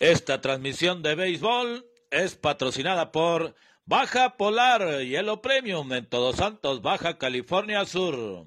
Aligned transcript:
Esta 0.00 0.40
transmisión 0.40 1.02
de 1.02 1.14
béisbol 1.14 1.86
es 2.10 2.36
patrocinada 2.36 3.12
por 3.12 3.54
Baja 3.84 4.36
Polar, 4.36 5.00
Hielo 5.02 5.40
Premium 5.40 5.92
en 5.92 6.06
Todos 6.06 6.36
Santos, 6.36 6.82
Baja 6.82 7.18
California 7.18 7.84
Sur. 7.84 8.46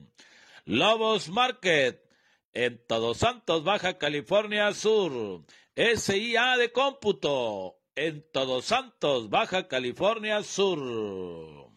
Lobos 0.65 1.29
Market 1.29 2.01
en 2.53 2.79
Todos 2.88 3.17
Santos, 3.17 3.63
Baja 3.63 3.98
California 3.98 4.73
Sur. 4.73 5.43
SIA 5.75 6.57
de 6.57 6.71
cómputo 6.71 7.79
en 7.95 8.23
Todos 8.31 8.65
Santos, 8.65 9.29
Baja 9.29 9.67
California 9.67 10.43
Sur. 10.43 11.70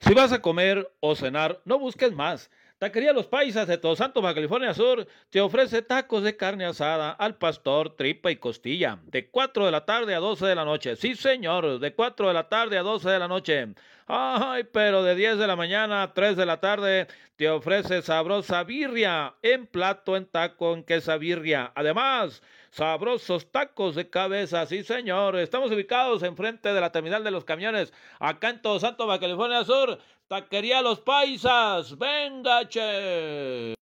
Si 0.00 0.14
vas 0.14 0.32
a 0.32 0.40
comer 0.40 0.90
o 1.00 1.14
cenar, 1.14 1.60
no 1.66 1.78
busques 1.78 2.10
más. 2.12 2.50
Taquería 2.78 3.12
Los 3.12 3.26
Paisas 3.26 3.68
de 3.68 3.76
Todos 3.76 3.98
Santos, 3.98 4.22
Baja 4.22 4.36
California 4.36 4.72
Sur, 4.72 5.06
te 5.28 5.42
ofrece 5.42 5.82
tacos 5.82 6.22
de 6.22 6.38
carne 6.38 6.64
asada 6.64 7.10
al 7.10 7.36
pastor, 7.36 7.94
tripa 7.94 8.30
y 8.30 8.36
costilla, 8.36 8.98
de 9.04 9.28
4 9.28 9.66
de 9.66 9.70
la 9.70 9.84
tarde 9.84 10.14
a 10.14 10.18
12 10.18 10.46
de 10.46 10.54
la 10.54 10.64
noche. 10.64 10.96
Sí, 10.96 11.14
señor, 11.14 11.78
de 11.78 11.94
4 11.94 12.28
de 12.28 12.32
la 12.32 12.48
tarde 12.48 12.78
a 12.78 12.82
12 12.82 13.10
de 13.10 13.18
la 13.18 13.28
noche. 13.28 13.74
Ay, 14.06 14.64
pero 14.72 15.02
de 15.02 15.14
10 15.14 15.36
de 15.36 15.46
la 15.46 15.54
mañana 15.54 16.02
a 16.02 16.14
3 16.14 16.34
de 16.34 16.46
la 16.46 16.60
tarde 16.60 17.06
te 17.36 17.50
ofrece 17.50 18.00
sabrosa 18.00 18.64
birria 18.64 19.34
en 19.42 19.66
plato, 19.66 20.16
en 20.16 20.24
taco, 20.24 20.72
en 20.72 20.82
queso 20.82 21.18
birria. 21.18 21.72
Además, 21.74 22.42
sabrosos 22.70 23.50
tacos 23.50 23.94
de 23.94 24.08
cabeza, 24.08 24.66
sí 24.66 24.84
señor. 24.84 25.36
Estamos 25.36 25.70
ubicados 25.70 26.22
enfrente 26.22 26.72
de 26.72 26.80
la 26.80 26.92
terminal 26.92 27.24
de 27.24 27.30
los 27.30 27.44
camiones, 27.44 27.92
acá 28.18 28.50
en 28.50 28.62
Todos 28.62 28.82
Santos, 28.82 29.06
Baja 29.06 29.20
California 29.20 29.64
Sur. 29.64 29.98
Taquería 30.28 30.80
Los 30.80 31.00
Paisas, 31.00 31.98
venga, 31.98 32.68
che. 32.68 33.79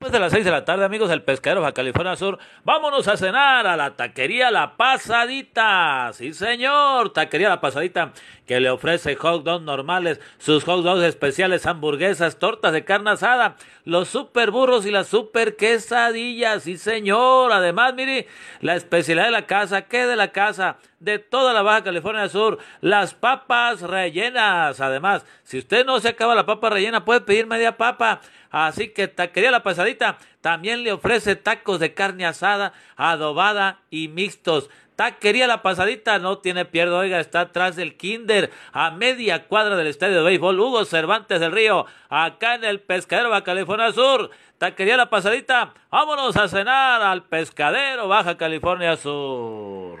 Después 0.00 0.12
de 0.12 0.20
las 0.20 0.32
6 0.32 0.44
de 0.44 0.52
la 0.52 0.64
tarde, 0.64 0.84
amigos 0.84 1.08
del 1.08 1.24
Pescadero 1.24 1.60
Baja 1.60 1.74
California 1.74 2.14
Sur, 2.14 2.38
vámonos 2.62 3.08
a 3.08 3.16
cenar 3.16 3.66
a 3.66 3.76
la 3.76 3.96
taquería 3.96 4.48
La 4.52 4.76
Pasadita. 4.76 6.12
Sí, 6.12 6.32
señor, 6.34 7.12
taquería 7.12 7.48
La 7.48 7.60
Pasadita, 7.60 8.12
que 8.46 8.60
le 8.60 8.70
ofrece 8.70 9.16
hot 9.16 9.42
dogs 9.42 9.64
normales, 9.64 10.20
sus 10.38 10.62
hot 10.62 10.84
dogs 10.84 11.02
especiales, 11.02 11.66
hamburguesas, 11.66 12.38
tortas 12.38 12.72
de 12.72 12.84
carne 12.84 13.10
asada, 13.10 13.56
los 13.84 14.06
super 14.06 14.52
burros 14.52 14.86
y 14.86 14.92
las 14.92 15.08
super 15.08 15.56
quesadillas. 15.56 16.62
Sí, 16.62 16.76
señor. 16.76 17.50
Además, 17.50 17.92
mire, 17.94 18.28
la 18.60 18.76
especialidad 18.76 19.24
de 19.24 19.32
la 19.32 19.46
casa, 19.46 19.88
¿qué 19.88 20.06
de 20.06 20.14
la 20.14 20.30
casa? 20.30 20.76
De 21.00 21.18
toda 21.18 21.52
la 21.52 21.62
Baja 21.62 21.84
California 21.84 22.28
Sur, 22.28 22.58
las 22.80 23.14
papas 23.14 23.82
rellenas. 23.82 24.80
Además, 24.80 25.24
si 25.44 25.58
usted 25.58 25.86
no 25.86 26.00
se 26.00 26.08
acaba 26.08 26.34
la 26.34 26.46
papa 26.46 26.70
rellena, 26.70 27.04
puede 27.04 27.20
pedir 27.20 27.46
media 27.46 27.76
papa. 27.76 28.20
Así 28.50 28.88
que 28.88 29.08
Taquería 29.08 29.50
La 29.50 29.62
Pasadita 29.62 30.18
también 30.40 30.82
le 30.82 30.92
ofrece 30.92 31.36
tacos 31.36 31.78
de 31.78 31.94
carne 31.94 32.26
asada, 32.26 32.72
adobada 32.96 33.80
y 33.90 34.08
mixtos. 34.08 34.70
Taquería 34.96 35.46
La 35.46 35.62
Pasadita 35.62 36.18
no 36.18 36.38
tiene 36.38 36.64
pierde, 36.64 36.94
oiga, 36.94 37.20
está 37.20 37.42
atrás 37.42 37.76
del 37.76 37.96
Kinder, 37.96 38.50
a 38.72 38.90
media 38.90 39.46
cuadra 39.46 39.76
del 39.76 39.86
estadio 39.86 40.16
de 40.16 40.22
béisbol 40.22 40.58
Hugo 40.58 40.84
Cervantes 40.84 41.38
del 41.38 41.52
Río, 41.52 41.86
acá 42.08 42.56
en 42.56 42.64
el 42.64 42.80
Pescadero 42.80 43.30
Baja 43.30 43.44
California 43.44 43.92
Sur. 43.92 44.30
Taquería 44.58 44.96
La 44.96 45.08
Pasadita, 45.08 45.72
vámonos 45.88 46.36
a 46.36 46.48
cenar 46.48 47.00
al 47.00 47.22
Pescadero 47.22 48.08
Baja 48.08 48.36
California 48.36 48.96
Sur. 48.96 49.97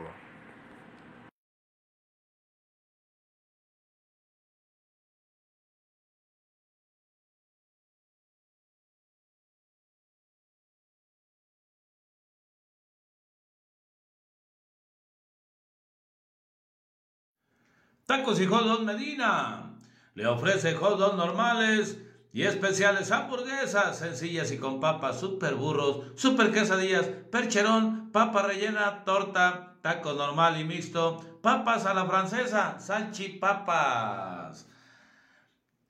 Tacos 18.08 18.40
y 18.40 18.46
hot 18.46 18.64
dog 18.64 18.82
Medina. 18.84 19.74
Le 20.14 20.26
ofrece 20.26 20.74
hot 20.74 20.98
dogs 20.98 21.18
normales 21.18 21.98
y 22.32 22.44
especiales 22.44 23.12
hamburguesas 23.12 23.98
sencillas 23.98 24.50
y 24.50 24.56
con 24.56 24.80
papas, 24.80 25.20
super 25.20 25.56
burros, 25.56 26.06
super 26.16 26.50
quesadillas, 26.50 27.04
percherón, 27.30 28.10
papa 28.10 28.40
rellena, 28.40 29.04
torta, 29.04 29.74
taco 29.82 30.14
normal 30.14 30.58
y 30.58 30.64
mixto, 30.64 31.20
papas 31.42 31.84
a 31.84 31.92
la 31.92 32.06
francesa, 32.06 32.80
salchipapas. 32.80 34.66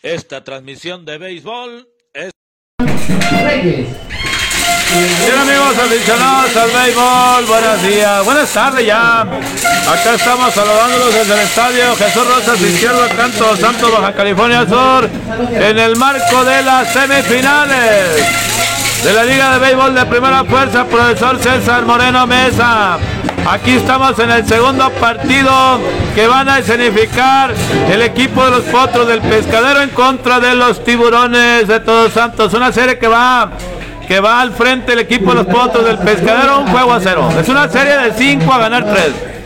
Esta 0.02 0.44
transmisión 0.44 1.04
de 1.04 1.18
béisbol 1.18 1.88
es... 2.12 2.30
Bien 4.90 5.38
amigos 5.38 5.76
aficionados 5.78 6.56
al 6.56 6.70
béisbol, 6.70 7.44
buenos 7.46 7.82
días, 7.82 8.24
buenas 8.24 8.48
tardes 8.48 8.86
ya. 8.86 9.20
Acá 9.20 10.14
estamos 10.14 10.54
saludándolos 10.54 11.12
desde 11.12 11.34
el 11.34 11.40
estadio 11.40 11.96
Jesús 11.96 12.26
Rosas 12.26 12.58
Izquierdo, 12.58 13.06
Canto 13.14 13.54
Santo, 13.56 13.92
Baja 13.92 14.14
California 14.14 14.66
Sur, 14.66 15.10
en 15.52 15.78
el 15.78 15.94
marco 15.96 16.42
de 16.42 16.62
las 16.62 16.90
semifinales 16.90 18.24
de 19.04 19.12
la 19.12 19.24
Liga 19.24 19.52
de 19.52 19.58
Béisbol 19.58 19.94
de 19.94 20.06
Primera 20.06 20.42
Fuerza, 20.44 20.84
profesor 20.86 21.38
César 21.38 21.84
Moreno 21.84 22.26
Mesa. 22.26 22.96
Aquí 23.46 23.72
estamos 23.72 24.18
en 24.18 24.30
el 24.30 24.46
segundo 24.46 24.90
partido 24.92 25.80
que 26.14 26.26
van 26.26 26.48
a 26.48 26.60
escenificar 26.60 27.52
el 27.90 28.02
equipo 28.02 28.42
de 28.42 28.50
los 28.52 28.62
potros 28.62 29.06
del 29.06 29.20
pescadero 29.20 29.82
en 29.82 29.90
contra 29.90 30.40
de 30.40 30.54
los 30.54 30.82
tiburones 30.82 31.68
de 31.68 31.80
Todos 31.80 32.14
Santos. 32.14 32.54
Una 32.54 32.72
serie 32.72 32.98
que 32.98 33.06
va 33.06 33.50
que 34.08 34.20
va 34.20 34.40
al 34.40 34.52
frente 34.52 34.94
el 34.94 35.00
equipo 35.00 35.30
de 35.30 35.36
los 35.36 35.46
Potros 35.46 35.84
del 35.84 35.98
Pescadero, 35.98 36.60
un 36.60 36.68
juego 36.68 36.94
a 36.94 37.00
cero. 37.00 37.28
Es 37.38 37.46
una 37.50 37.68
serie 37.68 37.98
de 37.98 38.12
5 38.12 38.50
a 38.50 38.58
ganar 38.58 38.86
3. 38.86 39.37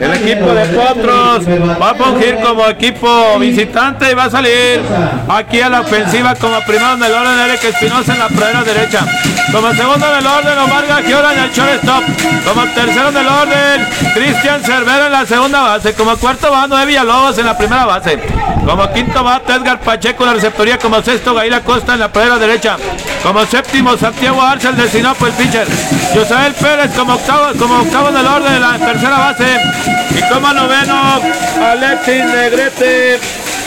El 0.00 0.12
equipo 0.14 0.52
de 0.52 0.64
Potros 0.66 1.46
va 1.80 1.90
a 1.90 1.94
fungir 1.94 2.36
como 2.42 2.66
equipo 2.66 3.38
visitante 3.38 4.10
y 4.10 4.14
va 4.14 4.24
a 4.24 4.30
salir 4.30 4.80
aquí 5.28 5.60
a 5.60 5.68
la 5.68 5.80
ofensiva 5.80 6.34
como 6.34 6.60
primero 6.62 6.94
en 6.94 7.04
el 7.04 7.12
orden 7.12 7.38
Eric 7.38 7.64
Espinosa 7.64 8.12
en 8.14 8.18
la 8.18 8.28
pradera 8.28 8.64
derecha. 8.64 9.06
Como 9.52 9.72
segundo 9.74 10.06
del 10.06 10.26
orden 10.26 10.58
Omar 10.58 10.86
Gajiora 10.86 11.32
en 11.32 11.38
el 11.38 11.52
shortstop. 11.52 12.02
Como 12.44 12.66
tercero 12.74 13.12
del 13.12 13.26
orden 13.26 13.88
Cristian 14.12 14.62
Cervera 14.62 15.06
en 15.06 15.12
la 15.12 15.24
segunda 15.24 15.62
base. 15.62 15.94
Como 15.94 16.16
cuarto 16.16 16.50
va 16.50 16.66
Noé 16.66 16.84
Villalobos 16.84 17.38
en 17.38 17.46
la 17.46 17.56
primera 17.56 17.86
base. 17.86 18.18
Como 18.66 18.92
quinto 18.92 19.22
va 19.22 19.40
Edgar 19.46 19.78
Pacheco 19.80 20.24
en 20.24 20.30
la 20.30 20.34
receptoría. 20.34 20.78
Como 20.78 21.00
sexto 21.00 21.32
Gaila 21.32 21.60
Costa 21.60 21.94
en 21.94 22.00
la 22.00 22.12
pradera 22.12 22.38
derecha. 22.38 22.76
Como 23.22 23.46
séptimo 23.46 23.96
Santiago 23.96 24.42
Arce 24.42 24.68
el 24.68 24.76
de 24.76 24.88
Sinopo 24.88 25.26
el 25.26 25.32
pitcher. 25.32 25.66
Josael 26.12 26.54
Pérez 26.54 26.90
como 26.96 27.14
octavo, 27.14 27.46
como 27.58 27.80
octavo 27.80 28.10
del 28.10 28.26
orden 28.26 28.54
en 28.54 28.62
la 28.62 28.78
tercera 28.78 29.18
base. 29.18 29.75
Y 30.10 30.32
como 30.32 30.52
noveno, 30.52 31.20
Alexis 31.62 32.24
Negrete, 32.24 33.18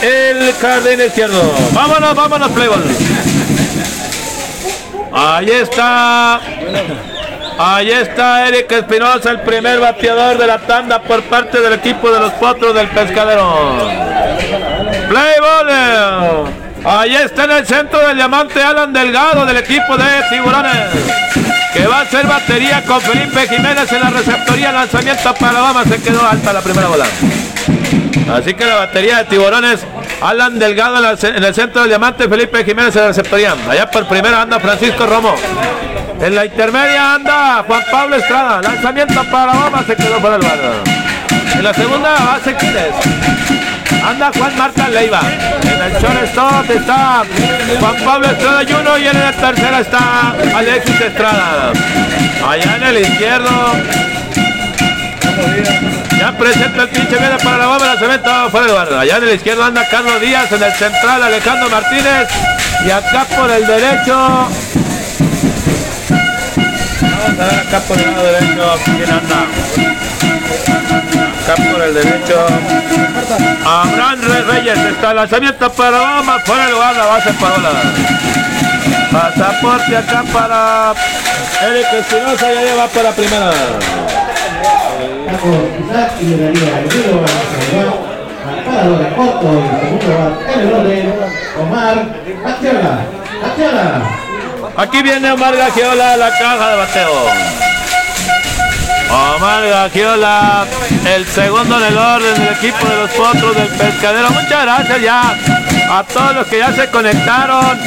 el 0.02 0.52
jardín 0.54 1.00
izquierdo. 1.00 1.42
Vámonos, 1.72 2.14
vámonos, 2.14 2.50
Playboy. 2.50 2.78
Ahí 5.12 5.50
está. 5.50 6.40
Ahí 7.58 7.90
está 7.90 8.48
Eric 8.48 8.72
Espinosa, 8.72 9.30
el 9.30 9.40
primer 9.40 9.80
bateador 9.80 10.38
de 10.38 10.46
la 10.46 10.58
tanda 10.58 11.02
por 11.02 11.22
parte 11.24 11.60
del 11.60 11.74
equipo 11.74 12.10
de 12.10 12.20
los 12.20 12.32
potros 12.32 12.74
del 12.74 12.88
pescadero. 12.88 13.86
Playboy. 15.08 16.50
Ahí 16.84 17.14
está 17.14 17.44
en 17.44 17.50
el 17.50 17.66
centro 17.66 18.00
del 18.06 18.16
diamante 18.16 18.62
Alan 18.62 18.92
Delgado 18.92 19.44
del 19.44 19.58
equipo 19.58 19.96
de 19.98 20.04
Tiburones 20.30 21.39
que 21.72 21.86
va 21.86 22.00
a 22.00 22.06
ser 22.06 22.26
batería 22.26 22.82
con 22.84 23.00
Felipe 23.00 23.46
Jiménez 23.48 23.90
en 23.92 24.00
la 24.00 24.10
receptoría, 24.10 24.72
lanzamiento 24.72 25.34
para 25.34 25.50
Alabama, 25.50 25.84
se 25.84 26.00
quedó 26.02 26.26
alta 26.26 26.52
la 26.52 26.60
primera 26.60 26.88
bola. 26.88 27.04
Así 28.32 28.54
que 28.54 28.64
la 28.64 28.76
batería 28.76 29.18
de 29.18 29.24
tiburones, 29.24 29.80
Alan 30.20 30.58
Delgado 30.58 30.98
en 31.22 31.44
el 31.44 31.54
centro 31.54 31.82
del 31.82 31.90
diamante, 31.90 32.28
Felipe 32.28 32.64
Jiménez 32.64 32.94
en 32.96 33.02
la 33.02 33.08
receptoría. 33.08 33.54
Allá 33.68 33.90
por 33.90 34.06
primera 34.06 34.42
anda 34.42 34.58
Francisco 34.60 35.06
Romo. 35.06 35.34
En 36.20 36.34
la 36.34 36.44
intermedia 36.44 37.14
anda 37.14 37.64
Juan 37.66 37.82
Pablo 37.90 38.16
Estrada, 38.16 38.60
lanzamiento 38.62 39.24
para 39.30 39.52
Alabama, 39.52 39.84
se 39.86 39.96
quedó 39.96 40.18
para 40.18 40.36
el 40.36 40.42
barrio. 40.42 40.70
En 41.54 41.64
la 41.64 41.74
segunda 41.74 42.12
base, 42.12 42.54
¿quién? 42.54 43.59
Anda 44.04 44.30
Juan 44.36 44.56
Marta 44.56 44.88
Leiva. 44.88 45.20
En 45.62 45.82
el 45.82 45.92
shortstop 46.02 46.70
está 46.70 47.22
Juan 47.78 47.96
Pablo 48.04 48.26
Estrada 48.26 48.62
Juno 48.64 48.98
y 48.98 49.06
en 49.06 49.20
la 49.20 49.32
tercera 49.32 49.80
está 49.80 50.34
Alexis 50.54 51.00
Estrada. 51.00 51.72
Allá 52.46 52.76
en 52.76 52.82
el 52.82 52.98
izquierdo. 52.98 53.50
Ya 56.18 56.32
presenta 56.36 56.82
el 56.82 56.88
pinche, 56.88 57.16
viene 57.16 57.36
para 57.42 57.58
la 57.58 57.66
bomba, 57.66 57.86
la 57.86 57.96
cemento 57.96 58.50
fuera 58.50 58.66
de 58.66 58.72
lugar. 58.72 58.92
Allá 58.92 59.16
en 59.16 59.22
el 59.22 59.34
izquierdo 59.34 59.64
anda 59.64 59.88
Carlos 59.88 60.20
Díaz, 60.20 60.52
en 60.52 60.62
el 60.62 60.72
central 60.72 61.22
Alejandro 61.22 61.70
Martínez. 61.70 62.28
Y 62.86 62.90
acá 62.90 63.26
por 63.36 63.50
el 63.50 63.66
derecho 63.66 64.48
Vamos 67.00 67.40
a 67.40 67.44
ver 67.44 67.60
acá 67.66 67.80
por 67.80 67.98
el 67.98 68.10
lado 68.10 68.24
derecho 68.24 68.74
quién 68.84 69.10
anda. 69.10 69.46
Por 71.56 71.82
el 71.82 71.94
derecho. 71.94 72.46
Abraham 73.66 74.20
Reyes 74.48 74.78
está 74.78 75.14
lanzamiento 75.14 75.70
para 75.72 76.00
Obama. 76.00 76.38
Fuera 76.40 76.66
de 76.66 76.72
lugar 76.72 76.96
la 76.96 77.06
base 77.06 77.32
parola. 77.32 77.70
Pasaporte 79.10 79.96
acá 79.96 80.22
para 80.32 80.94
Eric 81.62 81.92
Espinosa 81.92 82.52
ya 82.54 82.62
lleva 82.62 82.86
para 82.86 83.10
primera. 83.10 83.50
Y 86.20 86.32
el 86.32 86.54
Omar. 91.60 91.96
Aquí 94.76 95.02
viene 95.02 95.32
Omar 95.32 95.56
Gagiola 95.56 96.16
la 96.16 96.30
caja 96.30 96.70
de 96.70 96.76
bateo. 96.76 97.10
Omar 99.10 99.68
Gagiola, 99.68 100.66
el 101.14 101.26
segundo 101.26 101.76
en 101.78 101.84
el 101.84 101.98
orden 101.98 102.34
del 102.34 102.54
equipo 102.54 102.86
de 102.86 102.96
los 102.96 103.10
potros 103.10 103.56
del 103.56 103.68
pescadero. 103.68 104.30
Muchas 104.30 104.62
gracias 104.62 105.02
ya 105.02 105.34
a 105.90 106.04
todos 106.04 106.34
los 106.36 106.46
que 106.46 106.58
ya 106.58 106.72
se 106.72 106.88
conectaron. 106.90 107.78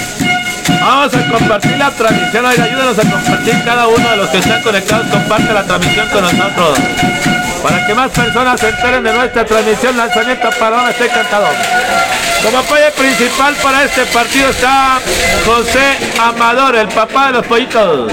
Vamos 0.81 1.13
a 1.15 1.27
compartir 1.29 1.77
la 1.77 1.91
transmisión. 1.91 2.45
Ayúdenos 2.45 2.99
a 2.99 3.09
compartir 3.09 3.63
cada 3.63 3.87
uno 3.87 4.09
de 4.09 4.17
los 4.17 4.29
que 4.29 4.37
están 4.39 4.61
conectados. 4.61 5.07
Comparte 5.07 5.53
la 5.53 5.63
transmisión 5.63 6.09
con 6.09 6.21
nosotros. 6.23 6.79
Para 7.63 7.87
que 7.87 7.93
más 7.93 8.11
personas 8.11 8.59
se 8.59 8.69
enteren 8.69 9.03
de 9.03 9.13
nuestra 9.13 9.45
transmisión, 9.45 9.95
lanzamiento 9.95 10.49
para 10.59 10.79
ahora 10.79 10.89
esté 10.91 11.05
encantado. 11.05 11.47
Como 12.43 12.57
apoyo 12.57 12.91
principal 12.97 13.55
para 13.63 13.85
este 13.85 14.05
partido 14.07 14.49
está 14.49 14.99
José 15.45 15.97
Amador, 16.19 16.75
el 16.75 16.89
papá 16.89 17.27
de 17.27 17.33
los 17.33 17.45
pollitos. 17.45 18.11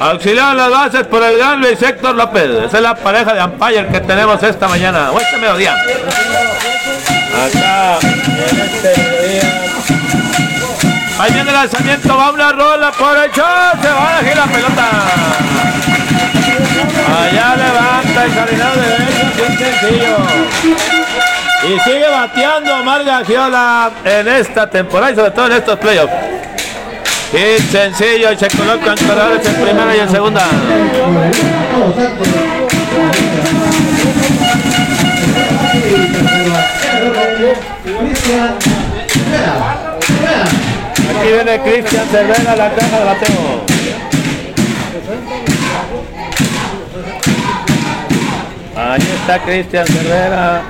Auxiliado 0.00 0.52
en 0.52 0.58
las 0.58 0.70
bases 0.70 1.04
por 1.06 1.20
el 1.22 1.38
gran 1.38 1.60
Luis 1.60 1.82
Héctor 1.82 2.14
López. 2.14 2.50
Esa 2.66 2.76
es 2.76 2.82
la 2.82 2.94
pareja 2.94 3.34
de 3.34 3.44
umpire 3.44 3.88
que 3.88 4.00
tenemos 4.00 4.40
esta 4.42 4.68
mañana, 4.68 5.10
o 5.10 5.18
este 5.18 5.38
mediodía. 5.38 5.74
Acá, 5.74 7.98
en 8.00 8.60
este 8.60 8.96
mediodía. 8.96 9.64
Ahí 11.18 11.32
viene 11.32 11.50
el 11.50 11.56
lanzamiento, 11.56 12.16
va 12.16 12.30
una 12.30 12.52
rola 12.52 12.92
por 12.92 13.16
el 13.16 13.28
shot, 13.32 13.82
se 13.82 13.88
va 13.88 14.08
a 14.08 14.20
elegir 14.20 14.36
la 14.36 14.44
pelota. 14.44 14.88
Allá 17.20 17.56
levanta 17.56 18.24
el 18.24 18.32
jardinero 18.32 18.76
derecho, 18.76 19.26
bien 19.36 19.58
sencillo. 19.58 20.16
Y 21.64 21.80
sigue 21.80 22.08
bateando 22.08 22.78
Omar 22.78 23.02
Gagiola 23.04 23.90
en 24.04 24.28
esta 24.28 24.70
temporada 24.70 25.10
y 25.10 25.16
sobre 25.16 25.32
todo 25.32 25.46
en 25.46 25.52
estos 25.54 25.76
playoffs. 25.80 26.14
Y 27.30 27.60
sencillo, 27.70 28.32
y 28.32 28.36
se 28.38 28.48
colocan 28.48 28.96
corredores 28.96 29.46
en 29.46 29.54
primera 29.54 29.94
y 29.94 30.00
en 30.00 30.08
segunda. 30.08 30.46
Aquí 41.10 41.28
viene 41.32 41.60
Cristian 41.60 42.08
Cervera 42.08 42.56
la 42.56 42.70
caja 42.70 42.98
de 42.98 43.04
bateo. 43.04 43.64
Ahí 48.74 49.02
está 49.02 49.38
Cristian 49.40 49.86
Cervera. 49.86 50.62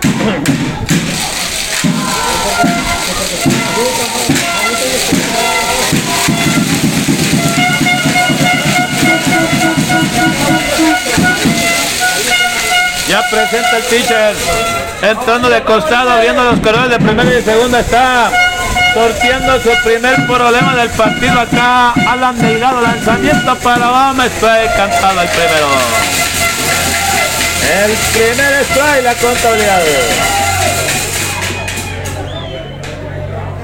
Ya 13.09 13.23
presenta 13.31 13.77
el 13.79 13.83
pitcher. 13.85 14.37
Entrando 15.01 15.49
de 15.49 15.63
costado, 15.63 16.11
abriendo 16.11 16.45
los 16.45 16.61
corredores 16.61 16.91
de 16.91 16.99
primera 16.99 17.39
y 17.39 17.43
segunda. 17.43 17.81
Está 17.81 18.31
sorteando 18.93 19.63
su 19.63 19.71
primer 19.83 20.27
problema 20.27 20.75
del 20.77 20.91
partido 20.91 21.41
acá. 21.41 21.93
Alan 22.07 22.39
Delgado, 22.39 22.81
lanzamiento 22.83 23.55
para 23.57 23.89
Obama. 23.89 24.27
Strike 24.27 24.77
cantado 24.77 25.23
el 25.23 25.29
primero. 25.29 25.69
El 27.83 27.93
primer 27.93 28.65
strike, 28.65 29.05
la 29.05 29.15
contabilidad. 29.15 30.48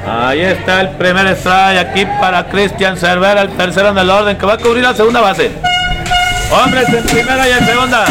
Ahí 0.06 0.42
está 0.42 0.82
el 0.82 0.90
primer 0.90 1.26
strike 1.28 1.78
aquí 1.78 2.06
para 2.20 2.44
Cristian 2.46 2.96
Cervera, 2.96 3.40
el 3.40 3.56
tercero 3.56 3.88
en 3.88 3.98
el 3.98 4.10
orden 4.10 4.36
que 4.36 4.44
va 4.44 4.54
a 4.54 4.58
cubrir 4.58 4.82
la 4.82 4.94
segunda 4.94 5.20
base. 5.20 5.50
Hombres 6.50 6.88
en 6.88 7.04
primera 7.04 7.48
y 7.48 7.52
en 7.52 7.66
segunda. 7.66 8.04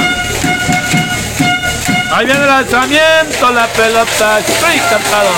Ahí 2.15 2.25
viene 2.25 2.41
el 2.41 2.47
lanzamiento, 2.47 3.51
la 3.53 3.67
pelota, 3.67 4.39
strike 4.39 4.89
cantado. 4.89 5.29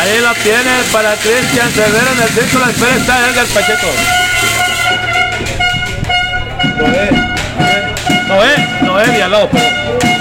Ahí 0.00 0.20
lo 0.20 0.34
tiene 0.34 0.82
para 0.92 1.14
Cristian 1.14 1.70
Cervera 1.70 2.12
en 2.12 2.22
el 2.22 2.28
centro, 2.28 2.60
la 2.60 2.70
espera 2.70 2.96
está 2.96 3.28
Edgar 3.28 3.46
Pacheco. 3.46 3.86
Noé, 6.78 7.10
Noé, 8.28 8.68
Noé 8.82 9.10
Villalobos, 9.10 9.50
perdón. 9.50 10.15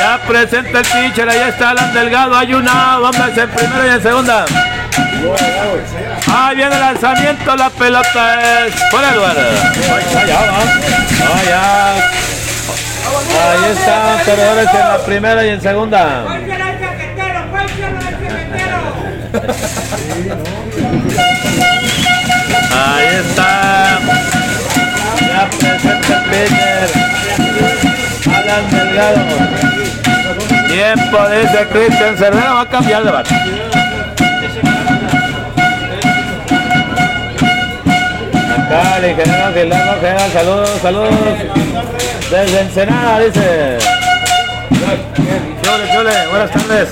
Ya 0.00 0.18
presenta 0.26 0.78
el 0.78 0.86
pitcher, 0.86 1.28
ahí 1.28 1.40
está 1.50 1.70
Alan 1.70 1.92
Delgado, 1.92 2.34
hay 2.34 2.54
una, 2.54 3.00
hombres 3.00 3.36
en 3.36 3.50
primera 3.50 3.86
y 3.86 3.90
en 3.90 4.02
segunda. 4.02 4.46
Ahí 6.26 6.56
viene 6.56 6.74
el 6.74 6.80
lanzamiento, 6.80 7.54
la 7.54 7.68
pelota 7.68 8.64
es. 8.64 8.74
No, 11.20 11.42
ya. 11.46 11.96
Ahí 13.50 13.72
están 13.72 14.24
corredores 14.24 14.68
en 14.72 14.88
la 14.88 14.98
primera 15.04 15.44
y 15.44 15.48
en 15.50 15.60
segunda. 15.60 16.24
Ahí 22.72 23.06
está. 23.20 23.98
Ya 25.20 25.50
presenta 25.50 26.14
el 26.14 26.22
pitcher. 26.30 27.09
Tiempo 30.68 31.18
dice 31.28 31.66
Cristian 31.72 32.16
Cervera, 32.16 32.52
va 32.52 32.60
a 32.62 32.68
cambiar 32.68 33.04
de 33.04 33.10
bate. 33.10 33.34
Acá 38.56 38.98
el 38.98 39.14
General, 39.14 40.32
saludos, 40.32 40.70
saludos. 40.82 41.10
Desde 42.30 42.60
Ensenada, 42.60 43.20
dice. 43.20 43.78
Chole, 45.62 45.92
chole, 45.92 46.26
buenas 46.30 46.50
tardes. 46.50 46.88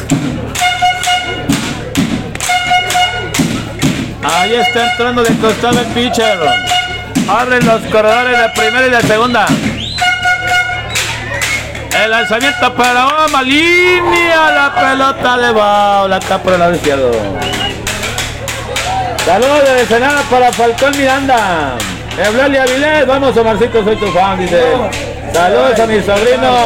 Ahí 4.23 4.55
está 4.55 4.91
entrando 4.93 5.25
de 5.25 5.35
costado 5.38 5.81
el 5.81 5.87
pitcher. 5.87 6.38
Abren 7.29 7.67
los 7.67 7.81
corredores 7.83 8.38
de 8.38 8.49
primera 8.50 8.87
y 8.87 8.91
de 8.91 9.00
segunda. 9.03 9.47
El 12.05 12.11
lanzamiento 12.12 12.73
para 12.75 13.07
Obama, 13.09 13.43
línea 13.43 14.50
la 14.52 14.73
pelota 14.73 15.37
de 15.38 15.52
Bao, 15.52 16.07
la 16.07 16.19
está 16.19 16.38
por 16.38 16.52
el 16.52 16.61
lado 16.61 16.75
izquierdo. 16.75 17.11
Saludos 19.25 19.64
de 19.64 19.81
Ensenada 19.81 20.23
para 20.31 20.52
Falcón 20.52 20.97
Miranda. 20.97 21.76
Eulalia 22.25 22.62
Avilés, 22.62 23.07
vamos 23.07 23.37
Omarcito, 23.37 23.83
soy 23.83 23.97
tu 23.97 24.07
fan, 24.12 24.38
dice. 24.38 24.62
Saludos 25.33 25.78
a 25.78 25.87
mi 25.87 26.00
sobrino 26.00 26.64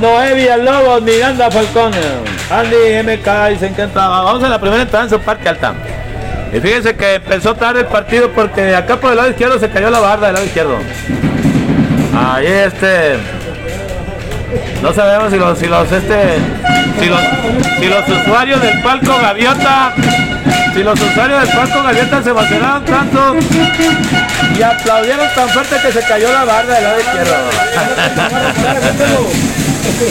Noé 0.00 0.34
Villalobos, 0.34 1.02
Miranda 1.02 1.50
Falcón. 1.50 1.92
Andy 2.50 3.02
MK 3.02 3.74
que 3.76 3.82
entraba. 3.82 4.22
Vamos 4.22 4.42
a 4.42 4.48
la 4.48 4.58
primera 4.58 4.82
entrada 4.82 5.04
en 5.04 5.10
su 5.10 5.20
parte 5.20 5.48
alta. 5.50 5.74
Y 6.52 6.60
fíjense 6.60 6.96
que 6.96 7.16
empezó 7.16 7.54
tarde 7.54 7.80
el 7.80 7.86
partido 7.86 8.30
porque 8.30 8.74
acá 8.74 8.96
por 8.96 9.10
el 9.10 9.16
lado 9.18 9.30
izquierdo 9.30 9.58
se 9.58 9.68
cayó 9.68 9.90
la 9.90 10.00
barda 10.00 10.26
del 10.26 10.34
lado 10.34 10.46
izquierdo. 10.46 10.78
Ahí 12.16 12.46
este. 12.46 13.18
No 14.82 14.92
sabemos 14.92 15.30
si 15.32 15.38
los, 15.38 15.58
si 15.58 15.66
los 15.66 15.90
este. 15.90 16.38
Si 16.98 17.06
los, 17.06 17.20
si 17.78 17.86
los 17.86 18.08
usuarios 18.08 18.60
del 18.60 18.82
palco 18.82 19.18
Gaviota 19.20 19.94
si 20.74 20.82
los 20.84 21.00
usuarios 21.00 21.42
del 21.42 21.56
Parco 21.56 21.82
Gaviota 21.82 22.22
se 22.22 22.30
emocionaron 22.30 22.84
tanto 22.84 23.36
y 24.56 24.62
aplaudieron 24.62 25.26
tan 25.34 25.48
fuerte 25.48 25.76
que 25.82 25.92
se 25.92 26.00
cayó 26.06 26.32
la 26.32 26.44
barra 26.44 26.74
del 26.74 26.84
lado 26.84 27.00
izquierdo. 27.00 27.34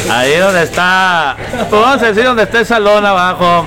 Ahí 0.12 0.36
donde 0.36 0.64
está, 0.64 1.38
pues 1.70 1.82
vamos 1.82 2.04
a 2.04 2.08
decir 2.08 2.24
donde 2.26 2.44
está 2.44 2.60
el 2.60 2.66
salón 2.66 3.06
abajo. 3.06 3.66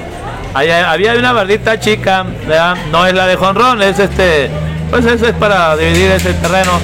Ahí 0.54 0.70
había 0.70 1.14
una 1.14 1.32
bardita 1.32 1.80
chica, 1.80 2.26
¿verdad? 2.46 2.76
no 2.90 3.06
es 3.06 3.14
la 3.14 3.26
de 3.26 3.36
jonrón, 3.36 3.80
es 3.80 3.98
este, 3.98 4.50
pues 4.90 5.06
eso 5.06 5.26
es 5.26 5.32
para 5.34 5.74
dividir 5.76 6.10
ese 6.10 6.34
terreno 6.34 6.78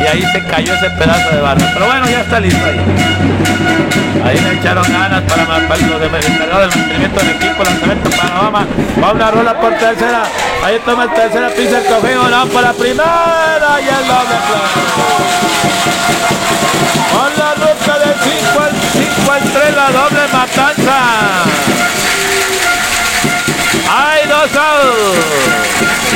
y 0.00 0.06
ahí 0.06 0.22
se 0.32 0.42
cayó 0.44 0.74
ese 0.74 0.90
pedazo 0.90 1.30
de 1.34 1.40
barra. 1.40 1.70
Pero 1.72 1.86
bueno, 1.86 2.08
ya 2.08 2.20
está 2.20 2.40
listo 2.40 2.64
ahí. 2.64 2.78
Ahí 4.24 4.40
me 4.40 4.52
echaron 4.60 4.84
ganas 4.92 5.22
para, 5.22 5.46
para 5.46 5.86
los 5.86 6.00
de, 6.00 6.06
encargado 6.06 6.60
del 6.60 6.70
mantenimiento 6.70 7.20
del 7.20 7.30
equipo, 7.30 7.64
lanzamiento. 7.64 8.10
Va 9.02 9.12
una 9.12 9.30
rola 9.30 9.60
por 9.60 9.72
tercera. 9.74 10.24
Ahí 10.64 10.80
toma 10.84 11.04
el 11.04 11.14
tercera, 11.14 11.48
pisa 11.50 11.78
el 11.78 11.84
cojín, 11.86 12.30
no 12.30 12.46
para 12.46 12.68
la 12.68 12.74
primera 12.74 13.80
y 13.80 13.88
el 13.88 14.06
doble 14.06 14.36
Con 17.12 17.30
la 17.38 17.54
ruta 17.54 17.98
del 17.98 18.14
5 18.22 18.60
al 18.60 18.72
5 18.92 19.32
al 19.32 19.42
3, 19.42 19.76
la 19.76 19.90
doble 19.90 20.20
matanza. 20.32 20.98
Hay 23.90 24.28
dos 24.28 24.56
outs. 24.56 26.07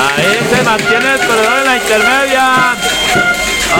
Ahí 0.00 0.38
se 0.50 0.62
mantiene 0.62 1.12
el 1.12 1.18
corredor 1.18 1.58
en 1.58 1.66
la 1.66 1.76
intermedia. 1.76 2.74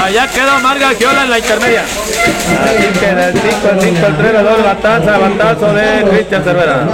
Allá 0.04 0.28
quedó 0.28 0.60
Marga 0.60 0.90
Giola 0.98 1.22
en 1.24 1.30
la 1.30 1.38
intermedia. 1.38 1.82
Así 1.82 2.98
que 2.98 3.14
del 3.14 3.32
5 3.32 3.68
al 3.72 3.80
5 3.80 4.06
al 4.06 4.16
3 4.18 4.32
la 4.34 4.42
doble 4.42 4.62
bataza, 4.62 5.18
batazo 5.18 5.72
de 5.72 6.04
Cristian 6.10 6.44
Cervera. 6.44 6.86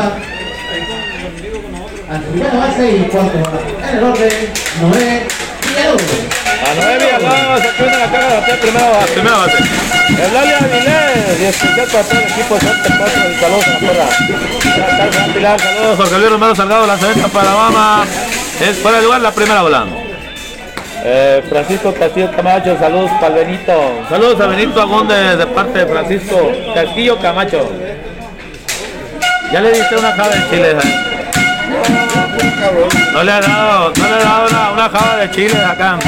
A 6.67 6.75
Noé 6.75 6.99
Villalobos, 6.99 7.61
se 7.61 7.69
pone 7.73 7.99
la 7.99 8.11
cara 8.11 8.27
de 8.29 8.35
bater 8.41 8.61
primera 8.61 8.91
base. 8.91 9.13
Primera 9.13 9.37
base. 9.37 9.59
El 10.09 10.35
Lalia 10.35 10.59
Avilés, 10.59 11.41
y 11.41 11.45
especial 11.45 11.87
para 11.93 12.05
todo 12.05 12.21
el 12.21 12.25
equipo 12.31 12.55
de 12.55 12.61
Suerte 12.61 12.95
4 12.97 13.31
y 13.31 13.41
saludos 13.41 13.67
a 13.67 13.71
la 13.71 13.79
porra. 13.81 15.35
Pilar, 15.35 15.61
saludos, 15.61 15.97
Jorge 15.97 16.19
Luis 16.19 16.31
Romero 16.31 16.55
Salgado, 16.55 16.87
lanzamiento 16.87 17.29
para 17.29 17.55
Obama. 17.55 18.05
Es 18.61 18.79
fuera 18.79 18.99
de 18.99 19.05
lugar 19.05 19.21
la 19.21 19.33
primera 19.33 19.63
bola. 19.63 19.85
Eh, 21.05 21.45
Francisco 21.49 21.93
Castillo 21.95 22.31
Camacho, 22.35 22.77
saludos 22.79 23.11
para 23.21 23.35
Benito. 23.35 23.73
Saludos 24.09 24.41
a 24.41 24.47
Benito 24.47 24.81
Agonde 24.81 25.37
de 25.37 25.47
parte 25.47 25.81
de 25.81 25.87
Francisco 25.87 26.51
Castillo 26.75 27.19
Camacho. 27.21 27.71
Ya 29.53 29.61
le 29.61 29.73
diste 29.73 29.97
una 29.97 30.13
java 30.13 30.31
de 30.31 30.51
chile. 30.51 30.71
¿eh? 30.71 31.07
No 33.13 33.23
le 33.23 33.33
ha 33.33 33.41
dado, 33.41 33.93
no 33.97 34.05
le 34.05 34.15
ha 34.15 34.19
dado 34.19 34.49
una, 34.49 34.71
una 34.71 34.89
java 34.89 35.17
de 35.19 35.31
chile 35.31 35.65
acá. 35.65 35.99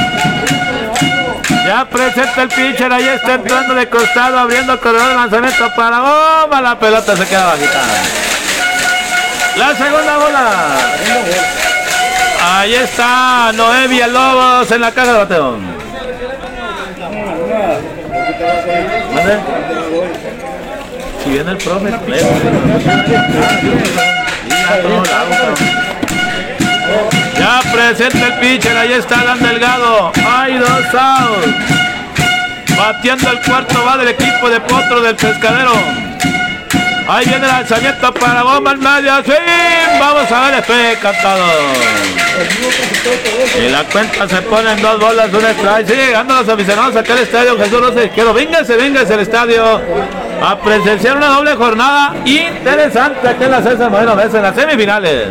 Ya 1.67 1.85
presenta 1.85 2.43
el 2.43 2.49
pitcher, 2.49 2.90
ahí 2.90 3.09
está 3.09 3.35
entrando 3.35 3.75
de 3.75 3.88
costado, 3.88 4.38
abriendo 4.38 4.73
el 4.73 4.78
corredor 4.78 5.09
de 5.09 5.14
lanzamiento 5.14 5.71
para 5.76 6.00
bomba, 6.00 6.62
la 6.62 6.78
pelota 6.78 7.14
se 7.14 7.26
queda 7.26 7.45
bajita. 7.45 7.81
La 9.57 9.75
segunda 9.76 10.17
bola. 10.17 11.58
Ahí 12.59 12.75
está 12.75 13.53
Noé 13.55 13.87
Villalobos 13.87 14.69
en 14.73 14.81
la 14.81 14.91
caja 14.91 15.12
de 15.12 15.19
bateo. 15.19 15.59
Si 21.23 21.31
viene 21.31 21.53
el 21.53 21.59
profe, 21.59 21.91
ya 27.38 27.61
presenta 27.73 28.27
el 28.27 28.33
pitcher, 28.41 28.77
ahí 28.77 28.93
está 28.95 29.23
Dan 29.23 29.38
Delgado. 29.38 30.11
Hay 30.29 30.59
dos 30.59 30.85
outs. 30.95 31.47
Bateando 32.77 33.31
el 33.31 33.41
cuarto 33.43 33.85
va 33.85 33.99
del 33.99 34.09
equipo 34.09 34.50
de 34.50 34.61
Potro 34.62 35.00
del 35.00 35.15
Pescadero. 35.15 35.75
Ahí 37.09 37.25
viene 37.25 37.47
el 37.47 37.50
lanzamiento 37.50 38.12
para 38.12 38.43
bomba 38.43 38.73
en 38.73 38.81
medio. 38.81 39.25
¡Sí! 39.25 39.33
Vamos 39.99 40.31
a 40.31 40.50
ver 40.50 40.62
el 40.69 40.99
cantado. 40.99 41.45
Y 43.59 43.69
la 43.71 43.83
cuenta 43.85 44.29
se 44.29 44.43
pone 44.43 44.73
en 44.73 44.83
dos 44.83 45.00
bolas, 45.00 45.33
un 45.33 45.41
strike. 45.43 45.88
Sigue 45.88 46.07
llegando 46.07 46.35
los 46.35 46.49
aficionados 46.50 46.95
acá 46.97 47.15
al 47.15 47.21
estadio 47.21 47.57
Jesús 47.57 47.81
Rosa 47.81 48.05
Izquierdo. 48.05 48.35
Véngase, 48.35 48.77
véngase 48.77 49.15
al 49.15 49.21
estadio 49.21 49.81
a 50.43 50.59
presenciar 50.59 51.17
una 51.17 51.29
doble 51.29 51.55
jornada 51.57 52.15
interesante 52.27 53.27
aquí 53.27 53.45
en 53.45 53.50
la 53.53 53.62
César 53.62 53.91
Mesa 53.91 54.37
en 54.37 54.43
las 54.43 54.55
semifinales. 54.55 55.29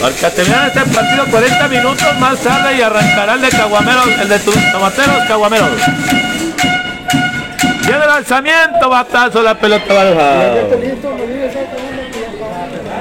Porque 0.00 0.30
terminar 0.30 0.68
este 0.68 0.80
partido 0.94 1.24
40 1.28 1.68
minutos 1.68 2.20
más 2.20 2.38
tarde 2.38 2.76
y 2.76 2.82
arrancará 2.82 3.34
el 3.34 3.40
de 3.40 3.48
Caguameros, 3.48 4.08
el 4.20 4.28
de 4.28 4.38
Tomateros 4.38 5.24
Caguameros. 5.26 5.70
Viene 7.86 8.02
el 8.02 8.08
lanzamiento, 8.08 8.88
batazo, 8.88 9.42
la 9.42 9.54
pelota 9.54 9.92
baja. 9.92 10.54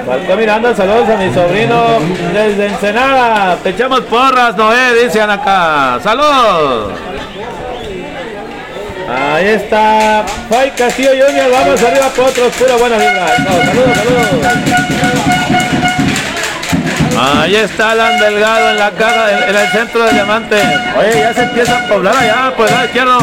Marco 0.05 0.35
Miranda, 0.35 0.75
saludos 0.75 1.09
a 1.09 1.15
mi 1.15 1.33
sobrino 1.33 1.99
desde 2.33 2.67
Ensenada. 2.67 3.55
Te 3.63 3.69
echamos 3.69 4.01
porras, 4.01 4.57
Noé, 4.57 5.03
dicen 5.03 5.29
acá. 5.29 5.99
Saludos. 6.03 6.91
Ahí 9.09 9.47
está 9.47 10.23
Fay 10.49 10.71
Castillo 10.71 11.11
Junior, 11.11 11.51
vamos 11.51 11.83
arriba 11.83 12.07
por 12.15 12.25
otros, 12.25 12.51
pura 12.53 12.75
buena 12.75 12.97
vibra. 12.97 13.27
saludos, 13.37 13.97
saludos. 13.97 14.83
Ahí 17.19 17.55
está 17.55 17.91
Alan 17.91 18.19
Delgado 18.19 18.71
en 18.71 18.79
la 18.79 18.91
caja, 18.91 19.47
en 19.47 19.55
el 19.55 19.67
centro 19.67 20.03
del 20.03 20.15
diamante. 20.15 20.55
Oye, 20.97 21.19
ya 21.19 21.33
se 21.33 21.43
empieza 21.43 21.77
a 21.77 21.87
poblar 21.87 22.15
allá 22.15 22.53
el 22.57 22.65
lado 22.65 22.85
izquierdo. 22.85 23.19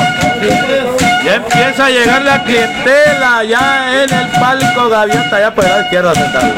Ya 1.25 1.35
empieza 1.35 1.87
a 1.87 1.91
llegar 1.91 2.23
la 2.23 2.43
clientela 2.45 3.45
ya 3.45 4.03
en 4.03 4.13
el 4.13 4.29
palco 4.41 4.89
Gaviota, 4.89 5.41
ya 5.41 5.55
por 5.55 5.65
el 5.65 5.71
lado 5.71 5.83
izquierdo 5.83 6.15
sentado. 6.15 6.55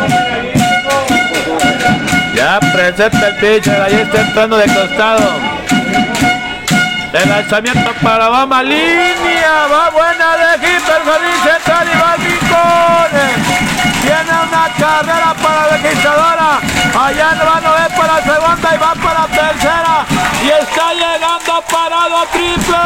Ya 2.35 2.61
presenta 2.73 3.29
el 3.29 3.37
pitcher, 3.37 3.81
ahí 3.81 3.95
está 3.95 4.21
entrando 4.21 4.57
de 4.57 4.67
costado. 4.67 5.41
De 7.13 7.27
lanzamiento 7.27 7.93
para 8.03 8.31
Obama, 8.31 8.63
línea, 8.63 9.67
va 9.71 9.91
buena 9.91 10.37
de 10.37 10.55
el 10.55 10.81
jardín 10.83 11.39
central 11.45 11.89
y 11.93 11.99
va 11.99 12.17
Viene 14.03 14.33
una 14.49 14.69
carrera 14.79 15.32
para 15.43 15.67
la 15.67 15.77
registradora. 15.77 16.61
Allá 16.95 17.35
no 17.35 17.45
va 17.45 17.61
Noé 17.61 17.89
para 17.97 18.15
la 18.15 18.23
segunda 18.23 18.75
y 18.75 18.79
va 18.79 18.95
para 18.95 19.21
la 19.21 19.27
tercera. 19.27 20.07
Y 20.43 20.49
está 20.49 20.93
llegando 20.93 21.63
parado 21.71 22.27
triple. 22.33 22.77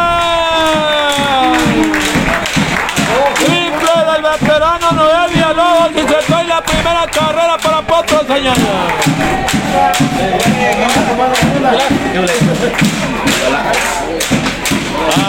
Triple 3.44 3.94
del 4.12 4.22
veterano 4.22 4.92
Noé 4.92 5.28
Villalobos 5.32 5.90
y 5.92 6.00
se 6.00 6.18
trae 6.26 6.44
la 6.44 6.60
primera 6.62 7.06
carrera 7.06 7.56
para 7.58 7.82
Potro, 7.82 8.20
señores. 8.26 8.64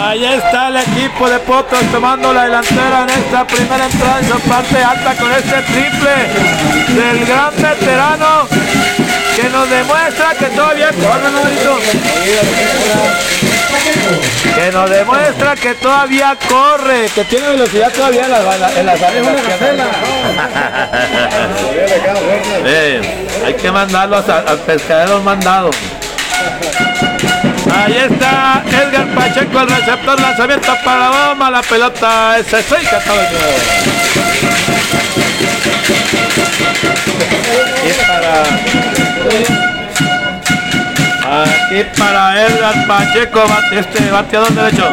Ahí 0.00 0.24
está 0.24 0.68
el 0.68 0.76
equipo 0.76 1.28
de 1.28 1.40
Potros 1.40 1.82
tomando 1.92 2.32
la 2.32 2.44
delantera 2.44 3.02
en 3.02 3.10
esta 3.10 3.46
primera 3.46 3.84
entrada 3.84 4.20
en 4.20 4.28
su 4.28 4.40
parte 4.40 4.82
alta 4.82 5.14
con 5.14 5.30
este 5.32 5.60
triple 5.62 6.10
del 6.94 7.26
gran 7.26 7.54
veterano 7.56 8.48
que 9.40 9.48
nos 9.50 9.70
demuestra 9.70 10.34
que 10.34 10.46
todavía 10.46 10.88
corre, 10.88 11.30
¿no, 11.30 11.42
Que 14.54 14.72
nos 14.72 14.90
demuestra 14.90 15.54
que 15.54 15.74
todavía 15.74 16.36
corre, 16.48 17.08
que 17.14 17.22
tiene 17.24 17.50
velocidad 17.50 17.92
todavía 17.92 18.24
en 18.24 18.32
las 18.32 18.40
en 18.76 18.86
la, 18.86 18.94
hay 23.46 23.54
que 23.54 23.70
mandarlos 23.70 24.28
al 24.28 24.58
pescadero 24.58 25.20
mandado. 25.20 25.70
Ahí 27.74 27.96
está 27.96 28.62
Edgar 28.66 29.06
Pacheco, 29.14 29.60
el 29.60 29.68
receptor, 29.68 30.20
lanzamiento 30.20 30.72
para 30.84 31.10
bomba, 31.10 31.50
la 31.50 31.62
pelota 31.62 32.38
es 32.38 32.46
seis 32.46 32.88
Y 37.84 37.92
para 38.06 38.42
aquí 41.42 41.84
para 41.98 42.46
Edgar 42.46 42.86
Pacheco, 42.86 43.44
este 43.72 44.10
bateador 44.10 44.52
derecho. 44.52 44.92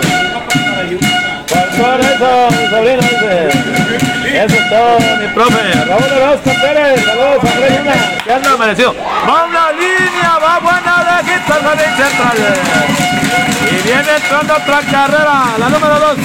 Por 1.47 1.99
eso, 1.99 2.47
mi 2.51 2.69
sobrino 2.69 3.01
dice. 3.01 3.85
Eso 4.35 4.55
es 4.55 4.69
todo, 4.69 4.99
mi 5.21 5.27
profe. 5.33 5.71
Raúl 5.87 6.23
Orozco 6.23 6.51
Pérez, 6.61 7.05
saludos 7.05 7.43
a 7.43 7.51
Andrés 7.51 7.79
Luna, 7.79 7.95
que 8.23 8.33
anda 8.33 8.57
merecido. 8.57 8.95
Va 9.27 9.45
una 9.45 9.71
línea, 9.71 10.37
va 10.41 10.59
buena 10.59 10.94
Y 13.71 13.87
viene 13.87 14.15
entrando 14.15 14.53
otra 14.53 14.79
carrera, 14.91 15.57
la 15.57 15.69
número 15.69 15.99
2. 15.99 16.17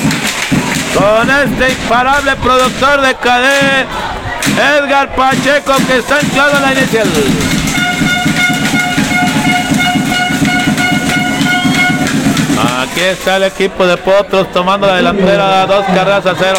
Con 0.95 1.31
este 1.31 1.73
imparable 1.73 2.37
productor 2.37 3.01
de 3.01 3.15
cadena 3.15 3.87
Edgar 4.59 5.15
Pacheco 5.15 5.73
que 5.87 5.99
está 5.99 6.19
anclado 6.19 6.57
en 6.57 6.63
la 6.63 6.73
inicial. 6.73 7.09
Aquí 12.83 13.01
está 13.01 13.37
el 13.37 13.45
equipo 13.45 13.87
de 13.87 13.97
Potros 13.97 14.51
tomando 14.53 14.87
la 14.87 14.97
delantera, 14.97 15.67
dos 15.67 15.85
carreras 15.87 16.27
a 16.27 16.35
cero. 16.39 16.59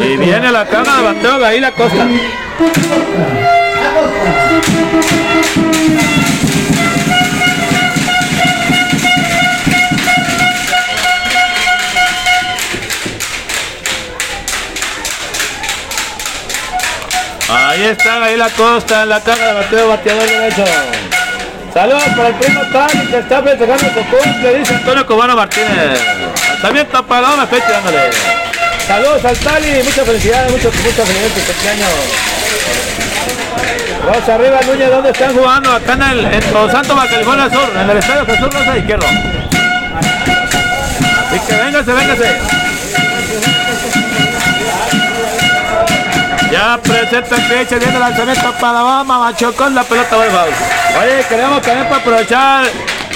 Y 0.00 0.16
viene 0.16 0.52
la 0.52 0.66
carga 0.66 0.96
de 0.96 1.02
bateo 1.02 1.38
de 1.38 1.60
la 1.60 1.72
costa. 1.72 2.06
Ahí 17.48 17.82
está, 17.84 18.24
ahí 18.24 18.36
la 18.36 18.48
costa, 18.50 19.02
en 19.02 19.08
la 19.10 19.20
caja 19.22 19.46
de 19.46 19.52
bateo, 19.52 19.88
bateador 19.88 20.26
derecho. 20.26 20.64
Saludos 21.72 22.02
para 22.14 22.28
el 22.28 22.34
primo 22.34 22.60
Tani 22.70 23.06
que 23.06 23.18
está 23.18 23.42
festejando 23.42 23.84
su 23.84 24.04
cumple, 24.04 24.58
dice 24.58 24.74
Antonio 24.74 25.06
Cobano 25.06 25.34
Martínez. 25.34 26.00
También 26.60 26.86
tapadón, 26.88 27.38
me 27.38 27.44
estoy 27.44 27.60
tirándole. 27.62 28.10
Saludos 28.86 29.24
al 29.24 29.36
Tali, 29.38 29.82
muchas 29.82 30.06
felicidades, 30.06 30.52
muchas, 30.52 30.74
muchas 30.74 31.08
felicidades 31.08 31.32
cumpleaños. 31.46 31.88
Rosa 34.04 34.34
arriba 34.34 34.60
Núñez, 34.66 34.90
¿dónde 34.90 35.10
están 35.10 35.34
jugando? 35.34 35.72
Acá 35.72 35.94
en 35.94 36.02
el 36.02 36.24
en 36.26 36.52
Los 36.52 36.70
Santos, 36.70 37.04
California 37.08 37.48
Sur, 37.48 37.70
en 37.74 37.88
el 37.90 37.96
estadio 37.96 38.26
Jesús 38.26 38.52
Rosa 38.52 38.76
Izquierdo. 38.76 39.06
Así 41.30 41.40
que 41.46 41.54
véngase, 41.54 41.92
véngase. 41.92 42.61
Ya 46.52 46.78
presenta 46.82 47.36
el 47.36 47.42
pitch, 47.44 47.78
viene 47.78 47.94
el 47.94 48.00
lanzamiento 48.00 48.52
para 48.60 48.82
Bama, 48.82 49.18
Macho 49.20 49.56
con 49.56 49.74
la 49.74 49.82
pelota 49.82 50.18
de. 50.18 50.28
Oye, 50.28 51.24
queremos 51.26 51.62
también 51.62 51.88
para 51.88 52.02
aprovechar 52.02 52.64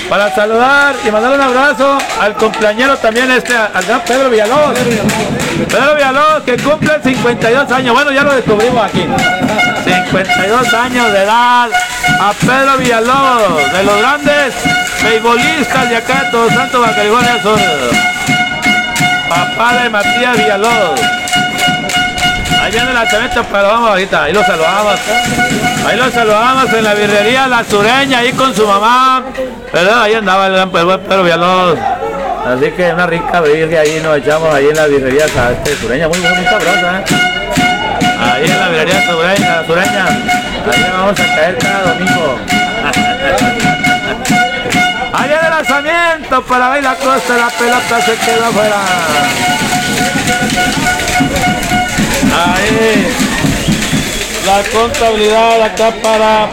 para 0.09 0.35
saludar 0.35 0.95
y 1.07 1.11
mandar 1.11 1.33
un 1.33 1.41
abrazo 1.43 1.99
al 2.19 2.33
cumpleañero 2.35 2.97
también 2.97 3.31
este, 3.31 3.55
al 3.55 3.85
gran 3.85 4.01
Pedro 4.01 4.31
Villalobos. 4.31 4.79
Pedro 5.69 5.95
Villalobos 5.97 6.43
que 6.47 6.57
cumple 6.57 6.95
52 7.05 7.73
años, 7.73 7.95
bueno 7.95 8.11
ya 8.11 8.23
lo 8.23 8.35
descubrimos 8.35 8.83
aquí. 8.87 9.07
52 9.85 10.73
años 10.73 11.13
de 11.13 11.23
edad 11.23 11.69
a 12.19 12.33
Pedro 12.41 12.79
Villalobos, 12.79 13.73
de 13.73 13.83
los 13.83 13.99
grandes 13.99 14.55
beisbolistas 15.03 15.91
de 15.91 15.97
acá 15.97 16.25
de 16.25 16.31
Todos 16.31 16.53
Santos, 16.55 16.87
Sur. 17.43 17.61
Papá 19.29 19.83
de 19.83 19.91
Matías 19.91 20.37
Villalobos. 20.39 21.26
Ahí 22.67 22.73
viene 22.73 22.89
el 22.89 22.95
lanzamiento, 22.95 23.45
pero 23.45 23.69
vamos 23.69 23.91
ahorita, 23.91 24.25
ahí 24.25 24.33
lo 24.33 24.43
saludamos. 24.43 24.99
Ahí 25.87 25.97
lo 25.97 26.11
saludamos 26.11 26.73
en 26.73 26.83
la 26.83 26.95
birrería 26.95 27.47
La 27.47 27.63
Sureña, 27.63 28.19
ahí 28.19 28.33
con 28.33 28.53
su 28.57 28.67
mamá. 28.67 29.23
¿Verdad? 29.73 30.03
Ahí 30.03 30.15
andaba 30.15 30.49
el 30.49 30.55
gran 30.55 30.73
Pedro 30.73 31.23
Villalobos. 31.23 31.79
Así 32.45 32.73
que 32.73 32.93
una 32.93 33.07
rica 33.07 33.41
birria 33.41 33.83
ahí 33.83 34.01
nos 34.03 34.19
echamos 34.19 34.53
ahí 34.53 34.67
en 34.67 34.75
la 34.75 34.89
birrería 34.89 35.27
este, 35.27 35.77
Sureña, 35.77 36.09
muy, 36.09 36.19
muy 36.19 36.45
sabrosa. 36.45 36.99
¿eh? 36.99 37.05
Ahí 38.19 38.51
en 38.51 38.59
la 38.59 38.69
birrería 38.69 39.07
Sureña, 39.07 39.65
Sureña. 39.65 40.09
Ahí 40.09 40.91
vamos 40.93 41.21
a 41.21 41.27
caer 41.37 41.59
cada 41.59 41.95
domingo. 41.95 42.37
Ahí 45.13 45.29
viene 45.29 45.45
el 45.45 45.51
lanzamiento 45.51 46.43
para 46.43 46.73
ahí 46.73 46.83
la 46.83 46.97
costa, 46.97 47.37
la 47.37 47.49
pelota 47.49 48.01
se 48.01 48.17
quedó 48.17 48.47
afuera. 48.47 48.79
Ahí. 52.37 53.07
La 54.45 54.63
contabilidad 54.71 55.63
acá 55.63 55.91
para. 56.03 56.49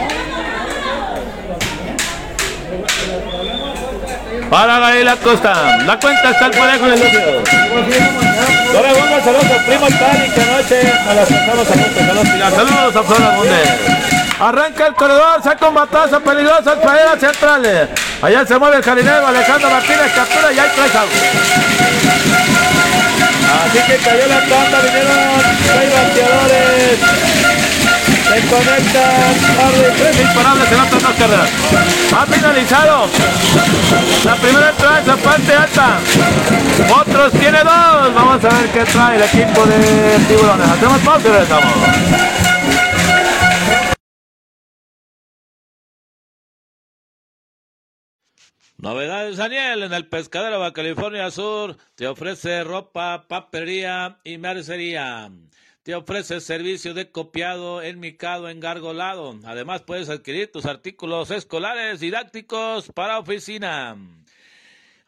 Para 4.48 4.86
ahí 4.86 5.04
la 5.04 5.16
costa. 5.16 5.78
La 5.84 5.98
cuenta 5.98 6.30
está 6.30 6.46
el 6.46 6.52
parejo 6.52 6.86
del. 6.86 7.02
Ahora 8.74 8.92
vamos 8.92 9.24
saludos 9.24 9.44
al 9.44 9.64
primo 9.64 9.86
Tani 9.86 10.26
anoche 10.48 10.92
nos 11.06 11.14
las 11.14 11.28
pasamos 11.28 11.68
a 11.68 11.72
punto. 11.72 12.56
Saludos, 12.56 12.96
a 12.96 13.02
Flora. 13.02 13.38
Arranca 14.40 14.86
el 14.88 14.94
corredor, 14.94 15.42
saca 15.42 15.68
un 15.68 15.74
batazo 15.74 16.20
peligroso 16.20 16.70
al 16.70 16.80
traer 16.80 17.20
central. 17.20 17.88
Allá 18.20 18.46
se 18.46 18.58
mueve 18.58 18.78
el 18.78 18.82
jardinero 18.82 19.26
Alejandro 19.26 19.70
Martínez, 19.70 20.12
captura 20.14 20.52
y 20.52 20.58
hay 20.58 20.70
tres 20.74 20.94
outs. 20.96 22.43
Así 23.44 23.78
que 23.86 23.96
cayó 23.96 24.26
la 24.26 24.40
tanda, 24.40 24.80
vinieron 24.82 25.40
seis 25.66 25.90
bateadores. 25.94 26.98
Se 28.24 28.40
conectan 28.48 29.34
Harley, 29.60 29.92
tres 29.96 30.20
imparables 30.20 30.72
en 30.72 30.80
otras 30.80 31.02
dos 31.02 31.12
carreras. 31.18 31.50
Ha 32.16 32.26
finalizado 32.26 33.08
la 34.24 34.34
primera 34.36 34.70
entrada 34.70 35.00
esa 35.00 35.16
parte 35.16 35.54
alta. 35.54 35.98
Otros 37.00 37.32
tiene 37.32 37.58
dos. 37.58 38.14
Vamos 38.14 38.44
a 38.44 38.48
ver 38.48 38.68
qué 38.72 38.84
trae 38.84 39.16
el 39.16 39.22
equipo 39.22 39.66
de 39.66 40.18
tiburones. 40.28 40.68
Hacemos 40.68 40.98
pausa 41.00 41.28
y 41.28 41.30
regresamos. 41.30 42.53
Novedades 48.76 49.36
Daniel 49.36 49.84
en 49.84 49.94
el 49.94 50.08
pescadero 50.08 50.62
de 50.62 50.72
California 50.72 51.30
Sur 51.30 51.76
te 51.94 52.06
ofrece 52.06 52.64
ropa, 52.64 53.26
papelería 53.28 54.18
y 54.24 54.36
mercería. 54.36 55.30
Te 55.84 55.94
ofrece 55.94 56.40
servicio 56.40 56.92
de 56.92 57.10
copiado, 57.10 57.82
enmicado, 57.82 58.48
engargolado. 58.48 59.38
Además 59.44 59.82
puedes 59.82 60.08
adquirir 60.08 60.50
tus 60.50 60.66
artículos 60.66 61.30
escolares 61.30 62.00
didácticos 62.00 62.90
para 62.92 63.18
oficina. 63.18 63.96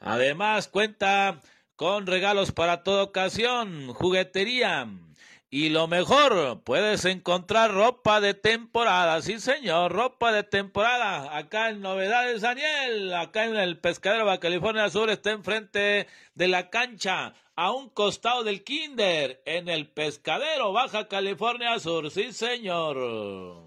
Además 0.01 0.69
cuenta 0.69 1.41
con 1.75 2.07
regalos 2.07 2.53
para 2.53 2.83
toda 2.83 3.03
ocasión, 3.03 3.89
juguetería. 3.89 4.87
Y 5.49 5.69
lo 5.69 5.87
mejor, 5.87 6.63
puedes 6.65 7.05
encontrar 7.05 7.73
ropa 7.73 8.21
de 8.21 8.35
temporada, 8.35 9.23
sí 9.23 9.39
señor, 9.39 9.93
ropa 9.93 10.33
de 10.33 10.43
temporada, 10.43 11.37
acá 11.37 11.71
en 11.71 11.81
Novedades 11.81 12.41
Daniel, 12.41 13.15
acá 13.15 13.45
en 13.45 13.55
el 13.55 13.79
Pescadero 13.79 14.29
de 14.29 14.41
California 14.41 14.91
Sur, 14.91 15.09
está 15.09 15.31
enfrente 15.31 16.09
de 16.35 16.49
la 16.49 16.69
cancha, 16.69 17.35
a 17.55 17.71
un 17.71 17.89
costado 17.89 18.43
del 18.43 18.65
Kinder, 18.65 19.41
en 19.47 19.69
el 19.69 19.89
Pescadero 19.89 20.73
Baja 20.73 21.07
California 21.07 21.79
Sur, 21.79 22.11
sí 22.11 22.33
señor. 22.33 23.66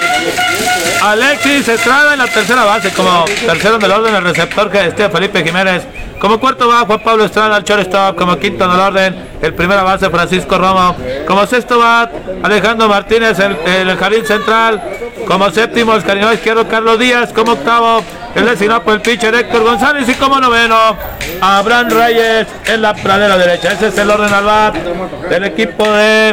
Alexis 1.04 1.68
Estrada 1.68 2.14
en 2.14 2.20
la 2.20 2.28
tercera 2.28 2.64
base, 2.64 2.92
como 2.92 3.26
tercero 3.46 3.76
en 3.76 3.84
el 3.84 3.92
orden 3.92 4.16
el 4.16 4.24
receptor 4.24 4.72
que 4.72 4.88
esté 4.88 5.10
Felipe 5.18 5.44
Jiménez. 5.44 5.84
Como 6.20 6.40
cuarto 6.40 6.68
va 6.68 6.86
Juan 6.86 7.00
Pablo 7.00 7.26
Estrada 7.26 7.56
al 7.56 7.64
shortstop. 7.64 8.16
Como 8.16 8.38
quinto 8.38 8.66
en 8.66 8.72
el 8.72 8.80
orden, 8.80 9.16
el 9.42 9.52
primera 9.56 9.82
base 9.82 10.12
Francisco 10.12 10.60
Romo. 10.60 10.96
Como 11.26 11.44
sexto 11.48 11.80
va 11.80 12.08
Alejandro 12.44 12.88
Martínez, 12.88 13.40
el, 13.40 13.58
el 13.66 13.98
jardín 13.98 14.24
central. 14.28 14.80
Como 15.28 15.50
séptimo, 15.50 15.96
el 15.96 16.04
cariño 16.04 16.32
izquierdo 16.32 16.68
Carlos 16.68 17.00
Díaz. 17.00 17.34
Como 17.34 17.54
octavo, 17.54 18.04
el 18.36 18.46
designado 18.46 18.84
por 18.84 18.94
el 18.94 19.02
pitcher 19.02 19.34
Héctor 19.34 19.64
González. 19.64 20.08
Y 20.08 20.14
como 20.14 20.40
noveno, 20.40 20.96
Abraham 21.42 21.90
Reyes 21.90 22.48
en 22.68 22.84
la 22.84 22.94
pradera 22.94 23.40
derecha. 23.40 23.72
Ese 23.72 23.88
es 23.88 23.98
el 23.98 24.12
orden 24.12 24.32
al 24.32 24.46
bat 24.46 24.76
del 24.76 25.46
equipo 25.46 25.84
de 25.84 26.32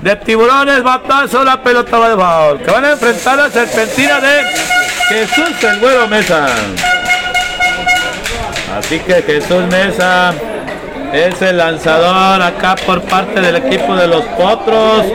de 0.00 0.16
tiburones, 0.16 0.82
batazo, 0.82 1.44
la 1.44 1.62
pelota 1.62 1.98
va 1.98 2.08
de 2.08 2.16
foul. 2.16 2.62
Que 2.62 2.70
van 2.70 2.84
a 2.84 2.92
enfrentar 2.92 3.36
la 3.36 3.50
serpentina 3.50 4.20
de 4.20 4.42
Jesús 5.08 5.64
el 5.64 5.80
Güero 5.80 6.06
Mesa. 6.08 6.46
Así 8.76 8.98
que 9.00 9.22
Jesús 9.22 9.64
Mesa 9.70 10.34
es 11.12 11.40
el 11.40 11.56
lanzador 11.56 12.42
acá 12.42 12.76
por 12.84 13.00
parte 13.02 13.40
del 13.40 13.56
equipo 13.56 13.96
de 13.96 14.06
los 14.06 14.22
Potros 14.22 15.06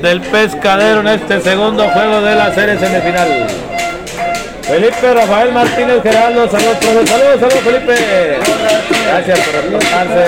del 0.00 0.20
Pescadero 0.20 1.00
en 1.00 1.08
este 1.08 1.40
segundo 1.40 1.88
juego 1.88 2.20
de 2.20 2.34
la 2.36 2.54
serie 2.54 2.78
semifinal. 2.78 3.46
Felipe 4.62 5.14
Rafael 5.14 5.52
Martínez 5.52 6.02
Geraldo, 6.02 6.48
saludos, 6.48 6.76
saludos, 6.80 7.40
saludos 7.40 7.60
Felipe. 7.64 8.38
Gracias 9.06 9.40
por 9.40 9.64
reportarse. 9.64 10.26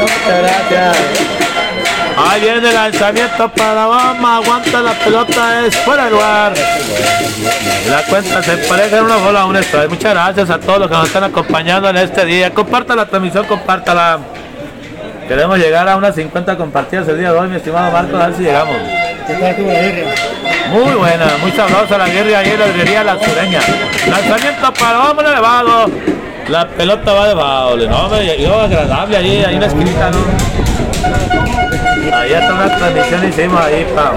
Muchas 0.00 0.42
gracias. 0.42 1.47
Ahí 2.20 2.40
viene 2.40 2.68
el 2.68 2.74
lanzamiento 2.74 3.48
para 3.50 3.86
Obama, 3.86 4.36
aguanta 4.38 4.80
la 4.80 4.92
pelota, 4.92 5.64
es 5.64 5.76
fuera 5.76 6.06
de 6.06 6.10
lugar. 6.10 6.52
La 7.88 8.02
cuenta 8.02 8.42
se 8.42 8.56
pareja 8.56 8.98
en 8.98 9.04
una 9.04 9.16
bola 9.16 9.42
a 9.42 9.46
un 9.46 9.56
strike. 9.56 9.88
Muchas 9.88 10.14
gracias 10.14 10.50
a 10.50 10.58
todos 10.58 10.80
los 10.80 10.88
que 10.88 10.94
nos 10.94 11.06
están 11.06 11.24
acompañando 11.24 11.88
en 11.88 11.96
este 11.96 12.24
día. 12.24 12.52
Comparta 12.52 12.96
la 12.96 13.06
transmisión, 13.06 13.46
compártala. 13.46 14.18
Queremos 15.28 15.58
llegar 15.58 15.88
a 15.88 15.96
unas 15.96 16.14
50 16.14 16.56
compartidas 16.56 17.06
el 17.08 17.18
día 17.18 17.32
de 17.32 17.38
hoy, 17.38 17.48
mi 17.48 17.56
estimado 17.56 17.92
Marco, 17.92 18.16
a 18.16 18.26
ver 18.26 18.36
si 18.36 18.42
llegamos. 18.42 18.76
Muy 20.70 20.94
buena, 20.94 21.26
muy 21.40 21.52
sabrosa 21.52 21.98
la 21.98 22.08
guerra 22.08 22.38
ahí 22.38 22.50
en 22.50 22.58
la 22.58 22.66
librería 22.66 23.04
La 23.04 23.18
Sureña. 23.22 23.60
Lanzamiento 24.10 24.72
para 24.74 25.00
Obama 25.00 25.22
elevado. 25.22 25.90
La 26.48 26.66
pelota 26.66 27.12
va 27.12 27.28
de 27.28 27.34
bajo, 27.34 27.76
no, 27.76 28.20
llegó 28.22 28.54
agradable 28.54 29.16
ahí, 29.18 29.44
hay 29.44 29.56
una 29.56 29.66
esquinita, 29.66 30.10
¿no? 30.10 30.67
Está 32.08 32.54
una 32.54 32.74
transmisión 32.74 33.28
hicimos 33.28 33.60
ahí 33.60 33.86
para, 33.94 34.12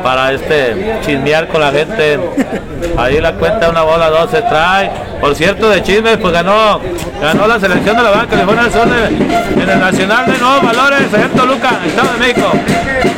para 0.00 0.32
este 0.32 1.00
chismear 1.04 1.48
con 1.48 1.60
la 1.60 1.72
gente. 1.72 2.20
Ahí 2.96 3.20
la 3.20 3.32
cuenta 3.32 3.68
una 3.68 3.82
bola, 3.82 4.10
dos 4.10 4.30
se 4.30 4.40
trae. 4.42 4.90
Por 5.20 5.34
cierto, 5.34 5.68
de 5.68 5.82
chismes, 5.82 6.18
pues 6.18 6.32
ganó, 6.32 6.80
ganó 7.20 7.46
la 7.48 7.58
selección 7.58 7.96
de 7.96 8.02
la 8.04 8.10
Banca 8.10 8.28
California 8.28 8.62
del 8.62 8.72
Sur 8.72 8.86
en 8.86 9.68
el 9.68 9.80
Nacional 9.80 10.26
de 10.26 10.38
Nuevos 10.38 10.62
Valores, 10.62 11.12
en 11.12 11.30
Toluca, 11.30 11.70
Estado 11.84 12.12
de 12.12 12.18
México. 12.18 12.52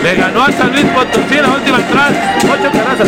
Le 0.02 0.14
ganó 0.14 0.44
a 0.44 0.52
San 0.52 0.72
Luis 0.72 0.86
Potosí 0.86 1.34
la 1.34 1.48
última 1.48 1.76
entrada, 1.78 2.36
ocho 2.44 2.70
carreras 2.72 3.00
a 3.00 3.04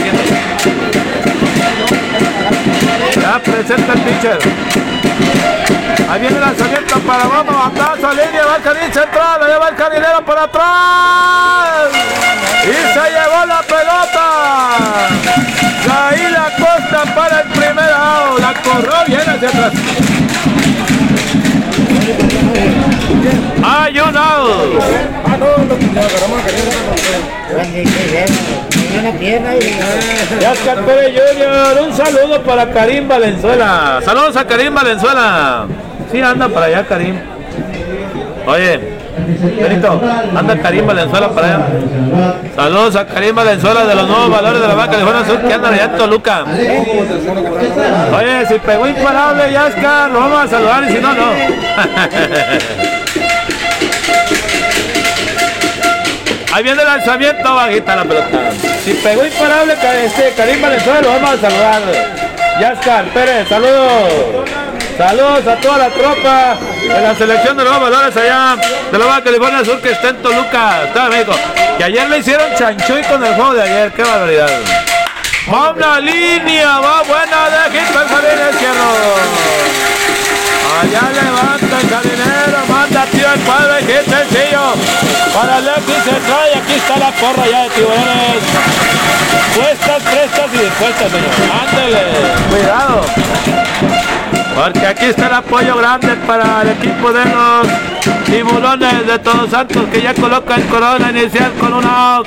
Ya 3.21 3.39
presenta 3.43 3.93
el 3.95 4.01
pitcher. 4.01 4.39
Ahí 6.09 6.21
viene 6.21 6.37
el 6.37 6.41
lanzamiento 6.41 6.99
para 7.01 7.27
Obama, 7.27 7.71
batazo, 7.71 8.11
línea, 8.11 8.47
va 8.47 8.57
el 8.57 8.63
carín 8.63 8.93
central, 8.93 9.41
lo 9.41 9.47
lleva 9.47 9.69
el 9.69 9.77
carinero 9.77 10.25
por 10.25 10.39
atrás. 10.39 11.91
Y 12.63 12.67
se 12.67 13.11
llevó 13.11 13.47
la 13.47 13.63
pelota. 13.63 14.25
Ahí 15.93 16.31
la 16.31 16.51
costa 16.57 17.15
para 17.15 17.41
el 17.41 17.49
primer 17.49 17.93
out. 17.93 18.41
La 18.41 18.55
corrió 18.63 19.05
bien 19.07 19.21
hacia 19.21 19.49
atrás. 19.49 19.73
Hay 23.63 24.01
un 24.01 24.17
out. 24.17 24.83
Ya 30.41 30.53
Pérez 30.87 31.21
un 31.83 31.93
saludo 31.93 32.43
para 32.43 32.71
Karim 32.71 33.09
Valenzuela. 33.09 34.01
Saludos 34.05 34.37
a 34.37 34.45
Karim 34.47 34.75
Valenzuela. 34.75 35.67
Sí, 36.11 36.21
anda 36.21 36.49
para 36.49 36.67
allá, 36.67 36.85
Karim. 36.85 37.19
Oye, 38.47 38.79
Benito, 39.61 40.01
anda 40.37 40.59
Karim 40.59 40.87
Valenzuela 40.87 41.31
para 41.31 41.47
allá. 41.47 41.67
Saludos 42.57 42.97
a 42.97 43.07
Karim 43.07 43.35
Valenzuela 43.35 43.85
de 43.87 43.95
los 43.95 44.09
nuevos 44.09 44.31
valores 44.31 44.61
de 44.61 44.69
la 44.69 44.75
banca 44.75 44.97
de 44.97 45.05
Sur 45.25 45.41
que 45.43 45.55
anda 45.55 45.69
allá 45.71 45.85
en 45.85 45.97
Toluca. 45.97 46.45
Oye, 48.17 48.47
si 48.47 48.59
pegó 48.59 48.87
imparable 48.87 49.51
Yascar, 49.53 50.11
lo 50.11 50.21
vamos 50.21 50.41
a 50.41 50.49
saludar 50.49 50.85
y 50.85 50.89
si 50.93 51.01
no, 51.01 51.15
no. 51.15 51.33
Ahí 56.55 56.63
viene 56.63 56.83
el 56.83 56.87
lanzamiento, 56.87 57.53
bajita 57.53 57.97
la 57.97 58.05
pelota. 58.05 58.53
Si 58.85 58.95
pegó 58.95 59.27
imparable 59.27 59.73
este, 60.05 60.33
Karim 60.37 60.63
Valenzuela, 60.63 61.01
lo 61.01 61.09
vamos 61.09 61.31
a 61.31 61.41
saludar. 61.41 61.83
Yascar 62.61 63.07
Pérez, 63.07 63.49
saludos. 63.49 64.49
Saludos 64.97 65.45
a 65.49 65.57
toda 65.57 65.79
la 65.79 65.89
tropa 65.89 66.57
de 66.81 67.01
la 67.01 67.13
selección 67.17 67.57
de 67.57 67.65
los 67.65 67.81
valores 67.81 68.17
allá 68.17 68.57
de 68.93 68.97
la 68.97 69.05
Baja 69.05 69.25
California 69.25 69.65
Sur 69.65 69.81
que 69.81 69.91
está 69.91 70.11
en 70.11 70.23
Toluca, 70.23 70.85
está 70.85 71.09
México. 71.09 71.35
Que 71.77 71.83
ayer 71.83 72.09
le 72.09 72.19
hicieron 72.19 72.47
chanchuy 72.57 73.03
con 73.03 73.25
el 73.25 73.35
juego 73.35 73.55
de 73.55 73.63
ayer, 73.63 73.93
qué 73.93 74.05
barbaridad. 74.05 74.61
Va 75.53 75.73
una 75.73 75.99
línea, 75.99 76.79
va 76.79 77.03
buena 77.03 77.51
de 77.51 77.81
para 77.93 78.03
el 78.03 78.09
jardín 78.09 78.49
izquierdo. 78.53 78.85
Allá 80.81 81.03
levanta 81.21 81.81
el 81.81 81.91
jardinero, 81.91 82.74
el 83.13 83.41
padre, 83.41 83.81
hit 83.81 84.05
sencillo. 84.09 84.75
Para 85.35 85.57
Alexis 85.57 86.05
se 86.05 86.11
trae, 86.11 86.55
aquí 86.57 86.73
está 86.75 86.97
la 86.97 87.11
porra 87.13 87.47
ya 87.51 87.63
de 87.65 87.71
tiburones. 87.71 88.43
Puestas, 89.55 90.03
prestas 90.03 90.49
y 90.55 90.59
dispuestas, 90.59 91.11
señor. 91.11 91.31
Ándele, 91.69 92.01
cuidado. 92.51 93.01
Porque 94.55 94.87
aquí 94.87 95.05
está 95.07 95.27
el 95.27 95.35
apoyo 95.35 95.77
grande 95.77 96.15
para 96.27 96.63
el 96.63 96.69
equipo 96.71 97.13
de 97.13 97.25
los 97.25 98.25
tiburones 98.25 99.07
de 99.07 99.19
Todos 99.19 99.51
Santos 99.51 99.85
que 99.93 100.01
ya 100.01 100.15
coloca 100.15 100.55
el 100.55 100.65
corona 100.67 101.11
inicial 101.11 101.53
con 101.61 101.75
una 101.75 102.21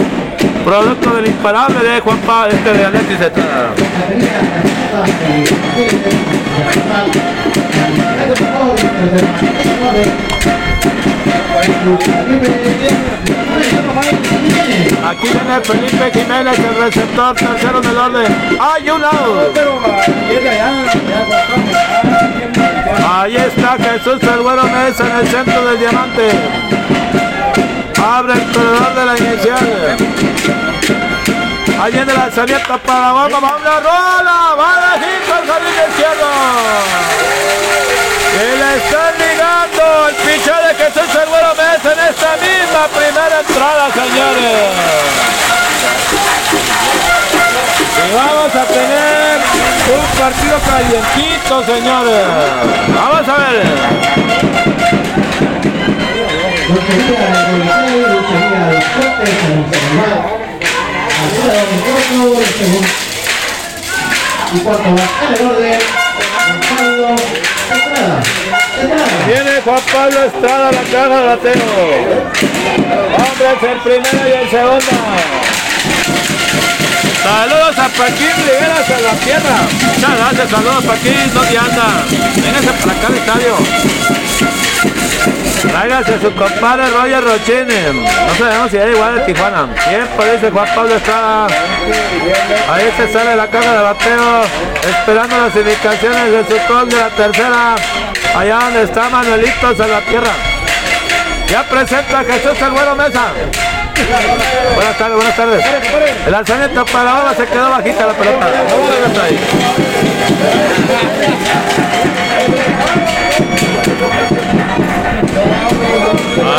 producto 0.67 1.15
del 1.15 1.27
imparable 1.27 1.79
de 1.79 2.01
Juan 2.01 2.17
Pablo, 2.27 2.53
este 2.53 2.73
de 2.73 2.85
Alexis 2.85 3.21
Estrada. 3.21 3.69
Aquí 15.05 15.27
viene 15.29 15.61
Felipe 15.63 16.11
Jiménez, 16.19 16.59
el 16.59 16.75
receptor 16.83 17.35
tercero 17.35 17.79
del 17.79 17.97
orden. 17.97 18.35
¡Hay 18.59 18.89
un 18.89 19.01
lado! 19.01 19.53
Ahí 23.09 23.37
está 23.37 23.77
Jesús 23.77 24.21
el 24.21 24.41
Güero 24.41 24.63
Mesa 24.63 25.05
en 25.09 25.15
el 25.15 25.27
centro 25.27 25.65
del 25.65 25.79
diamante. 25.79 26.29
Abre 28.03 28.33
el 28.33 28.51
corredor 28.51 28.95
de 28.95 29.05
la 29.05 29.17
inicial. 29.17 29.97
Ahí 31.79 31.91
viene 31.91 32.11
el 32.11 32.17
lanzamiento 32.17 32.77
para 32.79 33.13
Obama, 33.13 33.39
va 33.39 33.55
una 33.55 33.79
rola, 33.79 34.55
va 34.57 34.97
de 34.97 35.33
al 35.33 35.47
jardín 35.47 35.75
izquierdo. 35.89 36.29
Y 38.33 38.57
le 38.57 38.77
están 38.77 39.13
ligando 39.17 40.07
el 40.09 40.15
piche 40.15 40.51
de 40.51 40.75
Jesús 40.75 41.15
el 41.21 41.29
Güero 41.29 41.53
Mesa 41.55 41.93
en 41.93 41.99
esta 42.09 42.31
misma 42.37 42.87
primera 42.95 43.39
entrada, 43.39 43.91
señores. 43.93 45.07
Y 47.97 48.15
vamos 48.15 48.55
a 48.55 48.63
tener 48.65 49.39
un 49.93 50.05
partido 50.19 50.57
calientito, 50.69 51.63
señores. 51.65 52.25
Vamos 52.95 53.27
a 53.27 53.37
ver. 53.37 54.46
Tirador 56.67 56.83
en 61.71 61.79
corto, 61.79 62.39
el 62.39 62.45
segundo. 62.45 62.87
Y 64.53 64.59
cuarto 64.59 64.83
en 64.83 64.95
el 65.33 65.41
orden. 65.47 65.79
Juan 66.43 66.59
Pablo 66.59 67.15
Estrada. 67.71 68.21
Viene 69.27 69.53
Juan 69.63 69.81
Pablo 69.93 70.19
Estrada 70.25 70.67
a 70.67 70.71
la 70.71 70.83
caja 70.83 71.07
de 71.07 71.25
bateo. 71.25 71.73
Hombres 73.15 73.63
en 73.63 73.79
primera 73.79 74.25
y 74.27 74.33
en 74.33 74.49
segunda. 74.49 74.95
Saludos 77.23 77.77
a 77.77 77.87
Paquín 77.89 78.35
Rivera 78.45 78.77
en 78.87 79.03
la 79.03 79.13
tierra. 79.23 79.57
Muchas 79.95 80.17
gracias, 80.17 80.49
saludos 80.49 80.83
Paquín, 80.85 81.33
¿dónde 81.33 81.57
anda? 81.57 81.87
Véngase 82.35 82.71
para 82.81 82.91
acá 82.93 83.07
al 83.07 83.15
estadio. 83.15 84.26
A 85.57 86.03
su 86.21 86.31
compadre 86.35 86.87
Roger 86.91 87.23
Rochini. 87.23 88.05
No 88.27 88.35
sabemos 88.37 88.69
si 88.69 88.77
es 88.77 88.93
igual 88.93 89.15
de 89.15 89.21
Tijuana. 89.21 89.67
Tiempo, 89.89 90.23
dice 90.23 90.51
Juan 90.51 90.67
Pablo 90.75 90.95
Estrada. 90.95 91.47
Ahí 92.71 92.93
se 92.95 93.11
sale 93.11 93.35
la 93.35 93.47
caja 93.47 93.73
de 93.73 93.81
bateo. 93.81 94.43
Esperando 94.87 95.35
las 95.39 95.55
indicaciones 95.55 96.31
de 96.31 96.45
su 96.45 96.71
gol 96.71 96.87
de 96.87 96.97
la 96.97 97.09
tercera. 97.09 97.75
Allá 98.35 98.59
donde 98.59 98.83
está 98.83 99.09
Manuelitos 99.09 99.79
en 99.79 99.91
la 99.91 100.01
tierra. 100.01 100.31
Ya 101.49 101.63
presenta 101.63 102.19
a 102.19 102.23
Jesús 102.23 102.61
el 102.61 102.71
Güero 102.71 102.95
Mesa. 102.95 103.31
Buenas 104.75 104.97
tardes, 104.99 105.15
buenas 105.15 105.35
tardes. 105.35 105.65
El 106.27 106.31
lanzamiento 106.31 106.85
para 106.85 107.03
la 107.03 107.13
bola 107.13 107.33
se 107.33 107.45
quedó 107.47 107.69
bajita 107.71 108.05
la 108.05 108.13
pelota. 108.13 108.47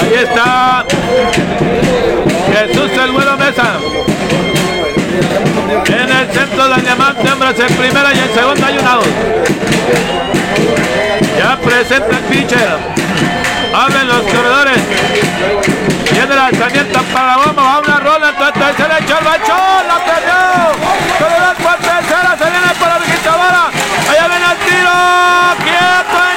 Ahí. 0.09 0.25
Está 0.25 0.85
Jesús 2.53 2.91
el 2.93 3.13
Güero 3.13 3.37
Mesa. 3.37 3.79
En 5.87 6.11
el 6.11 6.33
centro 6.33 6.69
del 6.69 6.83
diamante, 6.83 7.31
hombres 7.31 7.59
en 7.59 7.77
primera 7.77 8.15
y 8.15 8.19
en 8.19 8.35
segunda 8.35 8.67
hay 8.67 8.79
un 8.79 8.87
out. 8.87 9.07
Ya 11.39 11.57
presenta 11.59 12.17
el 12.17 12.25
pitcher. 12.25 12.79
Abren 13.75 14.09
los 14.09 14.23
corredores. 14.23 14.79
Viene 16.11 16.33
el 16.33 16.37
lanzamiento 16.37 17.01
para 17.13 17.27
la 17.27 17.37
bomba. 17.37 17.63
Va 17.63 17.79
una 17.81 18.01
rola. 18.01 18.29
Entonces 18.31 18.77
se 18.77 18.89
le 18.89 18.99
echó 19.05 19.19
el 19.19 19.25
bachón. 19.25 19.87
La 19.87 19.99
perdió. 20.05 20.41
Corredor 21.19 21.57
por 21.57 21.77
tercera. 21.77 22.37
Se 22.39 22.51
viene 22.51 22.75
para 22.81 22.99
Vigitabara. 22.99 23.65
Allá 24.11 24.29
viene 24.29 24.47
el 24.53 24.59
tiro. 24.67 24.97
Quieto 25.65 26.28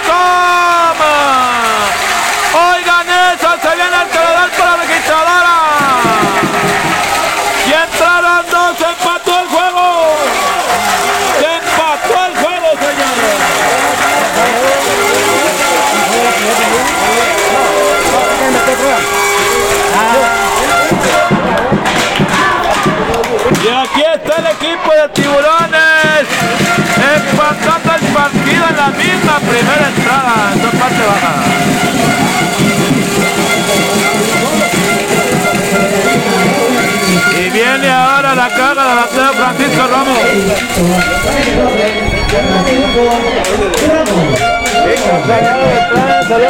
Saludos 40.82 41.06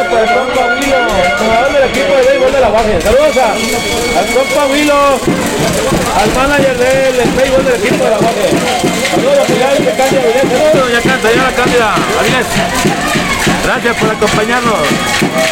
para 0.08 0.22
el 0.22 0.28
jugador 1.36 1.84
equipo 1.84 2.12
de 2.16 2.22
béisbol 2.22 2.52
de 2.52 2.60
la. 2.60 2.68
Saludos 3.02 3.36
a, 3.36 3.52
al 4.18 4.26
compa 4.32 4.62
al 6.16 6.30
manager 6.32 6.76
del 6.78 7.30
béisbol 7.30 7.62
del 7.66 7.74
equipo 7.74 8.04
de 8.04 8.10
la 8.10 8.16
Baja. 8.16 8.32
Saludos 9.10 9.38
a 9.38 9.44
Pilar 9.44 9.76
de 9.76 9.92
Cándida 9.96 10.22
Avilés. 10.22 10.46
Saludos, 10.48 11.22
doña 11.22 11.52
Cándida, 11.54 11.94
Avilés. 12.20 12.46
Gracias 13.64 13.96
por 13.96 14.10
acompañarnos. 14.10 14.88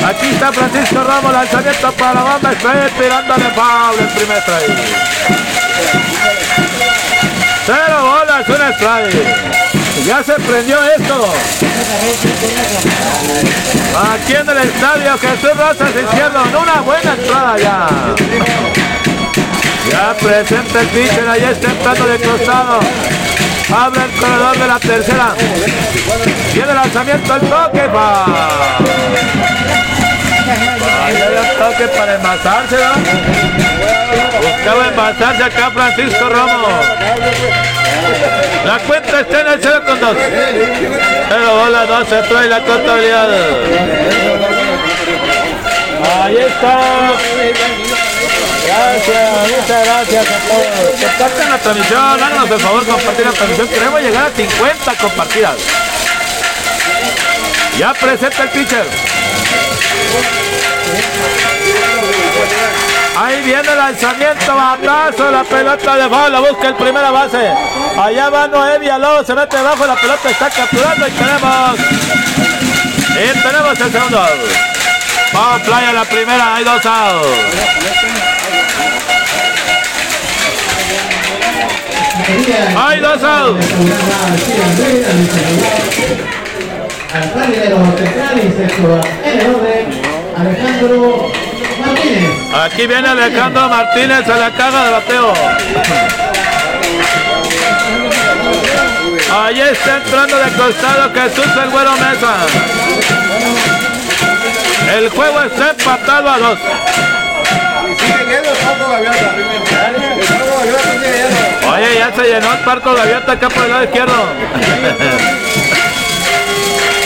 Aquí 0.08 0.26
está 0.30 0.52
Francisco 0.52 1.04
Ramos, 1.04 1.32
lanzamiento 1.34 1.92
para 1.92 2.14
la 2.14 2.22
banda, 2.22 2.52
strike, 2.52 2.92
tirándole 2.98 3.50
foul 3.50 3.98
el 3.98 4.08
primer 4.08 4.38
strike. 4.38 5.20
Cero 7.66 8.19
bolas, 8.46 8.48
un 8.48 8.72
strike. 8.74 10.06
Ya 10.06 10.22
se 10.22 10.32
prendió 10.34 10.78
esto. 10.84 11.32
Aquí 14.12 14.34
en 14.34 14.48
el 14.48 14.58
estadio 14.58 15.18
Jesús 15.18 15.56
Rosas 15.56 15.90
Izquierdo, 15.90 16.42
una 16.60 16.80
buena 16.80 17.12
entrada 17.12 17.58
ya. 17.58 17.88
Ya 19.90 20.14
presenta 20.14 20.80
el 20.80 20.86
pitcher, 20.88 21.28
ahí 21.28 21.44
está 21.50 21.70
entrando 21.70 22.06
de 22.06 22.18
costado. 22.18 22.80
Abre 23.76 24.02
el 24.04 24.10
corredor 24.20 24.58
de 24.58 24.66
la 24.66 24.78
tercera. 24.78 25.34
Viene 26.54 26.70
el 26.70 26.76
lanzamiento, 26.76 27.34
el 27.34 27.40
toque, 27.40 27.86
va. 27.88 28.26
Un 31.10 31.58
toque 31.58 31.88
para 31.88 32.14
envasarse, 32.14 32.76
¿no? 32.76 32.92
Buscaba 34.40 34.88
envasarse 34.88 35.44
acá 35.44 35.70
Francisco 35.70 36.28
Romo. 36.28 37.79
La 38.64 38.78
cuenta 38.78 39.20
está 39.20 39.40
en 39.40 39.46
el 39.48 39.58
0 39.62 39.82
con 39.86 40.00
2. 40.00 40.16
Pero 41.28 41.56
bola 41.56 41.86
2 41.86 42.08
se 42.08 42.22
trae 42.22 42.48
la 42.48 42.60
contabilidad. 42.60 43.28
Ahí 46.22 46.36
está. 46.36 47.12
Gracias, 48.66 49.30
muchas 49.48 49.84
gracias 49.84 50.26
a 50.26 50.38
todos. 50.48 51.00
Compartan 51.00 51.50
la 51.50 51.58
transmisión, 51.58 52.00
háganos 52.00 52.50
el 52.50 52.60
favor 52.60 52.86
compartir 52.86 53.26
la 53.26 53.32
transmisión. 53.32 53.68
Queremos 53.68 54.00
llegar 54.00 54.26
a 54.26 54.30
50 54.30 54.94
compartidas. 54.94 55.54
Ya 57.78 57.94
presenta 57.94 58.42
el 58.42 58.48
pitcher. 58.50 58.84
Ahí 63.16 63.42
viene 63.42 63.68
el 63.70 63.76
lanzamiento, 63.76 64.54
batazo, 64.54 65.30
la 65.30 65.44
pelota 65.44 65.96
de 65.96 66.06
bola, 66.06 66.40
busca 66.40 66.68
el 66.68 66.74
primera 66.74 67.10
base. 67.10 67.52
Allá 68.02 68.30
va 68.30 68.48
Noé 68.48 68.78
Villalobos, 68.78 69.26
se 69.26 69.34
mete 69.34 69.58
debajo, 69.58 69.86
la 69.86 69.94
pelota 69.94 70.30
está 70.30 70.48
capturando 70.48 71.06
y 71.06 71.10
tenemos. 71.10 71.78
Y 73.10 73.38
tenemos 73.42 73.78
el 73.78 73.92
segundo. 73.92 74.22
Vamos 75.34 75.60
playa 75.60 75.92
la 75.92 76.04
primera, 76.06 76.54
hay 76.54 76.64
dos 76.64 76.86
outs. 76.86 77.28
Hay 82.74 83.00
dos 83.00 83.22
outs. 83.22 83.66
Aquí 92.64 92.86
viene 92.86 93.08
Alejandro 93.08 93.68
Martínez 93.68 94.26
a 94.26 94.36
la 94.38 94.50
caja 94.52 94.84
de 94.84 94.90
bateo. 94.90 96.29
Ahí 99.50 99.60
está 99.62 99.96
entrando 99.96 100.38
de 100.38 100.48
costado 100.52 101.12
Jesús 101.12 101.44
el 101.60 101.70
Güero 101.70 101.90
Mesa. 101.94 102.36
El 104.96 105.08
juego 105.08 105.42
está 105.42 105.70
empatado 105.70 106.30
a 106.30 106.38
dos. 106.38 106.58
Oye, 111.68 111.98
ya 111.98 112.12
se 112.14 112.22
llenó 112.22 112.52
el 112.52 112.58
parco 112.60 112.94
gaviota 112.94 113.32
acá 113.32 113.48
por 113.48 113.64
el 113.64 113.70
lado 113.70 113.84
izquierdo. 113.84 114.14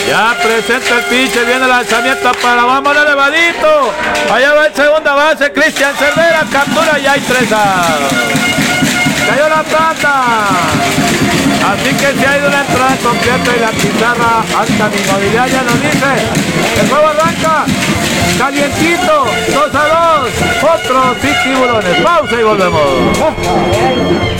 Ya 0.07 0.37
presenta 0.37 0.99
el 0.99 1.03
pinche, 1.05 1.43
viene 1.45 1.63
el 1.63 1.69
lanzamiento 1.69 2.31
para 2.33 2.63
vamos 2.63 2.95
al 2.95 3.07
elevadito. 3.07 3.91
Allá 4.31 4.53
va 4.53 4.67
el 4.67 4.75
segunda 4.75 5.15
base, 5.15 5.51
Cristian 5.51 5.95
Cervera, 5.95 6.43
captura 6.51 6.99
y 6.99 7.07
hay 7.07 7.19
tres 7.21 7.51
outs. 7.51 8.45
Cayó 9.27 9.49
la 9.49 9.63
plata. 9.63 10.84
Así 11.65 11.89
que 11.95 12.13
se 12.19 12.27
ha 12.27 12.37
ido 12.37 12.47
una 12.47 12.61
entrada 12.61 12.95
completa 13.03 13.55
y 13.55 13.59
la 13.59 13.71
pizarra 13.71 14.43
hasta 14.59 14.89
mi 14.89 14.97
inmobiliaria 14.97 15.61
nos 15.63 15.81
dice, 15.81 16.11
el 16.81 16.87
juego 16.89 17.07
arranca, 17.07 17.65
calientito, 18.37 19.25
2 19.53 19.75
a 19.75 19.87
2, 20.21 20.31
otros 20.75 21.17
sí 21.21 21.29
tiburones. 21.43 22.01
Pausa 22.01 22.35
y 22.39 22.43
volvemos. 22.43 24.34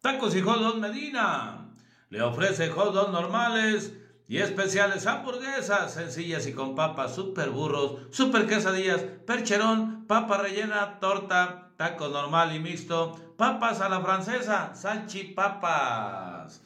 Tacos 0.00 0.34
y 0.34 0.40
hot 0.40 0.76
Medina. 0.78 1.72
Le 2.08 2.20
ofrece 2.20 2.68
hot 2.70 2.92
normales 3.12 3.92
y 4.26 4.38
especiales 4.38 5.06
hamburguesas 5.06 5.94
sencillas 5.94 6.48
y 6.48 6.52
con 6.52 6.74
papas, 6.74 7.14
super 7.14 7.50
burros, 7.50 8.08
super 8.10 8.48
quesadillas, 8.48 9.02
percherón, 9.24 10.08
papa 10.08 10.38
rellena, 10.38 10.98
torta, 10.98 11.70
taco 11.76 12.08
normal 12.08 12.54
y 12.56 12.58
mixto, 12.58 13.29
papas 13.40 13.80
a 13.80 13.88
la 13.88 14.02
francesa, 14.02 14.74
salchipapas. 14.74 16.62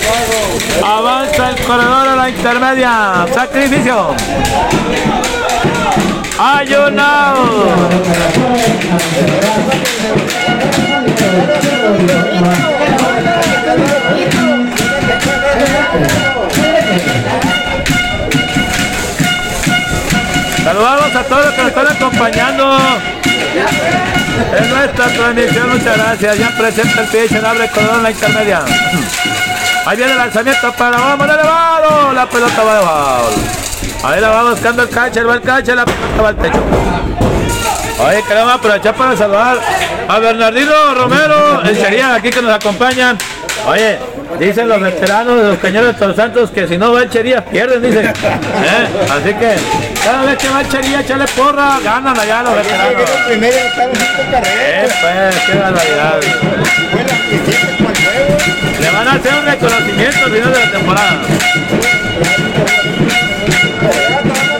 Avanza 0.85 1.51
el 1.51 1.57
corredor 1.65 2.09
a 2.09 2.17
la 2.17 2.29
intermedia. 2.29 3.27
Sacrificio. 3.35 4.15
Hay 6.41 6.73
un 6.73 7.01
out. 7.01 7.91
Saludamos 20.63 21.15
a 21.17 21.23
todos 21.25 21.45
los 21.45 21.55
que 21.55 21.61
nos 21.61 21.69
están 21.69 21.87
acompañando 21.89 22.79
en 24.57 24.71
nuestra 24.71 25.07
transmisión. 25.09 25.71
Muchas 25.71 25.97
gracias. 25.97 26.39
Ya 26.39 26.57
presenta 26.57 27.01
el 27.01 27.09
pitcher, 27.09 27.45
abre 27.45 27.69
en 27.75 28.03
la 28.05 28.11
intermedia. 28.13 28.65
Ahí 29.87 29.97
viene 29.97 30.13
el 30.13 30.19
lanzamiento 30.19 30.73
para 30.75 30.99
vamos 30.99 31.29
elevado. 31.29 32.13
La 32.13 32.29
pelota 32.29 32.63
va 32.63 32.75
de 32.75 33.68
foul. 34.01 34.13
Ahí 34.13 34.21
la 34.21 34.29
va 34.29 34.51
buscando 34.51 34.83
el 34.83 34.89
catcher, 34.89 35.29
va 35.29 35.35
el 35.35 35.43
catcher, 35.43 35.77
la 35.77 35.85
pelota 35.85 36.23
va 36.23 36.29
al 36.29 36.37
techo. 36.37 36.63
Oye, 38.01 38.23
queremos 38.29 38.53
aprovechar 38.53 38.95
para 38.95 39.17
saludar 39.17 39.59
a 40.09 40.19
Bernardino 40.21 40.95
Romero, 40.95 41.63
el 41.63 41.77
Chería 41.77 42.15
aquí 42.15 42.31
que 42.31 42.41
nos 42.41 42.53
acompañan. 42.53 43.19
Oye, 43.67 43.99
dicen 44.39 44.69
los 44.69 44.81
veteranos 44.81 45.37
de 45.43 45.49
los 45.49 45.59
cañones 45.59 45.95
de 45.95 45.99
Todos 45.99 46.15
Santos 46.15 46.51
que 46.51 46.69
si 46.69 46.79
no 46.79 46.93
va 46.93 47.03
el 47.03 47.11
Chería 47.11 47.45
pierden, 47.45 47.83
dicen. 47.83 48.07
¿Eh? 48.07 48.13
Así 49.11 49.35
que 49.35 49.57
cada 50.05 50.23
vez 50.25 50.39
que 50.39 50.49
va 50.49 50.61
el 50.61 50.69
Chería, 50.69 51.01
échale 51.01 51.25
porra, 51.37 51.81
ganan 51.83 52.19
allá 52.19 52.43
los 52.45 52.55
veteranos. 52.55 53.11
Primero 53.27 53.57
cinco 53.75 53.99
Eh, 54.45 54.89
pues, 55.01 55.37
qué 55.45 55.59
barbaridad. 55.59 56.21
Que. 56.21 56.29
Le 58.81 58.91
van 58.91 59.09
a 59.09 59.13
hacer 59.13 59.35
un 59.35 59.45
reconocimiento 59.45 60.25
al 60.25 60.31
final 60.31 60.53
de 60.53 60.59
la 60.61 60.71
temporada. 60.71 61.19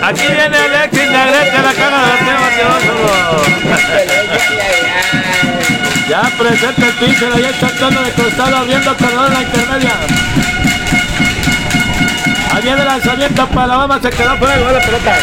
Aquí 0.09 0.23
viene 0.23 0.57
Alexis 0.57 1.11
Negrete 1.11 1.59
la 1.59 1.75
caja 1.75 2.01
de 2.07 2.33
bateador 2.41 2.81
zurdo. 2.81 3.43
Ya 6.09 6.23
presenta 6.39 6.87
el 6.87 6.93
pitcher, 6.95 7.31
ahí 7.35 7.55
tratando 7.61 8.01
de 8.03 8.11
costado, 8.13 8.57
abriendo 8.57 8.91
en 8.91 9.35
la 9.35 9.43
intermedia. 9.43 9.93
Ahí 12.55 12.63
viene 12.63 12.81
el 12.81 12.87
lanzamiento 12.87 13.47
para 13.49 13.67
la 13.67 13.77
Bama, 13.77 14.01
se 14.01 14.09
quedó 14.09 14.37
fuera 14.39 14.57
de 14.57 14.73
la 14.73 14.81
pelota. 14.81 15.19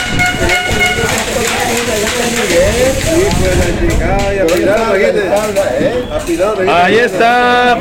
Ahí 6.84 7.00
está 7.00 7.80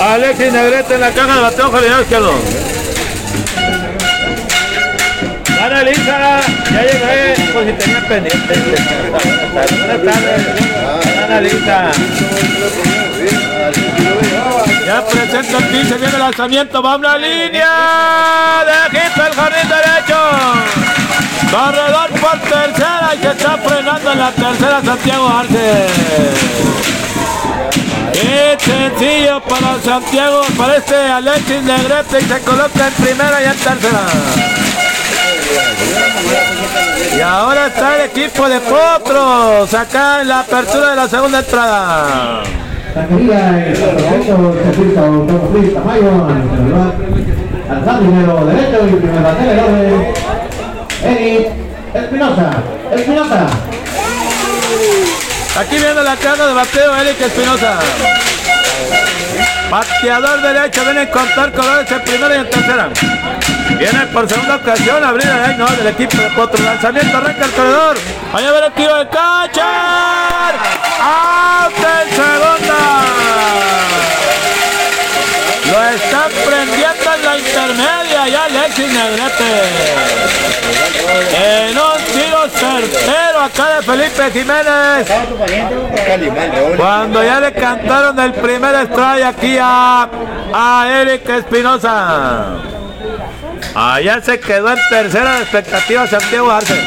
Alexis 0.00 0.52
Negrete 0.52 0.94
en 0.94 1.00
la 1.00 1.10
caja 1.10 1.34
de 1.34 1.40
bateo, 1.40 1.72
jardinero 1.72 2.02
izquierdo. 2.02 2.65
Ana 5.62 5.80
Elisa, 5.80 6.40
ya 6.72 6.82
llegué, 6.82 7.52
pues 7.52 7.66
si 7.66 7.72
tenía 7.72 8.08
pendiente. 8.08 8.54
Buenas. 11.28 11.96
Ya 14.86 15.04
presenta 15.04 15.58
el 15.58 15.64
pitcher, 15.64 15.98
viene 15.98 16.14
el 16.14 16.20
lanzamiento, 16.20 16.82
va 16.82 16.96
una 16.96 17.18
línea 17.18 18.64
de 18.66 18.98
hit 18.98 19.16
el 19.16 19.34
jardín 19.34 19.68
derecho. 19.68 20.18
Corredor 21.50 22.10
por 22.20 22.38
tercera 22.40 23.14
y 23.14 23.22
se 23.22 23.30
está 23.30 23.56
frenando 23.58 24.12
en 24.12 24.18
la 24.18 24.30
tercera 24.30 24.82
Santiago 24.84 25.28
Arce. 25.28 25.86
Qué 28.12 28.56
sencillo 28.60 29.40
para 29.42 29.80
Santiago, 29.82 30.42
para 30.56 30.76
este 30.76 30.94
Alexis 30.94 31.62
Negrete 31.62 32.18
y 32.20 32.24
se 32.24 32.40
coloca 32.40 32.88
en 32.88 32.94
primera 32.94 33.42
y 33.42 33.46
en 33.46 33.56
tercera. 33.56 34.65
Y 37.16 37.20
ahora 37.20 37.68
está 37.68 37.96
el 37.96 38.10
equipo 38.10 38.48
de 38.48 38.60
Potros 38.60 39.72
acá 39.74 40.20
en 40.20 40.28
la 40.28 40.40
apertura 40.40 40.90
de 40.90 40.96
la 40.96 41.08
segunda 41.08 41.38
entrada. 41.38 42.42
Taquería 42.94 43.66
el 43.66 43.72
proyecto 43.74 44.56
Chefito 44.64 45.00
Automotriz 45.00 45.74
Tamayo, 45.74 46.26
al 47.70 47.84
jardinero 47.84 48.46
derecho 48.46 48.86
y 48.86 48.92
primer 48.96 49.24
orden. 49.24 50.14
Espinosa, 51.94 52.50
Espinosa. 52.94 53.46
Aquí 55.58 55.76
viene 55.76 56.02
la 56.02 56.16
carga 56.16 56.46
de 56.48 56.52
bateo 56.52 56.96
Eric 56.96 57.20
Espinosa. 57.20 57.78
Bateador 59.70 60.42
derecho, 60.42 60.84
viene 60.84 61.00
a 61.00 61.10
contar 61.10 61.52
colores 61.52 61.90
en 61.90 62.02
primera 62.02 62.36
y 62.36 62.38
en 62.40 62.50
tercera. 62.50 62.90
Viene 63.78 64.06
por 64.12 64.28
segunda 64.28 64.56
ocasión 64.56 65.04
a 65.04 65.08
abrir 65.08 65.28
el 65.28 65.58
no, 65.58 65.66
del 65.66 65.88
equipo 65.88 66.16
de 66.16 66.30
Potro. 66.30 66.64
Lanzamiento, 66.64 67.16
arranca 67.16 67.44
el 67.44 67.50
corredor. 67.52 67.96
Allá 68.32 68.52
viene 68.52 68.66
el 68.66 68.72
tiro 68.72 68.96
de 68.96 69.08
catcher. 69.08 69.64
¡Out 71.00 71.74
en 71.76 72.08
segunda! 72.16 72.80
Lo 75.70 75.84
están 75.84 76.30
prendiendo 76.46 77.14
en 77.14 77.24
la 77.24 77.38
intermedia 77.38 78.28
ya 78.28 78.44
Alexis 78.44 78.88
Negrete. 78.92 79.52
En 81.34 81.76
un 81.76 82.04
tiro 82.14 82.48
certero 82.48 83.40
acá 83.40 83.76
de 83.76 83.82
Felipe 83.82 84.30
Jiménez. 84.32 85.08
Cuando 86.76 87.24
ya 87.24 87.40
le 87.40 87.52
cantaron 87.52 88.18
el 88.20 88.32
primer 88.34 88.74
strike 88.86 89.24
aquí 89.24 89.58
a, 89.60 90.08
a 90.54 90.86
Eric 90.88 91.28
Espinosa. 91.28 92.44
Allá 93.78 94.22
se 94.22 94.40
quedó 94.40 94.72
en 94.72 94.78
tercera 94.88 95.34
de 95.34 95.42
expectativa 95.42 96.06
Santiago 96.06 96.50
Arce. 96.50 96.80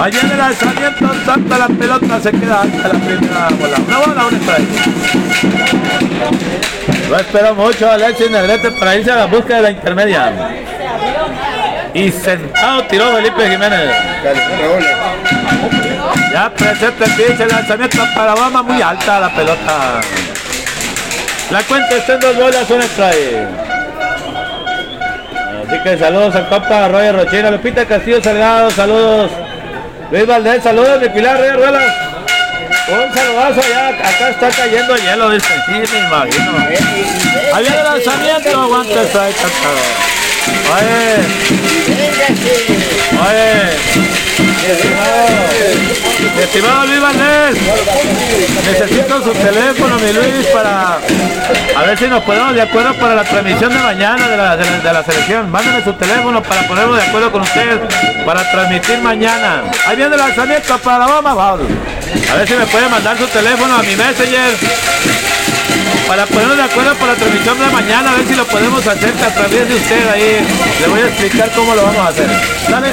Allá 0.00 0.20
en 0.20 0.30
el 0.30 0.38
lanzamiento 0.38 1.10
salta 1.26 1.58
la 1.58 1.66
pelota, 1.66 2.20
se 2.20 2.30
queda 2.30 2.60
hasta 2.62 2.88
la 2.88 2.94
primera 3.00 3.48
bola. 3.58 3.76
Una 3.84 3.98
bola, 3.98 4.26
un 4.26 4.34
strike. 4.36 4.68
No 7.10 7.16
espero 7.16 7.54
mucho 7.56 7.90
a 7.90 7.94
Alexis 7.94 8.30
Negrete 8.30 8.70
para 8.70 8.94
irse 8.94 9.10
a 9.10 9.16
la 9.16 9.26
búsqueda 9.26 9.56
de 9.56 9.62
la 9.62 9.70
intermedia. 9.72 10.32
Y 11.92 12.12
sentado 12.12 12.84
tiró 12.84 13.12
Felipe 13.16 13.50
Jiménez. 13.50 13.90
Ya 16.32 16.48
pitch, 16.54 17.40
el 17.40 17.48
lanzamiento 17.48 18.04
para 18.14 18.34
Obama, 18.34 18.62
muy 18.62 18.80
alta 18.80 19.18
la 19.18 19.34
pelota. 19.34 20.00
La 21.50 21.62
cuenta 21.64 21.96
está 21.96 22.14
en 22.14 22.20
dos 22.20 22.36
bolas, 22.36 22.70
un 22.70 22.80
strike. 22.82 23.48
Así 25.66 25.82
que 25.82 25.98
saludos 25.98 26.34
al 26.36 26.48
compa 26.48 26.88
Roger 26.88 27.16
Rochina, 27.16 27.50
Lupita 27.50 27.84
Castillo 27.86 28.22
Salgado, 28.22 28.70
saludos. 28.70 29.30
Luis 30.12 30.26
Valdés, 30.26 30.62
saludos 30.62 31.00
de 31.00 31.10
Pilar 31.10 31.38
Reyes 31.38 31.56
Ruelas. 31.56 31.92
Un 32.88 33.14
saludazo 33.14 33.60
allá, 33.60 33.88
acá 33.88 34.30
está 34.30 34.48
cayendo 34.50 34.96
hielo, 34.96 35.30
dice. 35.30 35.46
Sí, 35.66 35.72
me 35.72 35.98
imagino. 36.06 36.52
El 37.56 37.84
lanzamiento, 37.84 38.60
aguanta 38.60 38.94
cantado. 38.94 39.80
Oye, 40.72 41.16
oye. 43.28 44.19
Estimado 46.40 46.86
Luis 46.86 47.00
Valdés, 47.00 47.56
necesito 48.66 49.22
su 49.22 49.30
teléfono, 49.32 49.96
mi 49.98 50.12
Luis, 50.12 50.46
para 50.52 50.98
a 51.76 51.82
ver 51.82 51.98
si 51.98 52.06
nos 52.06 52.22
ponemos 52.24 52.54
de 52.54 52.62
acuerdo 52.62 52.94
para 52.94 53.14
la 53.14 53.24
transmisión 53.24 53.72
de 53.72 53.78
mañana 53.78 54.28
de 54.28 54.36
la, 54.36 54.56
de 54.56 54.92
la, 54.92 55.04
selección. 55.04 55.50
Mándeme 55.50 55.82
su 55.84 55.92
teléfono 55.94 56.42
para 56.42 56.66
ponernos 56.66 56.96
de 56.96 57.02
acuerdo 57.02 57.32
con 57.32 57.42
usted 57.42 57.80
para 58.24 58.50
transmitir 58.50 58.98
mañana. 58.98 59.62
Ahí 59.86 59.96
viene 59.96 60.14
el 60.14 60.20
lanzamiento 60.20 60.78
para 60.78 60.98
la 60.98 61.06
bomba. 61.06 61.52
A 61.52 62.34
ver 62.36 62.48
si 62.48 62.54
me 62.54 62.66
puede 62.66 62.88
mandar 62.88 63.16
su 63.18 63.26
teléfono 63.28 63.74
a 63.74 63.82
mi 63.82 63.96
messenger 63.96 64.56
para 66.10 66.26
ponernos 66.26 66.56
de 66.56 66.62
acuerdo 66.64 66.94
para 66.94 67.12
la 67.12 67.18
transmisión 67.18 67.58
de 67.60 67.66
mañana, 67.66 68.10
a 68.10 68.14
ver 68.16 68.26
si 68.26 68.34
lo 68.34 68.44
podemos 68.44 68.84
hacer 68.84 69.12
a 69.24 69.30
través 69.32 69.68
de 69.68 69.74
usted 69.76 70.08
ahí. 70.08 70.44
Le 70.80 70.88
voy 70.88 71.00
a 71.02 71.06
explicar 71.06 71.50
cómo 71.54 71.72
lo 71.74 71.84
vamos 71.84 72.00
a 72.00 72.08
hacer. 72.08 72.28
¿Dale? 72.68 72.92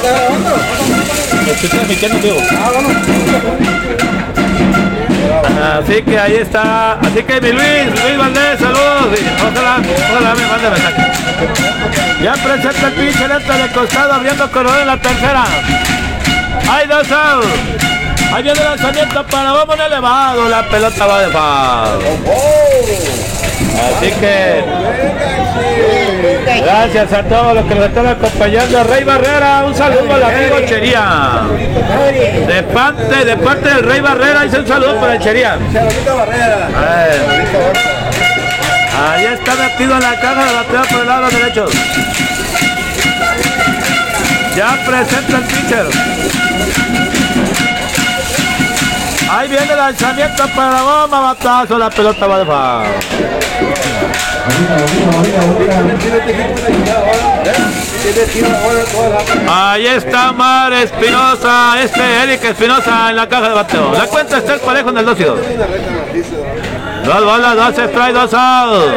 Así 5.79 6.01
que 6.01 6.19
ahí 6.19 6.35
está. 6.35 6.93
Así 6.93 7.23
que 7.23 7.41
mi 7.41 7.51
Luis, 7.51 7.85
Luis 8.03 8.17
Valdés, 8.17 8.59
saludos. 8.59 9.19
Y 9.19 9.21
Ojalá, 9.41 9.81
ojalá 10.11 10.35
me 10.35 10.45
mande 10.47 10.69
mensaje. 10.69 11.11
Ya 12.23 12.33
presenta 12.33 12.87
el 12.87 12.93
pinche 12.93 13.27
lento 13.27 13.53
de 13.53 13.67
costado 13.69 14.13
abriendo 14.13 14.51
corredor 14.51 14.79
en 14.81 14.87
la 14.87 14.97
tercera. 14.97 15.43
Hay 16.69 16.87
dos 16.87 17.11
out. 17.11 17.45
Ahí 18.33 18.43
viene 18.43 18.59
el 18.59 18.65
lanzamiento 18.65 19.25
para 19.27 19.51
vamos 19.51 19.79
elevado. 19.79 20.49
La 20.49 20.67
pelota 20.69 21.05
va 21.05 21.21
de 21.21 21.29
foul. 21.31 22.03
Así 23.77 24.11
que 24.19 24.63
gracias 26.61 27.13
a 27.13 27.23
todos 27.23 27.55
los 27.55 27.65
que 27.65 27.75
nos 27.75 27.85
están 27.85 28.07
acompañando. 28.07 28.83
Rey 28.83 29.03
Barrera, 29.03 29.63
un 29.65 29.75
saludo 29.75 30.13
al 30.13 30.23
amigo 30.23 30.57
Chería. 30.65 31.41
De 32.47 32.63
parte, 32.63 33.25
de 33.25 33.37
parte 33.37 33.69
del 33.69 33.83
Rey 33.83 34.01
Barrera, 34.01 34.45
hice 34.45 34.59
un 34.59 34.67
saludo 34.67 34.99
para 34.99 35.19
Chería. 35.19 35.57
Barrera. 35.57 36.69
Eh. 36.99 37.97
Ahí 38.99 39.25
está 39.25 39.55
metido 39.55 39.95
en 39.95 40.01
la 40.01 40.19
caja 40.19 40.45
de 40.45 40.53
bateo 40.53 40.81
por 40.91 41.01
el 41.01 41.07
lado 41.07 41.29
derecho. 41.29 41.65
Ya 44.55 44.75
presenta 44.85 45.37
el 45.37 45.43
pitcher. 45.43 46.16
Ahí 49.29 49.49
viene 49.49 49.71
el 49.71 49.77
lanzamiento 49.77 50.47
para 50.55 50.81
bomba, 50.81 51.19
batazo, 51.19 51.77
la 51.77 51.89
pelota 51.89 52.27
va 52.27 52.39
de. 52.39 52.45
Ahí 59.49 59.87
está 59.87 60.31
Mar 60.31 60.71
Espinosa, 60.73 61.81
este 61.81 62.23
Eric 62.23 62.43
Espinosa 62.45 63.09
en 63.09 63.17
la 63.17 63.27
caja 63.27 63.49
de 63.49 63.55
bateo. 63.55 63.91
La 63.93 64.07
cuenta 64.07 64.37
está 64.37 64.53
el 64.53 64.59
parejo 64.61 64.89
en 64.89 64.97
el 64.97 65.05
2 65.05 65.19
y 65.19 65.23
2. 65.23 65.39
Una 65.39 65.65
recta 65.65 65.91
maciza. 65.91 66.35
Dos 67.03 67.25
bolas, 67.25 67.55
dos 67.55 67.89
strike, 67.89 68.13
dos 68.13 68.33
out. 68.33 68.93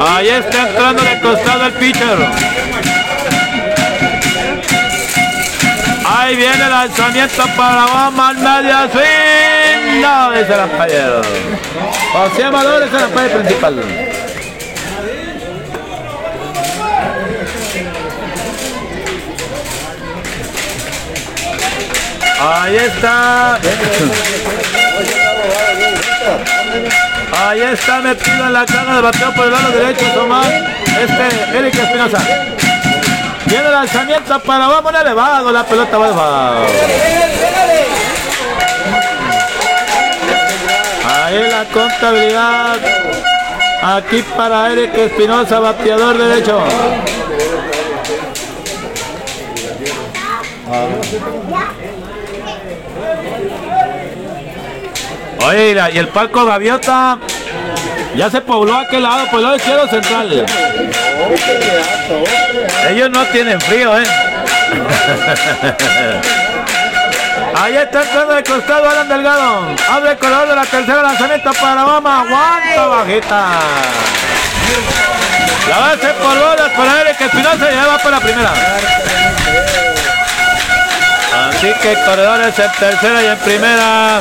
Ahí 0.00 0.28
está 0.28 0.68
entrando 0.68 1.02
de 1.02 1.20
costado 1.20 1.66
el 1.66 1.72
pitcher. 1.72 2.49
Ahí 6.20 6.36
viene 6.36 6.62
el 6.62 6.70
lanzamiento 6.70 7.44
para 7.56 7.86
la 7.86 8.28
al 8.28 8.36
medio 8.36 8.92
swing. 8.92 10.02
No, 10.02 10.32
dice 10.32 10.52
el 10.52 10.60
ampallero. 10.60 11.22
José 12.12 12.44
Amador 12.44 12.82
es 12.82 12.92
el 12.92 13.04
ampallero 13.04 13.38
principal. 13.38 13.82
Ahí 22.38 22.76
está. 22.76 23.58
Ahí 27.32 27.60
está 27.62 28.00
metido 28.00 28.46
en 28.46 28.52
la 28.52 28.66
caja 28.66 28.96
de 28.96 29.00
bateo 29.00 29.34
por 29.34 29.46
el 29.46 29.52
lado 29.52 29.70
derecho, 29.72 30.04
Tomás. 30.14 30.48
Este, 31.00 31.58
Eric 31.58 31.74
Espinosa. 31.74 32.59
Viene 33.50 33.68
lanzamiento 33.68 34.38
para 34.40 34.68
vamos 34.68 34.94
elevado, 34.94 35.50
la 35.50 35.64
pelota 35.64 35.98
va 35.98 36.06
elevado. 36.06 36.66
Ahí 41.04 41.50
la 41.50 41.64
contabilidad. 41.64 42.78
Aquí 43.82 44.22
para 44.36 44.70
Eric 44.70 44.94
Espinosa, 44.94 45.58
bateador 45.58 46.16
derecho. 46.16 46.62
Oye, 55.44 55.90
y 55.92 55.98
el 55.98 56.08
palco 56.08 56.44
Gaviota 56.44 57.18
ya 58.20 58.28
se 58.28 58.42
pobló 58.42 58.74
a 58.74 58.82
aquel 58.82 59.02
lado, 59.02 59.24
por 59.30 59.38
el 59.38 59.44
lado 59.44 59.56
izquierdo 59.56 59.88
central. 59.88 60.44
Ellos 62.90 63.08
no 63.08 63.24
tienen 63.24 63.58
frío, 63.62 63.98
¿eh? 63.98 64.04
Ahí 67.54 67.78
está 67.78 68.02
entrando 68.02 68.34
de 68.34 68.42
costado 68.44 68.90
Alan 68.90 69.08
Delgado. 69.08 69.74
Abre 69.90 70.10
el 70.10 70.18
corredor 70.18 70.48
de 70.48 70.54
la 70.54 70.66
tercera 70.66 71.02
lanzamiento 71.02 71.50
para 71.62 71.86
Obama. 71.86 72.20
Aguanta 72.20 72.86
bajita. 72.88 73.48
La 75.70 75.78
base 75.78 76.08
por 76.20 76.38
bolas 76.38 76.68
para 76.76 77.00
Eric 77.00 77.22
Espinosa 77.22 77.72
y 77.72 77.74
ya 77.74 77.86
va 77.86 77.96
para 77.96 78.10
la 78.10 78.20
primera. 78.20 78.52
Así 81.48 81.72
que 81.80 81.94
corredores 82.04 82.58
en 82.58 82.72
tercera 82.72 83.22
y 83.22 83.26
en 83.28 83.38
primera. 83.38 84.20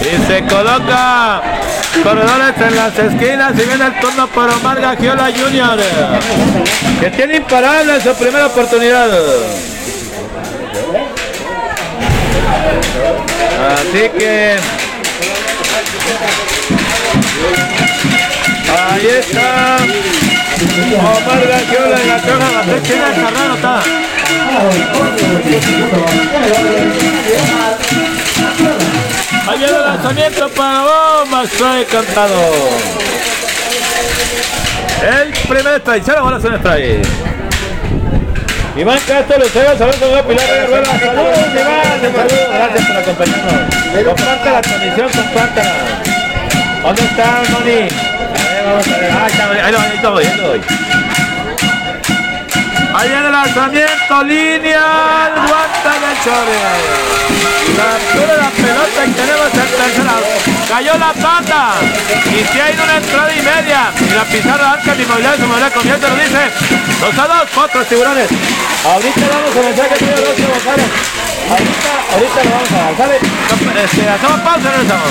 Y 0.00 0.26
se 0.26 0.44
coloca 0.44 1.42
corredores 2.02 2.54
en 2.58 2.76
las 2.76 2.98
esquinas 2.98 3.52
y 3.54 3.66
viene 3.66 3.86
el 3.86 4.00
turno 4.00 4.26
para 4.28 4.56
Omar 4.56 4.80
Gagiola 4.80 5.26
Jr. 5.26 5.78
Que 7.00 7.10
tiene 7.10 7.36
imparable 7.36 7.94
en 7.96 8.02
su 8.02 8.14
primera 8.14 8.46
oportunidad. 8.46 9.10
Así 13.70 14.08
que 14.18 14.56
ahí 18.76 19.06
está 19.18 19.76
Omar 20.98 21.48
Gagiola 21.48 21.96
en 22.00 22.08
la 22.08 22.18
flecha 22.62 22.94
de 22.94 23.22
Carrero 23.22 23.54
está. 23.54 23.82
Viene 29.58 29.76
el 29.76 29.82
lanzamiento 29.82 30.48
para 30.50 30.80
bomba, 30.80 31.44
strike 31.44 31.88
cantado. 31.88 32.40
El 35.02 35.32
primer 35.48 35.80
strike, 35.80 36.06
la 36.08 36.20
bola 36.22 36.36
en 36.36 36.54
strike. 36.54 37.08
Iván 38.76 38.98
Castro, 39.06 39.38
Lucero, 39.38 39.76
saludos 39.76 39.96
con 39.98 40.28
Pilar 40.28 40.46
de 40.46 40.66
Rueda. 40.66 40.84
Saludos, 40.84 41.38
Iván, 41.52 42.00
saludos, 42.00 42.48
gracias 42.54 42.86
por 42.86 42.96
acompañarnos. 42.96 44.04
Comparte 44.04 44.50
la 44.50 44.60
transmisión, 44.62 45.08
compártela. 45.10 45.74
¿Dónde 46.82 47.02
está 47.02 47.42
Moni? 47.50 47.70
A 47.70 47.74
ver, 47.74 48.64
vamos 48.66 48.86
a 48.86 48.98
ver. 48.98 49.10
Ah, 49.12 49.26
está, 49.26 49.66
ahí 49.66 49.72
lo 49.72 49.78
ahí 49.78 50.00
lo 50.02 50.12
voy, 50.12 50.24
ahí 50.24 50.36
lo 50.36 50.48
voy. 50.48 50.60
Ahí 52.92 53.08
viene 53.08 53.26
el 53.26 53.32
lanzamiento, 53.32 54.22
línea, 54.24 55.30
guanta 55.34 55.92
del 56.00 56.16
Chore. 56.24 56.58
Captura 57.76 58.36
la 58.36 58.50
pelota 58.50 59.06
y 59.06 59.10
tenemos 59.12 59.46
el 59.46 59.50
tercero. 59.52 60.10
Cayó 60.68 60.98
la 60.98 61.12
tanda. 61.12 61.74
Y 62.26 62.44
si 62.52 62.60
hay 62.60 62.74
una 62.74 62.96
entrada 62.96 63.32
y 63.32 63.42
media. 63.42 63.92
Y 64.00 64.14
la 64.14 64.24
pizarra 64.24 64.72
arca 64.72 64.94
de 64.94 65.02
inmobiliaria, 65.02 65.38
su 65.38 65.46
movilidad 65.46 65.72
comienza, 65.72 66.08
lo 66.08 66.16
dice. 66.16 66.50
2 67.00 67.18
a 67.18 67.28
2, 67.28 67.48
cuatro 67.54 67.84
tiburones. 67.84 68.28
Ahorita 68.84 69.20
damos 69.20 69.56
el 69.56 69.64
mensaje 69.64 69.88
que 69.90 69.96
tiene 69.96 70.16
Rocío 70.16 70.48
González. 70.48 70.86
Ahorita, 71.50 71.92
ahorita 72.12 72.44
lo 72.44 72.50
vamos 72.50 72.72
a 72.72 72.76
dar. 72.76 72.96
¿Sale? 72.96 73.16
Este, 73.84 74.08
hacemos 74.08 74.40
pausa 74.40 74.60
y 74.60 74.72
regresamos. 74.72 75.10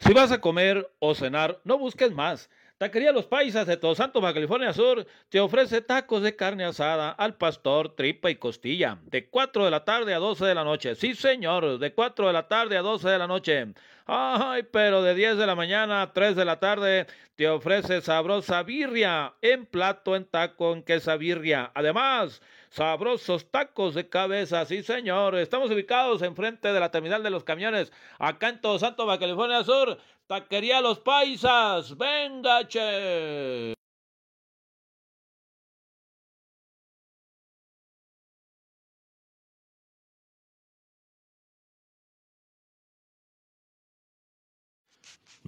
Si 0.00 0.12
vas 0.12 0.30
a 0.30 0.40
comer 0.40 0.88
o 1.00 1.14
cenar, 1.14 1.60
no 1.64 1.76
busques 1.76 2.12
más. 2.12 2.48
Taquería 2.78 3.10
Los 3.10 3.26
Paisas 3.26 3.66
de 3.66 3.76
Todos 3.76 3.98
Santos, 3.98 4.22
Baja 4.22 4.34
California 4.34 4.72
Sur, 4.72 5.04
te 5.28 5.40
ofrece 5.40 5.80
tacos 5.80 6.22
de 6.22 6.36
carne 6.36 6.64
asada 6.64 7.10
al 7.10 7.34
pastor, 7.34 7.96
tripa 7.96 8.30
y 8.30 8.36
costilla, 8.36 8.98
de 9.06 9.28
4 9.28 9.64
de 9.64 9.70
la 9.72 9.84
tarde 9.84 10.14
a 10.14 10.18
12 10.18 10.46
de 10.46 10.54
la 10.54 10.62
noche. 10.62 10.94
Sí, 10.94 11.14
señor, 11.14 11.80
de 11.80 11.92
4 11.92 12.28
de 12.28 12.32
la 12.32 12.46
tarde 12.46 12.76
a 12.76 12.82
12 12.82 13.08
de 13.08 13.18
la 13.18 13.26
noche. 13.26 13.74
Ay, 14.06 14.62
pero 14.70 15.02
de 15.02 15.16
10 15.16 15.36
de 15.36 15.46
la 15.46 15.56
mañana 15.56 16.02
a 16.02 16.12
3 16.12 16.36
de 16.36 16.44
la 16.44 16.60
tarde 16.60 17.08
te 17.34 17.48
ofrece 17.48 18.00
sabrosa 18.00 18.62
birria 18.62 19.34
en 19.42 19.66
plato, 19.66 20.14
en 20.14 20.24
taco, 20.24 20.72
en 20.72 20.84
quesabirria. 20.84 21.72
Además, 21.74 22.40
sabrosos 22.70 23.50
tacos 23.50 23.94
de 23.94 24.08
cabeza, 24.08 24.64
sí 24.66 24.82
señor. 24.82 25.36
Estamos 25.36 25.70
ubicados 25.70 26.22
enfrente 26.22 26.72
de 26.72 26.80
la 26.80 26.90
terminal 26.90 27.22
de 27.22 27.30
los 27.30 27.44
camiones, 27.44 27.92
acá 28.18 28.48
en 28.50 28.60
Todo 28.60 28.78
Santo, 28.78 29.06
Baja 29.06 29.20
California 29.20 29.64
Sur. 29.64 29.98
Taquería 30.26 30.82
Los 30.82 30.98
Paisas, 31.00 31.96
venga, 31.96 32.68
che. 32.68 33.74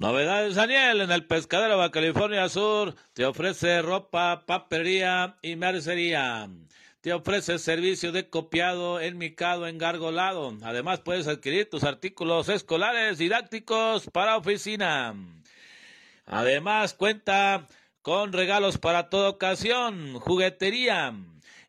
Novedades 0.00 0.54
Daniel 0.54 1.02
en 1.02 1.10
el 1.10 1.26
pescadero 1.26 1.76
Baja 1.76 1.90
California 1.90 2.48
Sur 2.48 2.94
te 3.12 3.26
ofrece 3.26 3.82
ropa, 3.82 4.46
papelería 4.46 5.36
y 5.42 5.56
mercería. 5.56 6.48
Te 7.00 7.14
ofrece 7.14 7.58
servicio 7.58 8.12
de 8.12 8.28
copiado, 8.28 9.00
enmicado, 9.00 9.66
engargolado. 9.66 10.54
Además 10.62 11.00
puedes 11.00 11.26
adquirir 11.28 11.70
tus 11.70 11.82
artículos 11.82 12.50
escolares 12.50 13.16
didácticos 13.16 14.10
para 14.12 14.36
oficina. 14.36 15.14
Además 16.26 16.92
cuenta 16.92 17.66
con 18.02 18.34
regalos 18.34 18.76
para 18.76 19.08
toda 19.08 19.30
ocasión, 19.30 20.20
juguetería. 20.20 21.14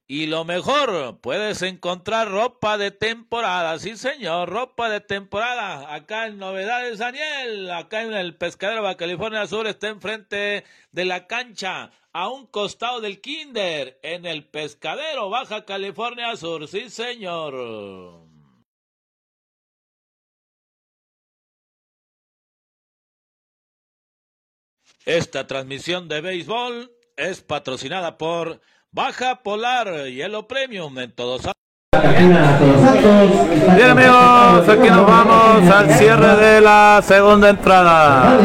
Y 0.05 0.25
lo 0.25 0.43
mejor, 0.43 1.21
puedes 1.21 1.61
encontrar 1.61 2.29
ropa 2.29 2.77
de 2.77 2.91
temporada, 2.91 3.79
sí 3.79 3.95
señor, 3.95 4.49
ropa 4.49 4.89
de 4.89 4.99
temporada. 4.99 5.95
Acá 5.95 6.27
en 6.27 6.39
Novedades 6.39 6.97
Daniel, 6.97 7.71
acá 7.71 8.01
en 8.01 8.11
el 8.11 8.35
Pescadero 8.35 8.81
Baja 8.81 8.97
California 8.97 9.47
Sur, 9.47 9.67
está 9.67 9.87
enfrente 9.87 10.65
de 10.91 11.05
la 11.05 11.27
cancha, 11.27 11.91
a 12.13 12.29
un 12.29 12.45
costado 12.45 12.99
del 13.01 13.21
Kinder, 13.21 13.99
en 14.03 14.25
el 14.25 14.45
Pescadero 14.45 15.29
Baja 15.29 15.65
California 15.65 16.35
Sur, 16.35 16.67
sí 16.67 16.89
señor. 16.89 18.29
Esta 25.05 25.47
transmisión 25.47 26.07
de 26.07 26.21
béisbol 26.21 26.91
es 27.15 27.41
patrocinada 27.41 28.17
por 28.17 28.61
Baja 28.91 29.41
Polar 29.41 30.05
Hielo 30.05 30.47
Premium 30.47 30.99
en 30.99 31.11
todos. 31.13 31.41
Bien 31.93 33.89
amigos, 33.89 34.69
aquí 34.69 34.89
nos 34.89 35.07
vamos 35.07 35.69
al 35.71 35.91
cierre 35.95 36.35
de 36.35 36.61
la 36.61 37.01
segunda 37.03 37.49
entrada. 37.49 38.37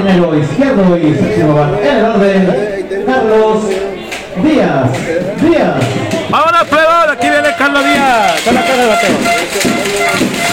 El 3.16 3.22
Carlos 3.22 3.64
Díaz. 4.42 4.92
Díaz. 5.40 5.74
Vámonos, 6.28 6.64
plebón, 6.68 7.10
aquí 7.10 7.28
viene 7.30 7.54
Carlos 7.56 7.82
Díaz, 7.84 8.40
con 8.44 8.54
la 8.54 8.60
cara 8.62 8.82
de 8.82 8.88
bateo. 8.88 9.16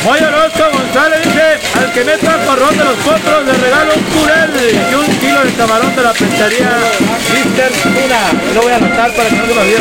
Moy 0.05 0.19
Orozco 0.19 0.63
González 0.71 1.23
dice, 1.25 1.59
al 1.77 1.91
que 1.91 2.03
meta 2.05 2.37
corrón 2.45 2.77
de 2.77 2.83
los 2.85 2.95
potros 2.99 3.45
le 3.45 3.53
regalo 3.53 3.93
un 3.95 4.03
curel 4.03 4.51
y 4.89 4.95
un 4.95 5.05
kilo 5.19 5.43
de 5.43 5.51
camarón 5.53 5.95
de 5.95 6.03
la 6.03 6.13
pescaría 6.13 6.71
Mister 7.33 7.71
Tuna. 7.83 8.31
Lo 8.55 8.61
voy 8.61 8.71
a 8.71 8.75
anotar 8.77 9.11
para 9.11 9.29
que 9.29 9.35
no 9.35 9.45
se 9.45 9.53
me 9.53 9.61
olvide. 9.61 9.79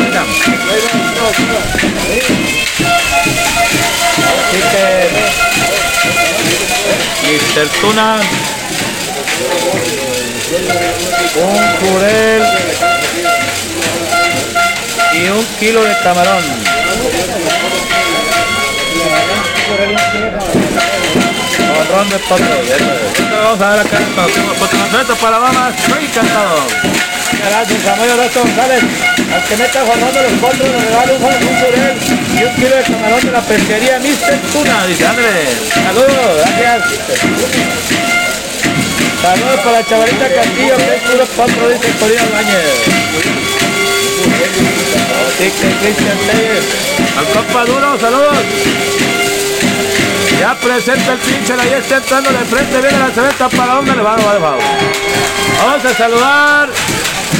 Mister 7.31 7.67
Tuna, 7.79 8.17
un 11.35 11.67
curel 11.79 12.43
y 15.13 15.29
un 15.29 15.45
kilo 15.59 15.83
de 15.83 15.97
camarón. 16.03 16.43
Corrón 21.93 22.09
de. 22.09 22.15
Esto 22.15 22.37
lo 23.29 23.43
vamos 23.43 23.61
a 23.61 23.69
ver 23.71 23.79
acá 23.79 23.97
en 23.97 25.17
para 25.17 25.37
Bahamas. 25.39 25.73
Muy 25.89 26.05
encantado. 26.05 26.67
Gracias, 27.49 27.83
Samuel 27.83 28.11
Orozco 28.11 28.39
González. 28.41 28.83
Al 29.33 29.43
que 29.43 29.57
meta 29.57 29.85
jornando 29.85 30.21
los 30.21 30.31
potros, 30.33 30.69
le 30.69 30.79
regalo 30.79 31.13
un, 31.15 31.21
surel 31.59 31.97
y 32.39 32.43
un 32.43 32.55
kilo 32.55 32.75
de 32.75 32.83
camarón 32.83 33.25
de 33.25 33.31
la 33.31 33.41
pesquería 33.41 33.99
Mister 33.99 34.39
Tuna. 34.51 34.85
Dice, 34.85 35.07
ándale. 35.07 35.47
Saludos, 35.73 36.41
gracias. 36.57 38.32
Saludos 39.23 39.59
para 39.63 39.79
la 39.79 39.85
chavalita 39.85 40.27
Castillo, 40.35 40.75
que 40.75 40.95
es 40.95 41.01
puro 41.03 41.25
potro, 41.27 41.69
dice 41.69 41.93
Corina 41.97 42.23
Bañez. 42.33 42.83
Así 45.25 45.49
Cristian 45.79 46.17
Telles. 46.27 46.65
Al 47.17 47.25
compa 47.27 47.63
duro, 47.63 47.97
saludos. 48.01 48.37
Ya 50.41 50.55
presenta 50.55 51.13
el 51.13 51.19
pinche, 51.19 51.53
ahí 51.53 51.73
está 51.79 51.97
entrando 51.97 52.31
de 52.31 52.39
frente, 52.39 52.81
viene 52.81 52.99
la 52.99 53.11
cerveza 53.11 53.47
para 53.47 53.75
dónde 53.75 53.95
le 53.95 54.01
va, 54.01 54.17
va, 54.17 54.39
va. 54.39 54.57
Vamos 54.57 55.85
a 55.85 55.93
saludar 55.93 56.69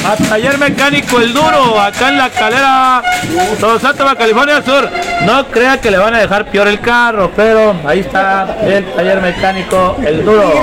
a 0.06 0.16
Taller 0.16 0.58
Mecánico 0.58 1.20
El 1.20 1.34
Duro, 1.34 1.80
acá 1.80 2.10
en 2.10 2.18
la 2.18 2.30
calera 2.30 3.02
Todo 3.60 3.80
Santo, 3.80 4.06
California 4.18 4.62
Sur. 4.64 4.90
No 5.26 5.48
crea 5.48 5.80
que 5.80 5.92
le 5.92 5.98
van 5.98 6.14
a 6.16 6.20
dejar 6.20 6.46
peor 6.46 6.68
el 6.68 6.80
carro, 6.80 7.32
pero 7.36 7.76
ahí 7.86 8.00
está 8.00 8.58
el 8.64 8.86
Taller 8.94 9.22
Mecánico 9.22 9.98
El 10.06 10.26
Duro. 10.26 10.54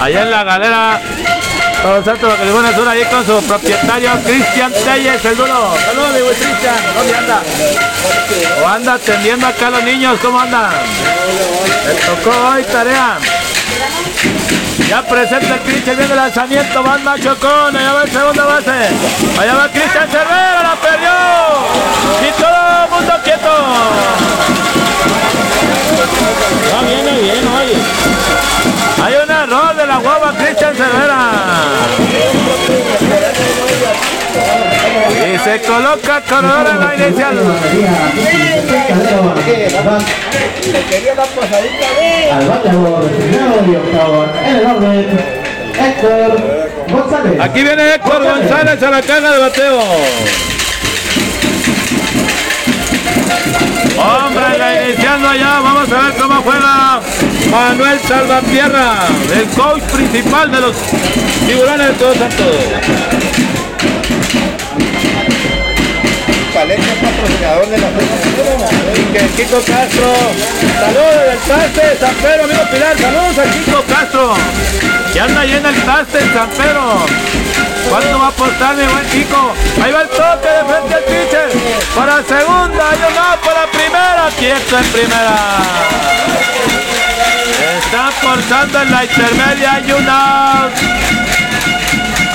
Allá 0.00 0.22
en 0.22 0.30
la 0.30 0.44
galera 0.44 1.00
Todo 1.82 2.04
Santo, 2.04 2.28
California 2.36 2.74
Sur, 2.74 2.88
ahí 2.88 3.04
con 3.04 3.26
su 3.26 3.46
propietario 3.46 4.10
Cristian 4.24 4.72
Telles 4.72 5.24
El 5.24 5.36
Duro. 5.36 5.74
Saludos, 5.84 6.36
Cristian, 6.38 6.76
¿dónde 6.96 7.14
anda? 7.14 7.40
¿O 8.62 8.68
anda 8.68 8.94
atendiendo 8.94 9.46
acá 9.46 9.68
a 9.68 9.70
los 9.70 9.82
niños? 9.84 10.18
¿Cómo 10.22 10.40
andan? 10.40 10.70
Le 11.86 11.94
tocó 11.94 12.48
hoy 12.48 12.62
tarea. 12.64 13.18
Ya 14.88 15.02
presenta 15.02 15.54
el 15.54 15.60
Cristian 15.62 15.96
viene 15.96 16.12
el 16.12 16.16
lanzamiento, 16.16 16.82
va 16.82 16.96
Machocón, 16.98 17.76
allá 17.76 17.92
va 17.92 18.02
el 18.04 18.10
segundo 18.10 18.46
base. 18.46 18.70
Allá 19.40 19.54
va 19.54 19.68
Cristian 19.68 20.08
Cervera, 20.08 20.62
la 20.62 20.76
perdió. 20.76 21.10
Y 22.22 22.30
todo 22.40 22.84
el 22.84 22.90
mundo 22.90 23.14
quieto. 23.24 23.50
Ya 26.70 26.80
viene 26.82 27.20
bien 27.20 27.48
hoy. 27.48 27.68
Hay 29.04 29.14
un 29.24 29.30
error 29.30 29.76
de 29.76 29.86
la 29.86 29.96
guava 29.98 30.32
Cristian 30.32 30.74
Cervera. 30.76 31.30
Y 35.26 35.38
se 35.38 35.60
coloca 35.62 36.20
corredor 36.22 36.66
en 36.70 36.80
la 36.80 37.06
inicial. 37.06 37.36
Aquí 47.40 47.62
viene 47.62 47.94
Héctor 47.94 48.22
González 48.22 48.82
a 48.82 48.90
la 48.90 49.02
caja 49.02 49.32
de 49.32 49.38
bateo. 49.38 49.80
Hombre, 53.98 54.58
la 54.58 54.82
iniciando 54.84 55.28
allá, 55.28 55.60
vamos 55.60 55.92
a 55.92 56.02
ver 56.02 56.14
cómo 56.20 56.42
juega 56.42 57.00
Manuel 57.50 57.98
Salvatierra, 58.00 59.06
el 59.34 59.46
coach 59.48 59.82
principal 59.84 60.50
de 60.50 60.60
los 60.60 60.76
tiburones 61.46 61.88
de 61.88 61.94
Todos 61.94 62.16
Santos. 62.18 63.45
Patrocinador 67.00 67.66
de 67.68 67.78
la 67.78 67.88
Kiko 69.36 69.58
Castro, 69.58 70.12
saludos 70.80 71.24
del 71.26 71.38
Taste 71.46 71.86
de 71.86 71.96
San 71.98 72.14
Pedro, 72.16 72.44
amigo 72.44 72.62
Pilar, 72.70 72.96
saludos 72.98 73.38
a 73.38 73.44
Kiko 73.50 73.82
Castro, 73.82 74.34
que 75.12 75.20
anda 75.20 75.40
ahí 75.40 75.52
el 75.52 75.62
Taste 75.62 76.18
San 76.32 76.48
Pedro. 76.50 77.06
¿Cuánto 77.88 78.18
va 78.18 78.26
a 78.26 78.28
apostar 78.28 78.74
mi 78.76 78.84
buen 78.84 79.06
Kiko? 79.06 79.52
Ahí 79.82 79.92
va 79.92 80.02
el 80.02 80.08
toque 80.08 80.48
de 80.48 80.64
frente 80.64 80.94
al 80.94 81.04
pitcher, 81.04 81.50
para 81.94 82.22
segunda, 82.24 82.84
un 82.96 83.16
out 83.16 83.40
para 83.44 83.66
primera, 83.66 84.28
quieto 84.38 84.78
en 84.78 84.84
primera. 84.92 85.36
Está 87.78 88.10
forzando 88.20 88.82
en 88.82 88.90
la 88.90 89.04
intermedia, 89.04 89.72
hay. 89.74 89.92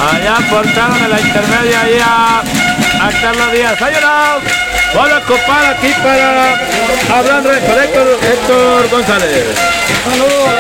Allá 0.01 0.35
forzaron 0.49 0.97
en 1.03 1.09
la 1.09 1.19
intermedia 1.19 1.81
ahí 1.81 1.99
a, 3.01 3.11
Carlos 3.21 3.51
Díaz. 3.51 3.81
Out. 3.81 4.43
Bola 4.93 5.19
ocupada 5.19 5.69
aquí 5.69 5.87
para 6.03 6.53
Abraham 7.17 7.45
Reyes, 7.45 7.63
para 7.63 7.85
Héctor, 7.85 8.19
Héctor 8.21 8.89
González. 8.89 9.45
Saludos 10.03 10.49
a 10.49 10.53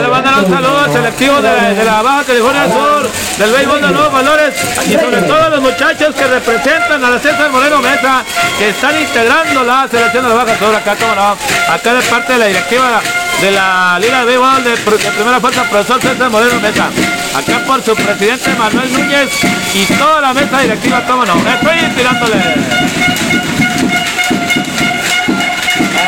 le 0.00 0.08
mandan 0.08 0.44
un 0.44 0.50
saludo 0.50 0.80
al 0.80 0.92
selectivo 0.92 1.42
de, 1.42 1.74
de 1.74 1.84
la 1.84 2.00
Baja 2.00 2.24
California 2.24 2.64
Sur, 2.64 3.10
del 3.38 3.52
béisbol 3.52 3.82
de 3.82 3.88
Nuevos 3.88 4.12
Valores, 4.12 4.54
y 4.86 4.94
sobre 4.94 5.20
todo 5.22 5.42
a 5.42 5.50
los 5.50 5.60
muchachos 5.60 6.14
que 6.14 6.26
representan 6.26 7.04
a 7.04 7.10
la 7.10 7.18
César 7.18 7.50
Moreno 7.50 7.82
Mesa, 7.82 8.24
que 8.58 8.70
están 8.70 8.98
integrando 8.98 9.62
la 9.64 9.86
selección 9.90 10.24
de 10.24 10.30
la 10.30 10.44
Baja 10.44 10.58
Sur, 10.58 10.74
acá 10.74 10.96
como 10.96 11.14
no, 11.14 11.36
acá 11.68 11.92
de 11.92 12.00
parte 12.02 12.32
de 12.32 12.38
la 12.38 12.46
directiva 12.46 13.02
de 13.40 13.50
la 13.50 13.98
Liga 14.00 14.20
de 14.20 14.24
Béisbol 14.24 14.64
de, 14.64 14.76
Primera 14.76 15.40
Fuerza, 15.40 15.64
profesor 15.64 16.00
César 16.00 16.30
Moreno 16.30 16.60
Mesa, 16.60 16.88
acá 17.36 17.58
por 17.66 17.82
su 17.82 17.94
presidente 17.94 18.54
Manuel 18.58 18.92
Núñez 18.92 19.30
y 19.74 19.84
toda 19.94 20.20
la 20.20 20.32
mesa 20.32 20.60
directiva, 20.60 21.04
como 21.06 21.24
no, 21.24 21.34
estoy 21.36 21.78
tirándole. 21.94 22.36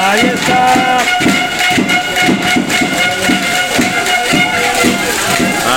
Ahí 0.00 0.32
está. 0.34 0.98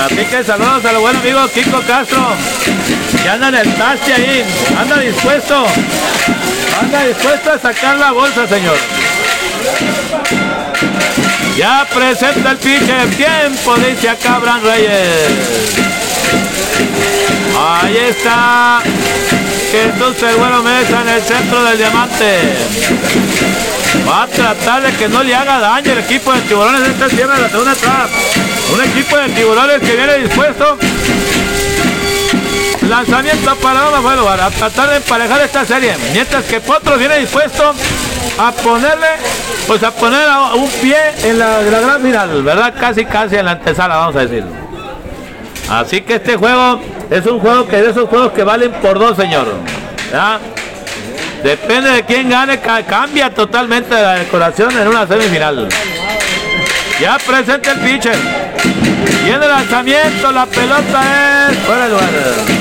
Así 0.05 0.25
que 0.25 0.43
saludos 0.43 0.85
a 0.85 0.91
los 0.93 1.01
buenos 1.01 1.21
amigos 1.21 1.51
Kiko 1.51 1.81
Castro, 1.81 2.33
que 3.21 3.29
anda 3.29 3.49
en 3.49 3.55
el 3.55 3.73
taxi 3.75 4.11
ahí, 4.11 4.43
anda 4.79 4.99
dispuesto, 4.99 5.65
anda 6.81 7.03
dispuesto 7.03 7.51
a 7.51 7.59
sacar 7.59 7.97
la 7.97 8.11
bolsa, 8.11 8.47
señor. 8.47 8.77
Ya 11.57 11.85
presenta 11.93 12.51
el 12.51 12.57
pitcher, 12.57 13.09
tiempo, 13.15 13.75
dice 13.75 14.09
acá 14.09 14.35
Abraham 14.35 14.61
Reyes. 14.63 15.61
Ahí 17.59 17.97
está 17.97 18.81
Jesús 19.71 20.23
el 20.23 20.35
bueno 20.35 20.63
Mesa 20.63 21.01
en 21.01 21.09
el 21.09 21.21
centro 21.21 21.63
del 21.63 21.77
diamante. 21.77 22.39
Va 24.07 24.23
a 24.23 24.27
tratar 24.27 24.83
de 24.83 24.93
que 24.93 25.09
no 25.09 25.23
le 25.23 25.35
haga 25.35 25.59
daño 25.59 25.91
el 25.91 25.99
equipo 25.99 26.31
de 26.31 26.41
tiburones 26.41 26.87
esta 26.87 27.09
cierre 27.09 27.35
de 27.35 27.41
la 27.41 27.49
segunda 27.49 27.73
entrada. 27.73 28.09
Un 28.73 28.83
equipo 28.83 29.17
de 29.17 29.29
tiburones 29.29 29.79
que 29.79 29.95
viene 29.95 30.17
dispuesto. 30.19 30.77
Lanzamiento 32.87 33.55
para 33.57 33.81
Doma 33.81 34.01
fue 34.01 34.15
lugar. 34.15 34.41
A 34.41 34.49
tratar 34.51 34.89
de 34.89 34.97
emparejar 34.97 35.41
esta 35.41 35.65
serie. 35.65 35.95
Mientras 36.13 36.45
que 36.45 36.61
Potros 36.61 36.97
viene 36.97 37.19
dispuesto 37.19 37.73
a 38.39 38.51
ponerle, 38.51 39.07
pues 39.67 39.84
a 39.84 39.91
poner 39.91 40.28
a 40.30 40.53
un 40.55 40.69
pie 40.69 40.97
en 41.24 41.38
la, 41.39 41.61
gran 41.61 42.01
final, 42.01 42.43
¿verdad? 42.43 42.74
Casi, 42.80 43.05
casi 43.05 43.36
en 43.36 43.45
la 43.45 43.51
antesala, 43.51 43.95
vamos 43.97 44.15
a 44.15 44.19
decir. 44.22 44.43
Así 45.69 46.01
que 46.01 46.15
este 46.15 46.36
juego 46.36 46.82
es 47.09 47.26
un 47.26 47.39
juego 47.39 47.67
que 47.67 47.78
de 47.82 47.91
esos 47.91 48.09
juegos 48.09 48.32
que 48.34 48.43
valen 48.43 48.72
por 48.74 48.99
dos, 48.99 49.15
señor. 49.15 49.47
Depende 51.43 51.89
de 51.91 52.03
quién 52.03 52.30
gane, 52.30 52.59
ca- 52.59 52.84
cambia 52.84 53.30
totalmente 53.34 53.93
la 53.93 54.13
decoración 54.15 54.78
en 54.78 54.88
una 54.88 55.07
semifinal. 55.07 55.67
Ya 56.99 57.17
presenta 57.17 57.72
el 57.72 57.80
pitcher. 57.80 58.15
Viene 59.24 59.45
el 59.45 59.51
lanzamiento, 59.51 60.32
la 60.32 60.45
pelota 60.45 61.49
es. 61.49 61.57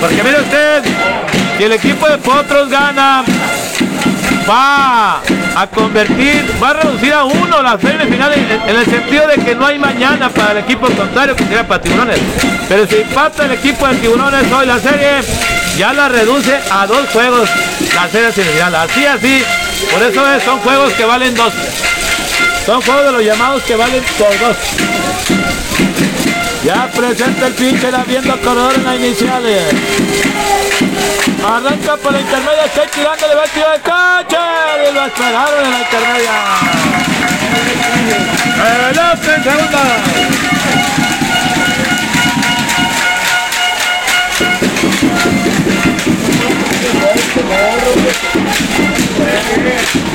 Porque 0.01 0.23
mire 0.23 0.41
usted, 0.41 0.83
si 1.59 1.65
el 1.65 1.73
equipo 1.73 2.09
de 2.09 2.17
Potros 2.19 2.71
gana, 2.71 3.23
va 4.49 5.21
a 5.61 5.67
convertir, 5.67 6.43
va 6.63 6.71
a 6.71 6.73
reducir 6.73 7.13
a 7.13 7.25
uno 7.25 7.61
la 7.61 7.79
serie 7.79 8.07
final 8.07 8.33
en, 8.33 8.77
el 8.77 8.85
sentido 8.87 9.27
de 9.27 9.35
que 9.45 9.55
no 9.55 9.67
hay 9.67 9.79
mañana 9.79 10.31
para 10.31 10.53
el 10.53 10.59
equipo 10.59 10.87
contrario 10.87 11.37
que 11.37 11.45
sería 11.45 11.69
para 11.69 11.83
tiburones. 11.83 12.19
Pero 12.67 12.87
si 12.87 12.97
empata 12.97 13.45
el 13.45 13.53
equipo 13.53 13.87
de 13.87 13.97
tiburones 13.97 14.51
hoy 14.51 14.65
la 14.67 14.79
serie, 14.79 15.21
ya 15.77 15.93
la 15.93 16.09
reduce 16.09 16.59
a 16.71 16.87
dos 16.87 17.07
juegos 17.13 17.47
la 17.95 18.09
serie 18.09 18.33
semifinal. 18.33 18.75
Así, 18.75 19.05
así. 19.05 19.43
Por 19.93 20.03
eso 20.03 20.35
es, 20.35 20.43
son 20.45 20.61
juegos 20.61 20.95
que 20.95 21.05
valen 21.05 21.35
dos. 21.35 21.53
Son 22.65 22.81
juegos 22.81 23.05
de 23.05 23.13
los 23.13 23.23
llamados 23.23 23.63
que 23.65 23.77
valen 23.77 24.03
por 24.17 24.39
dos. 24.39 24.57
Ya 26.65 26.91
presenta 26.91 27.49
el 27.49 27.53
pitcher 27.53 27.95
habiendo 27.95 28.35
corredor 28.41 28.75
en 28.77 28.85
la 28.85 28.97
inicial. 28.97 29.43
Arranca 31.43 31.97
por 31.97 32.12
la 32.12 32.20
intermedia, 32.20 32.64
está 32.66 32.82
tirando, 32.86 33.26
le 33.26 33.34
va 33.34 33.43
a 33.43 33.47
tirar 33.47 33.74
el 33.74 33.80
catcher 33.80 34.91
y 34.91 34.95
lo 34.95 35.07
esperaron 35.07 35.64
en 35.64 35.70
la 35.70 35.78
intermedia. 35.80 36.32
Pelota 38.61 39.34
en 39.36 39.45
segunda. 39.45 39.80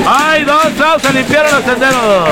Hay 0.08 0.44
dos 0.44 0.80
outs, 0.80 1.02
se 1.02 1.12
limpiaron 1.12 1.52
los 1.52 1.64
senderos. 1.64 2.28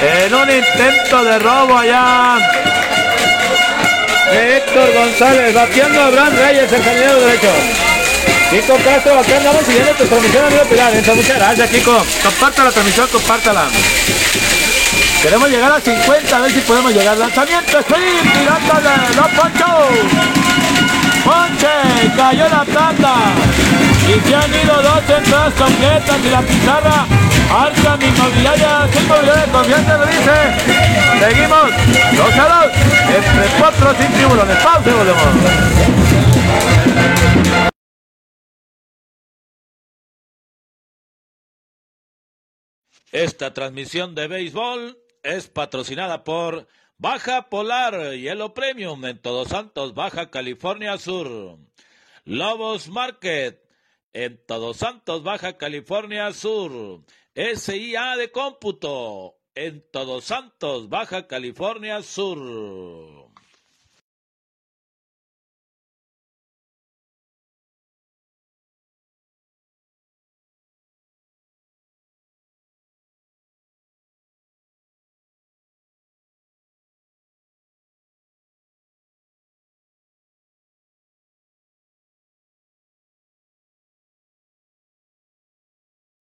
En 0.00 0.34
un 0.34 0.50
intento 0.50 1.24
de 1.24 1.38
robo 1.40 1.78
allá 1.78 2.38
Héctor 4.32 4.92
González, 4.94 5.54
bateando 5.54 6.00
a 6.00 6.06
Abraham 6.06 6.34
Reyes, 6.36 6.72
el 6.72 6.82
jardinero 6.82 7.20
derecho. 7.20 7.48
Kiko 8.50 8.76
Castro, 8.84 9.18
acá 9.18 9.36
andamos 9.36 9.64
siguiendo 9.64 9.92
tu 9.92 10.04
transmisión, 10.04 10.44
amigo 10.44 10.62
Pilar. 10.64 10.94
Entonces, 10.94 11.16
muchas 11.16 11.36
gracias, 11.38 11.70
Kiko. 11.70 12.04
Comparta 12.22 12.64
la 12.64 12.70
transmisión, 12.70 13.08
compártala. 13.08 13.64
Queremos 15.22 15.48
llegar 15.50 15.72
a 15.72 15.80
50, 15.80 16.36
a 16.36 16.40
ver 16.40 16.52
si 16.52 16.60
podemos 16.60 16.92
llegar. 16.92 17.16
Lanzamiento, 17.16 17.78
estoy 17.78 18.02
tirándole, 18.32 18.90
no 19.16 19.22
Poncho. 19.40 19.66
Ponche, 21.24 21.68
cayó 22.16 22.48
la 22.48 22.64
tanda. 22.64 23.14
Y 24.08 24.28
se 24.28 24.34
han 24.34 24.50
ido 24.50 24.82
dos 24.82 25.16
entradas 25.16 25.54
completas 25.54 26.16
y 26.24 26.30
la 26.30 26.40
pizarra 26.42 27.21
Arca 27.50 27.98
Inmobiliaria, 28.04 28.88
sin 28.92 29.08
movilidad 29.08 29.46
de 29.46 29.98
lo 29.98 30.06
dice. 30.06 30.36
Seguimos, 31.18 31.70
2 32.16 32.38
a 32.38 32.46
2, 32.64 32.72
entre 33.16 33.44
cuatro 33.58 33.94
sin 33.94 34.12
tiburones. 34.12 34.56
Pausa 34.58 34.90
y 34.90 34.92
volvemos. 34.92 35.26
Esta 43.12 43.52
transmisión 43.52 44.14
de 44.14 44.26
béisbol 44.26 44.98
es 45.22 45.48
patrocinada 45.48 46.24
por 46.24 46.66
Baja 46.96 47.50
Polar 47.50 48.14
Hielo 48.14 48.54
Premium 48.54 49.04
en 49.04 49.18
Todos 49.20 49.48
Santos, 49.48 49.92
Baja 49.92 50.30
California 50.30 50.96
Sur. 50.96 51.58
Lobos 52.24 52.88
Market 52.88 53.60
en 54.12 54.40
Todos 54.46 54.78
Santos, 54.78 55.22
Baja 55.22 55.58
California 55.58 56.32
Sur. 56.32 57.02
SIA 57.34 58.16
de 58.18 58.30
cómputo 58.30 59.38
en 59.54 59.82
Todos 59.90 60.24
Santos, 60.24 60.90
Baja 60.90 61.26
California 61.26 62.02
Sur. 62.02 63.21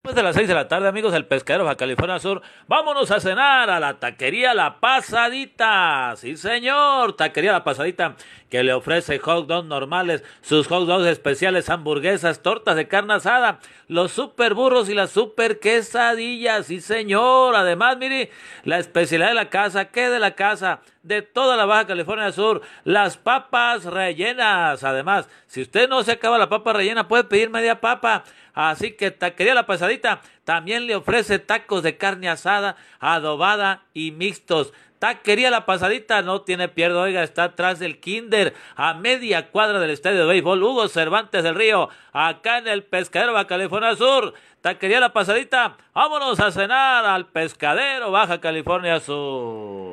Después 0.04 0.16
de 0.16 0.24
las 0.24 0.36
6 0.36 0.47
de 0.47 0.56
la 0.56 0.68
tarde, 0.68 0.88
amigos 0.88 1.14
del 1.14 1.28
Pescadero 1.28 1.64
Baja 1.64 1.78
California 1.78 2.18
Sur, 2.18 2.41
vámonos 2.68 3.12
a 3.12 3.20
cenar 3.20 3.70
a 3.70 3.80
la 3.80 3.99
taquería 3.99 4.56
La 4.56 4.80
Pasadita. 4.80 6.16
Sí, 6.18 6.38
señor, 6.38 7.16
taquería 7.16 7.52
La 7.52 7.64
Pasadita, 7.64 8.16
que 8.49 8.64
le 8.64 8.74
ofrece 8.74 9.20
hot 9.20 9.45
dogs 9.45 9.68
normales, 9.68 10.24
sus 10.41 10.66
hot 10.66 10.88
dogs 10.88 11.06
especiales, 11.06 11.70
hamburguesas, 11.70 12.41
tortas 12.41 12.76
de 12.78 12.88
carne 12.88 13.14
asada, 13.14 13.60
los 13.88 14.12
super 14.12 14.56
burros 14.56 14.89
y 14.89 14.95
las 14.95 15.12
super 15.12 15.60
quesadillas. 15.60 16.66
Sí, 16.66 16.82
señor. 16.82 17.56
Además, 17.56 17.97
mire, 17.99 18.32
la 18.64 18.80
especialidad 18.80 19.30
de 19.30 19.36
la 19.36 19.52
casa, 19.52 19.91
¿qué 19.91 20.10
de 20.10 20.18
la 20.18 20.34
casa? 20.34 20.82
De 21.04 21.22
toda 21.22 21.58
la 21.58 21.66
Baja 21.66 21.88
California 21.88 22.32
Sur, 22.32 22.62
las 22.84 23.18
papas 23.18 23.86
rellenas. 23.86 24.84
Además, 24.84 25.30
si 25.47 25.62
usted 25.62 25.89
no 25.89 26.04
se 26.04 26.12
acaba 26.12 26.38
la 26.38 26.49
papa 26.49 26.74
rellena, 26.74 27.08
puede 27.08 27.24
pedir 27.24 27.49
media 27.49 27.82
papa. 27.82 28.24
Así 28.54 28.93
que 28.93 29.12
Taquería 29.12 29.54
La 29.54 29.66
Pasadita 29.66 30.22
también 30.43 30.86
le 30.86 30.95
ofrece 30.95 31.39
tacos 31.39 31.84
de 31.84 31.97
carne 31.97 32.30
asada, 32.30 32.76
adobada 32.99 33.84
y 33.93 34.12
mixtos. 34.12 34.74
Taquería 34.99 35.49
La 35.49 35.66
Pasadita 35.66 36.22
no 36.22 36.41
tiene 36.41 36.68
pierde, 36.68 36.97
oiga, 36.97 37.24
está 37.24 37.45
atrás 37.45 37.80
del 37.80 37.99
Kinder, 37.99 38.54
a 38.76 38.93
media 38.93 39.49
cuadra 39.49 39.80
del 39.80 39.89
estadio 39.89 40.20
de 40.20 40.26
béisbol 40.26 40.62
Hugo 40.62 40.88
Cervantes 40.89 41.43
del 41.43 41.56
Río, 41.56 41.89
acá 42.14 42.60
en 42.60 42.68
el 42.68 42.84
Pescadero 42.84 43.34
Baja 43.34 43.47
California 43.47 43.95
Sur. 43.95 44.36
Taquería 44.62 44.99
La 44.99 45.12
Pasadita, 45.12 45.76
vámonos 45.95 46.39
a 46.39 46.52
cenar 46.52 47.04
al 47.06 47.26
Pescadero 47.26 48.12
Baja 48.12 48.39
California 48.39 48.99
Sur. 48.99 49.91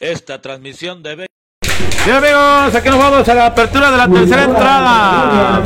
Esta 0.00 0.42
transmisión 0.42 1.02
de 1.02 1.16
Bien 1.16 2.16
amigos, 2.16 2.74
aquí 2.74 2.90
nos 2.90 2.98
vamos 2.98 3.26
a 3.26 3.34
la 3.34 3.46
apertura 3.46 3.90
de 3.90 3.96
la 3.96 4.08
tercera 4.08 4.44
entrada. 4.44 5.62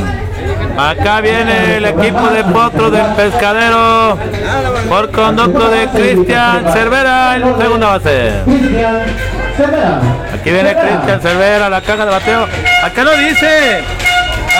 Acá 0.78 1.20
viene 1.20 1.78
el 1.78 1.84
equipo 1.86 2.28
de 2.28 2.44
Potro 2.44 2.92
del 2.92 3.06
Pescadero 3.16 4.16
por 4.88 5.10
conducto 5.10 5.68
de 5.68 5.88
Cristian 5.88 6.72
Cervera 6.72 7.36
en 7.36 7.58
segunda 7.58 7.98
base. 7.98 8.32
Aquí 10.32 10.50
viene 10.50 10.76
Cristian 10.76 11.20
Cervera, 11.20 11.68
la 11.68 11.80
caja 11.80 12.04
de 12.04 12.10
bateo. 12.12 12.46
Acá 12.84 13.02
nos 13.02 13.18
dice, 13.18 13.82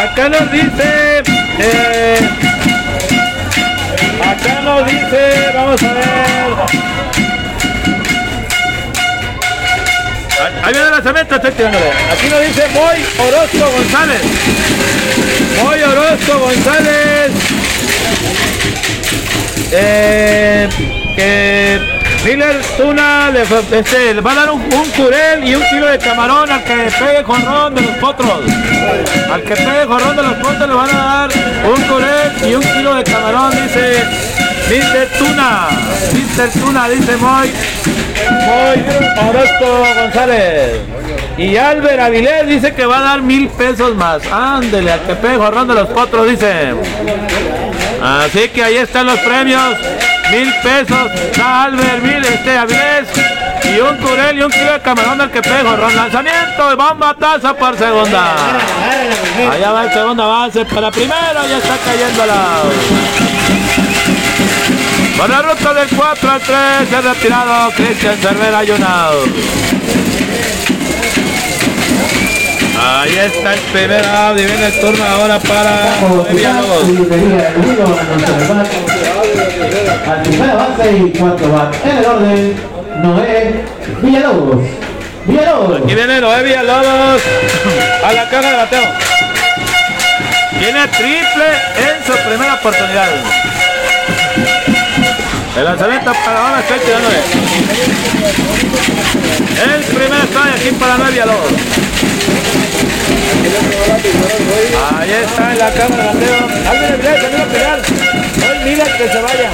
acá 0.03 0.29
nos 0.29 0.51
dice, 0.51 1.23
eh, 1.61 2.19
acá 4.21 4.61
nos 4.63 4.85
dice, 4.85 5.53
vamos 5.55 5.81
a 5.81 5.93
ver. 5.93 6.40
Ahí 10.63 10.73
viene 10.73 10.87
el 10.87 10.93
lanzamiento, 10.93 11.35
estoy. 11.37 11.65
Aquí 11.65 12.29
nos 12.29 12.41
dice 12.41 12.69
Moy 12.75 13.05
Orozco 13.19 13.71
González. 13.77 14.21
Moy 15.63 15.83
Orozco 15.83 16.39
González. 16.39 17.33
Eh, 19.73 20.69
que 21.17 21.81
Miller 22.25 22.61
Tuna 22.77 23.31
le, 23.31 23.43
este, 23.79 24.21
va 24.21 24.33
a 24.33 24.35
dar 24.35 24.51
un, 24.51 24.61
un 24.61 24.91
curel 24.91 25.45
y 25.45 25.55
un 25.55 25.63
kilo 25.71 25.87
de 25.87 25.99
camarón 25.99 26.51
al 26.51 26.63
que 26.65 26.75
pegue 26.75 27.23
jorrón 27.25 27.75
de 27.75 27.81
los 27.81 27.97
potros. 27.97 28.41
Al 29.33 29.43
que 29.43 29.55
pegue 29.55 29.87
jorrón 29.87 30.17
de 30.17 30.23
los 30.23 30.35
potros 30.35 30.69
le 30.69 30.75
van 30.75 30.91
a 30.91 31.05
dar 31.05 31.31
un 31.65 31.83
curel 31.83 32.33
y 32.51 32.55
un 32.55 32.63
kilo 32.63 32.95
de 32.97 33.05
camarón, 33.05 33.51
dice 33.53 34.05
Mr. 34.69 35.19
Tuna. 35.19 35.69
Mr. 36.13 36.61
Tuna, 36.61 36.89
dice 36.89 37.17
Moy. 37.17 37.51
Orozco 39.29 39.85
González. 40.01 40.81
Y 41.39 41.57
Albert 41.57 42.01
Avilés 42.01 42.47
dice 42.47 42.75
que 42.75 42.85
va 42.85 42.99
a 42.99 43.03
dar 43.03 43.23
mil 43.23 43.49
pesos 43.49 43.95
más. 43.97 44.23
Ándele, 44.31 44.93
al 44.93 45.01
pegue 45.01 45.37
jorrón 45.37 45.69
de 45.69 45.75
los 45.75 45.89
potros, 45.89 46.29
dice. 46.29 46.75
Así 48.03 48.49
que 48.49 48.65
ahí 48.65 48.77
están 48.77 49.07
los 49.07 49.19
premios. 49.21 49.77
Mil 50.31 50.53
pesos. 50.63 51.11
Da 51.37 51.65
Albert, 51.65 52.03
mil, 52.03 52.25
este 52.25 52.57
Avilés. 52.57 53.09
Y 53.65 53.81
un 53.81 53.97
curel 53.99 54.39
y 54.39 54.43
un 54.43 54.51
kilo 54.51 54.73
de 54.73 54.81
camarón 54.81 55.21
al 55.21 55.31
que 55.31 55.41
jorrón. 55.43 55.95
Lanzamiento 55.95 56.73
y 56.73 56.77
bomba 56.77 57.15
taza 57.15 57.55
por 57.55 57.77
segunda. 57.79 58.35
Allá 59.51 59.71
va 59.71 59.85
el 59.85 59.93
segunda 59.93 60.27
base 60.27 60.65
para 60.65 60.91
primero. 60.91 61.47
Ya 61.49 61.59
está 61.59 61.77
cayendo 61.85 62.27
la. 62.27 64.00
Con 65.21 65.31
la 65.31 65.43
ruta 65.43 65.75
del 65.75 65.87
4 65.95 66.31
al 66.31 66.41
3 66.41 66.57
se 66.89 66.97
ha 66.97 67.01
retirado 67.03 67.71
Cristian 67.73 68.17
Cervera 68.23 68.63
Junao. 68.67 69.13
Ahí 72.83 73.19
está 73.19 73.53
el 73.53 73.61
primer 73.61 74.03
y 74.03 74.45
viene 74.47 74.67
el 74.69 74.81
turno 74.81 75.05
ahora 75.05 75.39
para. 75.41 75.93
Al 80.07 80.23
primera 80.23 80.55
base 80.55 80.91
y 80.91 81.19
cuatro 81.19 81.53
bate. 81.53 81.91
En 81.91 81.97
el 81.99 82.07
orden, 82.07 82.57
Noé 83.03 83.65
Villalobos. 84.01 84.65
Villalobos. 85.27 85.83
Aquí 85.83 85.95
viene 85.95 86.19
Noé 86.23 86.43
Villalobos 86.45 87.23
a 88.07 88.13
la 88.15 88.31
caja 88.31 88.51
de 88.51 88.57
bateo. 88.57 88.81
Tiene 90.59 90.89
triple 90.89 91.45
en 91.77 92.07
su 92.07 92.13
primera 92.27 92.55
oportunidad. 92.55 93.11
El 95.57 95.65
lanzamiento 95.65 96.13
para 96.25 96.47
ahora 96.47 96.61
está 96.61 96.77
tirándole. 96.77 97.17
El 99.65 99.83
primer 99.85 100.21
strike 100.25 100.55
aquí 100.55 100.71
para 100.79 100.97
Noé 100.97 101.11
Villalobos. 101.11 101.53
Ahí 104.97 105.11
está 105.11 105.53
en 105.53 105.59
la 105.59 105.71
cámara 105.73 106.05
bateo. 106.07 106.71
Alguien 106.71 106.91
debería 106.93 107.21
también 107.21 107.43
a 107.43 107.47
pelear. 107.47 107.81
Hoy 107.81 108.59
mira 108.65 108.85
que 108.85 109.09
se 109.09 109.23
vaya. 109.23 109.51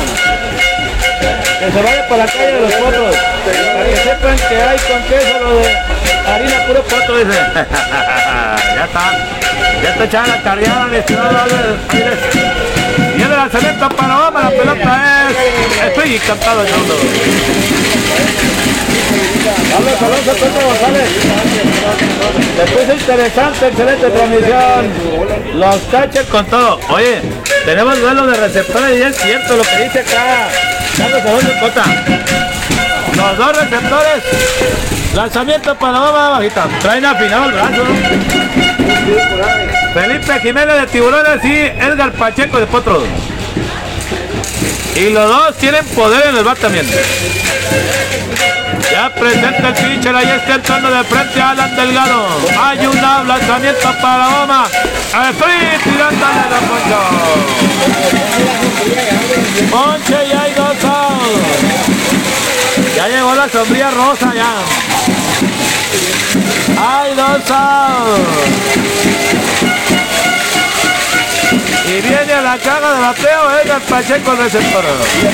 Que 1.58 1.72
se 1.72 1.82
vaya 1.82 2.08
para 2.08 2.26
la 2.26 2.32
calle 2.32 2.52
de 2.52 2.60
los 2.60 2.72
potros. 2.74 3.16
Para 3.46 3.84
que 3.88 3.96
sepan 3.96 4.36
que 4.48 4.62
hay 4.62 4.78
con 4.78 5.02
queso 5.08 5.38
lo 5.40 5.56
de 5.56 5.76
harina 6.28 6.66
puro 6.66 6.82
potro, 6.82 7.18
dice. 7.18 7.38
ya 7.54 8.84
está. 8.84 9.12
Ya 9.82 9.90
está 9.90 10.04
echada 10.04 10.26
la 10.26 10.42
cargada, 10.42 10.86
mi 10.88 10.96
estimado 10.98 11.38
Albert 11.38 12.75
El 13.46 13.52
lanzamiento 13.52 13.88
para 13.90 14.18
Obama, 14.18 14.42
la 14.42 14.50
pelota 14.50 15.28
es. 15.30 15.86
Estoy 15.86 16.16
encantado 16.16 16.64
de 16.64 16.68
todo. 16.68 16.96
Carlos 19.70 20.02
Alonso 20.02 20.30
Costa 20.30 20.64
González. 20.64 21.08
Después 22.56 23.00
interesante, 23.00 23.68
excelente 23.68 24.10
transmisión. 24.10 25.60
Los 25.60 25.76
catchers 25.92 26.26
con 26.28 26.44
todo. 26.46 26.80
Oye, 26.88 27.20
tenemos 27.64 28.00
duelo 28.00 28.26
de 28.26 28.36
receptores 28.36 28.98
y 28.98 29.02
es 29.02 29.16
cierto 29.16 29.56
lo 29.56 29.62
que 29.62 29.84
dice 29.84 30.00
acá. 30.00 30.48
Carlos 30.98 31.22
Alonso 31.22 31.52
Cota. 31.60 31.84
Los 33.14 33.38
dos 33.38 33.56
receptores. 33.58 34.24
Lanzamiento 35.14 35.74
para 35.76 36.02
Obama 36.02 36.30
bajita. 36.30 36.66
Traen 36.82 37.04
afinado 37.04 37.44
el 37.44 37.52
brazo. 37.52 37.84
Felipe 39.94 40.40
Jiménez 40.40 40.80
de 40.80 40.86
Tiburones 40.88 41.44
y 41.44 41.60
Edgar 41.80 42.10
Pacheco 42.10 42.58
de 42.58 42.66
Potros. 42.66 43.04
Y 44.96 45.10
los 45.10 45.28
dos 45.28 45.54
tienen 45.58 45.84
poder 45.88 46.28
en 46.28 46.36
el 46.36 46.44
también. 46.56 46.86
Ya 48.90 49.14
presenta 49.14 49.68
el 49.68 49.74
pitcher, 49.74 50.16
ahí 50.16 50.26
está 50.26 50.54
entrando 50.54 50.90
de 50.90 51.04
frente 51.04 51.42
Alan 51.42 51.76
Delgado. 51.76 52.26
Hay 52.58 52.86
un 52.86 52.96
lanzamiento 52.96 53.92
para 54.00 54.26
Goma. 54.26 54.66
Estoy 55.30 55.52
tirándole 55.84 56.44
la 56.50 56.60
poncho. 56.66 57.00
Ponche 59.70 60.16
y 60.26 60.32
hay 60.32 60.54
dos 60.54 60.84
outs. 60.84 61.66
Ya 62.96 63.08
llegó 63.08 63.34
la 63.34 63.48
sombría 63.50 63.90
rosa 63.90 64.32
ya. 64.34 64.62
Hay 66.80 67.14
dos 67.14 67.50
outs. 67.50 69.45
Y 71.88 72.00
viene 72.00 72.32
a 72.32 72.42
la 72.42 72.58
caga 72.58 72.94
de 72.94 73.00
bateo 73.00 73.60
Edgar 73.62 73.80
Pacheco 73.82 74.32
el 74.32 74.38
receptor. 74.38 74.84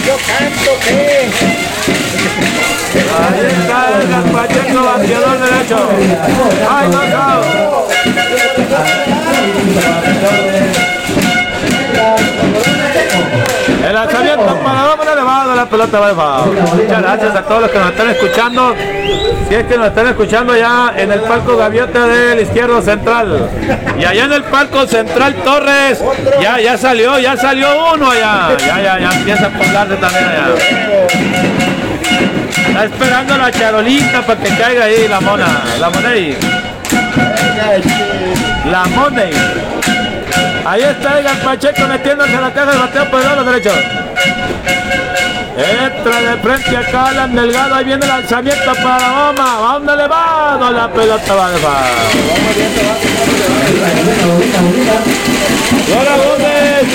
Yo 0.07 0.17
canto 0.19 0.79
que. 0.87 1.31
Ahí 3.19 3.47
está 3.47 3.79
Edgar 4.03 4.25
Pacheco, 4.33 4.79
bateador 4.85 5.39
derecho. 5.41 5.79
Hay 6.69 6.87
dos 6.91 7.05
outs. 7.15 7.53
El 13.87 13.95
lanzamiento 13.95 14.57
para 14.65 14.87
Gómez 14.89 15.09
elevado, 15.13 15.55
la 15.55 15.67
pelota 15.67 16.01
va 16.01 16.15
foul. 16.15 16.57
Muchas 16.57 17.03
gracias 17.03 17.37
a 17.37 17.43
todos 17.43 17.63
los 17.63 17.71
que 17.71 17.79
nos 17.79 17.91
están 17.91 18.11
escuchando. 18.11 18.75
Si 19.49 19.55
es 19.55 19.65
que 19.65 19.77
nos 19.77 19.89
están 19.89 20.07
escuchando 20.07 20.57
ya 20.57 20.95
en 20.97 21.13
el 21.13 21.21
palco 21.21 21.57
Gaviota 21.57 22.07
del 22.07 22.41
izquierdo 22.41 22.81
central. 22.81 23.51
Y 23.99 24.05
allá 24.05 24.25
en 24.25 24.33
el 24.33 24.45
palco 24.45 24.87
central 24.87 25.35
Torres, 25.45 26.03
ya, 26.41 26.61
ya 26.61 26.79
salió, 26.79 27.19
ya 27.19 27.37
salió 27.37 27.69
uno 27.95 28.11
allá. 28.11 28.57
Ya, 28.59 28.81
ya, 28.81 28.99
ya 28.99 29.11
empieza 29.13 29.47
a 29.47 29.51
poblarse 29.51 29.97
también 29.97 30.25
allá. 30.25 30.55
Está 32.69 32.85
esperando 32.85 33.37
la 33.37 33.51
charolita 33.51 34.23
para 34.23 34.41
que 34.41 34.49
caiga 34.57 34.85
ahí 34.85 35.07
la 35.09 35.21
mona, 35.21 35.47
la 35.79 35.91
money. 35.91 36.37
La 38.71 38.85
money. 38.87 39.62
Ahí 40.65 40.83
está 40.83 41.19
Edgar 41.19 41.39
Pacheco 41.43 41.87
metiéndose 41.89 42.37
a 42.37 42.41
la 42.41 42.53
caja 42.53 42.71
de 42.73 42.79
bateo 42.79 43.11
por 43.11 43.21
el 43.21 43.27
lado 43.27 43.45
derecho. 43.45 43.71
Entra 45.57 46.21
de 46.21 46.37
frente 46.39 46.77
acá 46.77 47.07
Alan 47.07 47.35
Delgado, 47.35 47.75
ahí 47.75 47.85
viene 47.85 48.05
el 48.05 48.09
lanzamiento 48.09 48.73
para 48.83 49.11
Goma. 49.11 49.57
¿A 49.57 49.73
dónde 49.75 49.97
le 49.97 50.09
va? 50.09 50.57
No, 50.59 50.71
la 50.71 50.91
pelota 50.91 51.35
va 51.35 51.51
de 51.51 51.59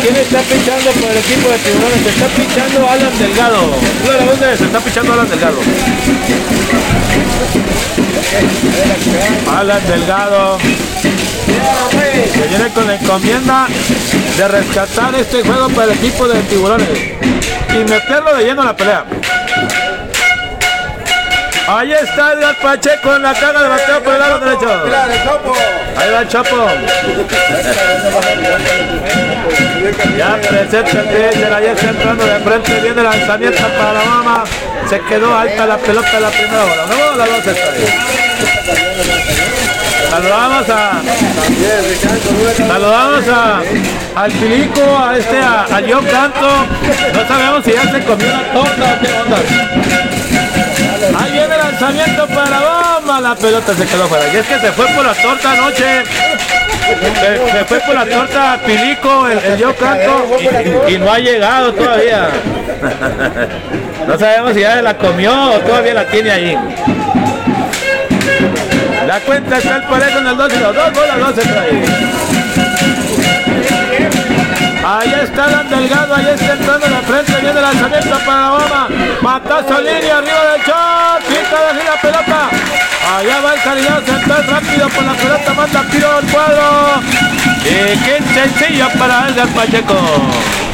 ¿quién 0.01 0.15
está 0.15 0.39
pichando 0.41 0.91
por 0.91 1.11
el 1.11 1.17
equipo 1.17 1.49
de 1.49 1.57
tiburones? 1.59 2.01
Se 2.03 2.09
está 2.09 2.27
pichando 2.27 2.89
Alan 2.89 3.19
Delgado. 3.19 3.59
Gómez, 4.05 4.57
se 4.57 4.65
está 4.65 4.79
pichando 4.79 5.13
Alan 5.13 5.29
Delgado. 5.29 5.57
Alan 9.57 9.87
Delgado. 9.87 10.57
Que 11.47 12.47
viene 12.49 12.69
con 12.73 12.87
la 12.87 12.95
encomienda 12.95 13.67
de 14.37 14.47
rescatar 14.47 15.15
este 15.15 15.43
juego 15.43 15.69
para 15.69 15.91
el 15.91 15.97
equipo 15.97 16.27
de 16.27 16.41
tiburones 16.43 16.87
y 16.89 17.77
meterlo 17.89 18.35
de 18.35 18.43
lleno 18.43 18.61
a 18.61 18.65
la 18.65 18.75
pelea. 18.75 19.05
Ahí 21.67 21.91
está 21.91 22.33
Edgar 22.33 22.55
Pacheco 22.61 23.15
en 23.15 23.23
la 23.23 23.33
caga 23.33 23.63
de 23.63 23.69
bateo 23.69 24.03
por 24.03 24.13
el 24.13 24.19
lado 24.19 24.39
derecho. 24.39 24.69
Ahí 25.97 26.11
va 26.11 26.21
el 26.21 26.27
Chapo. 26.29 26.67
Ya 30.17 30.39
presenta 30.47 31.01
el 31.01 31.07
pitcher, 31.07 31.53
ahí 31.53 31.65
está 31.65 31.89
entrando 31.89 32.25
de 32.25 32.39
frente, 32.39 32.79
viene 32.81 33.01
el 33.01 33.03
lanzamiento 33.03 33.67
para 33.77 33.93
la 33.93 34.05
mama. 34.05 34.43
Se 34.89 34.99
quedó 35.01 35.37
alta 35.37 35.65
la 35.65 35.77
pelota 35.77 36.15
en 36.15 36.23
la 36.23 36.29
primera 36.29 36.63
bola. 36.63 36.85
No, 36.87 37.17
la 37.17 37.25
dos 37.25 37.45
está 37.45 37.51
ahí. 37.51 37.85
Saludamos 40.09 40.69
a 40.69 41.01
saludamos 42.67 43.27
a 43.27 43.61
al 44.15 44.31
Filico, 44.31 44.81
a 44.97 45.17
este 45.17 45.37
a, 45.37 45.63
a 45.63 45.81
John 45.87 46.05
Canto. 46.05 46.49
No 47.13 47.27
sabemos 47.27 47.63
si 47.65 47.73
ya 47.73 47.81
se 47.83 48.03
comió 48.03 48.27
la 48.27 48.53
torta 48.53 48.83
o 48.83 48.99
qué 49.01 49.09
onda. 49.21 49.37
Ahí 51.19 51.31
viene 51.31 51.53
el 51.53 51.59
lanzamiento 51.59 52.27
para 52.27 52.59
bomba. 52.59 53.21
La 53.21 53.35
pelota 53.35 53.73
se 53.73 53.85
quedó 53.85 54.07
fuera. 54.07 54.25
Y 54.33 54.37
es 54.37 54.45
que 54.45 54.59
se 54.59 54.71
fue 54.71 54.87
por 54.87 55.05
la 55.05 55.13
torta 55.13 55.51
anoche. 55.51 56.03
Se, 56.87 57.65
fue 57.65 57.79
por 57.81 57.95
la 57.95 58.05
torta 58.05 58.59
Pilico, 58.65 59.27
el, 59.27 59.39
el 59.39 59.57
Yo 59.57 59.75
Canto, 59.75 60.37
y, 60.87 60.93
y 60.93 60.97
no 60.97 61.11
ha 61.11 61.19
llegado 61.19 61.73
todavía. 61.73 62.29
No 64.07 64.17
sabemos 64.17 64.53
si 64.53 64.61
ya 64.61 64.81
la 64.81 64.97
comió 64.97 65.51
o 65.51 65.59
todavía 65.59 65.93
la 65.93 66.05
tiene 66.05 66.31
ahí. 66.31 66.57
La 69.07 69.21
cuenta 69.21 69.57
está 69.57 69.77
el 69.77 69.83
parejo 69.83 70.19
en 70.19 70.27
el 70.27 70.35
2 70.35 70.53
y 70.53 70.59
los 70.59 70.75
dos 70.75 70.91
bolas, 70.91 71.17
12 71.17 71.41
trae. 71.41 71.83
Ahí 74.85 75.13
está 75.23 75.45
Alan 75.45 75.69
Delgado, 75.69 76.13
ahí 76.13 76.27
está 76.27 76.51
entrando 76.51 76.87
de 76.87 76.95
frente, 77.03 77.31
viene 77.41 77.57
el 77.57 77.61
lanzamiento 77.61 78.19
para 78.25 78.41
la 78.41 78.49
bomba. 78.49 78.87
Matazo 79.21 79.79
línea, 79.79 80.17
arriba 80.17 80.51
del 80.51 80.61
shot, 80.61 81.23
quita 81.25 81.73
de 81.73 81.83
la 81.85 82.01
pelota. 82.01 82.49
Allá 83.15 83.39
va 83.39 83.53
el 83.53 83.61
calidad 83.61 84.03
central 84.03 84.43
rápido 84.45 84.89
por 84.89 85.03
la 85.05 85.13
pelota, 85.13 85.53
manda 85.53 85.83
tiro 85.89 86.11
al 86.11 86.25
cuadro. 86.25 87.01
Y 87.63 87.97
qué 87.99 88.21
sencillo 88.33 88.89
para 88.99 89.29
Edgar 89.29 89.47
Pacheco. 89.47 90.66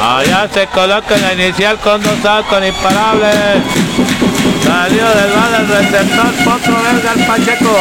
Allá 0.00 0.48
se 0.52 0.66
coloca 0.68 1.16
la 1.16 1.34
inicial 1.34 1.78
con 1.78 2.02
dos 2.02 2.16
con 2.48 2.64
imparables. 2.64 3.62
Salió 4.64 5.04
del 5.08 5.32
bar 5.32 5.60
el 5.60 5.68
receptor, 5.68 6.32
otro 6.54 6.74
Edgar 6.90 7.26
Pacheco. 7.26 7.76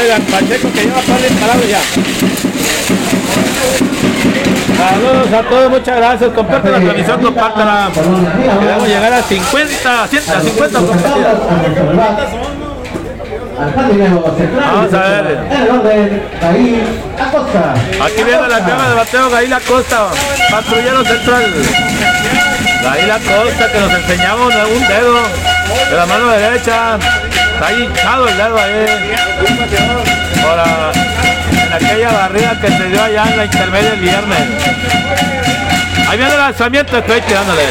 Edgar 0.00 0.20
Pacheco 0.22 0.72
que 0.72 0.80
lleva 0.80 1.00
par 1.00 1.20
imparables 1.28 1.68
ya. 1.68 1.80
Saludos 4.76 5.32
a 5.32 5.48
todos, 5.48 5.70
muchas 5.70 5.96
gracias. 5.96 6.30
Comparte 6.32 6.70
la 6.70 6.80
transmisión, 6.80 7.22
compártela. 7.22 7.90
Queremos 7.94 8.88
llegar 8.88 9.12
a 9.12 9.22
50, 9.22 10.08
100, 10.08 10.30
a 10.30 10.40
50 10.40 10.78
compartidas. 10.78 12.51
Vamos 14.56 14.94
a 14.94 15.00
ver. 15.00 15.38
Aquí 18.02 18.22
viene 18.24 18.48
la 18.48 18.58
cama 18.60 18.88
de 18.88 18.94
bateo 18.94 19.30
Gail 19.30 19.52
Acosta, 19.52 20.08
patrullero 20.50 21.04
central. 21.04 21.44
Gail 22.82 23.10
Acosta 23.10 23.72
que 23.72 23.78
nos 23.80 23.92
enseñamos 23.92 24.54
de 24.54 24.64
un 24.64 24.86
dedo 24.88 25.14
de 25.90 25.96
la 25.96 26.06
mano 26.06 26.28
derecha. 26.28 26.98
Está 27.54 27.66
ahí 27.66 27.82
hinchado 27.84 28.28
el 28.28 28.36
dedo 28.36 28.56
ahí. 28.58 28.86
La- 30.56 30.92
en 31.66 31.72
aquella 31.72 32.10
barrida 32.12 32.60
que 32.60 32.68
se 32.68 32.84
dio 32.88 33.02
allá 33.02 33.24
en 33.30 33.36
la 33.36 33.44
intermedia 33.44 33.92
el 33.92 34.00
viernes. 34.00 34.38
Ahí 36.08 36.18
viene 36.18 36.32
el 36.32 36.38
lanzamiento, 36.38 36.98
estoy 36.98 37.20
tirándole. 37.22 37.62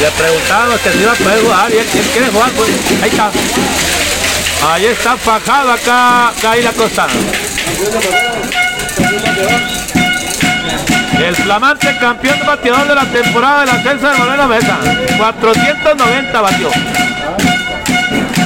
Le 0.00 0.10
preguntamos 0.10 0.78
que 0.80 0.90
si 0.90 0.98
iba 1.00 1.12
a 1.12 1.14
poder 1.14 1.40
jugar 1.42 1.70
y 1.70 1.78
él, 1.78 1.86
él 1.92 2.06
quiere 2.12 2.28
jugar, 2.28 2.50
pues 2.50 2.68
ahí 3.02 3.08
está. 3.08 3.30
Ahí 4.62 4.86
está 4.86 5.16
fajado 5.16 5.72
acá 5.72 6.32
Gail 6.42 6.66
Acosta. 6.66 7.06
El 11.18 11.36
flamante 11.36 11.96
campeón 11.98 12.38
bateador 12.46 12.88
de 12.88 12.94
la 12.94 13.04
temporada 13.04 13.60
del 13.60 13.70
ascenso 13.70 14.08
de 14.08 14.18
Moreno 14.18 14.48
Mesa. 14.48 14.78
490 15.16 16.40
batió. 16.40 16.70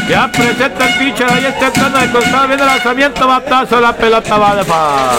Ya 0.09 0.31
presenta 0.31 0.87
el 0.87 0.95
pitcher, 0.99 1.33
ahí 1.33 1.47
está 1.47 1.67
entrando 1.67 1.99
de 1.99 2.11
costado, 2.11 2.47
viene 2.49 2.63
el 2.63 2.69
lanzamiento, 2.69 3.27
batazo, 3.27 3.81
la 3.81 3.97
pelota 3.97 4.37
va 4.37 4.57
de 4.57 4.65
foul. 4.65 5.17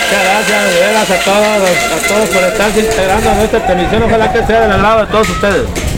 Muchas 0.00 0.24
gracias, 0.24 0.74
de 0.74 0.80
veras 0.80 1.10
a 1.10 1.16
todos, 1.24 1.70
a 1.70 2.08
todos 2.08 2.28
por 2.30 2.42
estarse 2.42 2.80
integrando 2.80 3.30
a 3.30 3.34
nuestra 3.34 3.64
transmisión, 3.64 4.02
ojalá 4.02 4.32
que 4.32 4.44
sea 4.44 4.60
del 4.62 4.72
agrado 4.72 5.00
de 5.00 5.06
todos 5.06 5.30
ustedes. 5.30 5.91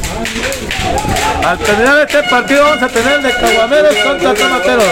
Al 1.47 1.59
terminar 1.59 2.01
este 2.01 2.23
partido 2.23 2.65
vamos 2.65 2.83
a 2.83 2.89
tener 2.89 3.13
el 3.13 3.23
de 3.23 3.33
Caguameros 3.33 3.95
contra 3.97 4.35
Tomateros. 4.35 4.85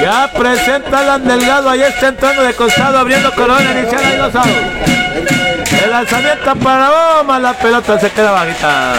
Ya 0.00 0.30
presenta 0.32 1.00
Alan 1.00 1.28
Delgado, 1.28 1.68
ahí 1.68 1.82
está 1.82 2.08
entrando 2.08 2.42
de 2.42 2.54
costado, 2.54 2.98
abriendo 2.98 3.30
corona 3.32 3.70
inicial, 3.72 4.02
ahí 4.02 4.18
outs. 4.18 5.84
El 5.84 5.90
lanzamiento 5.90 6.56
para 6.56 6.90
Boma, 6.90 7.38
la 7.38 7.52
pelota 7.52 8.00
se 8.00 8.10
queda 8.10 8.30
bajita. 8.32 8.94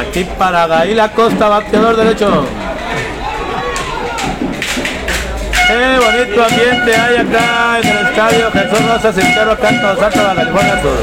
Aquí 0.00 0.24
para 0.36 0.66
Gail 0.66 0.98
Acosta, 0.98 1.48
bateador 1.48 1.96
derecho. 1.96 2.59
Qué 5.70 6.00
bonito 6.00 6.44
ambiente 6.44 6.96
hay 6.96 7.16
acá 7.18 7.78
en 7.80 7.88
el 7.88 8.06
estadio 8.08 8.50
Jesús 8.50 8.88
Rosa 8.88 9.12
Cintero, 9.12 9.56
Todos 9.56 9.70
Santos, 9.70 10.00
Baja 10.00 10.34
California 10.34 10.82
Sur. 10.82 10.98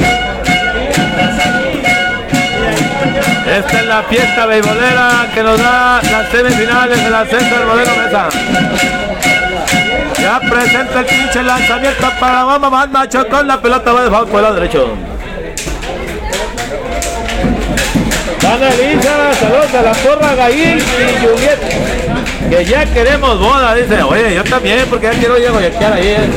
Esta 3.50 3.80
es 3.80 3.86
la 3.86 4.04
fiesta 4.04 4.46
beisbolera 4.46 5.28
que 5.34 5.42
nos 5.42 5.58
da 5.58 6.02
las 6.02 6.30
semifinales 6.30 7.02
de 7.02 7.10
la 7.10 7.26
César 7.26 7.66
Modelo 7.66 7.92
Mesa. 7.96 8.28
Ya 10.20 10.40
presenta 10.42 11.00
el 11.00 11.06
pinche 11.06 11.44
lanzamiento 11.44 12.12
para 12.20 12.44
Mama 12.44 12.68
Van 12.68 12.92
Macho 12.92 13.26
con 13.30 13.48
la 13.48 13.62
pelota 13.62 13.94
va 13.94 14.04
de 14.04 14.10
foul 14.10 14.28
por 14.28 14.44
el 14.44 14.54
derecho. 14.54 14.98
Van 18.44 18.64
Elisa, 18.64 19.34
saludos 19.40 19.74
a 19.74 19.82
la 19.82 19.94
porra 19.94 20.36
Gail 20.36 20.78
y 20.78 21.26
Juliet. 21.26 22.27
Que 22.50 22.64
ya 22.66 22.86
queremos 22.86 23.40
boda, 23.40 23.76
dice. 23.76 24.02
Oye, 24.04 24.36
yo 24.36 24.44
también, 24.44 24.86
porque 24.90 25.08
ya 25.08 25.14
quiero 25.14 25.38
ir 25.38 25.48
a 25.48 25.52
goyetear 25.52 25.94
ahí. 25.94 26.08
eh. 26.08 26.30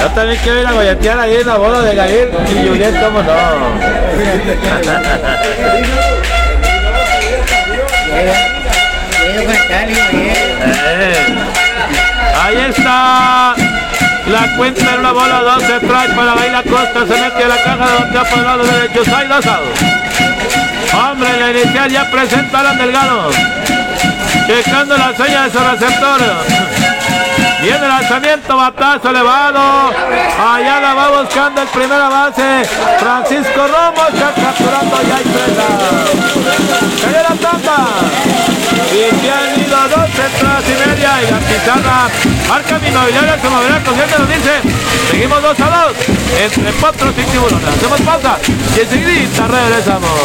Yo 0.00 0.06
también 0.14 0.40
quiero 0.42 0.60
ir 0.60 0.66
a 0.66 0.72
goyetear 0.72 1.18
ahí 1.20 1.36
en 1.36 1.46
la 1.46 1.56
boda 1.56 1.82
de 1.82 1.94
Gail 1.94 2.28
y 2.54 2.68
Juliet, 2.68 2.94
cómo 3.02 3.22
no. 3.22 3.32
Eh. 10.98 11.36
Ahí 12.42 12.56
está. 12.68 13.54
La 14.26 14.56
cuenta 14.56 14.94
en 14.94 15.00
una 15.00 15.12
bola, 15.12 15.40
12 15.40 15.76
strike 15.76 16.14
para 16.16 16.34
Baila 16.34 16.62
Costa. 16.62 17.06
Se 17.06 17.20
mete 17.20 17.44
a 17.44 17.48
la 17.48 17.56
caja 17.56 17.86
de 17.86 17.92
donde 17.92 18.18
por 18.30 18.38
el 18.38 18.44
lado 18.44 18.64
derecho. 18.64 19.02
Hay 19.16 19.28
dos. 19.28 19.44
Hombre, 20.94 21.28
la 21.38 21.50
inicial 21.50 21.90
ya 21.90 22.10
presenta 22.10 22.58
a 22.58 22.60
Alan 22.60 22.78
Delgado. 22.78 23.30
Checando 24.46 24.96
la 24.96 25.16
seña 25.16 25.44
de 25.44 25.50
su 25.50 25.58
receptor. 25.58 26.20
Viene 27.62 27.78
el 27.78 27.88
lanzamiento, 27.88 28.56
batazo 28.56 29.10
elevado. 29.10 29.90
Allá 30.38 30.80
la 30.80 30.94
va 30.94 31.20
buscando 31.20 31.62
el 31.62 31.68
primera 31.68 32.08
base. 32.08 32.62
Francisco 32.98 33.66
Romo 33.66 34.06
está 34.08 34.32
capturando 34.34 35.02
ya 35.02 35.16
presa. 35.16 35.68
Cayó 37.02 37.22
la 37.22 37.34
tapa. 37.34 37.88
Y 38.92 39.10
que 39.20 39.30
han 39.30 39.60
ido 39.60 39.76
dos 39.88 40.08
entradas 40.08 40.64
y 40.64 40.74
media. 40.88 41.10
Y 41.22 41.30
la 41.30 41.38
pizarra 41.38 42.08
marca 42.48 42.78
mi 42.78 42.88
inmobiliaria. 42.88 43.38
Su 43.42 43.50
movilidad 43.50 43.84
consciente 43.84 44.18
nos 44.18 44.28
dice. 44.28 44.60
Seguimos 45.10 45.42
2 45.42 45.60
a 45.60 45.86
2. 45.86 45.96
Entre 46.42 46.72
potros 46.72 47.14
y 47.18 47.22
tiburones. 47.22 47.68
Hacemos 47.68 48.00
pausa. 48.02 48.38
Y 48.76 48.80
enseguida 48.80 49.46
regresamos. 49.48 50.20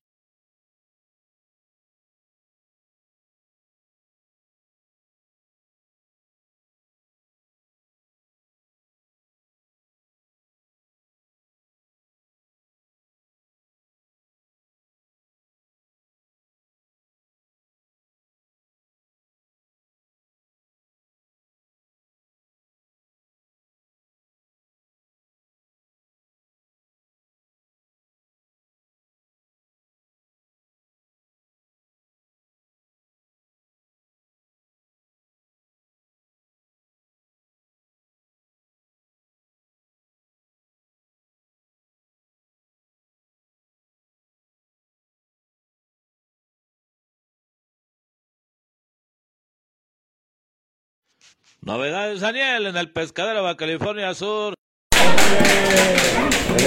Novedades, 51.62 52.20
Daniel, 52.20 52.66
en 52.66 52.76
el 52.76 52.90
pescadero 52.90 53.46
de 53.46 53.56
California 53.56 54.14
Sur. 54.14 54.54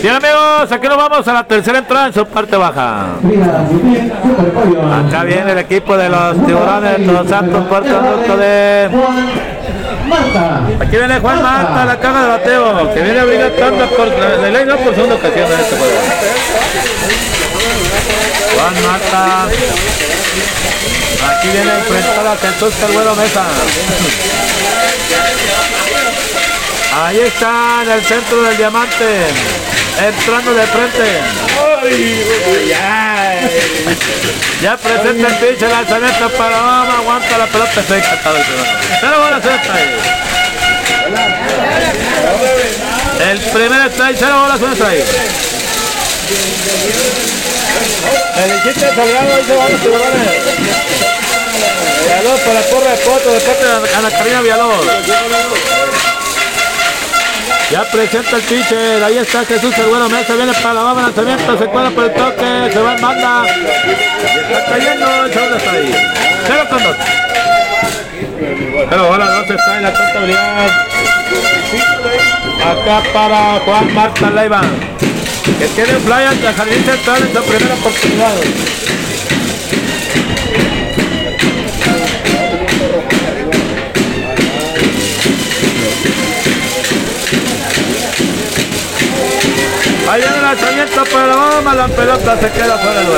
Bien 0.01 0.15
amigos, 0.15 0.71
aquí 0.71 0.87
nos 0.87 0.97
vamos 0.97 1.27
a 1.27 1.33
la 1.33 1.47
tercera 1.47 1.79
entrada 1.79 2.07
en 2.07 2.13
su 2.13 2.25
parte 2.25 2.55
baja. 2.55 3.15
Acá 4.93 5.23
viene 5.23 5.51
el 5.51 5.57
equipo 5.57 5.97
de 5.97 6.09
los 6.09 6.45
tiburones, 6.45 6.99
los 6.99 7.27
Santos 7.27 7.63
Rico 7.63 8.37
de... 8.37 8.89
Aquí 10.79 10.97
viene 10.97 11.19
Juan 11.19 11.41
Marta, 11.41 11.85
la 11.85 11.99
caja 11.99 12.21
de 12.21 12.27
bateo, 12.27 12.93
que 12.93 13.01
viene 13.01 13.23
brigando 13.25 13.87
por 13.95 14.09
de 14.09 14.65
no 14.65 14.77
por 14.77 14.93
segunda 14.93 15.15
ocasión 15.15 15.51
en 15.51 15.59
este 15.59 15.75
juego. 15.75 15.99
Juan 18.55 18.73
Marta. 18.83 19.47
Aquí 21.29 21.47
viene 21.49 21.71
a 21.71 21.79
enfrentar 21.79 22.27
a 22.27 22.37
Jesús 22.37 22.73
Carbuero 22.79 23.15
Mesa. 23.15 23.43
Ahí 26.93 27.19
está 27.19 27.81
en 27.83 27.91
el 27.91 28.05
centro 28.05 28.43
del 28.43 28.57
diamante. 28.57 29.27
Entrando 29.99 30.53
de 30.53 30.67
frente. 30.67 31.21
Ya 34.61 34.77
presenta 34.77 35.27
el 35.27 35.35
pinche 35.35 35.67
lanzamiento 35.67 36.29
para 36.31 36.61
Obama. 36.61 36.97
Aguanta 36.99 37.37
la 37.37 37.47
pelota 37.47 37.71
perfecta. 37.71 38.19
Cero 38.99 39.15
bolas 39.19 39.45
esta 39.45 39.73
ahí. 39.73 39.97
El 43.29 43.39
primer 43.39 43.91
strike, 43.91 44.17
cero 44.19 44.39
bolas, 44.41 44.61
un 44.61 44.73
strike. 44.73 45.05
El 48.37 48.63
chiste 48.63 48.87
Salgado 48.95 49.37
dice 49.37 49.55
vamos 49.55 49.81
tiburones. 49.81 50.54
Villalobos 52.05 52.39
por 52.41 52.53
la 52.53 52.61
porra 52.61 52.91
de 52.91 52.97
Poto 52.97 53.31
de 53.31 53.39
parte 53.39 53.65
de 53.65 53.95
Ana 53.95 54.09
Karina 54.11 54.41
Villalobos. 54.41 54.85
Ya 57.71 57.83
presenta 57.91 58.35
el 58.35 58.41
pitcher, 58.43 59.03
ahí 59.03 59.17
está 59.17 59.43
Jesús 59.43 59.75
el 59.75 59.85
bueno 59.87 60.07
Mesa, 60.07 60.35
viene 60.35 60.53
para 60.53 60.75
la 60.75 60.81
baba 60.83 61.01
lanzamiento, 61.01 61.57
se 61.57 61.65
cuadra 61.65 61.89
por 61.89 62.03
el 62.03 62.13
toque, 62.13 62.69
se 62.71 62.79
va 62.79 62.95
en 62.95 63.01
banda. 63.01 63.45
Está 63.47 64.65
cayendo, 64.69 65.25
el 65.25 65.31
está 65.31 65.71
ahí. 65.71 65.95
Cero 66.45 66.67
con 66.69 66.83
dos. 66.83 66.95
Pero 68.89 69.07
bola, 69.07 69.25
dos 69.25 69.49
está 69.49 69.77
en 69.77 69.83
la 69.83 69.93
contabilidad. 69.93 70.67
Acá 72.65 73.03
para 73.13 73.59
Juan 73.65 73.93
Marta 73.95 74.29
Leiva, 74.29 74.61
que 75.59 75.67
tiene 75.69 75.93
fly 75.93 76.23
ante 76.23 76.53
Jardín 76.53 76.85
Central 76.85 77.23
en 77.23 77.33
su 77.33 77.43
primera 77.43 77.73
oportunidad. 77.73 78.35
Ahí 90.09 90.21
viene 90.21 90.37
el 90.37 90.43
lanzamiento 90.43 91.03
la 91.13 91.35
bomba, 91.35 91.73
la 91.73 91.87
pelota 91.87 92.39
se 92.39 92.51
queda 92.51 92.77
fuera 92.77 92.99
del. 92.99 93.09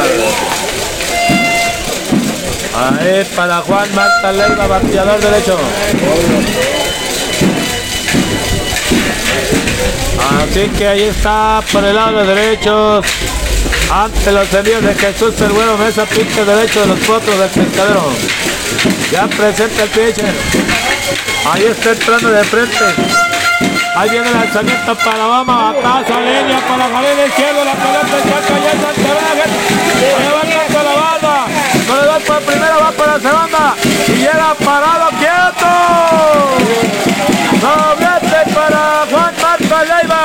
Ahí 2.76 3.26
para 3.36 3.62
Juan 3.62 3.94
Marta 3.94 4.32
Leiva, 4.32 4.68
bateador 4.68 5.20
derecho. 5.20 5.60
Así 10.40 10.70
que 10.78 10.88
ahí 10.88 11.04
está 11.04 11.62
por 11.72 11.84
el 11.84 11.96
lado 11.96 12.26
derecho. 12.26 13.02
Ante 13.92 14.32
los 14.32 14.54
envíos 14.54 14.84
de 14.84 14.96
Jesús 14.96 15.34
el 15.42 15.50
bueno 15.50 15.78
Mesa, 15.78 16.06
pique 16.06 16.44
derecho 16.46 16.82
de 16.82 16.88
los 16.88 17.00
potros 17.00 17.38
del 17.38 17.50
pescadero. 17.50 18.12
Ya 19.12 19.28
presenta 19.28 19.84
el 19.84 19.90
pitcher. 19.90 20.34
Ahí 21.52 21.66
está 21.66 21.92
entrando 21.92 22.32
de 22.32 22.44
frente. 22.44 23.27
Ahí 23.98 24.10
viene 24.12 24.28
el 24.28 24.34
lanzamiento 24.36 24.94
para 24.94 25.26
Obama. 25.26 25.70
Acá 25.70 26.20
línea 26.20 26.60
para 26.68 26.84
jardín 26.84 27.18
izquierdo. 27.28 27.66
La 27.66 27.74
pelota 27.74 28.18
está 28.20 28.56
ya 28.62 28.72
en 28.72 28.82
Santana. 28.84 29.46
Se 29.98 30.10
va 30.36 30.44
contra 30.54 30.84
la 30.84 30.94
banda. 31.02 31.36
Corredor 31.88 32.22
por 32.22 32.42
primera, 32.44 32.78
va 32.78 32.92
para 32.92 33.14
la 33.14 33.20
segunda. 33.20 33.76
Y 34.08 34.12
llega 34.18 34.54
parado 34.64 35.10
quieto. 35.18 35.70
Doblete 37.60 38.40
para 38.54 38.82
Juan 39.10 39.34
Marco 39.42 39.78
Leiva. 39.90 40.24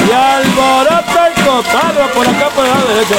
Y 0.00 0.12
alborota 0.12 1.20
el 1.28 1.34
cotarro 1.44 2.06
por 2.12 2.28
acá 2.28 2.46
por 2.54 2.64
el 2.66 2.70
lado 2.72 2.86
derecho. 2.88 3.16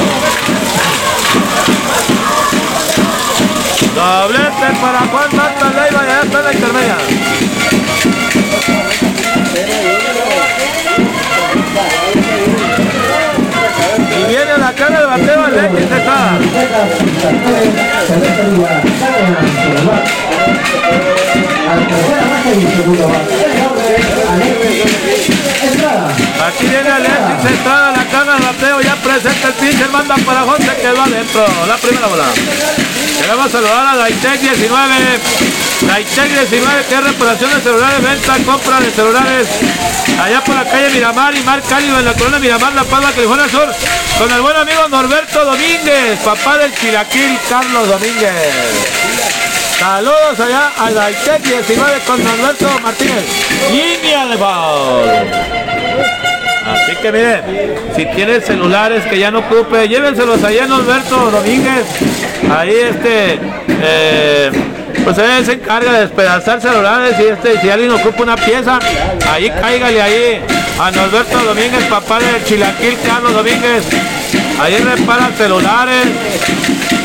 Doblete 3.96 4.68
para 4.80 5.00
Juan 5.00 5.30
Marco 5.36 5.66
Leiva 5.66 6.00
y 6.00 6.06
allá 6.06 6.22
está 6.22 6.42
la 6.44 6.54
intermedia. 6.54 6.98
Y 14.18 14.24
viene 14.28 14.58
la 14.58 14.74
cara 14.74 15.00
del 15.00 15.08
bateo 15.08 15.46
Alexis 15.46 15.92
Estrada. 15.92 16.38
Aquí 26.46 26.66
viene 26.68 26.90
Alexis 26.90 27.52
Estrada, 27.52 27.92
la 27.92 28.06
cara 28.06 28.34
del 28.34 28.44
bateo, 28.44 28.82
ya 28.82 28.96
presenta 28.96 29.48
el 29.48 29.54
pitcher, 29.54 29.90
manda 29.90 30.16
para 30.18 30.42
José, 30.42 30.76
quedó 30.82 31.02
adentro, 31.02 31.46
la 31.68 31.78
primera 31.78 32.08
bola. 32.08 32.26
Queremos 33.22 33.52
saludar 33.52 33.88
a 33.88 33.96
Daitec 33.98 34.42
19, 34.42 34.96
Daitec 35.82 36.30
19, 36.30 36.86
que 36.88 36.96
es 36.96 37.04
reparación 37.04 37.54
de 37.54 37.62
celulares, 37.62 38.02
venta, 38.02 38.34
compra 38.46 38.80
de 38.80 38.92
celulares, 38.92 39.48
allá 40.22 40.42
por 40.44 40.56
la 40.56 40.64
calle 40.64 40.90
Miramar 40.92 41.36
y 41.36 41.44
Mar 41.44 41.62
Cálido 41.68 42.00
en 42.00 42.06
la 42.06 42.14
colonia 42.14 42.40
Miramar, 42.40 42.74
La 42.74 42.84
Paz, 42.86 43.14
California 43.14 43.50
Sur, 43.50 43.68
con 44.18 44.32
el 44.32 44.42
buen 44.42 44.56
amigo 44.56 44.88
Norberto 44.88 45.44
Domínguez, 45.44 46.20
papá 46.24 46.58
del 46.58 46.74
Chilaquil 46.76 47.38
Carlos 47.50 47.90
Domínguez. 47.90 48.54
Saludos 49.78 50.40
allá 50.40 50.72
a 50.78 50.92
Daitec 50.92 51.44
19 51.44 52.00
con 52.08 52.24
Norberto 52.24 52.80
Martínez. 52.82 53.26
Línea 53.72 54.26
de 54.28 54.38
foul. 54.38 56.35
Así 56.76 56.96
que 57.02 57.12
miren, 57.12 57.42
si 57.96 58.06
tienen 58.08 58.42
celulares 58.42 59.06
que 59.06 59.18
ya 59.18 59.32
no 59.32 59.40
ocupe, 59.40 59.88
llévenselos 59.88 60.44
allá 60.44 60.66
a 60.66 60.68
Norberto 60.68 61.32
Domínguez. 61.32 61.86
Ahí 62.56 62.76
este, 62.76 63.40
eh, 63.82 64.52
pues 65.04 65.18
él 65.18 65.46
se 65.46 65.54
encarga 65.54 65.94
de 65.94 66.02
despedazar 66.02 66.62
celulares 66.62 67.16
y 67.20 67.24
este, 67.24 67.60
si 67.62 67.70
alguien 67.70 67.92
ocupa 67.92 68.24
una 68.24 68.36
pieza, 68.36 68.80
ahí 69.32 69.50
cáigale 69.50 70.02
ahí 70.02 70.42
a 70.80 70.92
Norberto 70.92 71.38
Domínguez, 71.40 71.84
papá 71.86 72.20
del 72.20 72.44
Chilaquil 72.44 72.98
Carlos 73.06 73.34
Domínguez. 73.34 73.84
Ahí 74.60 74.78
repara 74.78 75.30
celulares, 75.38 76.06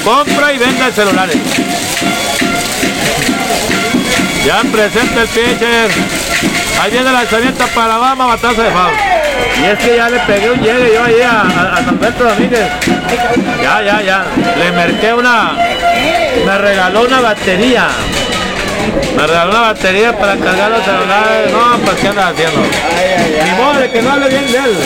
compra 0.05 0.53
y 0.53 0.59
vende 0.59 0.93
celulares. 0.93 1.37
Ya 4.45 4.63
presenta 4.73 5.23
el 5.23 5.29
pitcher. 5.29 5.91
Ahí 6.81 6.91
viene 6.91 7.09
el 7.09 7.13
lanzamiento 7.13 7.67
para 7.75 7.99
Bama, 7.99 8.27
batazo 8.27 8.63
de 8.63 8.71
foul. 8.71 9.20
Y 9.63 9.67
es 9.67 9.79
que 9.79 9.97
ya 9.97 10.09
le 10.09 10.19
pegué 10.21 10.51
un 10.51 10.59
llegue 10.61 10.95
yo 10.95 11.05
ahí 11.05 11.21
a, 11.21 11.43
a, 11.43 11.77
a 11.77 11.81
Norberto 11.83 12.25
Domínguez. 12.25 12.67
Ya, 13.63 13.83
ya, 13.83 14.01
ya. 14.03 14.25
Le 14.59 14.73
merqué 14.73 15.13
una. 15.13 15.53
Me 16.47 16.59
regaló 16.59 17.03
una 17.03 17.21
batería. 17.21 17.89
Me 19.17 19.27
regaló 19.27 19.51
una 19.51 19.61
batería 19.61 20.19
para 20.19 20.37
cargar 20.37 20.71
los 20.71 20.83
celulares. 20.85 21.53
No, 21.53 21.79
pues 21.85 21.97
¿qué 22.01 22.09
andas 22.09 22.33
haciendo? 22.33 22.63
Ni 23.45 23.51
modo 23.53 23.75
de 23.81 23.91
que 23.91 24.01
no 24.03 24.13
hable 24.13 24.29
bien 24.29 24.51
de 24.51 24.59
él. 24.59 24.77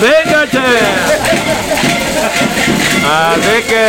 Venga, 0.00 0.46
che. 0.50 0.58
Así 3.04 3.56
que, 3.68 3.84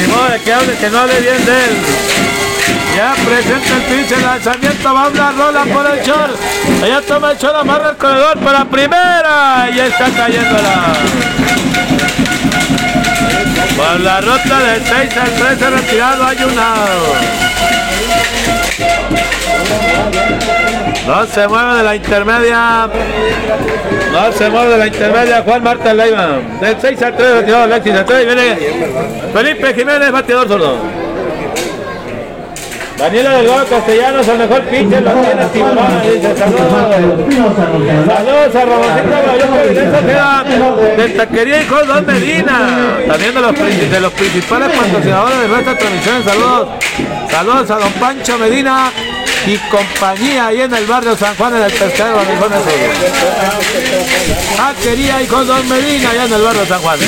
ni 0.00 0.06
modo 0.08 0.28
de 0.30 0.38
que, 0.40 0.52
hable, 0.52 0.74
que 0.74 0.90
no 0.90 0.98
hable 0.98 1.20
bien 1.20 1.44
de 1.46 1.52
él. 1.52 1.76
Ya 2.96 3.14
presenta 3.14 3.76
el 3.76 3.82
pinche 3.82 4.20
lanzamiento, 4.20 4.94
va 4.94 5.08
una 5.08 5.32
rola 5.32 5.64
por 5.64 5.86
el 5.86 6.02
short. 6.04 6.36
Allá 6.82 7.00
toma 7.02 7.32
el 7.32 7.38
short, 7.38 7.56
amarra 7.56 7.90
el 7.90 7.96
corredor 7.96 8.38
para 8.38 8.64
primera. 8.64 9.68
Y 9.72 9.80
está 9.80 10.10
cayéndola. 10.10 10.94
Por 13.76 14.00
la 14.00 14.20
ruta 14.20 14.58
del 14.58 14.82
6 14.84 15.16
al 15.16 15.30
13 15.30 15.70
retirado 15.70 16.24
un 16.24 16.54
No 21.06 21.26
se 21.26 21.48
mueve 21.48 21.74
de 21.76 21.82
la 21.82 21.96
intermedia. 21.96 22.88
No 24.12 24.32
se 24.32 24.50
mueve 24.50 24.72
de 24.72 24.78
la 24.78 24.86
intermedia 24.86 25.42
Juan 25.42 25.62
Marta 25.62 25.94
Leiva. 25.94 26.38
Del 26.60 26.76
6 26.80 27.02
al 27.02 27.16
3 27.16 27.34
retirado 27.36 27.62
Alexis. 27.64 27.94
El 27.94 28.04
3 28.04 28.26
viene 28.26 28.58
Felipe 29.32 29.74
Jiménez, 29.74 30.12
bateador 30.12 30.48
zurdo. 30.48 31.09
Daniela 33.00 33.30
Delgado 33.30 33.64
Castellanos, 33.64 34.28
el 34.28 34.38
mejor 34.38 34.60
pitcher, 34.64 35.02
lo 35.02 35.12
tiene 35.12 35.46
Tijuana, 35.54 36.02
dice 36.02 36.36
saludos. 36.36 36.68
Saludos 38.06 38.54
a 38.54 38.64
Ramoncito 38.66 39.10
Galloso 39.26 39.54
Vincenzo 39.64 39.98
Ojeda, 39.98 40.44
de 40.98 41.08
Taquería 41.08 41.62
y 41.62 41.64
Don 41.64 42.04
Medina, 42.04 42.98
también 43.08 43.34
de 43.34 43.40
los, 43.40 43.54
de 43.90 44.00
los 44.00 44.12
principales 44.12 44.76
patrocinadores 44.76 45.40
de 45.40 45.48
nuestra 45.48 45.78
transmisión, 45.78 46.24
saludos. 46.24 46.68
Saludos 47.30 47.70
a 47.70 47.78
Don 47.78 47.92
Pancho 47.94 48.36
Medina 48.36 48.92
y 49.46 49.56
compañía 49.70 50.48
ahí 50.48 50.60
en 50.60 50.74
el 50.74 50.84
barrio 50.84 51.16
San 51.16 51.34
Juan 51.36 51.56
en 51.56 51.62
el 51.62 51.70
Sur. 51.70 51.88
Taquería 54.58 55.22
y 55.22 55.26
Don 55.26 55.68
Medina 55.70 56.10
allá 56.10 56.24
en 56.26 56.32
el 56.34 56.42
barrio 56.42 56.66
San 56.66 56.80
Juan. 56.82 56.98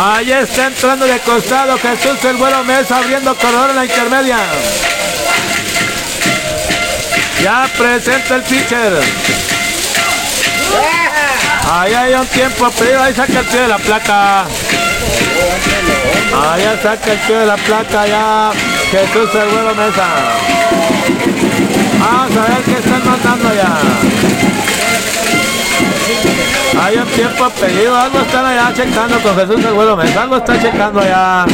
Ahí 0.00 0.30
está 0.30 0.66
entrando 0.66 1.06
de 1.06 1.18
costado 1.18 1.76
Jesús 1.76 2.24
el 2.24 2.36
vuelo 2.36 2.62
Mesa 2.62 2.98
abriendo 2.98 3.34
corredor 3.36 3.70
en 3.70 3.76
la 3.76 3.84
intermedia. 3.84 4.38
Ya 7.42 7.68
presenta 7.76 8.36
el 8.36 8.42
pitcher. 8.42 9.00
Ahí 11.68 11.94
hay 11.94 12.14
un 12.14 12.26
tiempo 12.28 12.70
pedido, 12.70 13.02
ahí 13.02 13.12
saca 13.12 13.40
el 13.40 13.46
pie 13.46 13.60
de 13.60 13.68
la 13.68 13.78
placa. 13.78 14.44
Ahí 16.42 16.78
saca 16.80 17.12
el 17.12 17.18
pie 17.18 17.36
de 17.36 17.46
la 17.46 17.56
placa 17.56 18.06
ya 18.06 18.52
Jesús 18.92 19.34
el 19.34 19.48
vuelo 19.48 19.74
Mesa. 19.74 20.06
Vamos 21.98 22.36
a 22.36 22.40
ver 22.40 22.62
qué 22.64 22.72
están 22.72 23.04
mandando 23.04 23.52
ya. 23.52 23.78
Hay 26.76 26.96
un 26.96 27.06
tiempo 27.06 27.48
pedido, 27.50 27.96
algo 27.96 28.20
están 28.20 28.44
allá 28.44 28.72
checando 28.74 29.18
con 29.20 29.36
Jesús 29.36 29.64
el 29.64 29.96
Mesa, 29.96 30.22
algo 30.22 30.36
está 30.36 30.60
checando 30.60 31.00
allá 31.00 31.46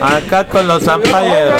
acá 0.00 0.44
con 0.44 0.66
los 0.66 0.82
umpires. 0.86 1.52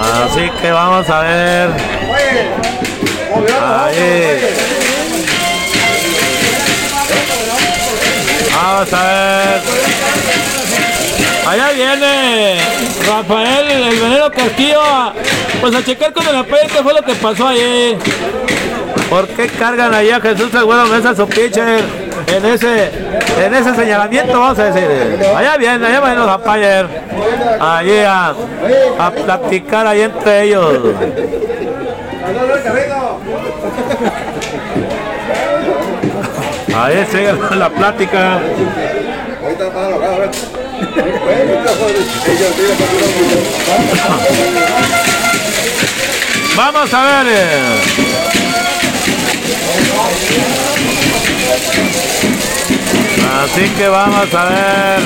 Así 0.00 0.50
que 0.60 0.70
vamos 0.70 1.08
a 1.10 1.20
ver. 1.20 1.70
Ahí. 3.60 4.40
Vamos 8.54 8.92
a 8.92 9.02
ver. 9.02 9.60
Allá 11.44 11.72
viene 11.72 12.56
Rafael, 13.06 13.70
el 13.70 14.00
veneno 14.00 14.30
Castillo, 14.30 14.80
pues 15.60 15.74
a 15.74 15.84
checar 15.84 16.12
con 16.12 16.26
el 16.28 16.36
umpire 16.36 16.68
qué 16.72 16.82
fue 16.82 16.94
lo 16.94 17.02
que 17.02 17.14
pasó 17.14 17.48
ahí. 17.48 17.98
¿Por 19.12 19.28
qué 19.28 19.46
cargan 19.46 19.92
allá 19.92 20.18
Jesús 20.22 20.50
Güero 20.50 20.86
Mesa 20.86 21.14
su 21.14 21.28
pitcher 21.28 21.84
en 22.28 22.46
ese, 22.46 22.90
en 23.44 23.54
ese 23.54 23.74
señalamiento? 23.74 24.40
Vamos 24.40 24.58
a 24.58 24.70
decir. 24.72 24.88
Allá 25.36 25.58
vienen, 25.58 25.84
allá 25.84 26.00
van 26.00 26.16
los 26.16 26.34
umpires. 26.34 26.86
Allí 27.60 27.98
a, 27.98 28.34
a 28.98 29.10
platicar 29.10 29.86
ahí 29.86 30.00
entre 30.00 30.44
ellos. 30.44 30.78
Ahí 36.74 37.06
sigue 37.10 37.34
la 37.58 37.68
plática. 37.68 38.40
Vamos 46.56 46.94
a 46.94 47.22
ver. 47.22 48.41
Así 53.42 53.68
que 53.76 53.88
vamos 53.88 54.34
a 54.34 54.44
ver. 54.44 55.00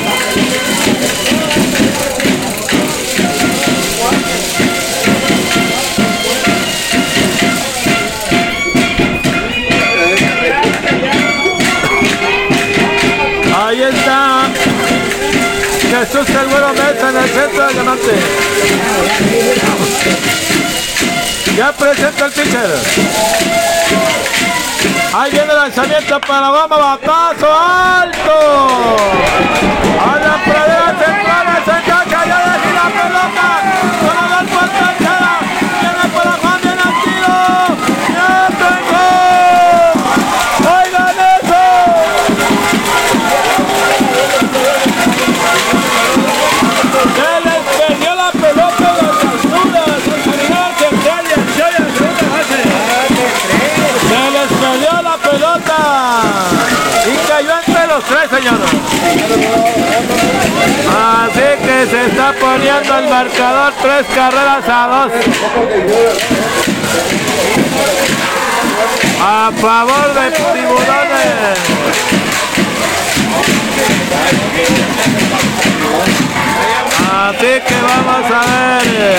Ahí 13.56 13.82
está. 13.82 14.48
Jesús 15.90 16.28
el 16.28 16.46
Güero 16.48 16.72
Mesa 16.72 17.10
en 17.10 17.16
el 17.16 17.28
centro 17.30 17.66
del 17.66 17.74
diamante. 17.74 18.12
Ya 21.56 21.72
presenta 21.72 22.26
el 22.26 22.32
pitcher. 22.32 22.70
Ahí 25.18 25.30
viene 25.30 25.50
el 25.50 25.56
lanzamiento 25.56 26.20
para 26.20 26.50
bomba, 26.50 26.76
batazo 26.76 27.46
alto. 27.50 28.36
A 29.98 30.18
la 30.18 30.44
pradera 30.44 30.90
central, 30.90 31.46
se 31.64 31.76
ya 31.88 32.04
deja 32.04 32.70
la 32.74 32.86
pelota. 32.92 33.95
Así 60.88 61.48
que 61.64 61.86
se 61.90 62.06
está 62.06 62.32
poniendo 62.40 62.98
el 62.98 63.08
marcador 63.08 63.72
tres 63.82 64.06
carreras 64.14 64.64
a 64.68 64.86
dos. 64.86 65.12
A 69.20 69.50
favor 69.60 70.14
de 70.14 70.30
Tiburones. 70.30 71.58
Así 77.12 77.52
que 77.66 77.76
vamos 77.82 78.30
a 78.30 78.40
ver. 78.46 79.18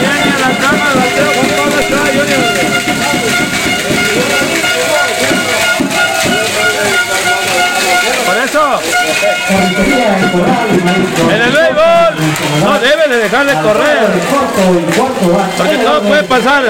Viene 0.00 0.34
la 0.38 0.50
cama 0.58 0.86
de 0.90 0.94
Mateo 1.00 1.32
en 11.30 11.42
el 11.42 11.52
béisbol 11.52 12.14
no 12.64 12.78
debe 12.78 13.08
de 13.08 13.16
dejar 13.16 13.46
de 13.46 13.54
correr. 13.54 14.08
Porque 15.56 15.76
todo 15.76 16.00
puede 16.02 16.22
pasar. 16.24 16.62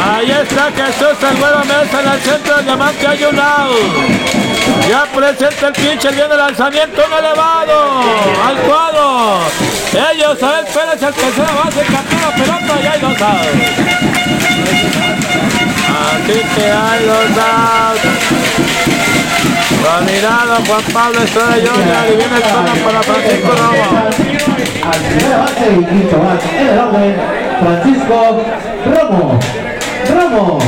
Ahí 0.00 0.30
está 0.30 0.70
Jesús 0.76 1.16
el 1.30 1.36
Güero 1.36 1.58
Mesa 1.60 2.00
en 2.02 2.08
el 2.12 2.20
centro 2.20 2.56
del 2.56 2.64
diamante, 2.64 3.06
hay 3.06 3.24
un 3.24 3.38
out. 3.38 4.28
Ya 4.88 5.04
presenta 5.14 5.68
el 5.68 5.72
pitcher, 5.72 6.14
viene 6.14 6.32
el 6.32 6.38
lanzamiento, 6.38 7.02
un 7.06 7.12
elevado, 7.12 8.00
al 8.46 8.56
cuadro. 8.58 9.40
Ellos, 9.92 10.42
Abel 10.42 10.66
Pérez, 10.66 11.02
el 11.02 11.14
tercera 11.14 11.52
base, 11.64 11.82
captura 11.84 12.30
pelota 12.36 12.74
y 12.96 13.00
dos 13.00 13.20
outs. 13.22 15.07
Así 16.28 16.40
que 16.40 16.64
hay 16.70 17.06
dos 17.06 17.30
outs. 17.38 18.04
Dominado 19.82 20.56
Juan 20.66 20.84
Pablo 20.92 21.22
Estrada 21.22 21.56
y 21.56 21.60
viene 22.16 22.36
el 22.36 22.42
turno 22.42 22.74
para 22.84 23.02
Francisco 23.02 23.50
Romo. 23.56 23.88
Al 24.84 25.00
primera 25.00 25.38
base 25.38 25.66
y 25.72 25.84
quinto 25.86 26.18
bate. 26.18 26.48
En 26.60 26.66
el 26.68 26.78
hombre, 26.78 27.16
Francisco 27.62 28.44
Romo. 28.84 29.40
Romo. 30.10 30.58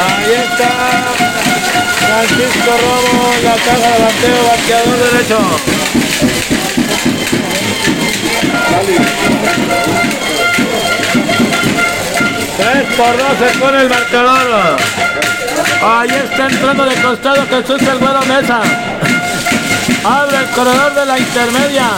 Ahí 0.00 0.32
está 0.32 0.70
Francisco 2.06 2.72
Romo, 2.80 3.24
la 3.44 3.52
caja 3.52 3.88
de 3.92 3.98
bateo, 4.02 4.40
bateador 4.48 4.96
derecho. 5.12 5.38
Tres 12.56 12.84
por 12.96 13.18
dos 13.18 13.38
se 13.38 13.58
pone 13.58 13.80
el 13.82 13.88
marcador. 13.88 14.76
Ahí 15.82 16.08
está 16.08 16.46
entrando 16.46 16.84
de 16.86 16.94
costado 16.96 17.46
Jesús 17.48 17.82
el 17.82 17.98
Güero 17.98 18.20
Mesa. 18.26 18.60
Abre 20.04 20.38
el 20.38 20.46
corredor 20.50 20.94
de 20.94 21.06
la 21.06 21.18
intermedia. 21.18 21.90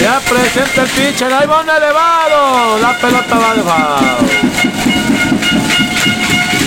Ya 0.00 0.18
presenta 0.20 0.82
el 0.82 0.88
pitcher, 0.88 1.32
ahí 1.32 1.46
va 1.46 1.60
elevado. 1.60 2.78
La 2.78 2.96
pelota 2.98 3.38
va 3.38 3.54
de 3.54 3.62
foul. 3.62 4.30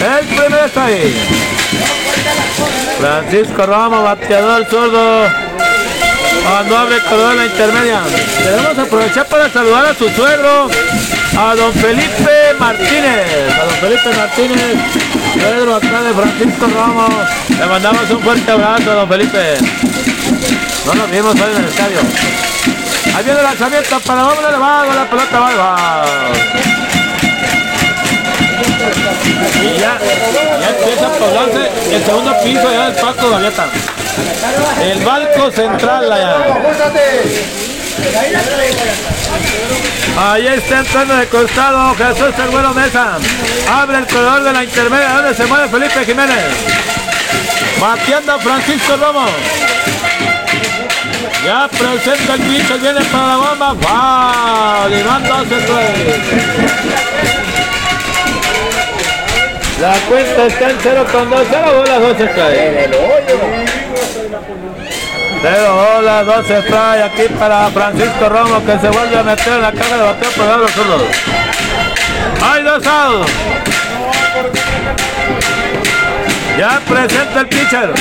El 0.04 0.26
primero 0.28 0.66
está 0.66 0.86
ahí. 0.86 1.16
Francisco 3.00 3.66
Ramos, 3.66 4.04
bateador 4.04 4.66
zurdo. 4.70 5.28
Cuando 6.48 6.78
abre 6.78 6.96
el 6.96 7.04
corredor 7.04 7.32
de 7.32 7.36
la 7.38 7.46
intermedia. 7.46 8.02
Debemos 8.44 8.78
aprovechar 8.78 9.26
para 9.28 9.50
saludar 9.50 9.86
a 9.86 9.94
su 9.94 10.10
suegro, 10.10 10.70
a 11.38 11.56
don 11.56 11.74
Felipe 11.74 12.54
Martínez. 12.60 13.54
A 13.60 13.66
don 13.66 13.76
Felipe 13.76 14.10
Martínez, 14.16 14.76
suegro 15.34 15.76
acá 15.76 16.02
de 16.02 16.14
Francisco 16.14 16.68
Ramos. 16.68 17.14
Le 17.50 17.66
mandamos 17.66 18.10
un 18.10 18.22
fuerte 18.22 18.52
abrazo 18.52 18.92
a 18.92 18.96
don 18.96 19.10
Felipe. 19.10 19.58
No 20.86 20.94
nos 20.96 21.10
vimos 21.10 21.36
hoy 21.36 21.52
en 21.52 21.64
el 21.64 21.70
estadio. 21.70 22.00
Ahí 23.16 23.24
viene 23.24 23.40
el 23.40 23.46
lanzamiento 23.46 24.00
para 24.02 24.28
hombre 24.28 24.48
elevado, 24.48 24.94
la 24.94 25.10
pelota 25.10 25.40
va. 25.40 26.06
Y 29.62 29.80
ya, 29.80 29.98
ya 30.60 30.70
empieza 30.70 31.08
a 31.08 31.12
poblarse 31.12 31.96
el 31.96 32.04
segundo 32.04 32.34
piso 32.44 32.72
ya 32.72 32.90
del 32.90 32.96
Paco 32.96 33.30
Gavieta. 33.30 33.66
El 34.82 35.00
balco 35.04 35.52
central 35.52 36.12
allá. 36.12 37.73
Ahí 40.18 40.48
está 40.48 40.80
entrando 40.80 41.16
de 41.16 41.28
costado 41.28 41.96
Jesús 41.96 42.34
el 42.38 42.52
Güero 42.52 42.74
Mesa. 42.74 43.18
Abre 43.72 43.98
el 44.00 44.08
corredor 44.08 44.44
de 44.44 44.54
la 44.54 44.64
intermedia 44.64 45.10
donde 45.10 45.34
se 45.34 45.46
mueve 45.46 45.68
Felipe 45.70 46.06
Jiménez. 46.06 46.44
Bateando 47.80 48.40
Francisco 48.40 48.96
Romo. 48.98 49.26
Ya 51.46 51.68
presenta 51.68 52.36
el 52.36 52.42
bicho, 52.42 52.78
viene 52.80 53.02
para 53.06 53.28
la 53.28 53.38
bomba. 53.38 53.74
¡Wow! 53.74 54.90
Tres. 54.90 56.74
La 59.82 59.94
cuenta 60.08 60.46
está 60.46 60.70
en 60.70 60.78
0 60.82 61.06
con 61.12 61.30
2, 61.30 61.48
0 61.50 61.74
bolas, 61.76 62.00
2 62.00 62.30
strike. 62.30 63.53
0 65.44 65.76
bolas, 65.76 66.26
2 66.26 66.46
strike 66.46 67.04
aquí 67.04 67.24
para 67.38 67.68
Francisco 67.72 68.30
Romo 68.30 68.66
que 68.66 68.80
se 68.80 68.90
vuelve 68.90 69.20
a 69.20 69.24
meter 69.24 69.54
en 69.54 69.62
la 69.62 69.74
caja 69.74 69.98
de 69.98 70.04
bateo 70.04 70.32
por 70.32 70.58
los 70.58 70.72
zurdos. 70.72 71.02
Hay 72.42 72.64
dos 72.64 72.88
outs. 72.88 73.32
Ya 76.58 76.80
presenta 76.88 77.42
el 77.42 77.48
pitcher. 77.48 77.94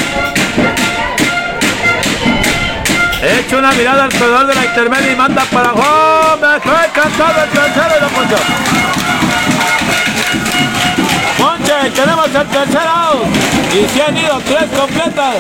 Echa 3.23 3.57
una 3.57 3.73
mirada 3.73 4.05
al 4.05 4.13
corredor 4.13 4.47
de 4.47 4.55
la 4.55 4.65
intermedia 4.65 5.13
y 5.13 5.17
manda 5.17 5.43
para 5.47 5.73
home. 5.73 6.61
Fue 6.61 6.91
cansado 6.95 7.43
el 7.43 7.51
tercero 7.51 7.95
y 7.99 8.03
lo 8.03 8.09
ponchó. 8.11 9.02
Tenemos 11.95 12.35
el 12.35 12.49
tercer 12.49 12.87
out. 12.87 13.27
Y 13.75 13.89
se 13.89 14.03
han 14.03 14.17
ido 14.17 14.39
tres 14.41 14.65
completas. 14.79 15.37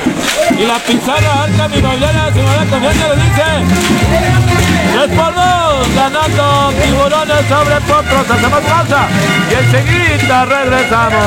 Y 0.58 0.66
la 0.66 0.78
pizarra 0.78 1.44
Arca 1.44 1.76
Inmobiliaria, 1.76 2.32
si 2.32 2.38
me 2.38 2.44
da 2.44 2.66
confianza, 2.66 3.08
le 3.08 3.22
dice. 3.22 4.52
3 4.92 5.08
por 5.16 5.34
2, 5.34 5.94
ganando 5.94 6.72
tiburones 6.82 7.46
sobre 7.46 7.80
potros. 7.80 8.30
Hacemos 8.30 8.60
pausa. 8.60 9.08
Y 9.50 9.54
enseguida 9.54 10.44
regresamos. 10.44 11.22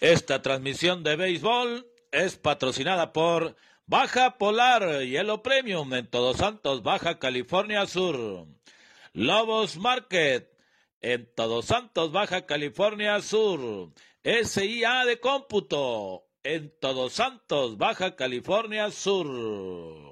Esta 0.00 0.42
transmisión 0.42 1.04
de 1.04 1.14
béisbol 1.14 1.86
es 2.10 2.36
patrocinada 2.36 3.12
por 3.12 3.54
Baja 3.86 4.36
Polar 4.36 5.02
Hielo 5.02 5.42
Premium 5.42 5.94
en 5.94 6.08
Todos 6.08 6.38
Santos, 6.38 6.82
Baja 6.82 7.20
California 7.20 7.86
Sur. 7.86 8.46
Lobos 9.12 9.76
Market 9.76 10.51
en 11.02 11.28
Todos 11.34 11.66
Santos, 11.66 12.12
Baja 12.12 12.46
California 12.46 13.20
Sur. 13.20 13.92
SIA 14.24 15.04
de 15.04 15.20
cómputo 15.20 16.28
en 16.44 16.72
Todos 16.80 17.12
Santos, 17.12 17.76
Baja 17.76 18.16
California 18.16 18.90
Sur. 18.90 20.11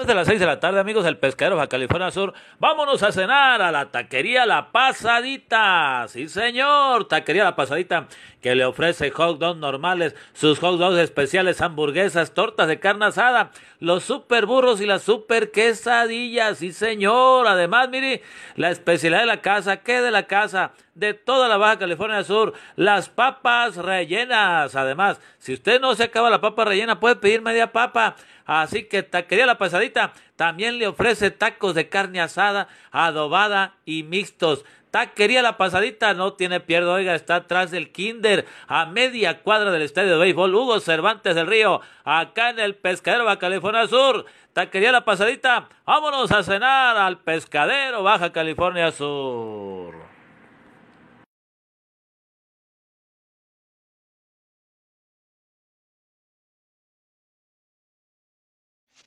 Después 0.00 0.14
de 0.14 0.18
las 0.18 0.28
6 0.28 0.40
de 0.40 0.46
la 0.46 0.58
tarde, 0.58 0.80
amigos 0.80 1.04
del 1.04 1.18
Pescadero 1.18 1.56
Baja 1.56 1.68
California 1.68 2.10
Sur, 2.10 2.32
vámonos 2.58 3.02
a 3.02 3.12
cenar 3.12 3.60
a 3.60 3.70
la 3.70 3.90
taquería 3.90 4.46
La 4.46 4.72
Pasadita. 4.72 6.06
Sí, 6.08 6.26
señor, 6.26 7.06
taquería 7.06 7.44
La 7.44 7.54
Pasadita, 7.54 8.06
que 8.40 8.54
le 8.54 8.64
ofrece 8.64 9.10
hot 9.10 9.38
dogs 9.38 9.58
normales, 9.58 10.14
sus 10.32 10.58
hot 10.58 10.78
dogs 10.78 10.98
especiales, 10.98 11.60
hamburguesas, 11.60 12.32
tortas 12.32 12.68
de 12.68 12.80
carne 12.80 13.06
asada, 13.06 13.50
los 13.80 14.04
super 14.04 14.46
burros 14.46 14.80
y 14.80 14.86
las 14.86 15.02
super 15.02 15.50
quesadillas. 15.50 16.58
Sí, 16.58 16.72
señor. 16.72 17.46
Además, 17.46 17.88
mire, 17.90 18.22
la 18.56 18.70
especialidad 18.70 19.20
de 19.20 19.26
la 19.26 19.42
casa, 19.42 19.78
¿qué 19.78 20.00
de 20.00 20.10
la 20.10 20.26
casa? 20.26 20.72
De 20.94 21.14
toda 21.14 21.48
la 21.48 21.56
Baja 21.56 21.78
California 21.78 22.24
Sur, 22.24 22.52
las 22.76 23.08
papas 23.08 23.76
rellenas. 23.76 24.74
Además, 24.74 25.20
si 25.38 25.54
usted 25.54 25.80
no 25.80 25.94
se 25.94 26.04
acaba 26.04 26.30
la 26.30 26.40
papa 26.40 26.64
rellena, 26.64 27.00
puede 27.00 27.16
pedir 27.16 27.42
media 27.42 27.72
papa. 27.72 28.16
Así 28.44 28.84
que 28.84 29.02
Taquería 29.04 29.46
La 29.46 29.58
Pasadita 29.58 30.12
también 30.34 30.78
le 30.78 30.88
ofrece 30.88 31.30
tacos 31.30 31.74
de 31.74 31.88
carne 31.88 32.20
asada, 32.20 32.68
adobada 32.90 33.74
y 33.84 34.02
mixtos. 34.02 34.64
Taquería 34.90 35.42
La 35.42 35.56
Pasadita 35.56 36.14
no 36.14 36.34
tiene 36.34 36.60
pierde, 36.60 36.88
oiga, 36.88 37.14
está 37.14 37.36
atrás 37.36 37.70
del 37.70 37.92
Kinder, 37.92 38.46
a 38.66 38.86
media 38.86 39.42
cuadra 39.42 39.70
del 39.70 39.82
estadio 39.82 40.12
de 40.12 40.18
béisbol 40.18 40.54
Hugo 40.54 40.80
Cervantes 40.80 41.34
del 41.34 41.46
Río, 41.46 41.80
acá 42.04 42.50
en 42.50 42.58
el 42.58 42.74
Pescadero 42.74 43.24
Baja 43.24 43.38
California 43.38 43.86
Sur. 43.86 44.26
Taquería 44.52 44.90
La 44.90 45.04
Pasadita, 45.04 45.68
vámonos 45.84 46.32
a 46.32 46.42
cenar 46.42 46.96
al 46.96 47.20
Pescadero 47.20 48.02
Baja 48.02 48.32
California 48.32 48.90
Sur. 48.90 49.94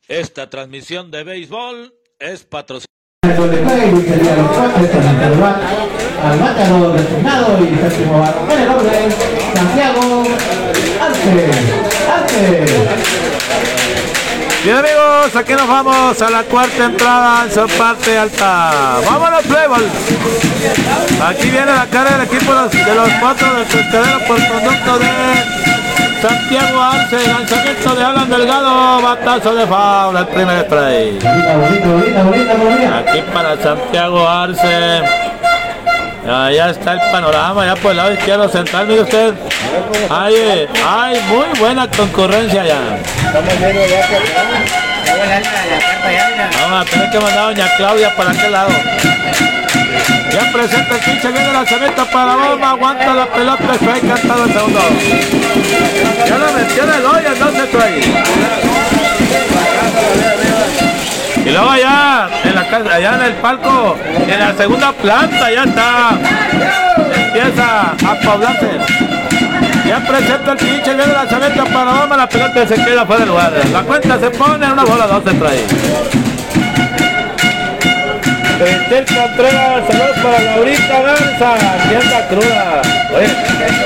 Esta 0.07 0.49
transmisión 0.49 1.11
de 1.11 1.23
béisbol 1.23 1.93
es 2.19 2.43
patrocinada. 2.43 3.02
Donde 3.23 3.63
juega 3.63 3.85
y 3.85 4.01
sería 4.03 4.35
los 4.35 4.51
cuates 4.51 4.89
con 4.91 5.01
el 5.01 5.17
celular 5.17 5.61
al 6.23 6.39
bácaro 6.39 6.91
designado 6.91 7.57
y 7.63 7.75
séptimo 7.81 8.19
barro 8.19 8.41
en 8.51 8.59
el 8.59 8.69
orden, 8.69 9.11
Santiago 9.55 10.23
Arce, 11.01 11.51
Arce. 12.13 12.65
Bien 14.65 14.75
amigos, 14.75 15.35
aquí 15.35 15.53
nos 15.53 15.67
vamos 15.67 16.21
a 16.21 16.29
la 16.29 16.43
cuarta 16.43 16.85
entrada 16.85 17.45
en 17.45 17.51
su 17.53 17.77
parte 17.77 18.17
alta. 18.17 18.99
Vámonos, 19.05 19.41
Playboy. 19.43 19.83
Aquí 21.25 21.49
viene 21.49 21.65
la 21.65 21.87
cara 21.87 22.17
del 22.17 22.27
equipo 22.27 22.53
de 22.53 22.61
los, 22.61 22.71
de 22.71 22.95
los 22.95 23.09
cuatro 23.21 23.53
del 23.55 23.65
pescadero 23.65 24.19
por 24.27 24.37
conducto 24.47 24.99
de 24.99 25.62
Santiago 26.23 26.81
Arce. 26.81 27.27
Lanzamiento 27.27 27.95
de 27.95 28.03
Alan 28.03 28.29
Delgado. 28.29 29.01
Batazo 29.01 29.55
de 29.55 29.67
foul, 29.67 30.15
el 30.15 30.27
primer 30.27 30.65
bonita. 30.67 31.19
Aquí 32.99 33.21
para 33.33 33.57
Santiago 33.61 34.25
Arce. 34.25 35.01
Allá 36.25 36.69
está 36.69 36.93
el 36.93 36.99
panorama, 37.11 37.65
ya 37.65 37.75
por 37.75 37.91
el 37.91 37.97
lado 37.97 38.13
izquierdo 38.13 38.47
central, 38.47 38.87
mire 38.87 39.01
usted. 39.01 39.33
Hay, 40.09 40.65
hay 40.87 41.19
muy 41.27 41.59
buena 41.59 41.89
concurrencia 41.89 42.63
que 42.63 42.71
Vamos 46.61 46.87
a 46.87 46.89
tener 46.89 47.11
que 47.11 47.19
mandar 47.19 47.37
a 47.37 47.47
doña 47.47 47.67
Claudia 47.75 48.15
para 48.15 48.31
aquel 48.31 48.51
lado. 48.53 48.69
Ya 50.31 50.51
presenta 50.51 50.95
el 50.95 51.01
pinche, 51.01 51.31
viene 51.31 51.47
el 51.47 51.53
lanzamiento 51.53 52.05
para 52.07 52.25
la 52.25 52.35
bomba, 52.35 52.69
aguanta 52.71 53.13
la 53.13 53.25
pelota, 53.27 53.73
está 53.73 53.97
encantado 53.97 54.45
el 54.45 54.53
segundo. 54.53 54.79
Ya 56.27 56.37
lo 56.37 56.53
metió 56.53 56.83
el 56.83 57.05
hoyo, 57.05 57.27
entonces 57.33 57.71
trae. 57.71 58.01
Y 61.45 61.49
luego 61.49 61.69
allá 61.69 62.29
en 62.43 62.55
la 62.55 62.67
casa, 62.67 62.95
allá 62.95 63.15
en 63.15 63.21
el 63.21 63.33
palco, 63.33 63.97
en 64.27 64.39
la 64.39 64.55
segunda 64.55 64.91
planta, 64.93 65.51
ya 65.51 65.63
está. 65.63 66.11
Empieza 67.15 67.91
a 67.91 68.15
poblarse. 68.23 68.69
Ya 69.85 69.99
presenta 69.99 70.51
el 70.53 70.57
pinche, 70.57 70.93
viene 70.93 71.13
lanzamiento 71.13 71.65
para 71.65 71.85
la 71.85 71.99
bomba, 71.99 72.17
la 72.17 72.29
pelota 72.29 72.65
se 72.65 72.75
queda 72.75 73.05
fuera 73.05 73.19
del 73.19 73.29
lugar. 73.29 73.53
La 73.71 73.81
cuenta 73.81 74.19
se 74.19 74.29
pone 74.31 74.65
en 74.65 74.71
una 74.71 74.83
bola, 74.85 75.07
dos 75.07 75.23
se 75.25 75.33
trae. 75.33 75.63
Peter 78.59 79.05
Contreras, 79.05 79.83
saludos 79.87 80.17
para 80.21 80.39
Laurita 80.39 81.01
Garza, 81.01 81.53
aquí 81.53 81.95
anda 81.95 82.27
cruda. 82.27 82.81
Oye, 83.15 83.35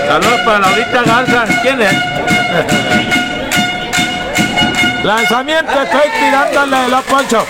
saludos 0.08 0.42
para 0.46 0.60
Laurita 0.60 1.04
Garza, 1.04 1.46
¿quién 1.62 1.82
es? 1.82 1.94
Lanzamiento, 5.04 5.72
estoy 5.82 6.10
tirándole 6.20 6.90
la 6.90 7.02
poncho. 7.02 7.46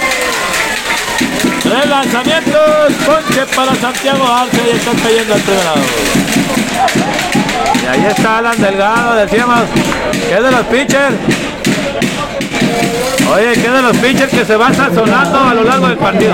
Tres 1.64 1.85
lanzamientos, 1.89 2.94
ponche 3.06 3.45
para 3.56 3.76
Santiago 3.76 4.27
Arce 4.27 4.61
y 4.65 4.69
está 4.77 4.91
cayendo 5.03 5.34
al 5.34 5.41
primer. 5.41 5.64
Y 7.84 7.88
ahí 7.88 8.06
está 8.06 8.38
Alan 8.38 8.61
Delgado, 8.61 9.15
decíamos, 9.15 9.61
que 10.11 10.35
es 10.35 10.44
de 10.44 10.52
los 10.52 10.65
pitchers. 10.68 11.15
Oye, 13.34 13.52
es 13.52 13.61
de 13.61 13.81
los 13.81 13.98
pitchers 13.98 14.31
que 14.31 14.45
se 14.45 14.56
va 14.56 14.73
sazonando 14.73 15.39
a 15.39 15.53
lo 15.53 15.64
largo 15.64 15.88
del 15.88 15.98
partido. 15.98 16.34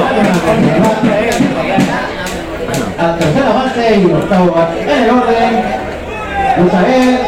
A 2.98 3.04
la 3.04 3.18
tercera 3.18 3.50
base 3.54 3.96
y 3.98 4.06
octavo 4.06 4.52
bate 4.52 4.82
en 4.82 4.90
el 4.90 5.10
orden, 5.10 5.64
Usael 6.66 7.20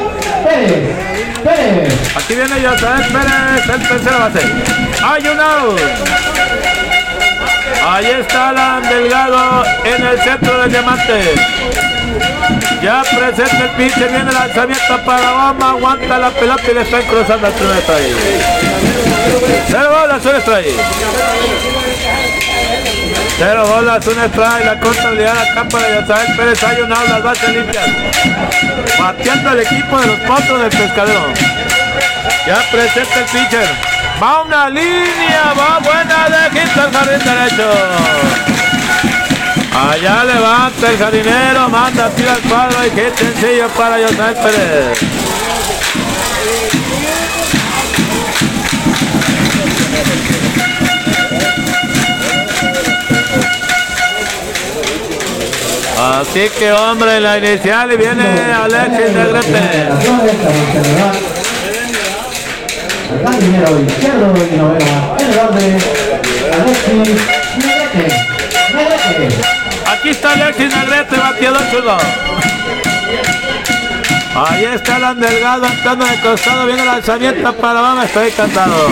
Pérez, 0.43 0.95
Pérez. 1.43 1.93
Aquí 2.15 2.35
viene 2.35 2.61
Yosael 2.61 3.03
Pérez, 3.11 3.69
el 3.73 3.87
tercera 3.87 4.17
base. 4.17 4.39
Hay 5.03 5.27
un 5.27 5.39
out. 5.39 5.81
Ahí 7.87 8.05
está 8.19 8.49
Alan 8.49 8.83
Delgado 8.83 9.63
en 9.83 10.05
el 10.05 10.19
centro 10.19 10.61
del 10.61 10.71
diamante. 10.71 11.35
Ya 12.81 13.03
presenta 13.03 13.65
el 13.65 13.69
pitcher, 13.71 14.09
viene 14.09 14.29
el 14.29 14.33
lanzamiento 14.33 14.97
para 15.05 15.31
bomba, 15.31 15.69
aguanta 15.71 16.17
la 16.19 16.29
pelota 16.29 16.63
y 16.71 16.73
le 16.73 16.81
están 16.81 17.01
cruzando 17.03 17.47
al 17.47 17.53
primer 17.53 17.77
strike. 17.77 18.94
Cero 19.67 19.89
bolas, 19.89 20.25
un 20.25 20.35
strike. 20.41 20.79
Cero 23.37 23.65
bolas, 23.67 24.07
un 24.07 24.19
strike, 24.19 24.65
la 24.65 24.79
contabilidad 24.79 25.37
acá 25.37 25.67
para 25.67 25.99
Yosael 25.99 26.35
Pérez, 26.35 26.63
hay 26.63 26.81
un 26.81 26.93
out, 26.93 27.09
las 27.09 27.23
bases 27.23 27.49
limpias. 27.49 27.85
Bateando 28.99 29.51
el 29.51 29.59
equipo 29.61 29.99
de 29.99 30.07
los 30.07 30.19
potros 30.19 30.61
del 30.61 30.69
pescadero. 30.69 31.21
Ya 32.45 32.61
presenta 32.71 33.19
el 33.19 33.25
pitcher. 33.25 33.67
Va 34.21 34.43
una 34.43 34.69
línea, 34.69 35.53
va 35.57 35.79
buena 35.79 36.29
de 36.29 36.59
hit 36.59 36.77
al 36.77 36.91
jardín 36.91 37.19
derecho. 37.25 37.71
Allá 39.75 40.23
levanta 40.23 40.89
el 40.89 40.97
jardinero, 40.97 41.67
manda 41.69 42.09
tira 42.11 42.33
al 42.33 42.41
cuadro 42.41 42.85
y 42.85 42.89
qué 42.91 43.11
sencillo 43.17 43.67
para 43.69 43.97
José 43.97 44.35
Pérez. 44.41 44.99
Así 55.97 56.49
que 56.59 56.71
hombre, 56.71 57.19
la 57.19 57.37
inicial 57.37 57.91
y 57.91 57.97
viene 57.97 58.23
Alexis 58.53 59.11
Negrete. 59.11 59.87
El. 69.17 69.33
Aquí 69.87 70.09
está 70.09 70.33
Alexis 70.33 70.75
Negrete, 70.75 71.17
bateador 71.17 71.71
chulo. 71.71 71.97
Ahí 74.35 74.65
está 74.65 74.97
Alan 74.97 75.17
Delgado 75.17 75.65
entrando 75.65 76.05
de 76.05 76.19
costado, 76.19 76.65
viene 76.65 76.81
el 76.81 76.87
lanzamiento 76.87 77.55
para 77.55 77.79
Bama, 77.79 78.03
estoy 78.03 78.27
encantado. 78.27 78.89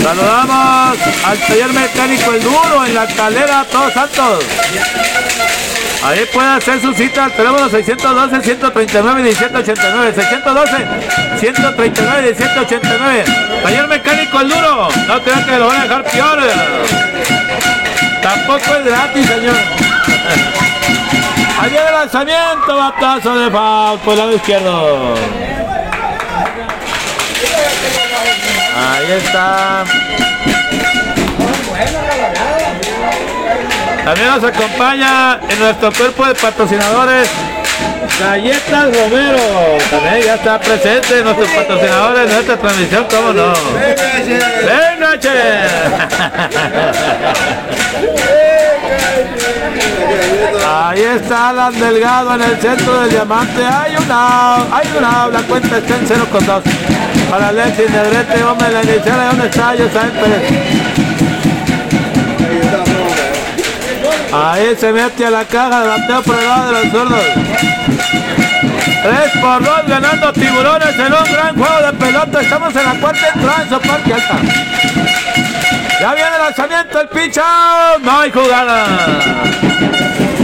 Saludamos 0.00 0.98
al 1.24 1.38
taller 1.38 1.72
mecánico 1.72 2.32
El 2.32 2.42
Duro 2.44 2.86
en 2.86 2.94
la 2.94 3.06
calera 3.08 3.64
Todos 3.72 3.92
Santos. 3.92 4.44
Ahí 6.04 6.24
puede 6.32 6.48
hacer 6.48 6.80
su 6.80 6.94
cita 6.94 7.24
al 7.24 7.32
teléfono 7.32 7.68
612 7.68 8.40
139 8.40 9.22
1789 9.22 10.12
612 10.14 11.40
139 11.40 12.22
1789 12.22 13.24
Taller 13.64 13.88
mecánico 13.88 14.40
El 14.40 14.48
Duro. 14.48 14.88
No 15.08 15.22
crean 15.24 15.44
que 15.44 15.58
lo 15.58 15.66
van 15.66 15.80
a 15.80 15.82
dejar 15.82 16.04
peor. 16.04 16.38
Tampoco 18.22 18.76
es 18.76 18.84
gratis, 18.84 19.26
señor. 19.26 20.67
Ahí 21.60 21.70
viene 21.70 21.86
el 21.86 21.92
lanzamiento, 21.92 22.76
batazo 22.76 23.34
de 23.34 23.50
foul 23.50 23.98
por 23.98 24.12
el 24.12 24.18
lado 24.18 24.32
izquierdo. 24.32 25.14
Ahí 28.76 29.12
está. 29.12 29.84
También 34.04 34.28
nos 34.28 34.44
acompaña 34.44 35.40
en 35.48 35.58
nuestro 35.58 35.92
cuerpo 35.92 36.26
de 36.26 36.34
patrocinadores 36.36 37.28
Galletas 38.20 38.84
Romero, 38.84 39.38
también 39.90 40.22
ya 40.24 40.34
está 40.34 40.58
presente 40.58 41.22
nuestros 41.22 41.48
patrocinadores 41.50 42.30
en 42.30 42.38
esta 42.38 42.56
transmisión, 42.56 43.06
¿cómo 43.10 43.32
no? 43.32 43.52
¡Venga, 44.64 45.18
che! 45.20 45.28
Ahí 50.66 51.02
está 51.02 51.50
Alan 51.50 51.78
Delgado 51.78 52.34
en 52.34 52.42
el 52.42 52.60
centro 52.60 53.00
del 53.00 53.10
diamante. 53.10 53.64
Hay 53.64 53.96
una, 53.96 54.56
hay 54.76 54.88
una, 54.96 55.28
la 55.28 55.42
cuenta 55.42 55.78
está 55.78 55.96
en 55.96 56.04
0 56.06 56.26
con 56.30 56.46
2. 56.46 56.62
Para 57.30 57.48
Alexis 57.48 57.90
Negrete, 57.90 58.42
hombre, 58.44 58.70
la 58.70 58.82
inicial, 58.82 59.28
¿dónde 59.30 59.46
está? 59.46 59.74
Yo 59.74 59.88
Pérez. 59.88 60.88
Ahí 64.32 64.76
se 64.78 64.92
mete 64.92 65.26
a 65.26 65.30
la 65.30 65.44
caja 65.44 65.80
de 65.80 66.22
por 66.22 66.38
el 66.38 66.44
lado 66.46 66.66
de 66.66 66.72
los 66.72 66.92
zurdos. 66.92 67.24
3 69.02 69.42
por 69.42 69.64
2 69.64 69.86
ganando 69.86 70.32
tiburones 70.32 70.98
en 70.98 71.12
un 71.12 71.32
gran 71.32 71.56
juego 71.56 71.86
de 71.86 71.92
pelota. 71.92 72.40
Estamos 72.40 72.76
en 72.76 72.84
la 72.84 72.94
cuarta 72.94 73.28
entrada 73.34 73.62
en 73.62 73.88
Parque 73.88 74.14
Alta. 74.14 74.36
Ya 76.00 76.14
viene 76.14 76.30
el 76.36 76.42
lanzamiento, 76.42 77.00
el 77.00 77.08
pitch 77.08 77.40
No 78.02 78.20
hay 78.20 78.30
jugada. 78.30 78.86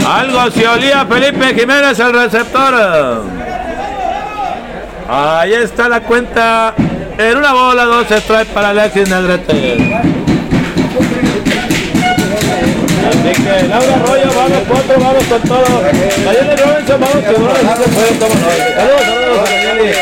Algo 0.07 0.51
se 0.51 0.67
olía 0.67 1.07
Felipe 1.07 1.55
Jiménez, 1.55 1.99
el 2.01 2.13
receptor. 2.13 3.25
Ahí 5.09 5.53
está 5.55 5.89
la 5.89 6.01
cuenta. 6.01 6.75
En 7.17 7.37
una 7.37 7.53
bola, 7.53 7.85
dos 7.85 8.07
trae 8.27 8.45
para 8.47 8.71
Alexis 8.71 9.09
Negrete. 9.09 9.53
Así 13.09 13.43
que 13.43 13.69
Laura 13.69 13.95
Arroyo, 13.95 14.33
vamos 14.35 14.63
cuatro, 14.69 14.95
vamos 14.99 15.25
con 15.25 15.43
todo. 15.43 15.83
Nayeli 16.25 16.57
Robinson, 16.57 17.01
vamos 17.01 17.25
que 17.25 17.39
no. 17.39 17.55
Saludos, 17.55 17.93
saludos 19.07 19.39
a 19.39 19.53
Nayeli. 19.53 19.93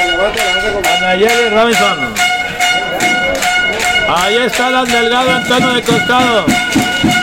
A 0.87 1.01
Nayeli 1.01 1.49
Robinson. 1.51 2.22
Ahí 4.15 4.37
está 4.37 4.69
el 4.69 4.87
Delgado 4.89 5.31
Antonio 5.31 5.73
de 5.73 5.83
costado. 5.83 6.45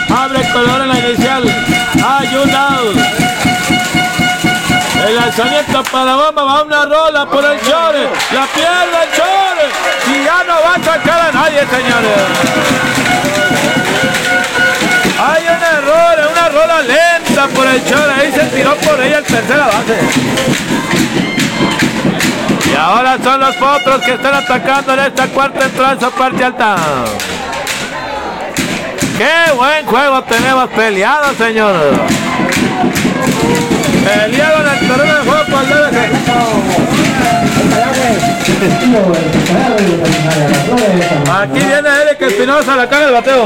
Abre 0.08 0.40
color 0.50 0.80
en 0.82 0.88
la 0.88 0.98
inicial. 0.98 1.44
Out. 2.02 2.96
El 5.06 5.16
lanzamiento 5.16 5.84
para 5.84 6.16
bomba, 6.16 6.42
va 6.42 6.62
una 6.64 6.84
rola 6.86 7.26
por 7.26 7.44
el 7.44 7.60
Chore. 7.60 8.08
La 8.32 8.46
pierde 8.46 8.98
el 9.04 9.10
Chore. 9.16 9.66
Y 10.08 10.24
ya 10.24 10.42
no 10.42 10.54
va 10.64 10.74
a 10.74 10.82
sacar 10.82 11.28
a 11.28 11.32
nadie, 11.32 11.60
señores. 11.60 12.18
Hay 15.20 15.42
un 15.44 15.62
error, 15.78 16.32
una 16.32 16.48
rola 16.48 16.82
lenta 16.82 17.46
por 17.54 17.66
el 17.68 17.84
Chore. 17.84 18.12
Ahí 18.18 18.32
se 18.32 18.44
tiró 18.56 18.74
por 18.74 19.00
ella 19.00 19.18
el 19.18 19.24
tercera 19.24 19.66
base. 19.66 20.79
Ahora 22.80 23.18
son 23.22 23.38
los 23.38 23.54
potros 23.56 24.00
que 24.00 24.14
están 24.14 24.32
atacando 24.32 24.94
en 24.94 25.00
esta 25.00 25.26
cuarta 25.26 25.66
entrada 25.66 26.10
parte 26.10 26.42
alta. 26.42 26.76
Qué 29.18 29.52
buen 29.54 29.84
juego 29.84 30.22
tenemos 30.24 30.70
peleado, 30.70 31.34
señor. 31.34 31.76
Peleado 34.02 34.60
en 34.62 34.68
el 34.72 34.78
terreno 34.88 35.14
de 35.14 35.20
juego 35.20 35.44
por 35.44 35.62
el 35.62 35.70
Aquí 41.30 41.58
viene 41.58 41.88
Eric 42.02 42.22
Espinosa, 42.22 42.76
la 42.76 42.88
caga 42.88 43.04
del 43.04 43.12
bateo. 43.12 43.44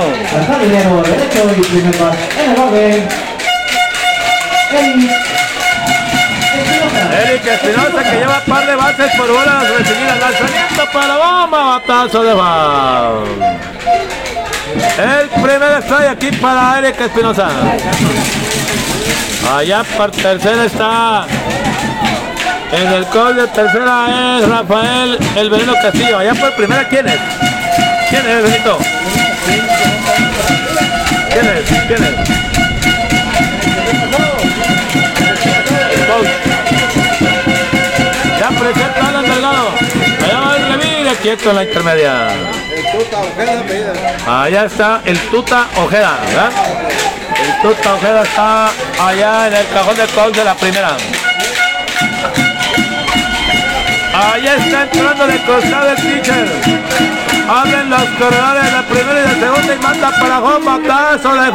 Eric 7.15 7.47
Espinosa 7.47 8.03
que 8.03 8.17
lleva 8.17 8.41
par 8.41 8.67
de 8.67 8.75
bases 8.75 9.11
por 9.17 9.29
bolas 9.29 9.69
recibidas. 9.71 10.21
Lanzamiento 10.21 10.93
para 10.93 11.17
bomba, 11.17 11.63
batazo 11.79 12.23
de 12.23 12.33
foul. 12.33 13.29
El 14.99 15.29
primer 15.43 15.83
strike 15.83 16.09
aquí 16.09 16.33
para 16.39 16.79
Eric 16.79 17.01
Espinosa. 17.01 17.49
Allá 19.57 19.85
para 19.97 20.13
tercera 20.13 20.65
está 20.65 21.27
en 22.73 22.93
el 22.93 23.07
call 23.09 23.37
de 23.37 23.47
tercera 23.49 24.39
es 24.39 24.49
Rafael 24.49 25.19
El 25.37 25.51
Veneno 25.51 25.75
Castillo. 25.75 26.19
Allá 26.19 26.35
por 26.35 26.55
primera, 26.57 26.89
¿quién 26.89 27.07
es? 27.09 27.21
¿Quién 28.11 28.27
es, 28.27 28.43
Benito? 28.43 28.79
¿Quién 31.31 31.47
es? 31.47 31.87
¿Quién 31.87 32.05
es? 32.05 32.54
Presenta 38.65 39.09
Alan 39.09 39.25
Delgado. 39.27 39.69
Allá 40.25 40.69
revire, 40.71 41.15
quieto 41.21 41.51
en 41.51 41.57
la 41.57 41.65
intermedia. 41.65 42.29
El 42.33 42.85
Tuta 42.93 43.21
Ojeda, 43.21 44.43
Allá 44.43 44.65
está 44.65 45.03
el 45.05 45.19
Tuta 45.29 45.67
Ojeda, 45.77 46.19
¿verdad? 46.27 46.51
El 47.45 47.61
Tuta 47.61 47.95
Ojeda 47.95 48.23
está 48.23 48.71
allá 49.07 49.49
en 49.49 49.55
el 49.55 49.67
cajón 49.69 49.97
de 49.97 50.07
call 50.07 50.33
de 50.33 50.45
la 50.45 50.55
primera. 50.55 50.97
Ahí 54.15 54.47
está 54.47 54.83
entrando 54.85 55.27
de 55.27 55.45
costado 55.45 55.91
el 55.91 55.97
pitcher. 55.97 56.49
Abren 57.47 57.91
los 57.91 58.05
corredores 58.19 58.65
de 58.65 58.83
primera 58.95 59.21
y 59.21 59.29
de 59.29 59.41
segunda 59.41 59.75
y 59.75 59.79
manda 59.79 60.11
para 60.19 60.37
Juan 60.39 60.65
Batazo 60.65 61.35
de 61.35 61.51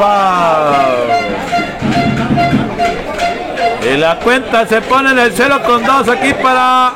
Y 3.81 3.97
la 3.97 4.15
cuenta 4.17 4.67
se 4.67 4.81
pone 4.81 5.11
en 5.11 5.19
el 5.19 5.31
0 5.35 5.61
con 5.65 5.83
2 5.83 6.09
aquí 6.09 6.33
para 6.33 6.93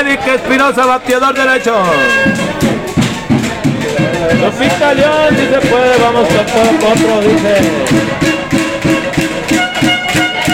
Eric 0.00 0.26
Espinosa, 0.26 0.86
bateador 0.86 1.34
derecho. 1.34 1.74
Lupita 4.40 4.94
León, 4.94 5.36
si 5.36 5.46
se 5.46 5.60
puede, 5.68 5.98
vamos 5.98 6.28
con 6.28 6.46
todo 6.46 6.92
otro, 6.92 7.28
dice. 7.28 7.56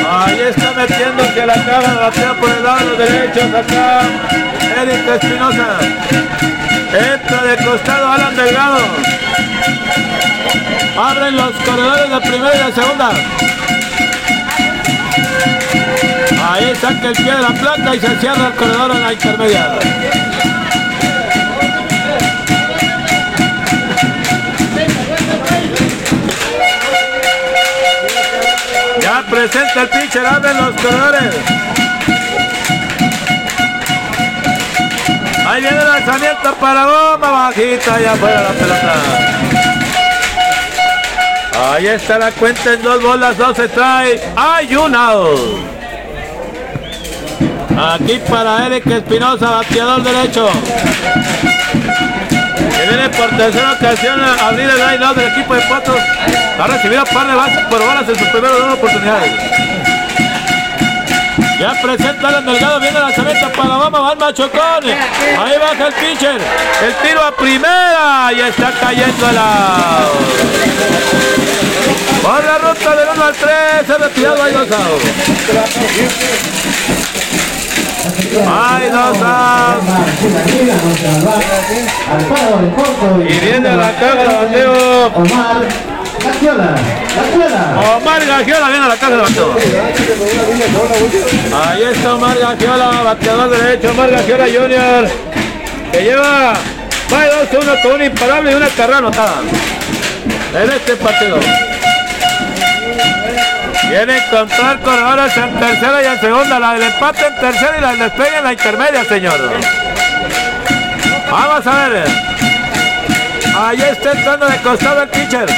Ahí 0.09 0.40
está 0.48 0.73
metiendo 0.73 1.35
que 1.35 1.47
la 1.47 1.55
caja 1.55 1.94
batea 2.01 2.35
por 2.35 2.51
el 2.51 2.65
lado 2.65 2.97
derecho 2.97 3.40
acá. 3.57 4.01
Eric 4.81 5.09
Espinosa. 5.09 5.78
Entra 6.89 7.43
de 7.43 7.65
costado 7.65 8.12
Alan 8.12 8.36
Delgado. 8.36 8.78
Abren 10.98 11.36
los 11.36 11.53
corredores 11.65 12.11
de 12.11 12.20
primera 12.20 12.55
y 12.55 12.65
de 12.65 12.73
segunda. 12.73 13.11
Ahí 16.48 16.73
saca 16.77 17.09
el 17.09 17.12
pie 17.14 17.32
de 17.32 17.43
la 17.43 17.48
placa 17.48 17.94
y 17.94 18.01
se 18.01 18.16
cierra 18.20 18.47
el 18.47 18.55
corredor 18.55 18.90
en 18.93 19.02
la 19.02 19.12
intermedia. 19.12 19.78
presenta 29.31 29.82
el 29.82 29.89
pitcher, 29.89 30.27
abren 30.27 30.56
los 30.56 30.74
corredores. 30.81 31.35
Ahí 35.47 35.60
viene 35.60 35.78
el 35.78 35.89
lanzamiento 35.89 36.55
para 36.55 36.86
bomba 36.86 37.31
bajita, 37.31 37.94
allá 37.94 38.12
afuera 38.12 38.43
la 38.43 38.51
pelota. 38.51 38.94
Ahí 41.73 41.86
está 41.86 42.18
la 42.18 42.31
cuenta 42.32 42.73
en 42.74 42.82
dos 42.82 43.02
bolas, 43.02 43.36
dos 43.36 43.56
trae. 43.74 44.20
Hay 44.36 44.74
un 44.77 44.94
Aquí 47.78 48.19
para 48.27 48.66
Eric 48.66 48.86
Espinosa, 48.86 49.51
bateador 49.51 50.03
derecho. 50.03 50.48
Que 52.74 52.89
viene 52.89 53.11
por 53.11 53.28
tercera 53.36 53.73
ocasión 53.73 54.19
a 54.19 54.48
abrir 54.48 54.70
el 54.70 54.78
line 54.78 55.15
del 55.15 55.28
equipo 55.32 55.55
de 55.55 55.61
Potros. 55.62 56.01
Ha 56.59 56.66
recibido 56.69 57.05
par 57.05 57.27
de 57.27 57.35
bases 57.35 57.66
por 57.66 57.86
balas 57.86 58.09
en 58.09 58.16
sus 58.16 58.28
primeras 58.28 58.59
dos 58.59 58.73
oportunidades. 58.74 59.31
Ya 61.61 61.73
presenta 61.82 62.39
el 62.39 62.47
Delgado, 62.47 62.81
viene 62.81 62.97
el 62.97 63.03
lanzamiento 63.03 63.53
para 63.53 63.77
Obama, 63.77 64.01
va 64.01 64.12
el 64.12 64.19
Machocón. 64.19 64.85
Ahí 65.39 65.59
baja 65.59 65.86
el 65.89 65.94
pitcher. 65.94 66.40
El 66.82 66.94
tiro 67.07 67.23
a 67.23 67.32
primera 67.36 68.32
y 68.35 68.40
está 68.40 68.73
cayendo 68.81 69.28
el 69.28 69.36
out. 69.36 70.66
Por 72.23 72.44
la 72.44 72.59
ruta 72.59 72.97
del 72.97 73.09
1 73.15 73.24
al 73.24 73.35
3, 73.35 73.86
se 73.86 73.98
retirado 73.98 74.43
ahí 74.43 74.55
Hay 78.49 78.91
dos 78.91 79.19
outs. 79.23 79.87
Y 83.28 83.39
viene 83.41 83.77
la 83.77 83.93
caja 83.93 84.15
de 84.15 84.27
bateo. 84.27 85.12
Gagiola, 86.27 86.74
Omar 87.97 88.27
Gagiola 88.27 88.69
viene 88.69 88.85
a 88.85 88.89
la 88.89 88.97
casa 88.97 89.16
de 89.16 89.23
bateo. 89.23 89.57
Ahí 91.65 91.83
está 91.85 92.15
Omar 92.15 92.39
Gagiola, 92.39 93.03
bateador 93.05 93.51
derecho, 93.51 93.91
Omar 93.91 94.11
Gagiola 94.11 94.45
Junior, 94.45 95.09
que 95.93 96.03
lleva 96.03 96.55
va 97.12 97.27
2-1 97.51 97.83
con 97.83 97.93
un 97.93 98.03
imparable 98.03 98.53
y 98.53 98.55
una 98.55 98.69
carrera 98.69 98.99
anotada 98.99 99.37
en 100.55 100.70
este 100.70 100.97
partido. 100.97 101.39
Viene 103.89 104.19
encontrar 104.19 104.81
corredores 104.81 105.37
en 105.37 105.61
tercera 105.61 106.03
y 106.03 106.07
en 106.07 106.21
segunda. 106.21 106.59
La 106.59 106.75
del 106.75 106.83
empate 106.83 107.27
en 107.27 107.37
tercera 107.37 107.79
y 107.79 107.81
la 107.81 107.91
del 107.91 107.99
despegue 108.01 108.39
en 108.39 108.45
la 108.45 108.53
intermedia, 108.53 109.05
señor. 109.05 109.39
Vamos 111.31 111.67
a 111.67 111.89
ver. 111.89 112.07
Ahí 113.59 113.81
está 113.81 114.13
entrando 114.13 114.47
de 114.47 114.57
costado 114.59 115.03
el 115.03 115.09
pitcher. 115.09 115.49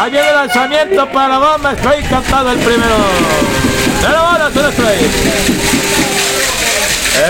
Ahí 0.00 0.10
viene 0.10 0.28
el 0.28 0.34
lanzamiento 0.34 1.06
para 1.10 1.38
bomba. 1.38 1.72
Estoy 1.72 2.02
cantado 2.04 2.52
el 2.52 2.58
primero. 2.58 2.96
De 4.02 4.08
la 4.08 4.22
bola, 4.22 4.50
se 4.50 4.60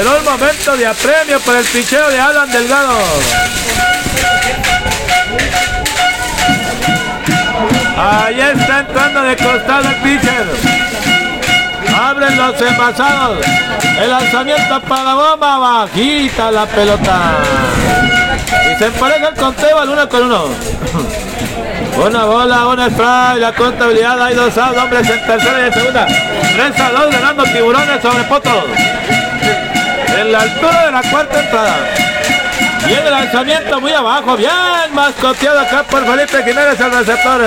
En 0.00 0.06
un 0.06 0.24
momento 0.24 0.76
de 0.76 0.86
apremio 0.86 1.40
por 1.40 1.56
el 1.56 1.64
picheo 1.64 2.08
de 2.08 2.20
Alan 2.20 2.50
Delgado. 2.50 2.98
Ahí 8.02 8.40
está 8.40 8.80
entrando 8.80 9.22
de 9.22 9.36
costado 9.36 9.88
el 9.90 9.94
pitcher. 9.96 10.46
Abren 12.00 12.34
los 12.34 12.62
envasados. 12.62 13.38
El 14.00 14.10
lanzamiento 14.10 14.80
para 14.88 15.14
bomba. 15.14 15.58
Bajita 15.58 16.50
la 16.50 16.64
pelota. 16.64 17.36
Y 18.72 18.78
se 18.78 18.86
empareja 18.86 19.28
el 19.28 19.34
conteo 19.34 19.80
al 19.80 19.90
uno 19.90 20.08
con 20.08 20.22
uno. 20.22 20.44
Una 22.06 22.24
bola, 22.24 22.68
una 22.68 22.86
strike, 22.86 23.40
la 23.40 23.52
contabilidad, 23.52 24.22
hay 24.22 24.34
dos 24.34 24.56
hombres 24.56 25.06
en 25.10 25.26
tercera 25.26 25.60
y 25.60 25.66
en 25.66 25.74
segunda. 25.74 26.06
3 26.06 26.80
a 26.80 26.90
2 26.92 27.10
ganando 27.10 27.42
tiburones 27.44 28.00
sobre 28.00 28.24
potros. 28.24 28.64
En 30.18 30.32
la 30.32 30.40
altura 30.40 30.86
de 30.86 30.92
la 30.92 31.02
cuarta 31.02 31.40
entrada. 31.40 32.09
Viene 32.90 33.06
el 33.06 33.12
lanzamiento 33.12 33.80
muy 33.80 33.92
abajo, 33.92 34.36
bien 34.36 34.50
mascoteado 34.92 35.60
acá 35.60 35.84
por 35.84 36.04
Felipe 36.04 36.42
Jiménez 36.42 36.80
el 36.80 36.90
receptor. 36.90 37.40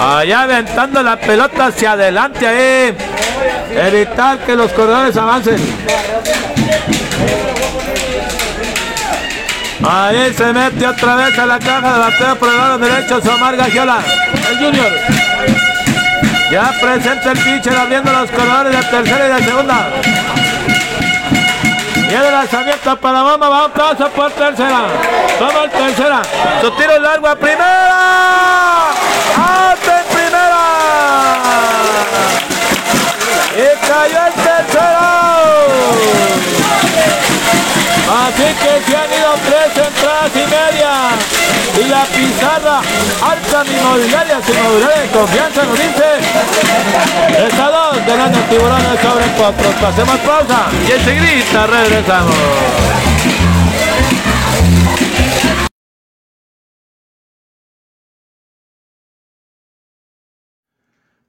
Allá 0.00 0.42
aventando 0.42 1.00
la 1.04 1.16
pelota 1.16 1.66
hacia 1.66 1.92
adelante 1.92 2.48
ahí. 2.48 2.96
Evitar 3.70 4.38
que 4.38 4.56
los 4.56 4.72
corredores 4.72 5.16
avancen. 5.16 5.56
Ahí 9.88 10.34
se 10.36 10.52
mete 10.52 10.86
otra 10.88 11.14
vez 11.14 11.38
a 11.38 11.46
la 11.46 11.58
caja 11.60 11.92
de 11.92 11.98
bateo 12.00 12.36
por 12.36 12.48
el 12.48 12.56
lado 12.56 12.78
derecho 12.78 13.20
Somar 13.22 13.56
Gagiola, 13.56 13.98
el 14.50 14.58
Junior. 14.58 14.92
Ya 16.50 16.74
presenta 16.80 17.30
el 17.30 17.38
pitcher 17.38 17.76
abriendo 17.76 18.12
los 18.12 18.28
corredores 18.32 18.72
de 18.72 18.90
tercera 18.90 19.28
y 19.28 19.32
de 19.32 19.48
segunda. 19.48 19.90
Y 22.10 22.14
el 22.14 22.32
lanzamiento 22.32 22.96
para 22.96 23.22
Bomba, 23.22 23.48
va 23.48 23.66
un 23.66 24.10
por 24.10 24.30
tercera. 24.32 24.86
Toma 25.38 25.64
el 25.64 25.70
tercera. 25.70 26.22
Su 26.60 26.70
tiro 26.72 26.98
largo 26.98 27.28
a 27.28 27.34
primera. 27.34 28.90
¡Out 29.36 29.88
en 29.88 30.04
primera! 30.14 30.64
Y 33.56 33.86
cayó 33.86 34.26
el 34.26 34.32
tercero. 34.34 35.04
Así 38.26 38.48
que 38.54 38.90
se 38.90 38.96
han 38.96 39.12
ido 39.12 39.34
tres 39.46 39.86
entradas 39.86 40.33
y 40.54 41.88
la 41.88 42.04
pizarra 42.04 42.80
alta 43.22 43.64
inmobiliaria, 43.66 44.40
sin 44.42 44.62
mobiliaria 44.62 45.02
de 45.02 45.08
confianza 45.10 45.64
nos 45.64 45.78
dice. 45.78 46.18
Está 47.46 47.70
dos 47.70 48.06
ganando 48.06 48.38
tiburones 48.48 49.00
sobre 49.00 49.26
cuatro. 49.36 49.70
Pasemos 49.80 50.18
pausa 50.20 50.68
y 50.88 50.92
enseguida 50.92 51.66
regresamos. 51.66 52.36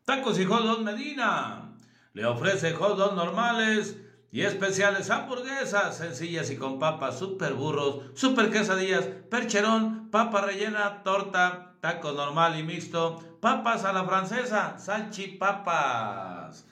Tacos 0.05 0.39
y 0.39 0.45
hot 0.45 0.81
Medina. 0.81 1.71
Le 2.13 2.25
ofrece 2.25 2.73
hot 2.73 3.13
normales 3.13 3.95
y 4.35 4.43
especiales 4.43 5.09
hamburguesas 5.11 5.97
sencillas 5.97 6.51
y 6.51 6.57
con 6.57 6.77
papas, 6.77 7.17
super 7.17 7.53
burros, 7.53 8.01
super 8.15 8.51
quesadillas, 8.51 9.05
percherón, 9.29 10.09
papa 10.11 10.41
rellena, 10.41 11.03
torta, 11.03 11.77
taco 11.79 12.11
normal 12.11 12.59
y 12.59 12.63
mixto, 12.63 13.37
papas 13.39 13.85
a 13.85 13.93
la 13.93 14.03
francesa, 14.03 14.77
salchipapas. 14.77 16.65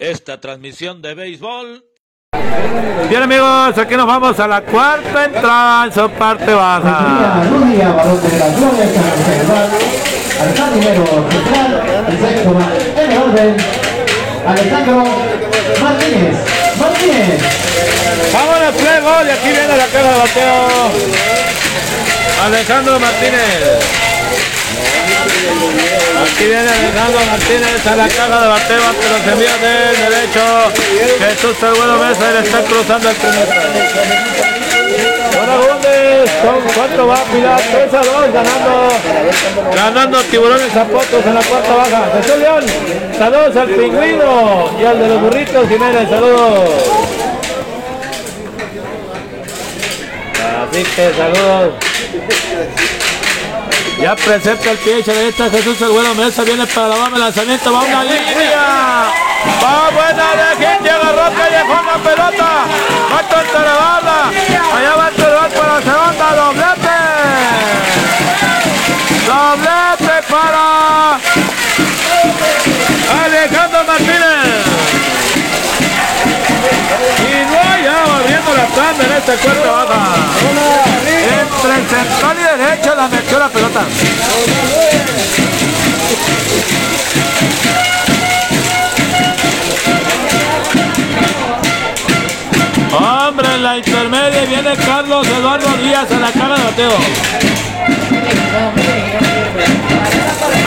Esta 0.09 0.39
transmisión 0.39 1.01
de 1.01 1.15
béisbol. 1.15 1.85
Bien 3.09 3.23
amigos, 3.23 3.77
aquí 3.77 3.95
nos 3.95 4.05
vamos 4.05 4.37
a 4.39 4.47
la 4.47 4.61
cuarta 4.61 5.25
entrada 5.25 5.85
en 5.85 5.93
su 5.93 6.09
parte 6.11 6.53
baja. 6.53 7.41
Alejandro 14.45 15.03
Martínez. 15.81 16.35
Martínez. 16.79 17.39
Vámonos, 18.33 18.75
play 18.75 19.01
gol 19.01 19.27
y 19.27 19.31
aquí 19.31 19.49
viene 19.49 19.77
la 19.77 19.85
caja 19.85 20.11
de 20.11 20.19
bateo. 20.19 20.91
Alejandro 22.43 22.99
Martínez. 22.99 24.03
Aquí 26.23 26.45
viene 26.45 26.69
Alejandro 26.69 27.19
Martínez 27.25 27.85
a 27.85 27.95
la 27.95 28.07
caja 28.07 28.41
de 28.41 28.47
bateo 28.47 28.83
ante 28.87 29.09
los 29.09 29.27
envíos 29.27 29.61
del 29.61 29.95
derecho. 30.09 30.43
Jesús 31.19 31.55
bueno 31.77 31.97
Mesa 31.97 32.31
le 32.31 32.39
está 32.39 32.61
cruzando 32.63 33.09
el 33.09 33.15
primer. 33.15 33.47
Con 36.41 36.61
cuatro 36.75 37.07
va 37.07 37.23
Pilar, 37.25 37.61
3 37.71 37.93
a 37.93 38.01
2 38.01 38.33
ganando, 38.33 38.89
ganando 39.75 40.21
tiburones 40.23 40.71
zapotos 40.71 41.25
en 41.25 41.35
la 41.35 41.41
cuarta 41.41 41.73
baja. 41.75 42.03
Jesús 42.17 42.37
León, 42.37 42.63
saludos 43.17 43.55
al 43.55 43.67
pingüino 43.69 44.71
y 44.79 44.85
al 44.85 44.99
de 44.99 45.07
los 45.07 45.21
burritos 45.21 45.69
Jiménez, 45.69 46.09
saludos. 46.09 46.69
Así 50.69 50.83
que 50.83 51.13
saludos. 51.13 51.73
Ya 53.99 54.15
presenta 54.15 54.71
el 54.71 54.77
pie, 54.79 55.03
ahí 55.07 55.27
está 55.29 55.49
Jesús 55.49 55.81
el 55.81 55.89
bueno 55.89 56.13
Mesa, 56.15 56.43
viene 56.43 56.65
para 56.67 56.89
la 56.89 56.95
bomba, 56.95 57.17
lanzamiento, 57.17 57.71
va 57.71 57.79
una 57.83 58.03
línea. 58.03 59.05
Va 59.63 59.89
buena 59.91 60.35
de 60.35 60.55
quien 60.57 60.83
llega 60.83 61.11
Roca, 61.11 61.49
dejó 61.49 61.81
la 61.83 61.97
pelota. 62.03 62.65
Va 63.11 63.17
a 63.19 63.21
elevarla. 63.41 64.31
Allá 64.75 64.95
va 64.95 65.07
entregar 65.09 65.49
para 65.49 65.73
la 65.73 65.81
segunda, 65.81 66.27
doblete. 66.35 66.97
Doblete 69.27 70.15
para 70.29 70.63
Alejandro 73.23 73.83
Martínez. 73.85 74.63
Ya 77.93 78.15
abriendo 78.15 78.53
la 78.55 78.65
tanda 78.67 79.05
en 79.05 79.11
esta 79.13 79.33
cuarta 79.35 79.71
baja. 79.71 80.15
entre 81.41 81.75
el 81.75 81.87
central 81.87 82.37
y 82.39 82.57
derecho 82.57 82.95
la 82.95 83.07
metió 83.07 83.39
la 83.39 83.49
pelota. 83.49 83.81
Hombre, 92.95 93.53
en 93.53 93.63
la 93.63 93.77
intermedia 93.77 94.45
viene 94.45 94.75
Carlos 94.85 95.27
Eduardo 95.27 95.77
Díaz 95.77 96.11
a 96.11 96.19
la 96.19 96.31
cara 96.31 96.55
de 96.57 96.63
bateo. 96.63 96.97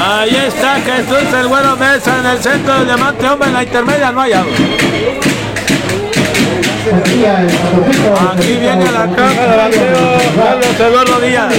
Ahí 0.09 0.36
está 0.47 0.77
Jesús 0.81 1.35
el 1.40 1.47
bueno 1.48 1.77
Mesa 1.77 2.19
en 2.20 2.27
el 2.27 2.43
centro 2.43 2.74
del 2.74 2.86
diamante, 2.86 3.28
hombre, 3.28 3.48
en 3.48 3.55
la 3.55 3.62
intermedia 3.65 4.12
no 4.12 4.20
hay 4.20 4.32
algo. 4.32 4.53
Aquí 6.87 8.53
viene 8.61 8.85
la 8.93 9.09
caja 9.09 9.47
de 9.47 9.57
bateo 9.57 10.19
Carlos 10.37 10.81
Eduardo 10.81 11.21
Díaz. 11.21 11.53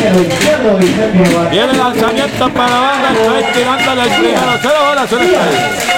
Viene 1.52 1.72
el 1.72 1.78
lanzamiento 1.78 2.49
para 2.49 2.70
la 2.70 2.80
banda, 2.80 3.10
está 3.12 3.52
tirándole 3.52 4.04
el 4.04 4.10
primero. 4.10 4.52
Cero 4.62 4.80
bolas, 4.88 5.12
un 5.12 5.22
strike. 5.22 5.98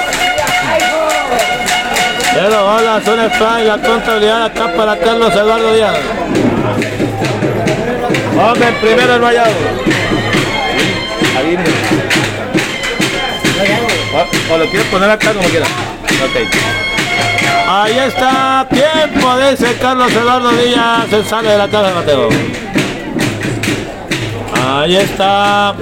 Cero 2.33 2.59
bolas, 2.65 3.07
un 3.07 3.19
strike. 3.19 3.67
La 3.67 3.77
contabilidad 3.77 4.45
acá 4.45 4.73
para 4.75 4.97
Carlos 4.97 5.33
Eduardo 5.35 5.73
Díaz. 5.75 5.97
Hombre, 8.35 8.67
el 8.67 8.75
primero 8.75 9.13
el 9.15 9.21
vallado. 9.21 9.51
O, 14.11 14.53
o 14.53 14.57
lo 14.57 14.65
quieres 14.65 14.87
poner 14.87 15.09
acá 15.11 15.33
como 15.33 15.47
quieras. 15.49 15.69
Ok. 15.69 16.88
Ahí 17.67 17.97
está, 17.99 18.67
tiempo 18.69 19.37
ese 19.39 19.75
Carlos 19.77 20.11
Eduardo 20.11 20.49
Díaz, 20.51 21.07
se 21.09 21.23
sale 21.23 21.51
de 21.51 21.57
la 21.57 21.67
caja 21.67 21.87
de 21.89 21.93
Mateo. 21.93 22.29
Ahí 24.61 24.95
está. 24.95 25.75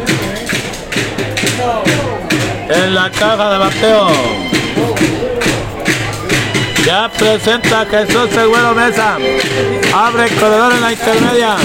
En 2.70 2.94
la 2.94 3.10
caja 3.10 3.50
de 3.52 3.60
Mateo. 3.60 4.08
Ya 6.86 7.10
presenta 7.10 7.86
Jesús 7.86 8.30
Güero 8.34 8.74
Mesa. 8.74 9.18
Abre 9.94 10.26
el 10.26 10.36
corredor 10.36 10.74
en 10.74 10.82
la 10.82 10.92
intermedia. 10.92 11.56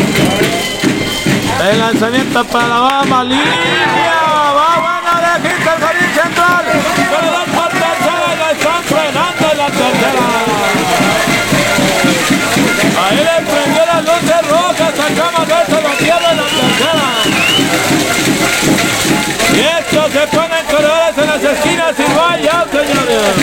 El 1.71 1.79
lanzamiento 1.79 2.45
para 2.45 2.69
la 2.69 2.81
Bama. 2.81 3.25
Línea. 3.25 4.22
La 9.63 9.69
tercera. 9.69 10.27
Ahí 13.03 13.17
le 13.17 13.37
prendió 13.51 13.83
las 13.87 14.03
luces 14.03 14.43
rojas. 14.51 14.91
Sacamos 14.97 15.47
eso, 15.49 15.77
lo 15.81 15.93
pierde 15.99 16.31
la 16.41 16.47
tercera. 16.59 17.09
Y 19.55 19.61
esto 19.61 20.01
se 20.13 20.23
ponen 20.37 20.65
corredores 20.67 21.17
en 21.19 21.27
las 21.29 21.45
esquinas 21.45 21.95
y 21.99 22.47
out, 22.49 22.71
señores. 22.73 23.35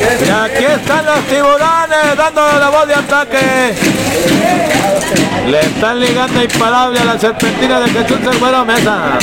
Y 0.00 0.30
aquí 0.30 0.64
están 0.64 1.06
los 1.06 1.20
tiburones 1.26 2.16
dando 2.16 2.42
la 2.58 2.68
voz 2.70 2.86
de 2.86 2.94
ataque. 2.94 3.74
Le 5.46 5.60
están 5.60 5.98
ligando 5.98 6.42
imparable 6.42 7.00
a 7.00 7.04
la 7.04 7.18
serpentina 7.18 7.80
de 7.80 7.90
Jesús 7.90 8.18
Güero 8.38 8.64
Mesa. 8.64 9.18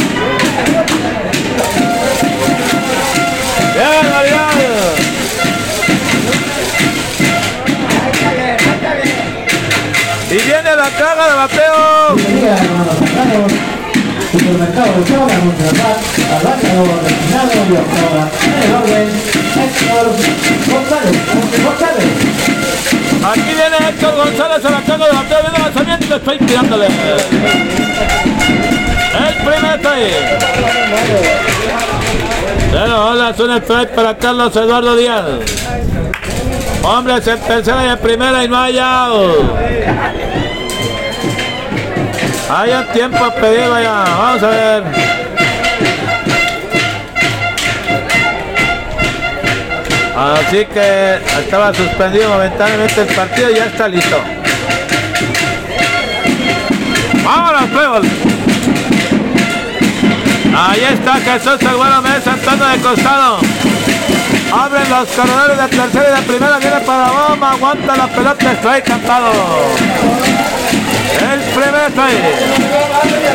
Bien, 3.73 4.09
Mariano. 4.11 5.26
Y 10.29 10.33
viene 10.33 10.75
la 10.75 10.89
caga 10.89 11.29
de 11.29 11.35
bateo. 11.35 12.15
Aquí 23.23 23.41
viene 23.41 23.89
Héctor 23.89 24.15
González 24.17 24.65
a 24.65 24.69
la 24.69 24.81
caga 24.81 25.05
de 25.05 25.13
bateo. 25.13 25.41
Viene 25.43 25.59
lanzamiento. 25.59 26.15
Estoy 26.17 26.37
tirándole. 26.39 26.87
El 29.17 29.33
primer 29.45 29.79
strike. 29.79 30.13
Pero 32.71 33.05
hola, 33.07 33.29
es 33.29 33.39
un 33.39 33.51
strike 33.51 33.95
para 33.95 34.17
Carlos 34.17 34.53
Eduardo 34.57 34.97
Díaz. 34.97 35.23
Hombres 36.89 37.27
en 37.27 37.37
tercera 37.41 37.85
y 37.85 37.89
en 37.89 37.97
primera 37.97 38.45
y 38.45 38.47
no 38.47 38.57
hay 38.57 38.79
out. 38.79 39.51
Hay 42.49 42.71
un 42.71 42.87
tiempo 42.93 43.29
pedido 43.41 43.75
allá. 43.75 44.05
Vamos 44.05 44.43
a 44.43 44.47
ver. 44.47 44.83
Así 50.17 50.65
que 50.65 51.19
estaba 51.39 51.73
suspendido 51.73 52.29
momentáneamente 52.29 53.01
el 53.01 53.07
partido 53.07 53.51
y 53.51 53.55
ya 53.55 53.65
está 53.65 53.89
listo. 53.89 54.17
¡Vámonos, 57.25 57.63
Playboy! 57.69 58.09
Ahí 60.55 60.83
está 60.93 61.15
Jesús 61.15 61.61
el 61.61 61.75
bueno 61.75 62.01
Mesa 62.01 62.31
entrando 62.31 62.65
de 62.65 62.77
costado. 62.77 63.56
Abren 64.51 64.89
los 64.89 65.09
corredores 65.09 65.57
de 65.57 65.67
tercera 65.77 66.09
y 66.09 66.21
de 66.21 66.27
primera. 66.27 66.57
Viene 66.57 66.79
para 66.81 67.11
bomba. 67.11 67.51
Aguanta 67.51 67.95
la 67.95 68.07
pelota. 68.07 68.51
Strike 68.53 68.83
cantado. 68.83 69.31
El 71.31 71.39
primer 71.41 71.91
strike. 71.91 73.27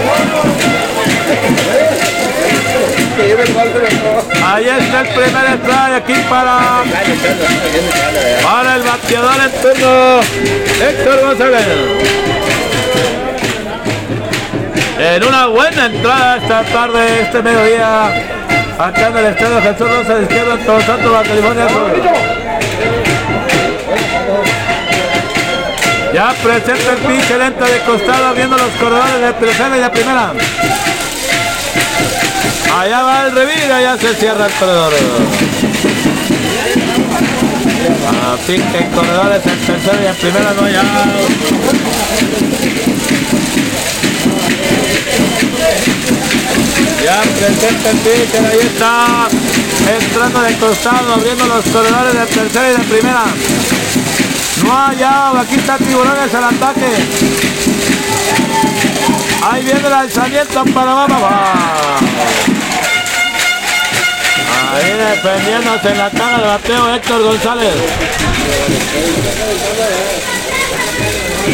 Ahí 4.45 4.69
está 4.69 5.01
el 5.03 5.09
primer 5.09 5.47
strike 5.61 5.95
aquí 5.97 6.15
para, 6.29 6.83
para 8.43 8.77
el 8.77 8.83
bateador 8.83 9.37
en 9.45 9.53
turno. 9.63 10.21
Héctor 10.81 11.21
González. 11.21 11.67
En 14.99 15.25
una 15.25 15.47
buena 15.47 15.87
entrada 15.87 16.37
esta 16.37 16.63
tarde, 16.63 17.23
este 17.23 17.43
mediodía, 17.43 18.42
acá 18.79 19.09
en 19.09 19.17
el 19.17 19.27
estadio 19.27 19.63
Jesús 19.63 19.91
Rosa 19.91 20.15
de 20.15 20.23
izquierda 20.23 20.55
en 20.55 20.67
Todos 20.67 20.85
Santos, 20.85 21.13
Baja 21.13 21.25
California. 21.25 21.67
Ya 26.13 26.35
presenta 26.43 26.93
el 26.93 26.99
pinche 26.99 27.39
lento 27.39 27.65
de 27.65 27.79
costado, 27.81 28.35
viendo 28.35 28.57
los 28.57 28.71
corredores 28.73 29.21
de 29.21 29.33
tercera 29.33 29.77
y 29.77 29.81
de 29.81 29.91
primera. 29.91 30.33
Allá 32.79 33.03
va 33.03 33.27
el 33.27 33.35
revira, 33.35 33.81
ya 33.81 33.97
se 33.97 34.15
cierra 34.15 34.47
el 34.47 34.53
corredor. 34.53 34.93
Así 38.35 38.55
que 38.55 38.87
corredores 38.95 39.47
en 39.47 39.59
tercera 39.59 40.03
y 40.03 40.07
en 40.07 40.15
primera 40.17 40.53
no 40.55 40.65
hay 40.67 40.75
Ya 47.05 47.21
presenta 47.21 47.91
el 47.91 47.97
pitcher, 47.99 48.47
ahí 48.47 48.59
está. 48.61 49.29
Entrando 50.01 50.41
de 50.41 50.57
costado, 50.57 51.15
abriendo 51.15 51.47
los 51.47 51.65
corredores 51.65 52.15
de 52.15 52.27
tercera 52.27 52.71
y 52.71 52.73
de 52.77 52.85
primera. 52.85 53.25
No 54.65 54.87
hay 54.87 55.03
out, 55.03 55.37
aquí 55.41 55.57
está 55.57 55.79
Tiburones 55.79 56.33
al 56.33 56.45
ataque. 56.45 56.87
Ahí 59.43 59.65
viene 59.65 59.81
el 59.81 59.93
alzamiento 59.93 60.65
para 60.67 60.95
Baba. 60.95 61.99
Ahí 64.73 64.93
defendiéndose 64.93 65.89
en 65.91 65.99
la 65.99 66.11
cara 66.11 66.39
de 66.39 66.47
bateo 66.47 66.95
Héctor 66.95 67.23
González. 67.23 67.75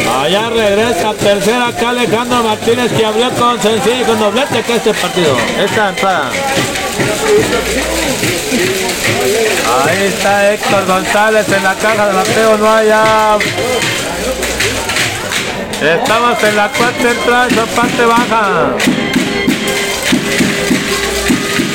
Allá 0.06 0.50
regresa 0.50 1.14
tercera 1.14 1.68
acá 1.68 1.90
Alejandro 1.90 2.42
Martínez 2.42 2.92
que 2.92 3.04
abrió 3.04 3.30
con 3.30 3.60
sencillo 3.60 4.02
y 4.02 4.04
con 4.04 4.18
doblete 4.18 4.62
que 4.62 4.76
este 4.76 4.94
partido, 4.94 5.36
esta 5.58 5.88
entrada. 5.90 6.30
Ahí 9.86 10.02
está 10.06 10.52
Héctor 10.52 10.86
González 10.86 11.46
en 11.48 11.62
la 11.62 11.74
caja 11.74 12.08
de 12.08 12.14
bateo, 12.14 12.56
no 12.58 12.72
hay 12.72 12.90
out. 12.90 13.42
Estamos 15.80 16.42
en 16.42 16.56
la 16.56 16.68
cuarta 16.68 17.10
entrada, 17.10 17.66
parte 17.76 18.04
baja. 18.04 19.07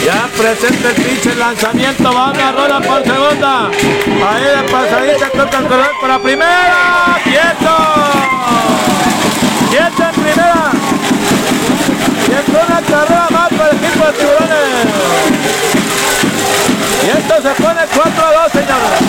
Ya 0.04 0.28
presenta 0.38 0.90
el 0.90 0.96
pinche 0.96 1.34
lanzamiento, 1.36 2.14
va 2.14 2.32
una 2.32 2.52
rola 2.52 2.82
por 2.82 3.04
segunda. 3.04 3.68
Ahí 3.68 4.44
de 4.44 4.64
pasadita 4.70 5.30
toca 5.30 5.58
el 5.60 5.68
corredor 5.68 5.92
para 6.02 6.20
primera. 6.20 7.20
¡Quieto! 7.24 7.76
¡Quieto 9.70 10.04
en 10.04 10.22
primera! 10.22 10.72
Y 12.28 12.32
entró 12.34 12.60
una 12.68 12.82
carrera 12.82 13.28
más 13.30 13.50
para 13.50 13.70
el 13.70 13.78
equipo 13.78 14.06
de 14.06 14.14
tiburones. 14.14 14.88
Y 17.04 17.10
esto 17.10 17.36
se 17.42 17.64
pone 17.64 17.82
4 17.96 18.26
a 18.26 18.44
2, 18.44 18.52
señores. 18.52 19.00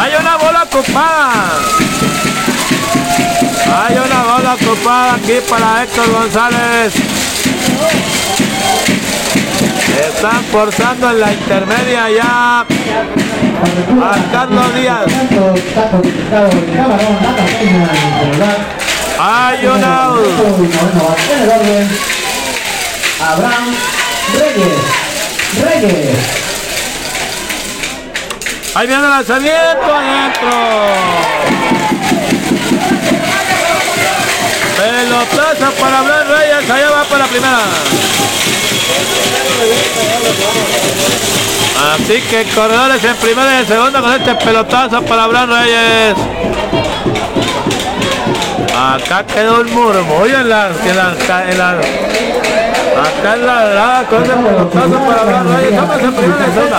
Hay 0.00 0.12
una 0.20 0.36
bola 0.36 0.62
ocupada. 0.64 1.26
ocupada 4.54 5.14
aquí 5.14 5.38
para 5.48 5.82
Héctor 5.82 6.10
González. 6.12 7.25
Están 10.08 10.44
forzando 10.44 11.10
en 11.10 11.20
la 11.20 11.32
intermedia 11.32 12.10
ya 12.10 12.60
a 12.60 12.64
Carlos 14.32 14.74
Díaz. 14.74 15.06
Hay 19.18 19.66
un 19.66 19.84
out. 19.84 20.26
Abraham 23.20 23.74
Reyes. 24.34 24.78
Reyes. 25.62 26.46
Ahí 28.74 28.86
viene 28.86 29.04
el 29.04 29.10
lanzamiento 29.10 29.94
adentro. 29.94 30.50
Pelotazo 34.86 35.72
para 35.80 35.98
Abraham 35.98 36.28
Reyes. 36.28 36.70
Allá 36.70 36.90
va 36.90 37.02
para 37.04 37.24
la 37.24 37.26
primera. 37.26 37.58
Así 41.92 42.20
que 42.30 42.44
corredores 42.54 43.02
en 43.02 43.16
primera 43.16 43.54
y 43.54 43.58
en 43.62 43.66
segunda 43.66 44.00
con 44.00 44.12
este 44.12 44.34
pelotazo 44.36 45.02
para 45.02 45.24
Abraham 45.24 45.50
Reyes. 45.50 46.14
Acá 48.78 49.26
quedó 49.26 49.62
un 49.62 49.74
murmullo 49.74 50.40
en 50.40 50.48
la, 50.48 50.68
en 50.68 50.96
la, 50.96 51.50
en 51.50 51.58
la 51.58 51.70
acá 51.70 53.34
en 53.34 53.46
la 53.46 53.64
grada 53.64 54.04
con 54.04 54.22
ese 54.22 54.32
pelotazo 54.34 55.00
para 55.04 55.20
Abraham 55.22 55.56
Reyes. 55.56 55.72
Estamos 55.72 56.00
en 56.00 56.14
primera 56.14 56.40
y 56.40 56.48
en 56.48 56.54
segunda. 56.54 56.78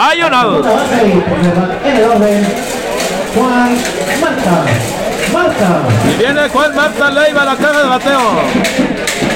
Hay 0.00 0.22
un 0.22 0.34
out. 0.34 0.66
En 1.84 1.96
el 1.96 2.46
Juan 3.32 3.78
Marta. 4.20 4.89
Marta. 5.32 5.82
Y 6.12 6.18
viene 6.18 6.48
Juan 6.48 6.74
Marta 6.74 7.10
Leiva 7.10 7.42
a 7.42 7.44
la 7.44 7.56
caja 7.56 7.78
de 7.82 7.88
bateo. 7.88 8.42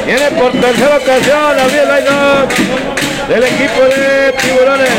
Viene 0.06 0.30
por 0.32 0.52
tercera 0.52 0.96
ocasión 0.96 1.58
abrir 1.58 1.80
el 1.80 1.88
del 3.28 3.42
equipo 3.42 3.80
de 3.82 4.32
Tiburones. 4.32 4.90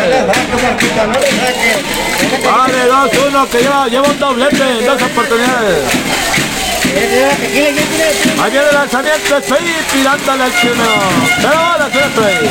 Vale, 2.43 2.79
2-1 2.89 3.47
que 3.49 3.57
lleva, 3.59 3.87
lleva 3.87 4.07
un 4.07 4.19
doblete 4.19 4.63
en 4.63 4.85
dos 4.85 5.01
oportunidades. 5.01 5.83
Ahí 8.41 8.51
viene 8.51 8.67
el 8.67 8.73
lanzamiento, 8.73 9.37
estoy 9.37 9.59
tirándole 9.91 10.43
al 10.43 10.51
primero. 10.51 11.09
Pero 11.41 11.59
suena 11.91 12.09
Trey. 12.15 12.49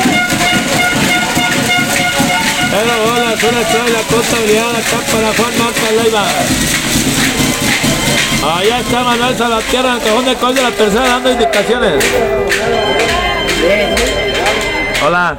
Pero 2.71 2.93
bola, 3.05 3.37
suena 3.39 3.61
Trey, 3.67 3.89
la 3.91 4.01
contabilidad 4.15 4.69
acá 4.69 4.97
para 5.11 5.33
Juan 5.33 5.53
Marta 5.57 5.91
Leiva. 6.03 6.25
Allá 8.45 8.79
está 8.79 9.03
Manuel 9.03 9.35
Salvatierra 9.35 9.89
en 9.89 9.95
el 9.95 10.01
cajón 10.03 10.53
de 10.53 10.61
de 10.61 10.61
la 10.61 10.71
tercera 10.71 11.07
dando 11.07 11.31
indicaciones. 11.31 12.05
Hola. 15.03 15.35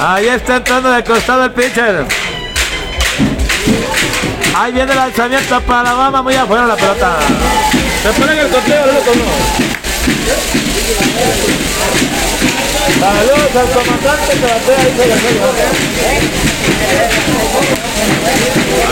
Ahí 0.00 0.26
está 0.26 0.56
entrando 0.56 0.90
de 0.90 1.04
costado 1.04 1.44
el 1.44 1.52
pitcher. 1.52 2.04
Ahí 4.56 4.72
viene 4.72 4.90
el 4.90 4.98
lanzamiento 4.98 5.60
para 5.60 5.84
la 5.84 5.92
Bama, 5.94 6.22
muy 6.22 6.34
afuera 6.34 6.66
la 6.66 6.74
pelota. 6.74 7.18
Se 8.02 8.10
pone 8.12 8.32
en 8.32 8.38
el 8.38 8.48
conteo, 8.48 8.84
uno 8.90 9.00
con 9.00 9.14
uno. 9.14 9.30
Saludos 12.98 13.56
al 13.56 13.68
comandante 13.70 14.32
que 14.32 14.46
batea 14.46 14.78
ahí 14.80 14.92
se 14.96 15.02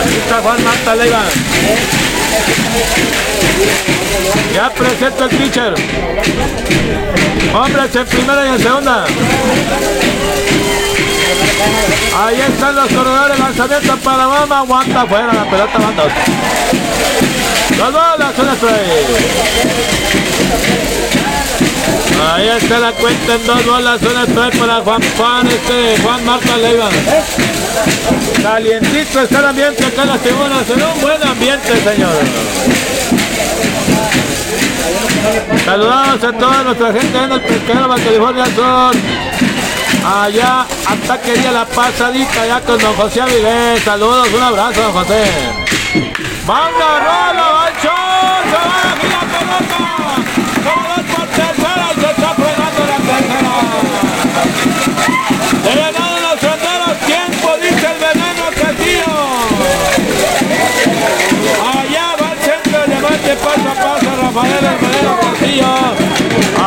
Aquí 0.03 0.17
está 0.17 0.37
Juan 0.41 0.65
Marta 0.65 0.95
Leiva. 0.95 1.25
Ya 4.55 4.71
presenta 4.71 5.25
el 5.25 5.31
pitcher. 5.31 5.75
Hombres 7.55 7.97
en 7.97 8.07
primera 8.07 8.47
y 8.47 8.49
en 8.49 8.59
segunda. 8.63 9.07
Ahí 12.17 12.41
están 12.41 12.75
los 12.75 12.89
corredores, 12.89 13.39
lanzamiento 13.39 13.97
para 13.99 14.27
Bama, 14.27 14.59
aguanta 14.59 15.03
afuera 15.03 15.33
la 15.33 15.45
pelota, 15.51 15.79
banda. 15.79 16.05
Dos 17.77 17.93
bolas, 17.93 18.39
una 18.39 18.57
Ahí 22.35 22.49
está 22.49 22.79
la 22.79 22.93
cuenta 22.93 23.35
en 23.35 23.47
dos 23.47 23.67
bolas, 23.67 24.01
una 24.03 24.23
strike 24.25 24.59
para 24.59 24.81
Juan 24.81 25.03
Juan, 25.17 25.47
este 25.47 26.03
Juan 26.03 26.25
Marta 26.25 26.57
Leiva. 26.57 26.89
Calientito 28.43 29.21
está 29.21 29.39
el 29.39 29.47
ambiente 29.47 29.85
acá 29.85 30.03
en 30.03 30.09
las 30.09 30.21
tribunas, 30.21 30.71
en 30.71 30.83
un 30.83 31.01
buen 31.01 31.23
ambiente, 31.27 31.69
señor. 31.83 32.13
Saludamos 35.65 36.25
a 36.25 36.33
toda 36.33 36.63
nuestra 36.63 36.93
gente 36.93 37.19
en 37.19 37.33
el 37.33 37.41
pesquero 37.41 37.89
de 37.95 38.03
California 38.03 38.47
Sur. 38.47 38.95
Allá, 40.05 40.67
hasta 40.87 41.21
quería 41.21 41.53
la 41.53 41.67
pasadita 41.67 42.43
allá 42.43 42.61
con 42.61 42.79
don 42.79 42.95
José 42.95 43.21
Avilés. 43.21 43.83
Saludos, 43.85 44.29
un 44.33 44.43
abrazo, 44.43 44.81
don 44.83 44.93
José. 44.93 45.25
Manda 46.47 47.01
rola, 47.01 47.71
short, 47.83 48.45
se 48.49 48.61
va. 48.69 48.79
Como 50.65 50.89
dos 50.89 51.05
por 51.15 51.27
tercera 51.29 51.87
y 51.95 52.01
se 52.01 52.11
está 52.11 52.31
los 56.23 56.99
tiempo, 57.07 57.49
dice 57.63 57.87
el 57.87 57.99
veneno 57.99 58.45
Castillo. 58.55 59.15
Allá 61.73 62.07
va 62.21 62.29
el 62.33 62.39
centro 62.39 62.81
de 62.81 62.87
levante 62.89 63.33
paso 63.37 63.69
a 63.69 63.75
paso, 63.75 64.11
Rafael 64.23 64.65
el 64.65 64.79
Castillo. 65.21 65.73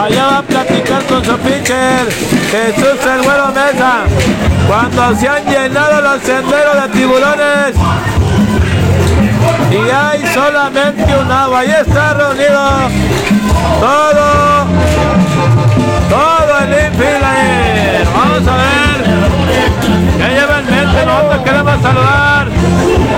Allá 0.03 0.23
va 0.25 0.37
a 0.37 0.43
platicar 0.43 1.03
con 1.05 1.25
su 1.25 1.37
pitcher, 1.37 2.05
Jesús 2.51 3.05
el 3.05 3.21
Güero 3.21 3.47
Mesa. 3.47 3.93
Cuando 4.67 5.15
se 5.19 5.27
han 5.27 5.45
llenado 5.45 6.01
los 6.01 6.21
senderos 6.21 6.81
de 6.81 6.89
tiburones 6.89 7.75
y 9.71 9.89
hay 9.89 10.25
solamente 10.33 11.03
un 11.17 11.31
agua. 11.31 11.59
Ahí 11.59 11.71
está 11.71 12.13
reunido 12.13 12.89
todo, 13.79 14.65
Vamos 18.13 18.47
a 18.47 18.55
ver 18.57 18.99
qué 20.17 20.27
lleva 20.33 20.59
en 20.59 20.65
mente. 20.65 21.05
Nosotros 21.05 21.41
queremos 21.43 21.81
saludar. 21.81 22.47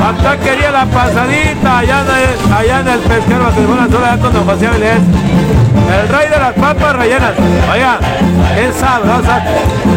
Hasta 0.03 0.37
quería 0.37 0.71
la 0.71 0.85
pasadita 0.85 1.79
allá 1.79 2.01
en 2.01 2.07
el, 2.07 2.53
allá 2.53 2.79
en 2.79 2.87
el 2.87 2.99
pesquero 2.99 3.45
allá 3.47 4.17
con 4.21 4.33
don 4.33 4.45
José. 4.45 4.67
El 4.67 6.07
rey 6.09 6.29
de 6.29 6.39
las 6.39 6.53
papas 6.53 6.95
rellenas. 6.95 7.33
Oiga, 7.71 7.99
qué 8.55 8.71
sabrosa. 8.71 9.43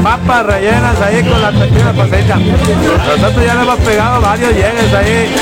Papas 0.03 0.47
rellenas 0.47 1.01
ahí 1.01 1.23
con 1.23 1.41
la 1.41 1.51
pequeña 1.51 1.93
pasadita. 1.93 2.37
Nosotros 2.37 3.45
ya 3.45 3.55
le 3.55 3.63
hemos 3.63 3.79
pegado 3.81 4.21
varios 4.21 4.53
llegues 4.53 4.95
ahí. 4.95 5.35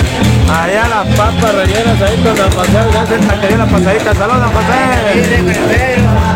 Allá 0.50 0.88
las 0.88 1.06
papas 1.16 1.54
rellenas 1.54 2.02
ahí 2.02 2.16
con 2.22 2.36
don 2.36 2.50
José 2.52 2.78
Avilés. 2.78 3.10
En 3.10 3.28
taquería 3.28 3.56
la 3.58 3.66
pasadita. 3.66 4.14
Saludos, 4.14 4.40
don 4.40 4.52
José. 4.52 6.33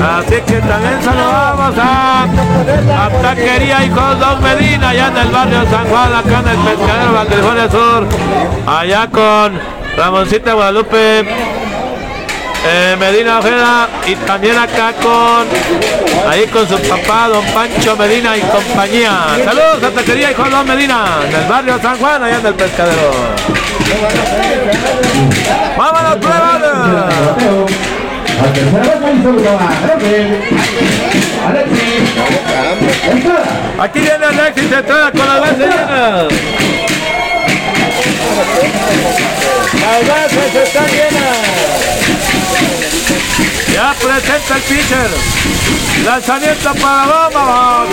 Así 0.00 0.40
que 0.46 0.60
también 0.60 1.02
saludamos 1.02 1.74
a, 1.78 2.24
a 2.24 3.10
Taquería 3.22 3.84
Hijos 3.84 4.18
Don 4.18 4.42
Medina, 4.42 4.88
allá 4.90 5.08
en 5.08 5.16
el 5.18 5.28
barrio 5.28 5.64
San 5.70 5.86
Juan, 5.88 6.14
acá 6.14 6.40
en 6.40 6.48
el 6.48 6.56
pescadero 6.58 7.20
de 7.20 7.26
California 7.28 7.70
Sur, 7.70 8.06
allá 8.66 9.06
con 9.08 9.60
Ramoncita 9.96 10.54
Guadalupe, 10.54 11.20
eh, 12.64 12.96
Medina 12.98 13.38
Ojeda 13.38 13.88
y 14.06 14.14
también 14.16 14.56
acá 14.58 14.92
con 15.02 15.46
ahí 16.30 16.46
con 16.46 16.66
su 16.66 16.78
papá 16.88 17.28
Don 17.28 17.44
Pancho 17.46 17.96
Medina 17.96 18.36
y 18.36 18.40
compañía. 18.40 19.36
Saludos 19.44 19.82
a 19.84 19.90
Taquería 19.90 20.30
Hijos 20.30 20.50
Don 20.50 20.66
Medina, 20.66 21.04
en 21.28 21.34
el 21.34 21.48
barrio 21.48 21.78
San 21.80 21.98
Juan, 21.98 22.22
allá 22.22 22.38
en 22.38 22.46
el 22.46 22.54
pescadero. 22.54 23.10
¡Vámonos, 25.76 26.16
pruebas! 26.16 27.71
Base 28.42 28.58
segundo 28.58 29.50
a 29.50 29.68
Alexis. 29.84 30.40
Aquí 33.78 34.00
viene 34.00 34.24
Alexis 34.26 34.72
Estrada 34.72 35.12
con 35.12 35.26
las 35.26 35.40
bases 35.40 35.58
llenas. 35.58 36.26
Las 39.80 40.08
bases 40.08 40.54
están 40.64 40.88
llenas. 40.88 41.38
Ya 43.72 43.94
presenta 43.94 44.56
el 44.56 44.62
pitcher. 44.62 45.10
Lanzamiento 46.04 46.74
para 46.74 47.06
Bamba. 47.06 47.84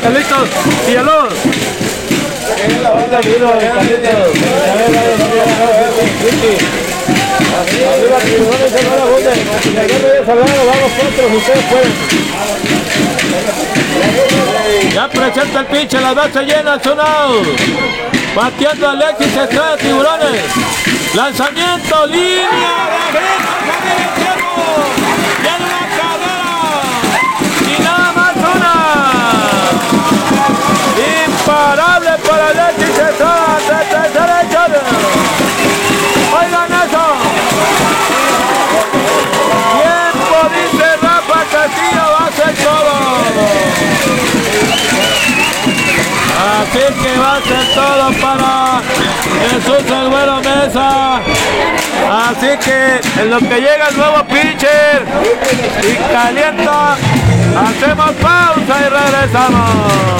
Carlitos, 0.00 0.48
Villalobos. 0.86 1.71
Ya 14.94 15.08
presenta 15.08 15.60
el 15.60 15.66
pinche, 15.66 16.00
la 16.00 16.12
base 16.12 16.42
llena, 16.42 16.78
son 16.82 17.00
out. 17.00 17.46
Pateando 18.34 18.88
Alexis 18.88 19.36
Estrada 19.36 19.76
Tiburones. 19.76 20.42
Lanzamiento, 21.14 22.06
línea, 22.06 22.48
regresa 23.12 23.52
Javier 23.66 24.00
Entierro. 24.08 24.91
Alexis 33.02 33.10
Estrada. 33.10 33.58
De 33.68 33.78
tercera 33.84 34.42
echada. 34.42 34.80
Oigan 36.38 36.72
eso. 36.72 37.04
Tiempo 39.82 40.38
dice 40.54 40.88
Rafa 41.02 41.40
Castillo, 41.52 42.04
va 42.12 42.24
a 42.26 42.32
ser 42.32 42.54
todo. 42.64 42.94
Así 46.52 46.84
que 47.02 47.12
va 47.18 47.32
a 47.32 47.38
ser 47.42 47.64
todo 47.74 48.06
para 48.20 48.52
Jesús 49.50 49.84
el 49.90 50.06
Güero 50.08 50.36
Mesa. 50.40 50.88
Así 52.10 52.50
que 52.64 52.78
en 53.20 53.26
lo 53.30 53.38
que 53.38 53.56
llega 53.60 53.88
el 53.88 53.96
nuevo 53.96 54.24
pitcher 54.24 55.04
y 55.82 56.12
calienta, 56.12 56.96
hacemos 57.56 58.10
pausa 58.12 58.74
y 58.80 58.88
regresamos. 58.88 60.12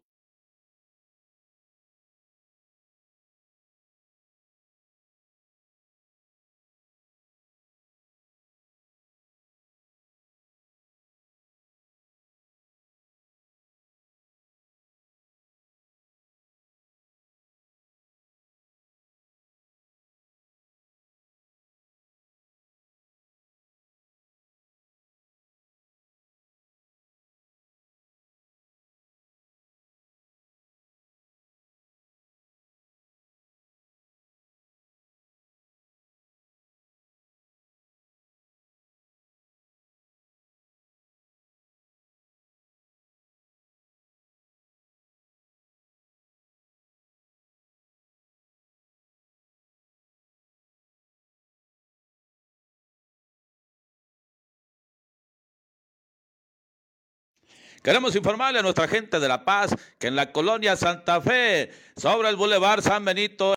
Queremos 57.83 58.15
informarle 58.15 58.59
a 58.59 58.61
nuestra 58.61 58.87
gente 58.87 59.19
de 59.19 59.27
La 59.27 59.43
Paz 59.43 59.75
que 59.97 60.05
en 60.05 60.15
la 60.15 60.31
colonia 60.31 60.75
Santa 60.75 61.19
Fe, 61.19 61.71
sobre 61.97 62.29
el 62.29 62.35
Boulevard 62.35 62.83
San 62.83 63.03
Benito, 63.03 63.55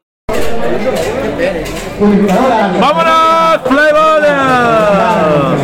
¡Vámonos, 2.81 3.59
Playboy! 3.69 4.23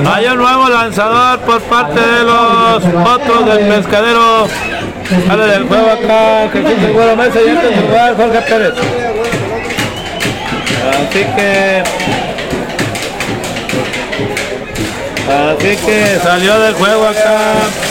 Hay 0.07 0.27
un 0.27 0.37
nuevo 0.37 0.69
lanzador 0.69 1.41
por 1.41 1.63
parte 1.63 2.01
de 2.01 2.23
los 2.23 2.85
otros 2.85 3.47
del 3.47 3.67
pescadero. 3.67 4.47
Sale 5.27 5.47
del 5.47 5.67
juego 5.67 5.91
acá, 5.91 6.51
Güero 6.53 7.17
Mesa 7.17 7.41
y 7.41 7.57
Jorge 8.17 8.41
Pérez. 8.43 8.75
Así 10.91 11.25
que... 11.35 11.83
Así 15.33 15.77
que 15.87 16.19
salió 16.23 16.59
del 16.61 16.75
juego 16.75 17.07
acá. 17.07 17.90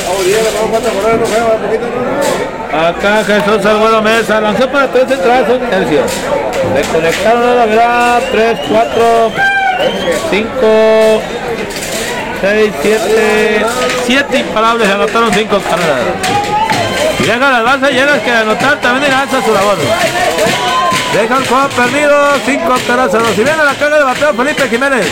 Acá 2.71 3.23
Jesús 3.25 3.65
el 3.65 3.77
Güero 3.77 4.01
Mesa 4.01 4.39
lanzó 4.41 4.69
para 4.69 4.87
tres 4.87 5.09
entradas, 5.11 5.49
un 5.49 5.69
tercio. 5.69 6.01
Le 6.75 6.81
conectaron 6.83 7.43
a 7.43 7.55
la 7.55 7.65
verdad 7.65 8.21
3, 8.31 8.59
4, 8.69 9.31
5, 10.29 11.21
6, 12.41 12.73
7, 12.81 13.65
7 14.05 14.37
imparables, 14.37 14.89
anotaron 14.89 15.33
5 15.33 15.61
carreras. 15.67 15.99
Llega 17.19 17.49
las 17.51 17.63
bases 17.63 17.91
llenas 17.95 18.19
que 18.19 18.31
anotar 18.31 18.79
también 18.81 19.11
irá 19.11 19.23
a 19.23 19.27
su 19.27 19.53
labor. 19.53 19.77
Deja 21.13 21.37
el 21.37 21.47
juego 21.47 21.69
perdido, 21.69 22.15
5 22.45 22.63
carreras 22.87 23.15
a 23.15 23.17
2. 23.17 23.31
Y 23.31 23.43
viene 23.43 23.63
la 23.63 23.73
carga 23.73 23.97
de 23.97 24.03
bateo 24.03 24.33
Felipe 24.35 24.69
Jiménez. 24.69 25.07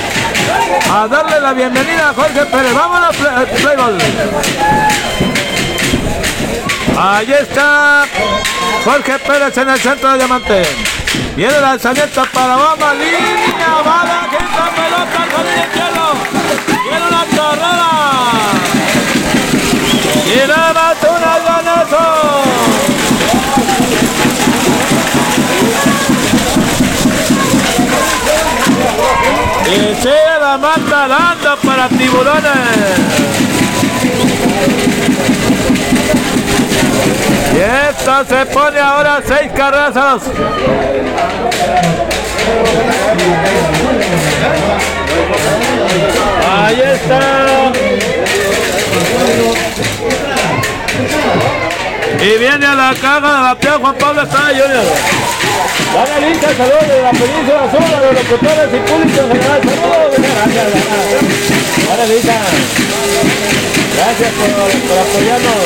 A 0.91 1.07
darle 1.07 1.39
la 1.39 1.53
bienvenida 1.53 2.09
a 2.09 2.13
Jorge 2.13 2.45
Pérez. 2.45 2.73
Vámonos, 2.73 3.15
play, 3.15 3.45
Playball. 3.61 3.97
Ahí 6.99 7.31
está 7.31 8.05
Jorge 8.83 9.19
Pérez 9.19 9.57
en 9.57 9.69
el 9.69 9.79
centro 9.79 10.11
de 10.11 10.17
diamante. 10.17 10.63
Viene 11.35 11.55
el 11.55 11.61
lanzamiento 11.61 12.23
para 12.33 12.55
Bamba, 12.55 12.93
línea, 12.93 13.81
bala, 13.85 14.27
quinta 14.31 14.69
pelota, 14.75 15.23
al 15.23 15.29
jardín 15.29 15.59
izquierdo. 15.63 16.07
Viene 16.83 17.05
una 17.07 17.23
carrera. 17.35 17.91
Y 20.25 20.47
nada 20.47 20.73
más 20.73 20.97
una 21.03 21.39
ganazo. 21.39 22.16
Y 29.69 29.95
sigue 29.95 30.39
la 30.39 30.57
mata 30.57 31.07
dando 31.09 31.57
para 31.57 31.89
tiburones. 31.89 32.53
Y 37.53 37.89
esto 37.89 38.25
se 38.29 38.45
pone 38.45 38.79
ahora 38.79 39.21
seis 39.27 39.51
dos. 39.93 40.21
Ahí 46.49 46.81
está. 46.81 47.37
Y 52.15 52.37
viene 52.39 52.65
a 52.65 52.75
la 52.75 52.93
caja 52.95 53.19
de 53.19 53.43
la 53.43 53.55
pia 53.59 53.77
Juan 53.79 53.95
Pablo 53.95 54.23
Estrada 54.23 54.49
Junior. 54.49 54.85
Dale 55.93 56.29
lista, 56.29 56.47
saludos 56.55 56.87
de 56.87 57.01
la 57.01 57.11
península 57.11 57.63
azul 57.63 57.83
a 57.83 57.99
los 58.01 58.13
locutores 58.13 58.67
y 58.73 58.79
público 58.89 59.21
en 59.21 59.27
general. 59.31 59.61
Saludos, 59.63 60.15
gracias. 60.17 60.67
Dale 61.87 62.13
lista. 62.13 62.37
Gracias 63.97 64.31
por, 64.33 64.49
apoyarnos. 64.99 65.65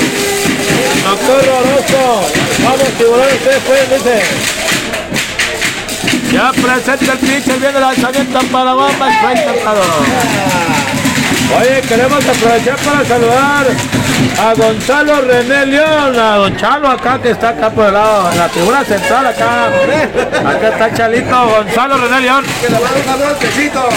Doctor 1.04 1.44
Orozco, 1.50 2.02
vamos 2.64 2.90
tiburones, 2.98 3.34
ustedes 3.34 3.62
pueden, 3.64 3.90
dice. 3.90 4.16
Ya 6.32 6.52
presenta 6.54 7.12
el 7.12 7.20
pitcher, 7.20 7.60
viene 7.60 7.78
el 7.78 7.82
lanzamiento 7.82 8.40
para 8.52 8.74
bomba, 8.74 9.10
fue 9.22 9.32
intentado. 9.32 9.82
Oye, 11.60 11.82
queremos 11.82 12.24
aprovechar 12.26 12.78
para 12.78 13.06
saludar 13.06 13.68
a 14.40 14.54
Gonzalo 14.54 15.22
René 15.22 15.66
León, 15.66 16.20
a 16.20 16.36
Don 16.38 16.58
Chalo 16.58 16.90
acá 16.90 17.20
que 17.22 17.32
está 17.32 17.50
acá 17.50 17.70
por 17.70 17.88
el 17.88 17.94
lado, 17.94 18.32
en 18.32 18.38
la 18.38 18.50
figura 18.50 18.84
central 18.86 19.28
acá. 19.28 19.68
Acá 19.68 20.70
está 20.70 20.94
Chalito, 20.94 21.48
Gonzalo 21.48 21.98
René 21.98 22.22
León. 22.22 22.46
Que 22.62 22.70
le 22.70 22.80
mando 22.80 22.98
un 22.98 23.06
saludo 23.06 23.28
al 23.28 23.38
quechito. 23.38 23.80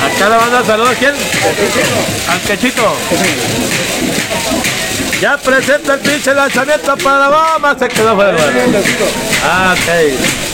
Acá 0.00 0.28
le 0.30 0.36
manda 0.36 0.64
saludos, 0.64 0.96
¿quién? 0.98 1.14
Al 2.30 2.40
Quechito. 2.40 2.96
Ya 5.20 5.36
presenta 5.36 5.94
el 5.94 6.00
pinche 6.00 6.32
lanzamiento 6.34 6.96
para 6.96 7.18
la 7.18 7.28
bomba, 7.28 7.76
se 7.78 7.88
quedó 7.88 8.16
fuera. 8.16 8.38
Ah, 9.44 9.74
ok. 9.74 10.49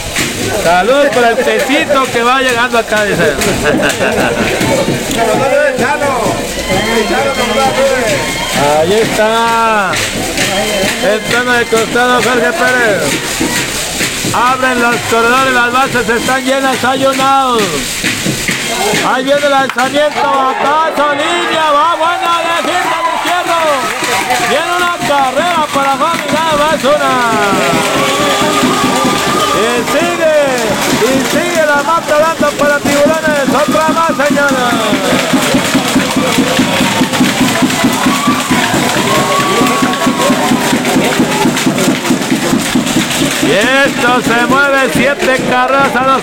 Salud 0.63 1.07
para 1.13 1.29
el 1.29 1.37
tecito 1.37 2.03
que 2.11 2.23
va 2.23 2.41
llegando 2.41 2.79
acá, 2.79 3.03
dice. 3.05 3.23
El. 3.23 3.79
El. 3.79 4.07
Ahí 8.79 8.93
está. 8.93 9.91
Entrando 11.03 11.51
de 11.51 11.65
costado 11.65 12.21
Jorge 12.21 12.51
Pérez. 12.51 13.03
Abren 14.33 14.81
los 14.81 14.95
corredores, 15.09 15.53
las 15.53 15.71
bases 15.71 16.09
están 16.09 16.43
llenas, 16.43 16.83
out. 16.83 17.61
Ahí 19.07 19.23
viene 19.23 19.45
el 19.45 19.51
lanzamiento, 19.51 20.21
batazo, 20.21 21.13
línea, 21.13 21.71
va 21.71 21.95
buena 21.95 22.41
de 22.41 22.55
gira 22.67 22.97
de 23.03 23.11
izquierdo. 23.15 23.57
Viene 24.49 24.71
una 24.77 24.93
carrera 25.07 25.61
para 25.73 25.91
Juan 25.97 26.17
Miguel, 26.17 26.57
una. 26.95 27.13
Y 29.57 29.65
sigue, 29.91 30.26
y 31.03 31.25
sigue 31.29 31.65
la 31.65 31.83
mata 31.83 32.19
dando 32.19 32.49
para 32.57 32.79
tiburones, 32.79 33.49
otra 33.49 33.87
más 33.89 34.11
señores. 34.27 34.57
Y 43.43 43.51
esto 43.51 44.21
se 44.21 44.45
mueve 44.47 44.89
siete 44.93 45.37
carreras 45.49 45.95
a 45.95 46.03
dos. 46.03 46.21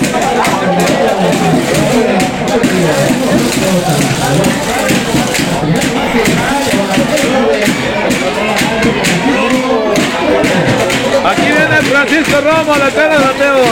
Aquí 11.25 11.43
viene 11.43 11.77
Francisco 11.91 12.41
Romo, 12.41 12.77
la 12.77 12.91
cara 12.91 13.19
de 13.19 13.25
Mateo. 13.25 13.65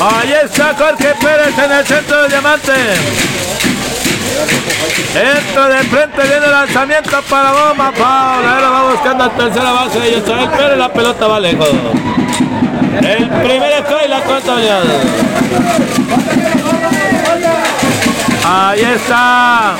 Ahí 0.00 0.34
está 0.44 0.74
Jorge 0.78 1.14
Pérez 1.20 1.58
en 1.58 1.72
el 1.72 1.86
centro 1.86 2.22
del 2.22 2.30
diamante. 2.30 2.72
Entra 5.14 5.68
de 5.68 5.84
frente, 5.84 6.22
viene 6.22 6.44
el 6.44 6.50
lanzamiento 6.50 7.22
para 7.30 7.52
bomba. 7.52 7.90
Paula, 7.92 8.54
ahora 8.56 8.68
va 8.68 8.90
buscando 8.90 9.24
a 9.24 9.30
tercera 9.30 9.72
base 9.72 9.98
y 10.10 10.18
Israel 10.18 10.50
Pérez, 10.50 10.76
la 10.76 10.92
pelota 10.92 11.26
va 11.26 11.40
lejos. 11.40 11.70
El 13.00 13.28
primer 13.28 13.72
strike, 13.84 14.08
la 14.08 14.20
contabilidad. 14.22 14.82
Ahí 18.44 18.80
está. 18.80 19.76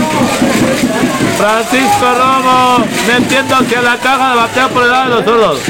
Francisco 1.37 2.15
Romo 2.19 2.87
metiendo 3.07 3.57
hacia 3.57 3.83
la 3.83 3.97
caja 3.99 4.31
de 4.31 4.37
bateo 4.37 4.69
por 4.71 4.83
el 4.85 4.91
lado 4.91 5.05
de 5.05 5.11
los 5.17 5.25
zurdos. 5.25 5.61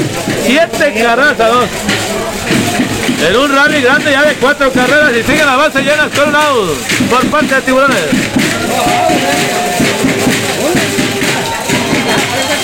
Siete 0.45 0.93
carreras 0.93 1.39
a 1.39 1.47
dos. 1.47 1.65
En 3.27 3.35
un 3.35 3.53
rally 3.53 3.81
grande 3.81 4.11
ya 4.11 4.23
de 4.23 4.35
cuatro 4.35 4.71
carreras 4.71 5.11
y 5.11 5.23
sigue 5.23 5.43
la 5.43 5.55
base 5.57 5.81
llena 5.81 6.07
con 6.09 6.29
un 6.29 6.35
out 6.35 6.77
por 7.09 7.25
parte 7.27 7.55
de 7.55 7.61
Tiburones. 7.61 7.97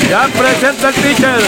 Ya 0.10 0.28
presenta 0.28 0.90
el 0.90 0.94
pitcher. 0.96 1.42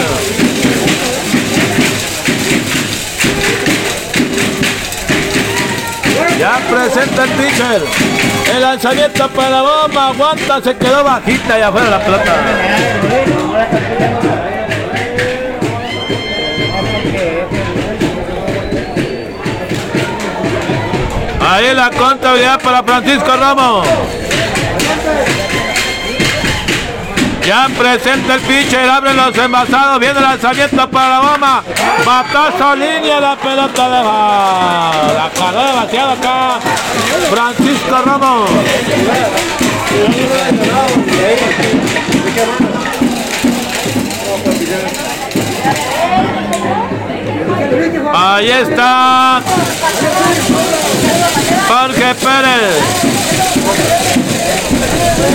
Ya 6.38 6.60
presenta 6.68 7.24
el 7.24 7.30
pitcher. 7.30 8.35
El 8.54 8.62
lanzamiento 8.62 9.28
para 9.28 9.50
la 9.50 9.62
bomba. 9.62 10.08
Aguanta, 10.08 10.60
se 10.62 10.76
quedó 10.76 11.04
bajita 11.04 11.58
y 11.58 11.62
afuera 11.62 11.90
la 11.90 12.04
pelota. 12.04 12.34
Ahí 21.40 21.74
la 21.74 21.90
contabilidad 21.90 22.60
para 22.60 22.82
Francisco 22.82 23.36
Ramos. 23.36 23.86
Ya 27.46 27.68
presenta 27.78 28.34
el 28.34 28.40
pitcher, 28.40 28.90
abre 28.90 29.14
los 29.14 29.38
envasados, 29.38 30.00
viene 30.00 30.18
el 30.18 30.24
lanzamiento 30.24 30.90
para 30.90 31.08
la 31.08 31.20
bomba. 31.20 31.62
Batazo 32.04 32.74
línea, 32.74 33.20
la 33.20 33.36
pelota 33.36 33.88
de 33.88 34.02
la 34.02 35.30
carrera 35.32 35.72
vaciada 35.74 36.12
acá. 36.14 36.58
Francisco 37.30 38.02
Ramos. 38.04 38.50
Ahí 48.12 48.50
está 48.50 49.40
Jorge 51.68 52.14
Pérez. 52.16 54.25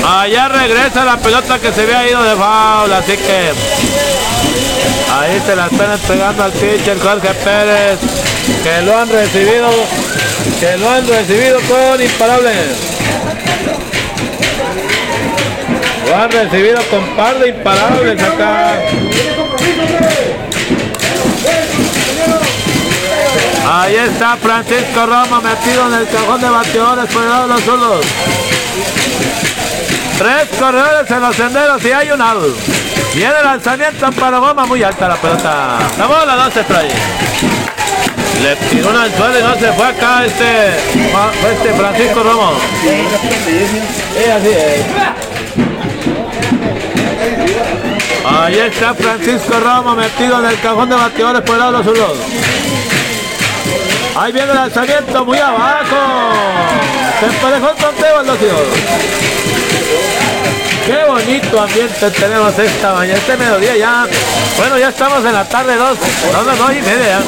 Allá 0.06 0.48
regresa 0.50 1.06
la 1.06 1.18
pelota 1.18 1.60
que 1.60 1.72
se 1.72 1.82
había 1.82 2.10
ido 2.10 2.24
de 2.24 2.36
foul, 2.36 2.94
así 2.94 3.18
que 3.18 3.52
ahí 5.14 5.42
se 5.46 5.56
la 5.56 5.68
están 5.68 5.92
entregando 5.92 6.44
al 6.44 6.52
pitcher 6.52 7.00
Jorge 7.00 7.34
Pérez, 7.44 8.00
que 8.64 8.82
lo 8.84 8.98
han 8.98 9.10
recibido, 9.10 9.70
que 10.60 10.78
lo 10.78 10.90
han 10.90 11.08
recibido 11.08 11.60
con 11.62 12.02
imparables. 12.02 12.56
Lo 16.08 16.18
han 16.18 16.32
recibido 16.32 16.82
con 16.90 17.16
par 17.16 17.40
de 17.40 17.50
imparables 17.50 18.22
acá. 18.22 18.74
Ahí 23.74 23.96
está 23.96 24.36
Francisco 24.36 25.06
Roma 25.06 25.42
metido 25.42 25.88
en 25.88 25.94
el 25.94 26.08
cajón 26.10 26.42
de 26.42 26.50
bateadores 26.50 27.06
por 27.14 27.24
el 27.24 27.30
lado 27.30 27.48
de 27.48 27.54
los 27.54 27.64
zurdos. 27.64 28.06
Tres 30.18 30.60
corredores 30.60 31.10
en 31.10 31.22
los 31.22 31.36
senderos 31.36 31.84
y 31.84 31.92
hay 31.92 32.12
un 32.12 32.22
out. 32.22 32.56
Viene 33.14 33.34
el 33.40 33.46
lanzamiento 33.46 34.12
para 34.12 34.40
bomba 34.40 34.66
muy 34.66 34.84
alta 34.84 35.08
la 35.08 35.16
pelota. 35.16 35.80
La 35.98 36.06
bola 36.08 36.36
no 36.36 36.52
se 36.52 36.64
trae. 36.64 36.90
Le 38.42 38.56
tiró 38.70 38.90
una 38.90 39.04
al 39.04 39.14
suelo 39.16 39.40
y 39.40 39.44
no 39.44 39.56
se 39.56 39.74
fue 39.74 39.86
acá 39.86 40.26
este, 40.26 40.68
este 41.52 41.74
Francisco 41.74 42.24
Romo. 42.24 42.54
Sí, 42.84 44.30
así 44.30 44.48
es. 44.48 44.86
Ahí 48.26 48.60
está 48.60 48.94
Francisco 48.94 49.60
Romo 49.60 49.96
metido 49.96 50.40
en 50.40 50.46
el 50.46 50.60
cajón 50.60 50.90
de 50.90 50.96
bateadores 50.96 51.42
por 51.42 51.56
el 51.56 51.60
lado 51.60 51.84
de 51.84 52.00
los. 52.00 52.61
Ahí 54.22 54.32
viene 54.32 54.52
el 54.52 54.56
lanzamiento 54.56 55.26
muy 55.26 55.40
abajo. 55.40 55.98
Se 57.20 57.26
emparejó 57.26 57.70
el 57.72 57.76
conteo 57.84 58.20
al 58.20 58.26
tío. 58.38 58.56
Qué 60.86 61.06
bonito 61.08 61.60
ambiente 61.60 62.12
tenemos 62.12 62.60
esta 62.60 62.94
mañana, 62.94 63.18
este 63.18 63.36
mediodía 63.36 63.78
ya. 63.78 64.06
Bueno, 64.58 64.78
ya 64.78 64.90
estamos 64.90 65.26
en 65.26 65.34
la 65.34 65.44
tarde 65.44 65.76
dos, 65.76 65.98
son 66.32 66.46
las 66.46 66.56
dos 66.56 66.70
y 66.72 66.82
media. 66.84 67.20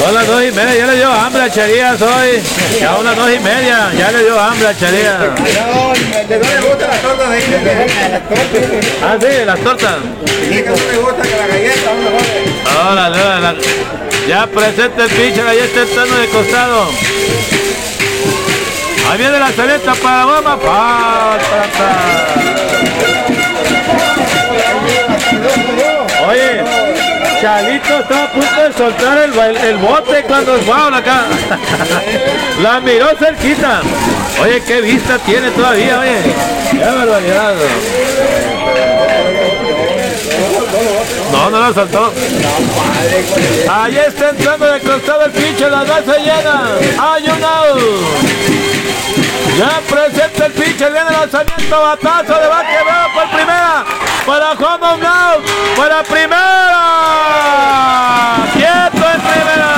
Son 0.00 0.14
las 0.14 0.26
dos 0.26 0.42
y 0.42 0.50
media, 0.50 0.74
ya 0.74 0.86
le 0.86 0.96
dio 0.96 1.12
hambre 1.12 1.42
a 1.42 1.48
Cherías 1.52 2.02
hoy. 2.02 2.42
Ya 2.80 2.92
a 2.96 3.00
las 3.00 3.16
dos 3.16 3.30
y 3.32 3.38
media, 3.38 3.92
ya 3.96 4.10
le 4.10 4.24
dio 4.24 4.40
hambre 4.40 4.66
a 4.66 4.76
Cherías. 4.76 5.20
No 5.20 5.94
le 6.26 6.60
gustan 6.68 6.90
las 6.90 7.02
tortas 7.02 7.30
de 7.30 7.38
Ah, 9.00 9.16
sí, 9.20 9.44
las 9.46 9.60
tortas. 9.60 9.94
que 10.24 10.62
no 10.62 10.74
le 10.74 10.98
gusta 10.98 11.22
que 11.22 11.36
la 11.36 11.46
galleta, 11.46 11.90
no. 13.54 14.07
Ya 14.28 14.46
presenta 14.46 15.04
el 15.04 15.10
pitcher, 15.10 15.46
ahí 15.46 15.56
está 15.56 15.80
entrando 15.80 16.14
de 16.16 16.28
costado. 16.28 16.90
Ahí 19.10 19.16
viene 19.16 19.38
la 19.38 19.50
saleta 19.52 19.94
para. 19.94 20.42
Falta. 20.58 21.88
Oye, 26.28 26.62
Chalito 27.40 28.00
está 28.00 28.24
a 28.24 28.32
punto 28.32 28.62
de 28.62 28.72
soltar 28.74 29.16
el, 29.16 29.32
el 29.64 29.76
bote 29.78 30.22
cuando 30.24 30.56
es 30.56 30.64
foul 30.66 30.92
acá. 30.92 31.22
La 32.62 32.80
miró 32.80 33.08
cerquita. 33.18 33.80
Oye, 34.42 34.62
qué 34.62 34.82
vista 34.82 35.18
tiene 35.20 35.50
todavía, 35.52 36.00
oye. 36.00 36.18
Qué 36.70 36.84
barbaridad. 36.84 37.54
No, 41.50 41.58
la 41.60 41.72
saltó. 41.72 42.12
Ahí 43.70 43.96
está 43.96 44.30
entrando 44.30 44.66
de 44.66 44.80
costado 44.80 45.24
el 45.24 45.30
pinche, 45.30 45.70
la 45.70 45.82
base 45.82 46.18
llena. 46.18 46.72
Hay 47.00 47.24
un 47.24 47.42
out. 47.42 47.80
Ya 49.56 49.80
presenta 49.88 50.46
el 50.46 50.52
pinche, 50.52 50.90
viene 50.90 51.08
el 51.08 51.12
lanzamiento, 51.14 51.82
batazo 51.82 52.38
de 52.38 52.48
bate, 52.48 52.78
por 53.14 53.30
primera. 53.30 53.84
Para 54.26 54.56
Juan 54.56 55.06
out, 55.06 55.44
para 55.74 56.02
primera. 56.02 56.84
Quieto 58.52 59.06
en 59.14 59.20
primera. 59.22 59.72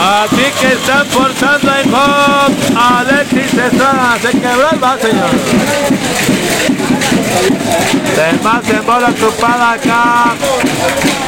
Así 0.00 0.46
que 0.60 0.68
están 0.74 1.06
forzando 1.06 1.72
en 1.76 1.94
home. 1.94 2.56
Alexis 2.76 3.54
Estrada 3.54 4.18
se 4.20 4.30
quebró 4.32 4.70
el 4.70 4.78
base, 4.78 5.08
señor. 5.08 5.30
Se 8.14 8.42
más 8.42 8.68
en 8.68 8.86
bola 8.86 9.08
ocupada 9.08 9.72
acá. 9.72 10.34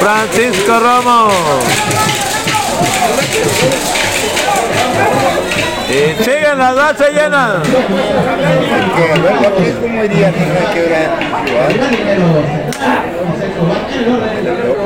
Francisco 0.01 0.81
Romo. 0.81 1.29
Y 5.89 6.25
siguen 6.25 6.59
las 6.59 6.75
que 10.73 10.83
ver. 10.83 11.11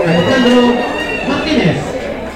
Alejandro 0.07 0.75
Martínez. 1.29 1.77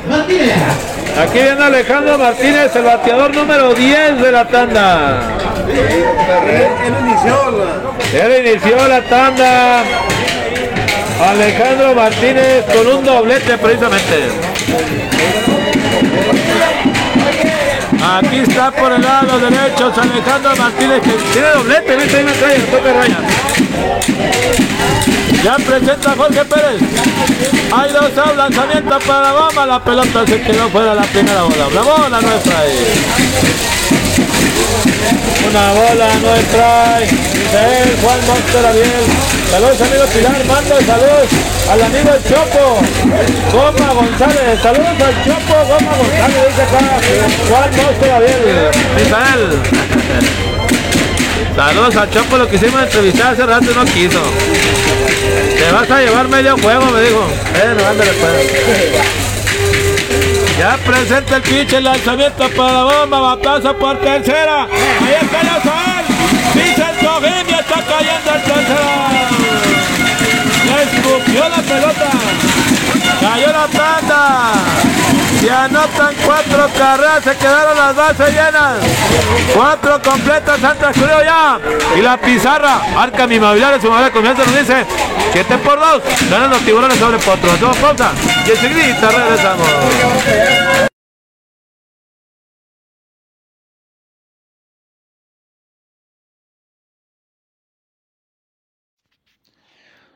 Martínez. 0.08 0.97
Aquí 1.18 1.40
viene 1.40 1.64
Alejandro 1.64 2.16
Martínez, 2.16 2.76
el 2.76 2.84
bateador 2.84 3.34
número 3.34 3.74
10 3.74 4.22
de 4.22 4.30
la 4.30 4.46
tanda. 4.46 5.20
Él 5.68 6.94
inició 7.00 7.50
la. 7.50 8.24
Él 8.24 8.46
inició 8.46 8.88
la 8.88 9.02
tanda. 9.02 9.82
Alejandro 11.28 11.94
Martínez 11.94 12.64
con 12.72 12.86
un 12.86 13.04
doblete 13.04 13.58
precisamente. 13.58 14.30
Aquí 18.00 18.36
está 18.38 18.70
por 18.70 18.92
el 18.92 19.02
lado 19.02 19.40
derecho 19.40 19.92
Alejandro 20.00 20.56
Martínez 20.56 21.00
que 21.02 21.10
tiene 21.32 21.48
doblete, 21.48 21.96
viste 21.96 22.16
ahí 22.16 22.24
me 22.24 22.32
trae, 22.32 22.58
toque 22.60 22.92
raya. 22.92 23.18
Ya 25.44 25.56
presenta 25.56 26.14
Jorge 26.16 26.44
Pérez. 26.44 26.80
Hay 27.72 27.92
dos 27.92 28.18
out, 28.18 28.36
lanzamiento 28.36 28.98
para 29.06 29.32
bomba, 29.32 29.66
la 29.66 29.84
pelota 29.84 30.26
se 30.26 30.40
quedó 30.42 30.68
fuera 30.68 30.94
la 30.94 31.02
primera 31.02 31.42
bola. 31.42 31.68
La 31.74 31.82
bola 31.82 32.20
nuestra 32.20 32.58
ahí. 32.58 32.78
Una 35.48 35.72
bola 35.72 36.14
nuestra. 36.20 36.98
Él, 37.00 37.96
Juan 38.02 38.26
Monster 38.26 38.66
Ariel. 38.66 39.04
Saludos 39.50 39.80
amigo 39.80 40.04
Pilar, 40.12 40.44
mando 40.44 40.74
saludos 40.84 41.28
al 41.70 41.82
amigo 41.82 42.10
El 42.12 42.22
Chopo. 42.24 42.80
Goma 43.52 43.92
González. 43.94 44.60
Saludos 44.60 45.00
al 45.00 45.24
Chopo, 45.24 45.54
Goma 45.68 45.96
González. 45.96 46.48
Dice 46.48 46.62
acá 46.62 46.80
Juan 47.48 47.70
Monster 47.76 48.10
Ariel. 48.10 48.70
Misael. 48.96 50.47
Saludos 51.58 51.96
al 51.96 52.08
Chopo, 52.12 52.38
lo 52.38 52.48
quisimos 52.48 52.80
entrevistar 52.80 53.32
hace 53.32 53.44
rato 53.44 53.66
y 53.68 53.74
no 53.74 53.84
quiso. 53.86 54.22
Te 55.58 55.72
vas 55.72 55.90
a 55.90 56.00
llevar 56.00 56.28
medio 56.28 56.56
juego, 56.56 56.86
me 56.86 57.02
dijo. 57.02 57.26
Eh, 57.56 57.74
no, 57.76 57.84
ándale, 57.84 58.12
pues. 58.12 58.32
Ya 60.56 60.76
presenta 60.86 61.34
el 61.34 61.42
pitch, 61.42 61.72
el 61.72 61.82
lanzamiento 61.82 62.48
para 62.50 62.72
la 62.72 62.84
bomba, 62.84 63.18
batazo 63.18 63.76
por 63.76 63.98
tercera. 63.98 64.68
Ahí 64.70 65.16
está 65.20 65.42
ya 65.42 65.60
Sael. 65.60 66.06
Pisa 66.54 66.90
el 66.90 66.96
cojín 67.04 67.48
y 67.48 67.52
está 67.52 67.82
cayendo 67.88 68.34
el 68.36 68.42
tercera. 68.44 69.08
Le 70.64 70.82
escupió 70.84 71.48
la 71.48 71.56
pelota. 71.56 72.10
Cayó 73.20 73.48
la 73.48 73.66
tanda. 73.66 74.52
Se 75.40 75.50
anotan 75.50 76.14
cuatro 76.24 76.68
carreras, 76.76 77.22
se 77.22 77.36
quedaron 77.36 77.76
las 77.76 77.94
bases 77.94 78.28
llenas. 78.30 78.78
Cuatro 79.54 80.02
completas 80.02 80.62
han 80.64 80.78
transcurrido 80.78 81.22
ya. 81.22 81.60
Y 81.96 82.02
la 82.02 82.16
pizarra, 82.16 82.80
Arca 82.96 83.26
mi 83.26 83.38
mobiliario, 83.38 83.80
su 83.80 83.90
madre 83.90 84.10
confianza 84.10 84.44
nos 84.44 84.58
dice 84.58 84.84
7 85.32 85.58
por 85.58 85.78
2. 85.78 86.02
Ganan 86.30 86.50
los 86.50 86.60
tiburones 86.64 86.98
sobre 86.98 87.18
potros. 87.18 87.52
Hacemos 87.52 87.76
pausa 87.76 88.12
y 88.46 88.50
enseguida 88.50 89.10
regresamos. 89.10 89.68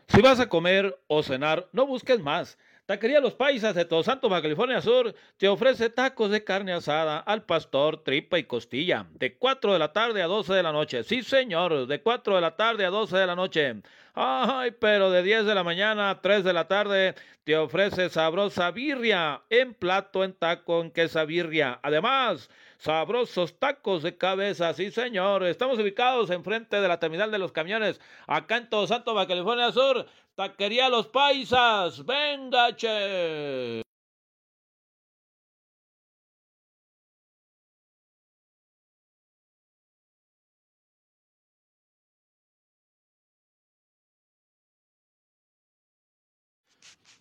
Si 0.08 0.20
vas 0.20 0.40
a 0.40 0.48
comer 0.48 0.98
o 1.06 1.22
cenar, 1.22 1.68
no 1.72 1.86
busques 1.86 2.20
más. 2.20 2.58
Taquería 2.86 3.20
Los 3.20 3.34
Paisas 3.34 3.76
de 3.76 3.84
Todos 3.84 4.06
Santos, 4.06 4.28
Baja 4.28 4.42
California 4.42 4.80
Sur, 4.82 5.14
te 5.36 5.46
ofrece 5.46 5.88
tacos 5.88 6.32
de 6.32 6.42
carne 6.42 6.72
asada 6.72 7.18
al 7.18 7.44
pastor, 7.44 8.02
tripa 8.02 8.40
y 8.40 8.44
costilla, 8.44 9.06
de 9.14 9.38
4 9.38 9.72
de 9.72 9.78
la 9.78 9.92
tarde 9.92 10.20
a 10.20 10.26
12 10.26 10.52
de 10.52 10.62
la 10.64 10.72
noche. 10.72 11.04
Sí, 11.04 11.22
señor, 11.22 11.86
de 11.86 12.02
4 12.02 12.34
de 12.34 12.40
la 12.40 12.56
tarde 12.56 12.84
a 12.84 12.90
12 12.90 13.16
de 13.16 13.26
la 13.26 13.36
noche. 13.36 13.82
Ay, 14.14 14.72
pero 14.72 15.10
de 15.12 15.22
10 15.22 15.46
de 15.46 15.54
la 15.54 15.62
mañana 15.62 16.10
a 16.10 16.20
3 16.20 16.42
de 16.42 16.52
la 16.52 16.66
tarde 16.66 17.14
te 17.44 17.56
ofrece 17.56 18.10
sabrosa 18.10 18.70
birria 18.72 19.42
en 19.48 19.74
plato, 19.74 20.24
en 20.24 20.32
taco, 20.34 20.82
en 20.82 20.90
quesabirria. 20.90 21.78
Además, 21.82 22.50
sabrosos 22.78 23.58
tacos 23.58 24.02
de 24.02 24.16
cabeza, 24.16 24.74
sí 24.74 24.90
señor. 24.90 25.44
Estamos 25.44 25.78
ubicados 25.78 26.30
enfrente 26.30 26.80
de 26.80 26.88
la 26.88 26.98
terminal 26.98 27.30
de 27.30 27.38
los 27.38 27.52
camiones, 27.52 28.00
acá 28.26 28.56
en 28.56 28.68
Todo 28.68 28.86
Santo, 28.86 29.14
Baja 29.14 29.28
California 29.28 29.70
Sur. 29.72 30.06
Taquería 30.34 30.88
Los 30.88 31.08
Paisas, 31.08 32.04
venga, 32.06 32.74
che. 32.74 33.82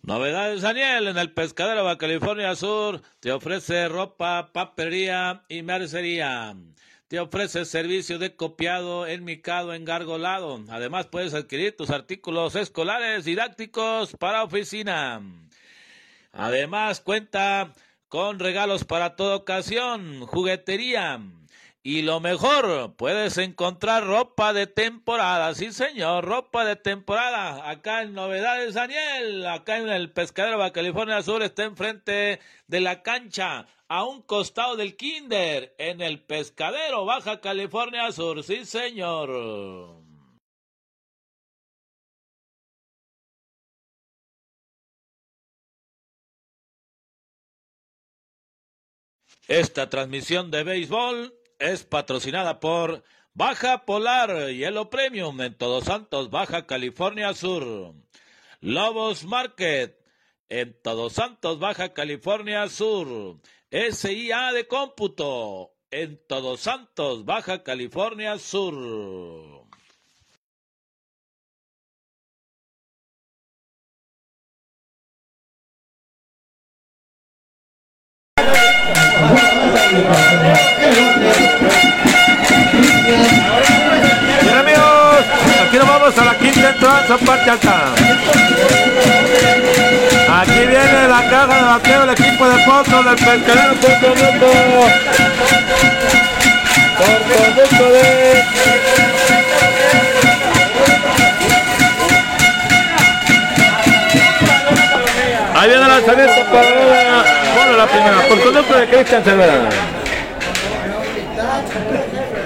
Novedades 0.04 0.62
Daniel 0.62 1.06
en 1.08 1.18
el 1.18 1.32
pescadero 1.32 1.84
Baja 1.84 1.98
California 1.98 2.56
Sur 2.56 3.00
te 3.20 3.30
ofrece 3.30 3.88
ropa, 3.88 4.50
papelería 4.52 5.44
y 5.48 5.62
mercería. 5.62 6.56
Te 7.12 7.20
ofrece 7.20 7.66
servicio 7.66 8.18
de 8.18 8.36
copiado, 8.36 9.06
enmicado, 9.06 9.74
engargolado. 9.74 10.64
Además 10.70 11.08
puedes 11.08 11.34
adquirir 11.34 11.76
tus 11.76 11.90
artículos 11.90 12.56
escolares 12.56 13.26
didácticos 13.26 14.16
para 14.18 14.42
oficina. 14.42 15.20
Además 16.32 17.02
cuenta 17.02 17.74
con 18.08 18.38
regalos 18.38 18.84
para 18.84 19.14
toda 19.14 19.36
ocasión, 19.36 20.24
juguetería. 20.24 21.20
Y 21.84 22.02
lo 22.02 22.20
mejor, 22.20 22.94
puedes 22.94 23.38
encontrar 23.38 24.06
ropa 24.06 24.52
de 24.52 24.68
temporada, 24.68 25.52
sí 25.56 25.72
señor, 25.72 26.24
ropa 26.24 26.64
de 26.64 26.76
temporada, 26.76 27.68
acá 27.68 28.02
en 28.02 28.12
Novedades 28.14 28.74
Daniel, 28.74 29.44
acá 29.48 29.78
en 29.78 29.88
el 29.88 30.12
Pescadero 30.12 30.58
Baja 30.58 30.72
California 30.72 31.20
Sur, 31.22 31.42
está 31.42 31.64
enfrente 31.64 32.38
de 32.68 32.80
la 32.80 33.02
cancha, 33.02 33.66
a 33.88 34.04
un 34.04 34.22
costado 34.22 34.76
del 34.76 34.96
Kinder, 34.96 35.74
en 35.76 36.00
el 36.00 36.20
Pescadero 36.20 37.04
Baja 37.04 37.40
California 37.40 38.12
Sur, 38.12 38.44
sí 38.44 38.64
señor. 38.64 40.00
Esta 49.48 49.90
transmisión 49.90 50.52
de 50.52 50.62
béisbol 50.62 51.41
es 51.62 51.84
patrocinada 51.84 52.58
por 52.58 53.04
Baja 53.34 53.84
Polar 53.84 54.50
Hielo 54.50 54.90
Premium 54.90 55.40
en 55.40 55.54
Todos 55.54 55.84
Santos, 55.84 56.28
Baja 56.28 56.66
California 56.66 57.32
Sur. 57.34 57.94
Lobos 58.60 59.24
Market 59.24 59.96
en 60.48 60.76
Todos 60.82 61.12
Santos, 61.12 61.60
Baja 61.60 61.94
California 61.94 62.68
Sur. 62.68 63.38
SIA 63.70 64.52
de 64.52 64.66
cómputo 64.66 65.72
en 65.92 66.20
Todos 66.26 66.60
Santos, 66.60 67.24
Baja 67.24 67.62
California 67.62 68.38
Sur. 68.38 69.64
Bien 84.42 84.58
amigos, 84.58 85.24
aquí 85.66 85.76
nos 85.78 85.88
vamos 85.88 86.18
a 86.18 86.24
la 86.24 86.34
quinta 86.36 86.70
entrada, 86.70 87.18
parte 87.24 87.50
alta. 87.50 87.92
Aquí 90.40 90.60
viene 90.66 91.08
la 91.08 91.22
caja 91.28 91.54
de 91.54 91.62
bateo 91.62 92.00
del 92.06 92.10
equipo 92.10 92.48
de 92.48 92.58
Pozo 92.64 93.02
del 93.02 93.16
Pescadero 93.16 93.74
Puerto 93.74 94.14
Rico. 94.14 94.46
De... 97.92 98.02
Ahí 105.54 105.68
viene 105.68 105.82
el 105.84 105.88
lanzamiento 105.88 106.44
para 106.50 107.41
la 107.76 107.86
primera, 107.86 108.20
por 108.28 108.40
conducto 108.40 108.76
de 108.76 108.86
Cristian 108.86 109.24
Cervera. 109.24 109.68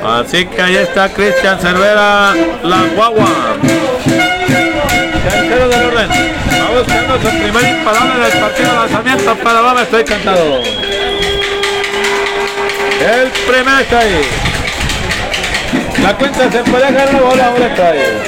Así 0.04 0.46
que 0.46 0.62
ahí 0.62 0.76
está 0.76 1.08
Cristian 1.08 1.58
Cervera, 1.58 2.34
la 2.62 2.82
guagua. 2.94 3.28
Tercero 5.30 5.68
del 5.68 5.86
orden. 5.86 6.08
Va 6.10 6.78
buscando 6.78 7.14
su 7.20 7.28
primer 7.28 7.64
imparable 7.76 8.14
en 8.14 8.22
el 8.32 8.40
partido 8.40 8.68
de 8.70 8.76
lanzamiento 8.76 9.34
para. 9.36 9.82
Estoy 9.82 10.04
cantado. 10.04 10.60
El 13.00 13.28
primer 13.28 13.80
está 13.82 13.98
ahí. 13.98 14.22
La 16.02 16.14
cuenta 16.16 16.50
se 16.50 16.58
puede 16.70 16.84
ganar 16.84 17.12
la 17.12 17.20
bola, 17.20 17.46
ahora 17.46 17.66
está 17.66 17.90
ahí. 17.90 18.22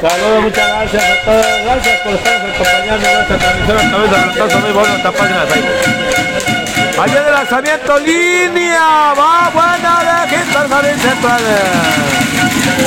Saludos, 0.00 0.42
muchas 0.42 0.68
gracias 0.68 1.02
a 1.02 1.24
todos, 1.24 1.46
gracias 1.64 2.00
por 2.00 2.14
estar 2.14 2.34
acompañando 2.34 3.08
nuestra 3.12 3.38
transmisión 3.38 3.78
a 3.78 3.90
través 3.90 4.52
de 4.52 4.56
muy 4.60 4.72
bueno 4.72 4.96
esta 4.96 5.12
página 5.12 5.40
de 5.40 5.46
Facebook. 5.46 6.06
Allá 6.98 7.22
de 7.24 7.30
lanzamiento, 7.30 7.98
línea, 7.98 9.14
va 9.14 9.50
buena 9.52 10.00
de 10.00 10.34
Quintal 10.34 10.68
Jardín 10.68 10.98
Central. 10.98 11.40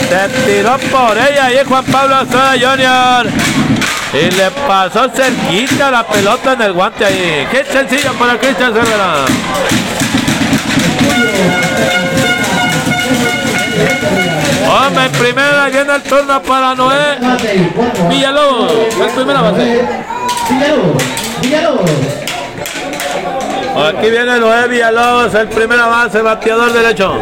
Se 0.09 0.29
tiró 0.45 0.77
por 0.89 1.17
ella 1.17 1.51
y 1.51 1.65
Juan 1.65 1.85
Pablo 1.85 2.15
Azora 2.15 2.53
Junior. 2.53 3.27
Y 4.11 4.31
le 4.31 4.49
pasó 4.67 5.07
cerquita 5.09 5.91
la 5.91 6.07
pelota 6.07 6.53
en 6.53 6.61
el 6.63 6.73
guante 6.73 7.05
ahí. 7.05 7.47
Qué 7.51 7.63
sencillo 7.63 8.11
para 8.13 8.39
Cristian 8.39 8.73
Cervera. 8.73 9.25
Hombre, 14.89 15.05
en 15.05 15.11
primera 15.11 15.69
viene 15.69 15.95
el 15.95 16.01
turno 16.01 16.41
para 16.41 16.73
Noé 16.73 17.19
Villalobos. 18.09 18.71
El 18.99 19.09
primera 19.11 19.41
base. 19.41 19.87
Villalobos, 20.49 21.03
Villalobos. 21.41 21.91
Aquí 23.87 24.09
viene 24.09 24.39
Noé 24.39 24.67
Villalobos, 24.67 25.35
el 25.35 25.47
primer 25.49 25.79
avance, 25.79 26.21
bateador 26.23 26.73
derecho. 26.73 27.19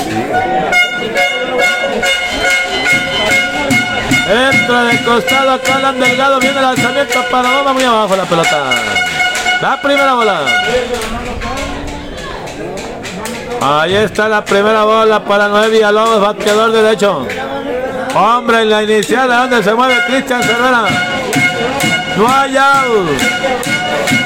Entra 4.30 4.84
de 4.84 5.03
costado 5.03 5.52
acá 5.52 5.76
Alan 5.76 5.99
Delgado, 5.99 6.39
viene 6.39 6.57
el 6.57 6.64
lanzamiento 6.64 7.22
para 7.30 7.49
bomba 7.49 7.73
muy 7.73 7.84
abajo 7.84 8.15
la 8.15 8.23
pelota. 8.23 8.69
La 9.61 9.81
primera 9.81 10.14
bola. 10.14 10.39
Ahí 13.60 13.95
está 13.95 14.30
la 14.30 14.45
primera 14.45 14.84
bola 14.85 15.19
para 15.26 15.49
Noé 15.49 15.69
Villalobos, 15.69 16.22
bateador 16.22 16.72
derecho. 16.72 17.27
Hombre, 18.15 18.61
en 18.61 18.69
la 18.69 18.84
inicial, 18.84 19.31
¿a 19.31 19.38
dónde 19.41 19.63
se 19.63 19.73
mueve 19.73 19.95
Cristian 20.07 20.41
Cervera? 20.41 20.85
No 22.17 22.27
hay 22.27 22.57
out. 22.57 23.09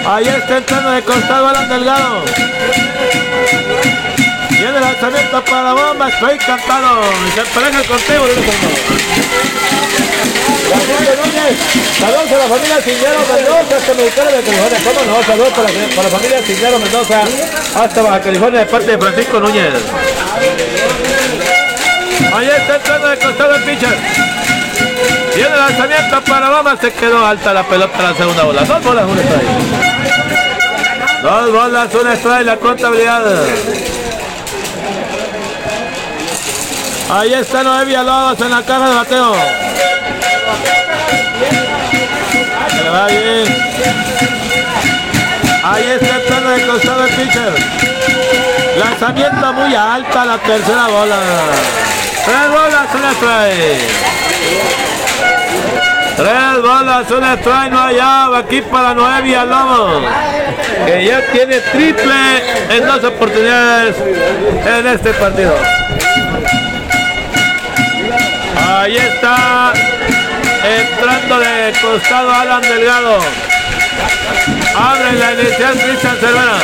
Ahí 0.06 0.28
está 0.28 0.58
entrando 0.58 0.92
de 0.92 1.02
costado 1.02 1.48
Alan 1.48 1.70
Delgado. 1.70 2.24
Viene 4.50 4.80
lanzamiento 4.80 5.44
para 5.44 5.64
la 5.64 5.74
bomba, 5.74 6.10
estoy 6.10 6.36
encantado. 6.36 7.02
Y 7.28 7.32
se 7.32 7.42
pareja 7.54 7.82
el 7.82 7.88
conteo. 7.88 8.24
Saludos 12.00 12.32
a 12.32 12.38
la 12.38 12.48
familia 12.48 12.82
Ciñero 12.82 13.20
Mendoza, 13.34 13.76
hasta 13.78 13.94
Mexicano 13.94 14.32
de 14.32 14.42
California. 14.42 14.80
¿Cómo 14.84 15.02
no? 15.12 15.24
Saludos 15.24 15.50
para, 15.50 15.68
para 15.68 16.04
la 16.04 16.10
familia 16.10 16.42
Ciñero 16.42 16.80
Mendoza, 16.80 17.24
hasta 17.76 18.02
Baja 18.02 18.22
California, 18.22 18.60
de 18.62 18.66
parte 18.68 18.92
de 18.92 18.98
Francisco 18.98 19.40
Núñez. 19.40 19.74
Ahí 22.34 22.48
está 22.48 22.76
entrando 22.76 23.08
de 23.08 23.18
costado 23.18 23.56
el 23.56 23.64
pitcher. 23.64 23.98
Viene 25.36 25.54
el 25.54 25.60
lanzamiento 25.60 26.22
para 26.22 26.50
Bama, 26.50 26.78
se 26.80 26.92
quedó 26.94 27.26
alta 27.26 27.54
la 27.54 27.64
pelota 27.64 28.02
la 28.02 28.14
segunda 28.16 28.44
bola. 28.44 28.62
Dos 28.64 28.84
bolas, 28.84 29.06
un 29.06 29.20
strike. 29.20 29.48
Dos 31.24 31.52
bolas, 31.52 31.96
un 31.96 32.12
strike, 32.12 32.46
la 32.46 32.58
contabilidad. 32.58 33.22
Ahí 37.10 37.34
está 37.34 37.64
Noé 37.64 37.86
Villalobos 37.86 38.40
en 38.40 38.52
la 38.52 38.62
caja 38.64 38.90
de 38.90 38.96
bateo. 38.96 39.36
Se 42.70 42.90
va 42.90 43.08
bien. 43.08 43.72
Ahí 45.64 45.84
está 45.84 46.16
entrando 46.16 46.50
de 46.50 46.68
costado 46.68 47.06
el 47.06 47.14
pitcher. 47.14 47.54
Lanzamiento 48.80 49.54
muy 49.54 49.76
alta 49.76 50.26
la 50.26 50.38
tercera 50.38 50.88
bola. 50.88 51.18
Tres 52.26 52.50
bolas, 52.50 52.88
un 52.94 53.04
strike. 53.16 53.82
Tres 56.18 56.62
bolas, 56.62 57.12
un 57.12 57.24
strike, 57.24 57.72
no 57.72 57.82
hay 57.82 58.00
out. 58.00 58.36
Aquí 58.36 58.62
para 58.62 58.94
Noé 58.94 59.22
Villalobos. 59.22 60.04
Que 60.86 61.06
ya 61.06 61.22
tiene 61.32 61.60
triple 61.60 62.14
en 62.70 62.86
dos 62.86 63.04
oportunidades 63.04 63.96
en 64.66 64.88
este 64.88 65.14
partido. 65.14 65.56
Ahí 68.68 68.98
está 68.98 69.74
entrando 70.64 71.40
de 71.40 71.74
costado 71.82 72.34
Alan 72.34 72.62
Delgado. 72.62 73.20
Abre 74.76 75.14
la 75.14 75.34
inicial 75.34 75.74
Cristian 75.74 76.18
Cervera. 76.18 76.58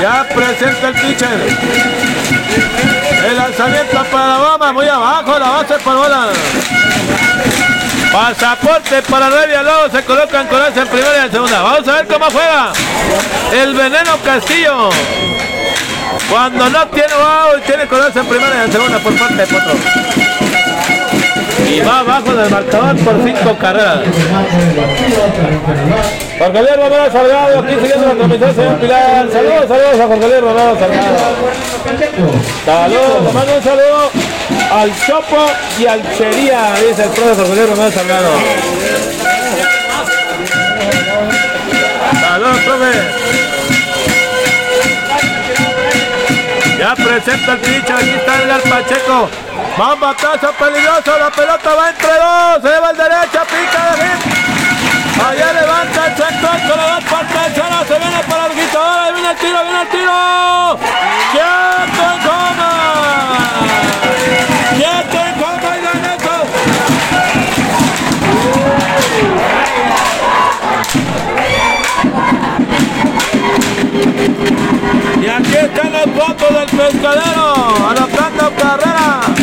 Ya 0.00 0.24
presenta 0.32 0.88
el 0.88 0.94
pitcher. 0.94 1.28
El 3.28 3.36
lanzamiento 3.36 4.04
para 4.12 4.26
la 4.28 4.38
bomba, 4.38 4.72
muy 4.72 4.86
abajo, 4.86 5.38
la 5.38 5.48
base 5.48 5.74
por 5.78 5.96
bola. 5.96 6.28
Pasaporte 8.12 9.02
para 9.02 9.28
Revia 9.28 9.62
Lobo, 9.62 9.90
se 9.90 10.04
colocan 10.04 10.46
con 10.46 10.62
ese 10.62 10.80
en 10.80 10.88
primera 10.88 11.16
y 11.18 11.26
en 11.26 11.32
segunda. 11.32 11.62
Vamos 11.62 11.88
a 11.88 11.92
ver 11.94 12.06
cómo 12.06 12.26
juega 12.30 12.72
el 13.52 13.74
Veneno 13.74 14.16
Castillo. 14.24 14.90
Cuando 16.30 16.70
no 16.70 16.86
tiene 16.88 17.14
wow, 17.14 17.60
tiene 17.66 17.86
colorse 17.86 18.20
en 18.20 18.26
primera 18.26 18.54
y 18.56 18.64
en 18.66 18.72
segunda 18.72 18.98
por 18.98 19.14
parte 19.18 19.34
de 19.34 19.46
Potro. 19.46 20.57
Y 21.70 21.80
va 21.80 21.98
abajo 22.00 22.32
del 22.34 22.50
marcador 22.50 22.96
por 23.04 23.22
cinco 23.22 23.56
carreras. 23.58 24.00
Jorge 26.38 26.62
Luis 26.62 26.76
Romero 26.76 27.12
Salgado, 27.12 27.58
aquí 27.58 27.74
siguiendo 27.74 28.06
la 28.06 28.14
transmisión, 28.14 28.54
señor 28.54 28.78
Pilar. 28.78 29.28
Saludos, 29.30 29.68
saludos 29.68 30.00
a 30.00 30.06
Jorge 30.06 30.28
Luis 30.28 30.40
Romero 30.40 30.78
Salgado. 30.78 31.16
Saludos, 32.64 33.34
mando 33.34 33.56
un 33.56 33.62
saludo 33.62 34.10
al 34.72 34.92
Chopo 35.06 35.46
y 35.78 35.86
al 35.86 36.02
Chería, 36.16 36.72
dice 36.88 37.02
el 37.02 37.10
profe 37.10 37.34
Jorge 37.36 37.54
Luis 37.54 37.68
Romero 37.68 37.90
Salgado. 37.90 38.30
Saludos, 42.20 42.58
profe. 42.60 43.18
Ya 46.78 46.94
presenta 46.94 47.52
el 47.52 47.58
pinche, 47.58 47.92
aquí 47.92 48.10
está 48.10 48.42
el 48.42 48.62
Pacheco. 48.70 49.28
Va 49.78 49.94
batazo 49.94 50.50
peligroso, 50.58 51.16
la 51.20 51.30
pelota 51.30 51.74
va 51.76 51.90
entre 51.90 52.08
dos, 52.08 52.62
se 52.62 52.68
lleva 52.68 52.88
al 52.88 52.96
derecha, 52.96 53.44
pica 53.44 53.94
de 53.94 54.02
hit. 54.02 54.20
Allá 55.24 55.52
levanta 55.52 56.06
el 56.06 56.16
sector, 56.16 56.56
se 56.58 56.66
lo 56.66 56.76
da 56.76 56.98
para 57.08 57.28
tercera, 57.28 57.84
se 57.86 57.96
viene 57.96 58.20
para 58.28 58.46
el 58.46 58.54
guitarra, 58.56 59.10
viene 59.12 59.30
el 59.30 59.36
tiro, 59.36 59.62
viene 59.62 59.82
el 59.82 59.88
tiro. 59.88 60.78
¡Quieto 61.30 62.02
en 62.10 62.18
coma! 62.26 62.72
¡Quieto 64.74 65.16
en 65.26 65.34
coma 65.38 65.70
y! 65.76 65.88
Y 75.24 75.28
aquí 75.28 75.56
están 75.56 75.92
los 75.92 76.06
votos 76.14 76.50
del 76.50 76.66
pescadero, 76.66 77.46
anotando 77.90 78.44
carrera. 78.56 79.37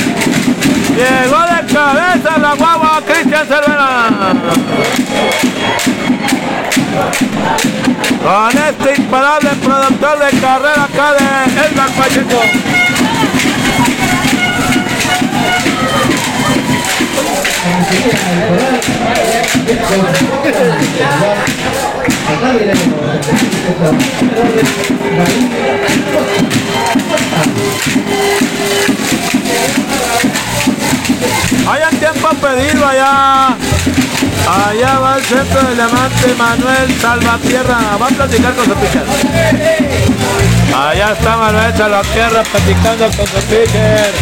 Llegó 0.95 1.41
de 1.41 1.73
cabeza 1.73 2.37
la 2.37 2.55
guagua 2.55 3.01
Cristian 3.05 3.45
Cervera. 3.47 4.09
Con 8.23 8.57
este 8.57 9.01
imparable 9.01 9.49
productor 9.61 10.19
de 10.19 10.39
carrera 10.39 10.83
acá 10.85 11.13
de 11.13 11.25
Edgar 11.67 11.89
Pacheco. 11.91 12.41
Hayan 31.67 31.97
tiempo 31.97 32.29
pedido 32.41 32.85
allá. 32.85 33.55
Allá 34.47 34.99
va 34.99 35.17
el 35.17 35.23
centro 35.23 35.61
del 35.63 35.75
diamante 35.75 36.35
Manuel 36.37 37.01
Salvatierra. 37.01 37.97
Va 37.99 38.07
a 38.07 38.09
platicar 38.09 38.53
con 38.53 38.65
su 38.65 38.73
pitcher. 38.75 39.05
Allá 40.75 41.11
está 41.11 41.37
Manuel 41.37 41.75
Salvatierra 41.75 42.43
platicando 42.43 43.05
con 43.17 43.27
su 43.27 43.47
pitcher. 43.47 44.13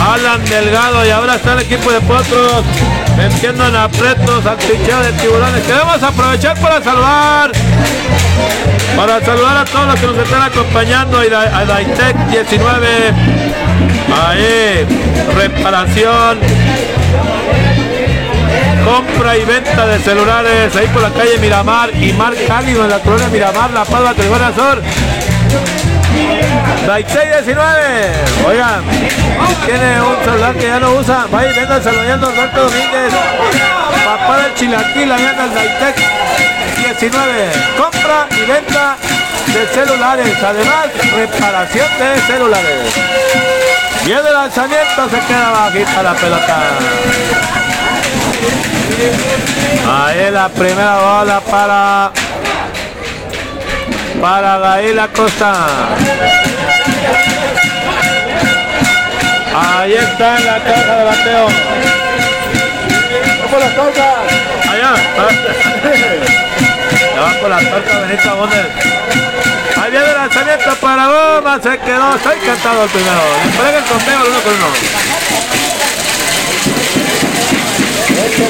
Alan 0.00 0.44
Delgado 0.44 1.06
y 1.06 1.10
ahora 1.10 1.36
está 1.36 1.54
el 1.54 1.60
equipo 1.60 1.90
de 1.92 2.00
Potros 2.00 2.64
metiendo 3.16 3.66
en 3.66 3.76
apretos 3.76 4.44
al 4.46 4.56
picheo 4.56 5.00
de 5.02 5.12
tiburones. 5.12 5.62
Queremos 5.62 6.02
aprovechar 6.02 6.58
para 6.58 6.82
salvar, 6.82 7.52
para 8.96 9.24
saludar 9.24 9.56
a 9.58 9.64
todos 9.64 9.86
los 9.86 10.00
que 10.00 10.06
nos 10.06 10.18
están 10.18 10.42
acompañando 10.42 11.18
a 11.18 11.64
Daitec 11.64 12.16
19. 12.30 12.88
Ahí, 14.14 14.86
reparación, 15.36 16.38
compra 18.84 19.36
y 19.36 19.44
venta 19.44 19.86
de 19.86 19.98
celulares 20.00 20.76
ahí 20.76 20.86
por 20.88 21.02
la 21.02 21.10
calle 21.10 21.38
Miramar 21.40 21.90
y 21.94 22.12
Mar 22.12 22.34
Cálido 22.46 22.84
en 22.84 22.90
la 22.90 22.98
colonia 22.98 23.28
Miramar, 23.28 23.70
La 23.70 23.84
Palma, 23.84 24.14
Telefónica 24.14 24.52
Sur. 24.54 24.82
Daitec 26.86 27.44
19. 27.44 27.62
Oigan, 28.46 28.82
tiene 29.64 30.00
un 30.02 30.24
celular 30.24 30.54
que 30.54 30.66
ya 30.66 30.80
no 30.80 30.92
usa, 30.92 31.26
vaya 31.30 31.52
venga 31.52 31.80
saludando 31.80 32.26
Alberto 32.28 32.64
Domínguez. 32.64 33.12
Papá 34.04 34.38
del 34.38 34.54
Chilaquil, 34.54 35.12
allá 35.12 35.30
el 35.30 35.54
Daitec 35.54 35.96
19. 36.76 37.50
Compra 37.76 38.26
y 38.30 38.50
venta 38.50 38.96
de 39.46 39.66
celulares. 39.68 40.42
Además, 40.42 40.86
reparación 41.14 41.86
de 41.98 42.20
celulares. 42.22 42.94
Y 44.06 44.10
el 44.10 44.24
lanzamiento 44.24 45.08
se 45.08 45.18
queda 45.26 45.50
bajita 45.50 46.02
la 46.02 46.14
pelota. 46.14 46.58
Ahí 49.88 50.30
la 50.32 50.48
primera 50.48 50.98
bola 50.98 51.40
para 51.40 52.10
para 54.20 54.58
Gael 54.58 55.00
Costa. 55.14 55.54
Ahí 59.54 59.92
está 59.92 60.38
en 60.38 60.46
la 60.46 60.58
caja 60.58 60.96
de 60.96 61.04
bateo. 61.04 61.46
por 63.50 63.60
las 63.60 63.74
tortas! 63.76 64.14
Allá. 64.70 64.94
Ya 67.14 67.20
va 67.20 67.32
por 67.40 67.50
la 67.50 67.58
torta 67.58 68.00
Benito 68.00 68.36
Gómez. 68.36 68.66
Ahí 69.82 69.90
viene 69.90 70.06
el 70.06 70.14
lanzamiento 70.14 70.74
para 70.76 71.06
Goma. 71.06 71.60
Se 71.62 71.78
quedó. 71.78 72.14
Está 72.16 72.34
encantado 72.34 72.84
el 72.84 72.90
primero. 72.90 73.20
Le 73.62 73.78
el 73.78 73.84
conteo 73.84 74.20
uno 74.28 74.40
con 74.40 74.54
uno. 74.54 74.68
Este 78.22 78.44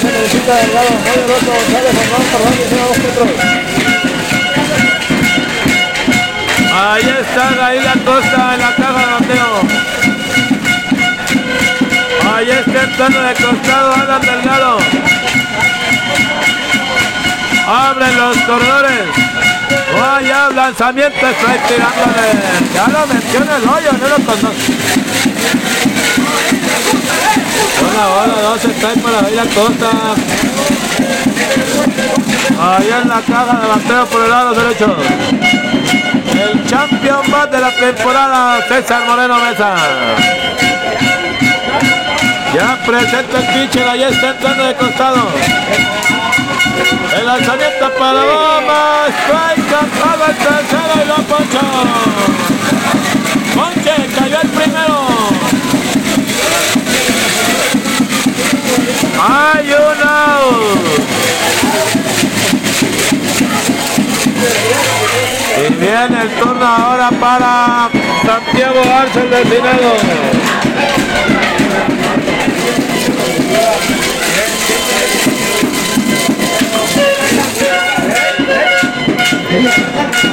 se 0.00 0.12
necesita 0.12 0.54
delgado. 0.54 0.88
González, 1.26 1.92
Fernando 1.96 2.26
Fernández. 2.30 3.95
Ahí 6.78 7.02
está 7.02 7.66
ahí 7.66 7.80
la 7.80 7.94
costa 8.04 8.54
en 8.54 8.60
la 8.60 8.76
caja 8.76 9.00
de 9.00 9.12
bateo. 9.14 9.50
Ahí 12.34 12.50
está 12.50 12.82
entrando 12.82 13.22
de 13.22 13.34
costado 13.34 13.94
Adam 13.94 14.20
Delgado. 14.20 14.78
Abren 17.66 18.16
los 18.18 18.36
corredores. 18.42 19.08
Vaya 19.98 20.50
lanzamiento, 20.50 21.26
está 21.26 21.52
tirándole. 21.66 22.28
Ya 22.74 22.88
lo 22.88 23.04
en 23.10 23.62
el 23.62 23.68
hoyo, 23.68 23.92
no 23.92 24.08
lo 24.08 24.16
conoce. 24.26 24.72
Una 27.80 28.06
bola, 28.06 28.36
dos 28.42 28.64
ahí 28.66 29.00
para 29.00 29.18
ahí 29.26 29.34
la 29.34 29.44
costa. 29.46 29.90
Ahí 32.60 32.90
en 33.02 33.08
la 33.08 33.20
caja 33.22 33.60
de 33.60 33.66
bateo 33.66 34.06
por 34.06 34.22
el 34.24 34.30
lado 34.30 34.54
derecho. 34.54 34.96
El 36.36 36.66
champion 36.66 37.30
más 37.30 37.50
de 37.50 37.58
la 37.58 37.70
temporada, 37.70 38.60
César 38.68 39.06
Moreno 39.06 39.38
Mesa. 39.38 39.74
Ya 42.54 42.78
presenta 42.86 43.38
el 43.38 43.46
pitcher, 43.46 43.88
ahí 43.88 44.02
está 44.02 44.30
entrando 44.30 44.64
de 44.66 44.74
costado. 44.74 45.28
El 47.18 47.26
lanzamiento 47.26 47.90
para 47.98 48.22
bomba, 48.24 49.06
strike 49.08 49.66
cantado 49.70 50.26
el 50.28 50.36
tercero 50.36 50.94
y 51.02 51.08
lo 51.08 51.16
ponchó. 51.24 51.60
Ponche, 53.54 53.94
cayó 54.18 54.38
el 54.42 54.48
primero. 54.48 54.98
Hay 59.18 59.72
un 59.72 60.02
out. 60.08 61.06
Y 65.86 65.88
viene 65.88 66.20
el 66.20 66.30
turno 66.30 66.66
ahora 66.66 67.10
para 67.10 67.88
Santiago 68.24 68.82
Arce 68.92 69.20
del 69.20 69.44
Dinero. 69.44 69.92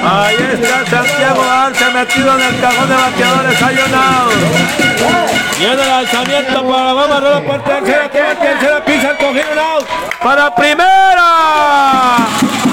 Ahí 0.04 0.36
está 0.54 0.90
Santiago 0.90 1.44
Arce 1.44 1.86
metido 1.92 2.34
en 2.36 2.42
el 2.42 2.60
cajón 2.60 2.90
de 2.90 2.96
bateadores. 2.96 3.62
Hay 3.62 3.76
un 3.76 3.94
out. 3.94 4.34
Viene 5.60 5.74
el 5.84 5.88
lanzamiento 5.88 6.68
para 6.68 6.84
la 6.84 6.94
bomba, 6.94 7.20
rola 7.20 7.42
por 7.42 7.64
tercera, 7.64 8.10
tiene 8.10 8.36
tercera, 8.36 8.84
pisa 8.86 9.12
el 9.20 9.26
un 9.28 9.60
out. 9.60 9.86
Para 10.20 10.56
primera. 10.56 12.18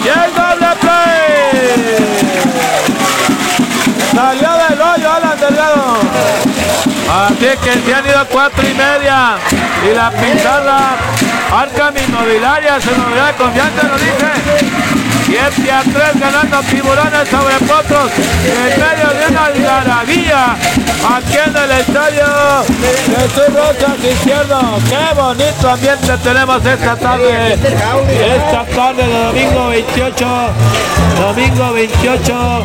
Y 0.02 0.08
el 0.08 0.34
doble. 0.34 0.89
Salió 4.14 4.48
del 4.68 4.80
hoyo 4.80 5.12
Alan 5.12 5.40
Delgado. 5.40 5.98
Así 7.10 7.48
que 7.62 7.72
se 7.84 7.94
han 7.94 8.06
ido 8.06 8.26
cuatro 8.30 8.62
y 8.66 8.74
media. 8.74 9.36
Y 9.90 9.94
la 9.94 10.10
pintada 10.10 10.96
Arca 11.52 11.92
Inmobiliaria 12.06 12.80
se 12.80 12.90
nos 12.96 13.14
da 13.14 13.32
confianza, 13.36 13.82
lo 13.88 13.98
dije. 13.98 14.79
7 15.30 15.70
a 15.70 15.82
3 15.82 16.20
ganando 16.20 16.60
tiburones 16.62 17.28
sobre 17.28 17.54
potros 17.60 18.10
en 18.44 18.80
medio 18.80 19.08
de 19.14 19.26
una 19.30 19.44
algarabía 19.44 20.56
aquí 21.08 21.36
en 21.36 21.56
el 21.56 21.70
estadio 21.70 22.26
Jesús 23.06 23.54
Rosas 23.54 24.04
Izquierdo. 24.12 24.58
Qué 24.88 25.14
bonito 25.14 25.70
ambiente 25.70 26.16
tenemos 26.24 26.66
esta 26.66 26.96
tarde. 26.96 27.52
Esta 27.54 28.64
tarde 28.74 29.06
de 29.06 29.24
domingo 29.24 29.68
28, 29.68 30.26
domingo 31.20 31.72
28 31.74 32.64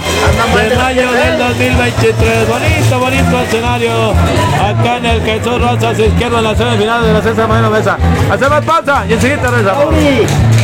de 0.56 0.76
mayo 0.76 1.12
del 1.12 1.38
2023. 1.38 2.48
Bonito, 2.48 3.00
bonito 3.00 3.42
escenario 3.42 4.12
acá 4.60 4.98
en 4.98 5.06
el 5.06 5.22
Jesús 5.22 5.62
Rosas 5.62 6.00
Izquierdo 6.00 6.40
en 6.40 6.44
la 6.46 6.56
semifinal 6.56 7.06
de 7.06 7.14
la 7.14 7.22
César 7.22 7.48
Moreno 7.48 7.70
Mesa. 7.70 7.96
Hacemos 8.32 8.66
pausa 8.66 9.06
y 9.08 9.14
enseguida 9.14 9.52
regresamos. 9.52 10.55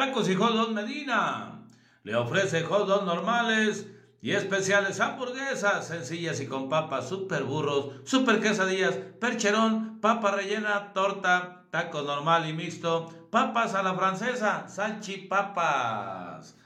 Tacos 0.00 0.30
y 0.30 0.34
hot 0.34 0.70
Medina. 0.70 1.60
Le 2.04 2.16
ofrece 2.16 2.62
hot 2.62 3.04
normales 3.04 3.86
y 4.22 4.30
especiales 4.30 4.98
hamburguesas 4.98 5.88
sencillas 5.88 6.40
y 6.40 6.46
con 6.46 6.70
papas, 6.70 7.06
super 7.06 7.44
burros, 7.44 7.90
super 8.04 8.40
quesadillas, 8.40 8.94
percherón, 8.94 10.00
papa 10.00 10.30
rellena, 10.30 10.94
torta, 10.94 11.66
taco 11.70 12.00
normal 12.00 12.48
y 12.48 12.54
mixto, 12.54 13.10
papas 13.30 13.74
a 13.74 13.82
la 13.82 13.92
francesa, 13.92 14.70
salchipapas. 14.70 16.56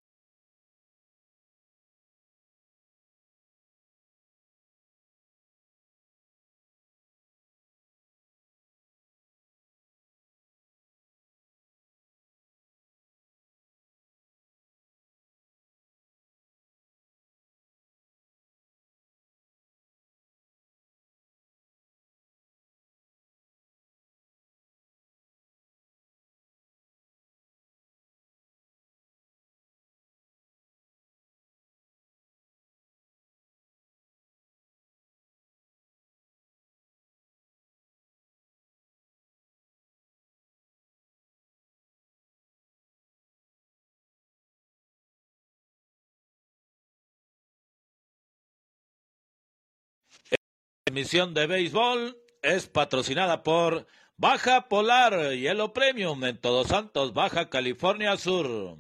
Transmisión 50.97 51.35
de 51.35 51.47
béisbol 51.47 52.17
es 52.41 52.69
patrocinada 52.69 53.43
por 53.43 53.87
Baja 54.17 54.67
Polar, 54.67 55.35
Hielo 55.35 55.75
Premium 55.75 56.25
en 56.25 56.41
Todos 56.41 56.69
Santos, 56.69 57.13
Baja 57.13 57.51
California 57.51 58.17
Sur. 58.17 58.79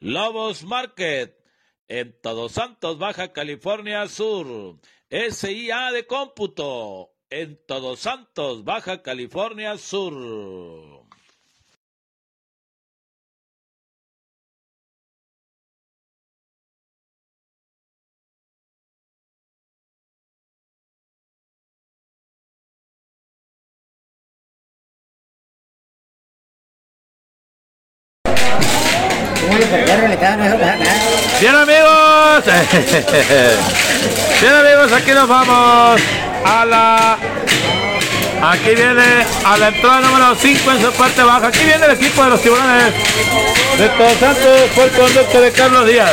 Lobos 0.00 0.64
Market 0.64 1.36
en 1.88 2.18
Todos 2.22 2.52
Santos, 2.52 2.98
Baja 2.98 3.34
California 3.34 4.08
Sur. 4.08 4.78
SIA 5.10 5.92
de 5.92 6.06
cómputo 6.06 7.12
en 7.28 7.60
Todos 7.66 8.00
Santos, 8.00 8.64
Baja 8.64 9.02
California 9.02 9.76
Sur. 9.76 11.01
Bien 30.22 31.54
amigos, 31.56 32.44
bien 34.40 34.54
amigos, 34.54 34.92
aquí 34.92 35.10
nos 35.10 35.26
vamos 35.26 36.00
a 36.44 36.64
la, 36.64 37.18
aquí 38.40 38.76
viene 38.76 39.26
a 39.44 39.56
la 39.56 39.66
entrada 39.66 40.00
número 40.02 40.36
5 40.40 40.70
en 40.70 40.80
su 40.80 40.92
parte 40.92 41.24
baja, 41.24 41.48
aquí 41.48 41.64
viene 41.64 41.86
el 41.86 41.90
equipo 41.90 42.22
de 42.22 42.30
los 42.30 42.40
tiburones 42.40 42.94
de 43.76 43.88
Todos 43.88 44.12
Santos 44.12 44.60
el 44.76 44.90
conducto 44.92 45.40
de 45.40 45.50
Carlos 45.50 45.88
Díaz. 45.88 46.12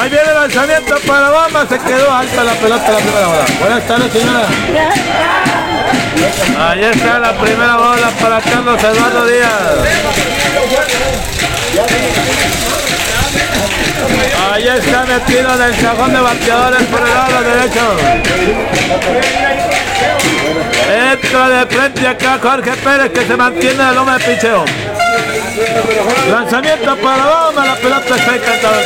Ahí 0.00 0.08
viene 0.08 0.26
el 0.26 0.34
lanzamiento 0.34 0.98
para 1.06 1.30
bomba, 1.30 1.66
se 1.68 1.78
quedó 1.80 2.10
alta 2.10 2.44
la 2.44 2.54
pelota 2.54 2.92
la 2.92 2.98
primera 2.98 3.26
bola. 3.26 3.44
Buenas 3.60 3.86
tardes 3.86 4.10
señora. 4.10 4.46
Ahí 6.58 6.82
está 6.82 7.18
la 7.18 7.38
primera 7.38 7.76
bola 7.76 8.08
para 8.18 8.40
Carlos 8.40 8.82
Eduardo 8.82 9.26
Díaz. 9.26 11.37
Ahí 14.50 14.68
está 14.68 15.04
metido 15.04 15.54
en 15.54 15.62
el 15.62 15.76
cajón 15.80 16.12
de 16.12 16.20
bateadores 16.20 16.82
por 16.84 17.00
el 17.00 17.08
lado 17.08 17.42
derecho. 17.42 17.96
Entra 21.12 21.48
de 21.48 21.66
frente 21.66 22.08
acá 22.08 22.38
Jorge 22.42 22.72
Pérez 22.72 23.12
que 23.12 23.26
se 23.26 23.36
mantiene 23.36 23.82
en 23.82 23.88
el 23.88 23.94
loma 23.94 24.18
de 24.18 24.24
picheo. 24.24 24.64
Lanzamiento 26.30 26.96
para 26.96 27.24
bomba, 27.24 27.66
la 27.66 27.74
pelota 27.76 28.16
está 28.16 28.36
encantada. 28.36 28.82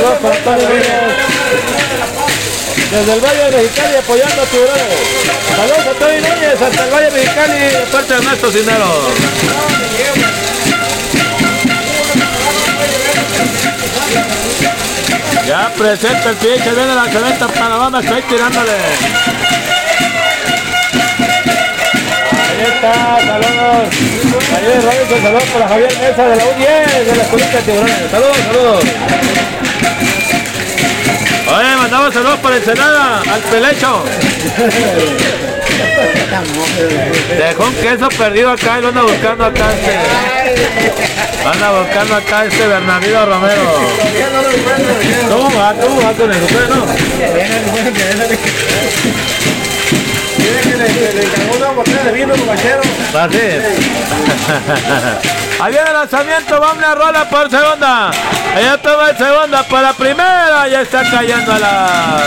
Saludos 0.00 0.18
para. 0.44 1.39
Desde 2.90 3.12
el 3.12 3.20
Valle 3.20 3.44
de 3.44 3.56
Mexicali 3.56 3.96
apoyando 3.96 4.42
a 4.42 4.46
Tiburones. 4.46 4.84
Saludos 5.56 5.78
a 5.78 5.98
Tony 5.98 6.20
Núñez 6.20 6.62
hasta 6.62 6.84
el 6.84 6.90
Valle 6.90 7.10
Mexicali 7.10 7.58
de 7.58 7.86
parte 7.92 8.14
de 8.14 8.18
Ernesto 8.20 8.50
Cisneros. 8.50 9.14
Ya 15.46 15.72
presenta 15.76 16.30
el 16.30 16.36
pitch, 16.36 16.64
viene 16.64 16.90
el 16.90 16.96
lanzamiento 16.96 17.48
para 17.48 17.76
Bamba, 17.76 18.00
estoy 18.00 18.22
tirándole. 18.22 18.72
Ahí 22.32 22.62
está, 22.72 23.18
saludos. 23.18 23.94
Javier 24.50 24.82
Robinson, 24.82 25.22
saludos 25.22 25.44
para 25.52 25.68
Javier 25.68 25.98
Mesa 25.98 26.22
de 26.28 26.36
la 26.36 26.44
U10 26.44 27.04
de 27.04 27.16
la 27.16 27.22
Escuelita 27.22 27.56
de 27.56 27.62
Tiburones. 27.62 28.10
Saludos, 28.10 28.36
saludos. 28.46 28.84
Oye, 31.52 31.76
mandamos 31.76 32.14
saludos 32.14 32.38
para 32.38 32.56
Ensenada, 32.56 33.22
al 33.22 33.40
Pelecho. 33.40 34.04
Dejó 37.36 37.64
un 37.64 37.74
queso 37.74 38.08
perdido 38.10 38.50
acá 38.52 38.78
y 38.78 38.82
lo 38.82 38.88
anda 38.88 39.02
buscando 39.02 39.44
acá 39.46 39.72
este. 39.72 39.98
Anda 41.44 41.80
buscando 41.80 42.14
acá 42.14 42.44
este 42.44 42.66
Bernardino 42.66 43.26
Romero. 43.26 43.62
¿Cómo 45.28 45.50
va? 45.58 45.74
¿Cómo 45.74 46.00
va 46.00 46.12
con? 46.12 46.30
¿Usted 46.30 46.68
no? 46.68 46.86
Así. 53.12 53.38
Ahí 55.60 55.72
viene 55.72 55.88
el 55.88 55.92
lanzamiento, 55.92 56.58
va 56.58 56.72
una 56.72 56.94
rola 56.94 57.28
por 57.28 57.50
segunda. 57.50 58.08
Allá 58.08 58.78
toma 58.78 59.10
el 59.10 59.18
segunda 59.18 59.62
para 59.64 59.92
primera. 59.92 60.66
Ya 60.68 60.80
está 60.80 61.02
cayendo 61.10 61.52
a 61.52 61.58
la. 61.58 62.22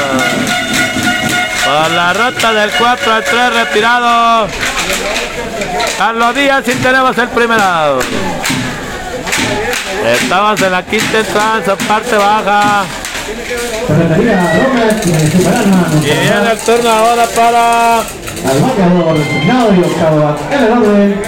Por 1.66 1.92
la 1.92 2.14
rota 2.14 2.54
del 2.54 2.70
4 2.72 3.14
al 3.14 3.24
3 3.24 3.54
retirado. 3.54 4.48
Carlos 5.98 6.36
Díaz 6.36 6.68
y 6.68 6.74
tenemos 6.74 7.18
el 7.18 7.28
primero. 7.30 8.00
Estamos 10.06 10.62
en 10.62 10.72
la 10.72 10.84
quinta 10.84 11.18
entrada, 11.18 11.58
en 11.58 11.66
su 11.66 11.76
parte 11.88 12.16
baja. 12.16 12.84
Y. 13.28 14.22
Y 16.06 16.20
viene 16.20 16.52
el 16.52 16.60
turno 16.60 16.90
ahora 16.90 17.26
para 17.36 18.04
y 19.72 19.84
el 20.54 20.72
orden. 20.72 21.22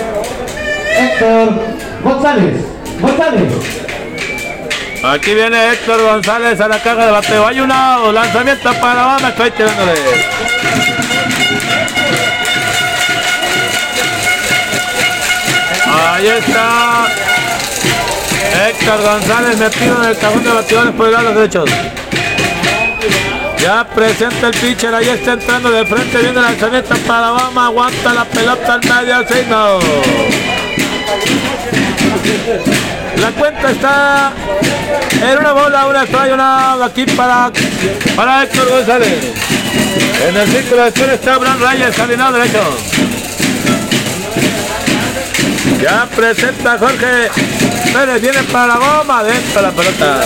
Héctor 0.98 1.74
González. 2.06 2.53
González. 3.02 3.52
Aquí 5.03 5.34
viene 5.34 5.72
Héctor 5.72 6.03
González 6.03 6.61
a 6.61 6.68
la 6.68 6.80
caja 6.80 7.03
de 7.07 7.11
bateo. 7.11 7.48
Hay 7.48 7.60
una 7.60 7.98
lanzamiento 8.11 8.72
para 8.76 9.06
Bama. 9.06 9.30
Estoy 9.30 9.49
tirándole. 9.49 9.94
Ahí 15.88 16.27
está. 16.27 17.07
Héctor 18.68 19.02
González 19.02 19.57
metido 19.57 20.03
en 20.03 20.10
el 20.10 20.18
cajón 20.18 20.44
de 20.44 20.52
bateadores 20.52 20.94
por 20.94 21.07
el 21.07 21.11
lado 21.11 21.34
derechos. 21.34 21.69
Ya 23.57 23.84
presenta 23.84 24.48
el 24.48 24.53
pitcher, 24.53 24.94
ahí 24.94 25.10
está 25.10 25.34
entrando 25.34 25.72
de 25.72 25.84
frente, 25.86 26.19
viene 26.19 26.38
el 26.38 26.44
lanzamiento 26.44 26.95
para 27.07 27.32
Bama, 27.32 27.65
aguanta 27.65 28.14
la 28.14 28.26
pelota 28.26 28.73
al 28.76 28.82
medio, 28.84 29.15
así. 29.15 30.55
La 33.21 33.31
cuenta 33.31 33.71
está 33.71 34.33
en 35.21 35.37
una 35.37 35.51
bola, 35.53 35.87
una 35.87 36.03
strike, 36.03 36.33
una 36.33 36.85
aquí 36.85 37.05
para, 37.05 37.51
para 38.15 38.43
Héctor 38.43 38.69
González. 38.69 39.33
En 40.27 40.37
el 40.37 40.47
círculo 40.47 40.81
de 40.83 40.87
espera 40.89 41.13
está 41.13 41.37
Bran 41.37 41.59
Reyes, 41.59 41.99
al 41.99 42.17
lado 42.17 42.37
derecho. 42.37 42.77
Ya 45.81 46.07
presenta 46.15 46.77
Jorge 46.77 47.29
Pérez, 47.93 48.21
viene 48.21 48.43
para 48.51 48.67
la 48.67 48.75
goma, 48.75 49.23
dentro 49.23 49.61
la 49.61 49.71
pelota. 49.71 50.21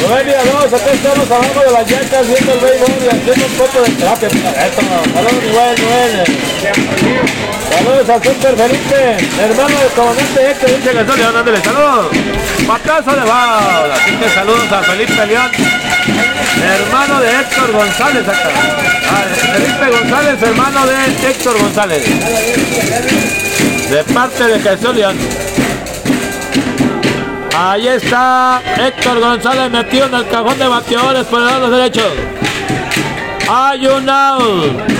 Noelia, 0.00 0.38
vamos, 0.52 0.72
acá 0.72 0.92
estamos 0.92 1.30
abajo 1.30 1.60
de 1.60 1.70
las 1.72 1.90
llantas 1.90 2.26
viendo 2.26 2.52
el 2.54 2.60
béisbol 2.60 2.90
y 3.04 3.08
haciendo 3.08 3.46
un 3.46 3.52
poco 3.52 3.82
de 3.82 3.90
terapia 3.90 4.28
esto. 4.28 4.82
Saludos, 5.14 5.42
Miguel, 5.42 5.76
Noel. 5.82 7.49
Saludos 7.70 8.08
a 8.08 8.14
Super 8.14 8.56
Felipe, 8.56 9.16
hermano 9.40 9.78
del 9.78 9.88
comandante 9.94 10.50
Héctor. 10.50 10.70
Que 10.70 11.00
estoy 11.00 11.20
dándole 11.20 11.60
saludos. 11.62 12.06
Patazo 12.66 13.12
de 13.12 13.20
bola. 13.20 13.94
Así 13.94 14.10
que 14.16 14.28
saludos 14.28 14.72
a 14.72 14.82
Felipe 14.82 15.26
León, 15.26 15.50
hermano 16.62 17.20
de 17.20 17.28
Héctor 17.28 17.72
González 17.72 18.28
acá. 18.28 18.50
Ah, 19.10 19.24
Felipe 19.52 19.98
González, 19.98 20.42
hermano 20.42 20.86
de 20.86 21.28
Héctor 21.28 21.58
González. 21.58 22.04
De 23.90 24.04
parte 24.12 24.44
de 24.44 24.60
Jesús 24.60 24.94
León. 24.94 25.16
Ahí 27.56 27.88
está 27.88 28.62
Héctor 28.78 29.20
González 29.20 29.70
metido 29.70 30.06
en 30.06 30.14
el 30.14 30.28
cajón 30.28 30.58
de 30.58 30.66
bateadores 30.66 31.26
por 31.26 31.40
el 31.40 31.46
lado 31.46 31.70
derecho. 31.70 32.02
Hay 33.48 33.86
un 33.86 34.08
out. 34.08 34.99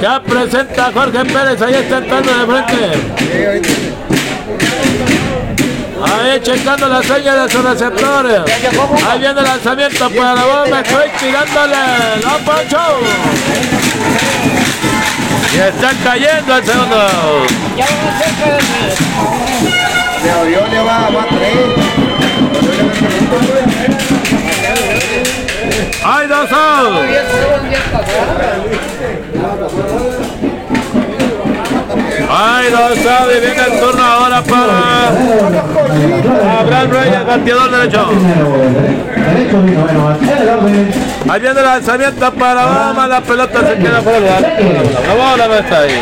Ya 0.00 0.20
presenta 0.20 0.90
Jorge 0.92 1.24
Pérez, 1.24 1.62
ahí 1.62 1.74
está 1.74 1.98
entrando 1.98 2.32
de 2.32 2.46
frente. 2.46 3.94
Ahí 6.04 6.40
checando 6.42 6.88
la 6.88 7.02
seña 7.02 7.34
de 7.34 7.50
su 7.50 7.62
receptor. 7.62 8.44
Ahí 9.08 9.18
viene 9.18 9.40
el 9.40 9.44
lanzamiento 9.46 10.10
para 10.10 10.34
la 10.34 10.44
bomba. 10.44 10.80
Estoy 10.80 11.08
tirándole. 11.18 11.76
¡No, 12.22 12.38
Pancho! 12.44 12.78
Y 15.54 15.58
está 15.58 15.92
cayendo 16.04 16.56
el 16.56 16.64
segundo. 16.64 17.46
Hay 26.04 26.26
dos 26.28 26.50
está 32.94 33.26
viene 33.26 33.46
el 33.48 33.80
turno 33.80 34.02
ahora 34.02 34.42
para 34.42 35.08
Abraham 36.60 36.90
Reyes, 36.90 37.26
bateador 37.26 37.70
derecho. 37.70 38.08
Ahí 41.28 41.40
viene 41.40 41.60
el 41.60 41.66
lanzamiento 41.66 42.32
para 42.34 42.66
Obama, 42.66 43.06
la 43.06 43.20
pelota 43.20 43.60
se 43.60 43.76
queda 43.76 44.02
fuera. 44.02 44.40
La 44.40 45.14
bola 45.14 45.48
no 45.48 45.54
está 45.54 45.80
ahí. 45.80 45.92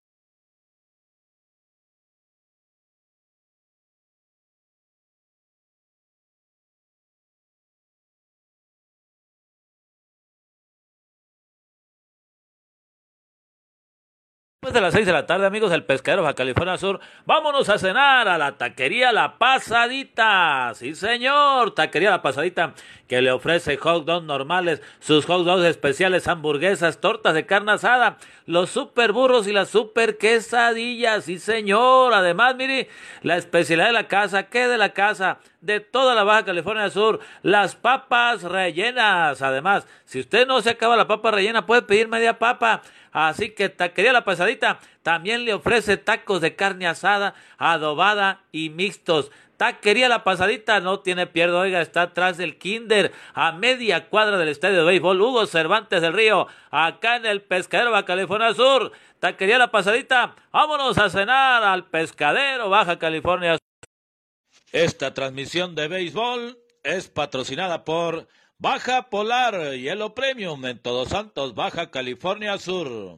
Después 14.65 14.81
de 14.81 14.81
las 14.81 14.95
6 14.95 15.05
de 15.05 15.13
la 15.13 15.27
tarde, 15.27 15.45
amigos 15.45 15.69
del 15.69 15.83
Pescadero 15.83 16.23
Baja 16.23 16.33
California 16.33 16.75
Sur, 16.79 16.99
vámonos 17.23 17.69
a 17.69 17.77
cenar 17.77 18.27
a 18.27 18.39
la 18.39 18.57
taquería 18.57 19.11
La 19.11 19.37
Pasadita. 19.37 20.71
Sí, 20.73 20.95
señor, 20.95 21.75
taquería 21.75 22.09
La 22.09 22.23
Pasadita, 22.23 22.73
que 23.07 23.21
le 23.21 23.31
ofrece 23.31 23.77
hot 23.77 24.05
dogs 24.05 24.25
normales, 24.25 24.81
sus 24.99 25.27
hot 25.27 25.45
dogs 25.45 25.63
especiales, 25.65 26.27
hamburguesas, 26.27 26.99
tortas 26.99 27.35
de 27.35 27.45
carne 27.45 27.73
asada, 27.73 28.17
los 28.47 28.71
super 28.71 29.11
burros 29.11 29.45
y 29.45 29.51
las 29.51 29.69
super 29.69 30.17
quesadillas. 30.17 31.25
Sí, 31.25 31.37
señor. 31.37 32.15
Además, 32.15 32.55
mire, 32.55 32.89
la 33.21 33.37
especialidad 33.37 33.85
de 33.85 33.93
la 33.93 34.07
casa, 34.07 34.49
¿qué 34.49 34.67
de 34.67 34.79
la 34.79 34.93
casa? 34.93 35.37
De 35.65 35.79
toda 35.79 36.13
la 36.13 36.23
Baja 36.23 36.45
California 36.45 36.91
Sur, 36.91 37.19
las 37.41 37.75
papas 37.75 38.43
rellenas. 38.43 39.41
Además, 39.41 39.87
si 40.05 40.19
usted 40.19 40.45
no 40.45 40.61
se 40.61 40.69
acaba 40.69 40.95
la 40.95 41.07
papa 41.07 41.31
rellena, 41.31 41.65
puede 41.65 41.81
pedir 41.81 42.07
media 42.07 42.37
papa. 42.37 42.83
Así 43.11 43.49
que 43.49 43.69
Taquería 43.69 44.13
La 44.13 44.23
Pasadita 44.23 44.77
también 45.01 45.43
le 45.43 45.55
ofrece 45.55 45.97
tacos 45.97 46.39
de 46.41 46.55
carne 46.55 46.85
asada, 46.85 47.33
adobada 47.57 48.41
y 48.51 48.69
mixtos. 48.69 49.31
Taquería 49.57 50.07
La 50.07 50.23
Pasadita 50.23 50.79
no 50.81 50.99
tiene 50.99 51.25
pierde, 51.25 51.55
oiga, 51.55 51.81
está 51.81 52.03
atrás 52.03 52.37
del 52.37 52.59
Kinder, 52.59 53.11
a 53.33 53.51
media 53.51 54.07
cuadra 54.09 54.37
del 54.37 54.49
estadio 54.49 54.77
de 54.77 54.85
béisbol 54.85 55.19
Hugo 55.19 55.47
Cervantes 55.47 55.99
del 55.99 56.13
Río, 56.13 56.45
acá 56.69 57.15
en 57.15 57.25
el 57.25 57.41
Pescadero 57.41 57.89
Baja 57.89 58.05
California 58.05 58.53
Sur. 58.53 58.91
Taquería 59.19 59.57
La 59.57 59.71
Pasadita, 59.71 60.35
vámonos 60.51 60.95
a 60.99 61.09
cenar 61.09 61.63
al 61.63 61.85
Pescadero 61.85 62.69
Baja 62.69 62.99
California 62.99 63.53
Sur. 63.53 63.64
Esta 64.76 65.14
transmisión 65.14 65.73
de 65.73 65.88
béisbol 65.88 66.60
es 66.84 67.07
patrocinada 67.07 67.85
por 67.85 68.27
Baja 68.57 69.03
Polar 69.10 69.72
Hielo 69.76 70.14
Premium 70.14 70.65
en 70.65 70.80
Todos 70.80 71.07
Santos, 71.07 71.56
Baja 71.56 71.91
California 71.91 72.57
Sur. 72.57 73.18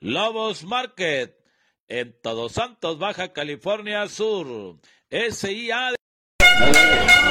Lobos 0.00 0.64
Market 0.64 1.36
en 1.86 2.12
Todos 2.20 2.54
Santos, 2.54 2.98
Baja 2.98 3.32
California 3.32 4.08
Sur. 4.08 4.80
SIA. 5.12 5.94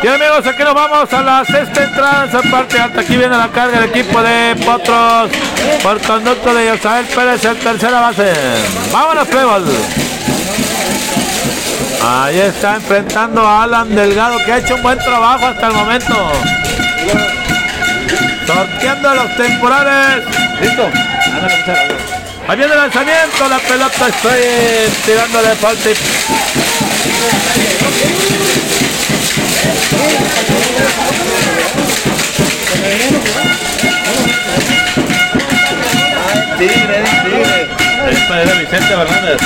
Bien 0.04 0.14
amigos, 0.14 0.48
aquí 0.48 0.64
nos 0.64 0.74
vamos 0.74 1.12
a 1.12 1.22
la 1.22 1.44
sexta 1.44 1.84
entrada, 1.84 2.26
esa 2.28 2.42
parte 2.44 2.80
alta. 2.80 3.02
Aquí 3.02 3.18
viene 3.18 3.36
la 3.36 3.52
carga 3.52 3.82
del 3.82 3.90
equipo 3.90 4.22
de 4.24 4.56
Potros 4.64 5.32
por 5.84 6.02
conducto 6.04 6.54
de 6.54 6.66
Yosael 6.68 7.06
Pérez, 7.08 7.44
el 7.44 7.58
tercera 7.58 8.00
base. 8.00 8.32
Vámonos, 8.94 9.28
Pebble. 9.28 10.10
Ahí 12.02 12.40
está 12.40 12.76
enfrentando 12.76 13.42
a 13.46 13.64
Alan 13.64 13.94
Delgado, 13.94 14.38
que 14.46 14.52
ha 14.52 14.58
hecho 14.58 14.76
un 14.76 14.84
buen 14.84 14.98
trabajo 15.00 15.48
hasta 15.48 15.68
el 15.68 15.74
momento. 15.74 16.32
Sorteando 18.48 19.16
los 19.16 19.36
temporales. 19.36 20.26
Listo. 20.62 20.90
Ahí 22.48 22.58
viene 22.58 22.74
el 22.74 22.80
lanzamiento, 22.80 23.50
la 23.50 23.60
pelota 23.60 24.08
estoy 24.08 24.40
tirándole 25.06 25.56
falta. 25.56 25.90
Tigre, 36.58 37.04
tigre. 37.24 37.70
Es 38.10 38.48
de 38.48 38.60
Vicente 38.60 38.88
Fernández. 38.88 39.38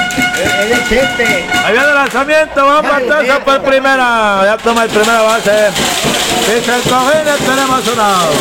Es 0.36 0.68
de 0.68 0.76
Chente. 0.88 1.46
Ahí 1.64 1.72
viene 1.72 1.88
el 1.88 1.94
lanzamiento, 1.94 2.66
va 2.66 2.78
a 2.78 2.82
patazo 2.82 3.40
por 3.44 3.62
primera. 3.62 4.42
Ya 4.44 4.56
toma 4.58 4.84
el 4.84 4.90
primera 4.90 5.22
base. 5.22 5.70
Dice 6.40 6.74
el 6.74 6.82
cojines, 6.82 7.38
tenemos 7.38 7.88
un 7.88 8.00
out. 8.00 8.34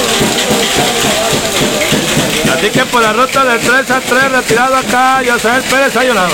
Así 2.53 2.69
que 2.69 2.85
por 2.85 3.01
la 3.01 3.13
ruta 3.13 3.43
del 3.45 3.59
3 3.59 3.91
a 3.91 3.99
3 3.99 4.31
retirado 4.31 4.75
acá, 4.75 5.21
José 5.25 5.49
Pérez 5.69 5.95
hay 5.95 6.09
un 6.09 6.17
out. 6.17 6.31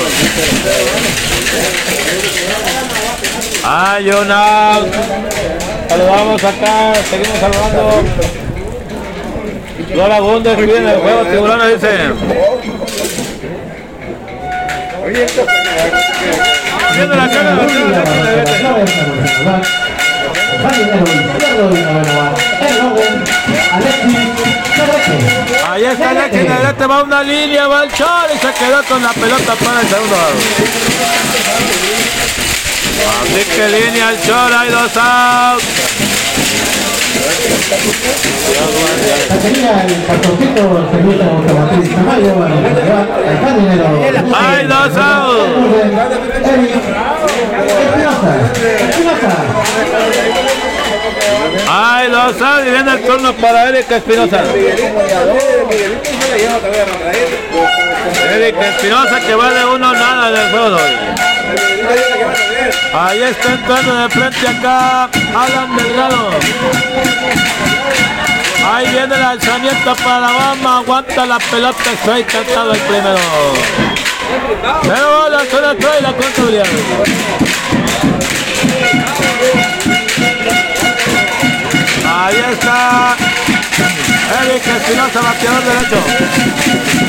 Hay 3.64 4.10
un 4.10 4.32
out. 4.32 4.94
Saludamos 5.90 6.44
acá, 6.44 6.94
seguimos 7.10 7.40
saludando. 7.40 8.04
Lola 9.96 10.20
Gundes 10.20 10.56
que 10.56 10.66
viene 10.66 10.94
el 10.94 11.00
juego, 11.00 11.24
tiburones 11.26 11.82
dice. 11.82 12.81
Oye, 15.12 15.26
esto. 15.26 15.46
Viendo 16.96 17.16
la 17.16 17.30
cara 17.30 17.56
de 17.56 17.62
Ahí 25.68 25.84
está 25.84 26.10
Alexis 26.12 26.48
Negrete, 26.48 26.86
va 26.88 27.04
una 27.04 27.24
línea, 27.24 27.68
va 27.68 27.84
el 27.84 27.92
chor 27.92 28.30
y 28.34 28.38
se 28.38 28.54
quedó 28.54 28.82
con 28.84 29.04
la 29.04 29.12
pelota 29.12 29.56
para 29.56 29.82
el 29.82 29.88
segundo 29.90 30.16
lado. 30.16 30.36
Así 33.22 33.44
que 33.54 33.68
línea 33.68 34.12
el 34.12 34.16
al 34.16 34.22
jardinero. 34.22 34.60
Hay 34.60 34.70
dos 34.70 34.96
outs. 34.96 36.71
Espinosa, 47.92 48.32
Espinosa. 48.80 49.32
Hay 51.74 52.10
dos 52.12 52.42
outs 52.42 52.68
y 52.68 52.72
viene 52.72 52.92
el 52.92 53.02
turno 53.06 53.34
para 53.34 53.70
Eric 53.70 53.92
Espinosa. 53.92 54.44
Eric 58.34 58.56
Espinosa 58.62 59.20
que 59.20 59.36
va 59.36 59.50
de 59.52 59.66
uno 59.66 59.94
nada 59.94 60.32
del 60.32 60.52
juego 60.52 60.70
de 60.70 60.76
hoy. 60.76 60.92
Ahí 62.94 63.22
está 63.22 63.54
entrando 63.54 63.96
de 63.96 64.10
frente 64.10 64.48
acá 64.48 65.10
Alan 65.36 65.76
Delgado. 65.76 66.30
Ahí 68.74 68.88
viene 68.90 69.16
el 69.16 69.24
alzamiento 69.24 69.96
para 69.96 70.20
la 70.20 70.32
bomba, 70.32 70.78
aguanta 70.78 71.26
la 71.26 71.40
pelota, 71.40 71.92
estoy 71.94 72.24
cantado 72.24 72.74
el 72.74 72.80
primero. 72.80 73.18
Pero 74.84 75.30
la 75.30 75.40
zona 75.46 75.76
trae 75.76 76.02
la 76.02 76.14
contabilidad. 76.14 76.66
Ahí 82.14 82.36
está 82.52 83.16
Eric 84.44 84.68
Espinosa, 84.68 85.22
bateador 85.22 85.64
derecho. 85.64 87.01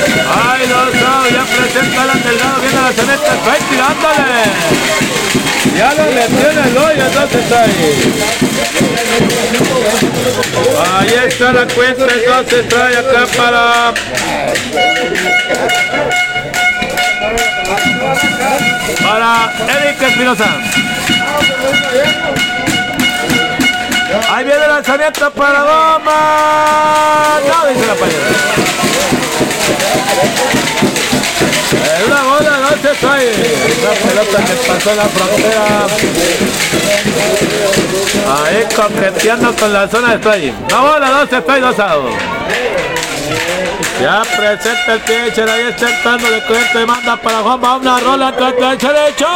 Ay, 0.00 0.66
dos 0.66 0.94
outs, 1.02 1.30
ya 1.30 1.44
presenta 1.44 2.02
Alan 2.02 2.22
Delgado, 2.22 2.60
viene 2.60 2.80
la 2.80 2.88
está 2.90 3.52
ahí 3.52 3.60
tirándole. 3.70 4.40
Ya 5.76 5.94
lo 5.94 6.04
metió 6.12 6.50
en 6.50 6.58
el 6.58 6.78
hoyo, 6.78 7.06
entonces 7.06 7.52
ahí. 7.52 8.14
Ahí 10.92 11.14
está 11.28 11.52
la 11.52 11.66
cuenta, 11.66 12.06
entonces 12.12 12.68
trae 12.68 12.96
acá 12.96 13.26
para... 13.36 13.94
Para 19.02 19.52
Eric 19.80 20.02
Espinosa. 20.02 20.48
Ahí 24.30 24.44
viene 24.44 24.64
el 24.64 24.70
lanzamiento 24.70 25.30
para 25.30 25.62
bomba. 25.62 27.38
No, 27.46 27.68
dice 27.68 27.86
la 27.86 27.94
pared. 27.94 28.14
Es 31.72 32.06
una 32.06 32.22
bola, 32.22 32.58
no 32.58 32.68
se. 32.70 33.06
Una 33.80 33.92
pelota 34.02 34.38
que 34.44 34.54
pasó 34.66 34.94
la 34.94 35.04
frontera. 35.04 35.86
Ahí 38.44 38.66
coqueteando 38.74 39.54
con 39.54 39.72
la 39.72 39.88
zona 39.88 40.08
de 40.08 40.16
strike. 40.16 40.54
Una 40.70 40.80
bola, 40.80 41.10
dos 41.10 41.32
strike, 41.32 41.60
dos 41.60 41.78
outs. 41.78 42.14
Ya 44.00 44.22
presenta 44.22 44.94
el 44.94 45.00
pitcher, 45.00 45.48
ahí 45.48 45.64
está 45.68 45.90
entrando 45.90 46.30
de 46.30 46.42
corriente, 46.46 46.86
manda 46.86 47.16
para 47.16 47.42
Juan, 47.42 47.80
una 47.80 48.00
rola 48.00 48.32
contra 48.32 48.72
el 48.72 48.78
derecho, 48.78 49.26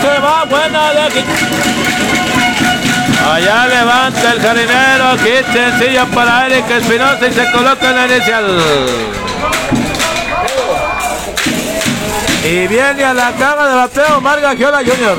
se 0.00 0.18
va 0.18 0.44
buena 0.44 0.92
de 0.94 1.00
aquí. 1.02 2.71
Allá 3.24 3.66
levanta 3.68 4.32
el 4.32 4.40
jardinero, 4.40 5.16
hit 5.18 5.46
sencillo 5.52 6.06
para 6.08 6.46
Eric 6.46 6.68
Espinosa 6.70 7.26
y 7.28 7.32
se 7.32 7.52
coloca 7.52 7.90
en 7.90 7.96
la 7.96 8.06
inicial. 8.06 8.46
Y 12.44 12.66
viene 12.66 13.04
a 13.04 13.14
la 13.14 13.30
cama 13.32 13.68
de 13.68 13.74
bateo 13.76 14.20
Marga 14.20 14.56
Giola 14.56 14.78
Junior. 14.78 15.16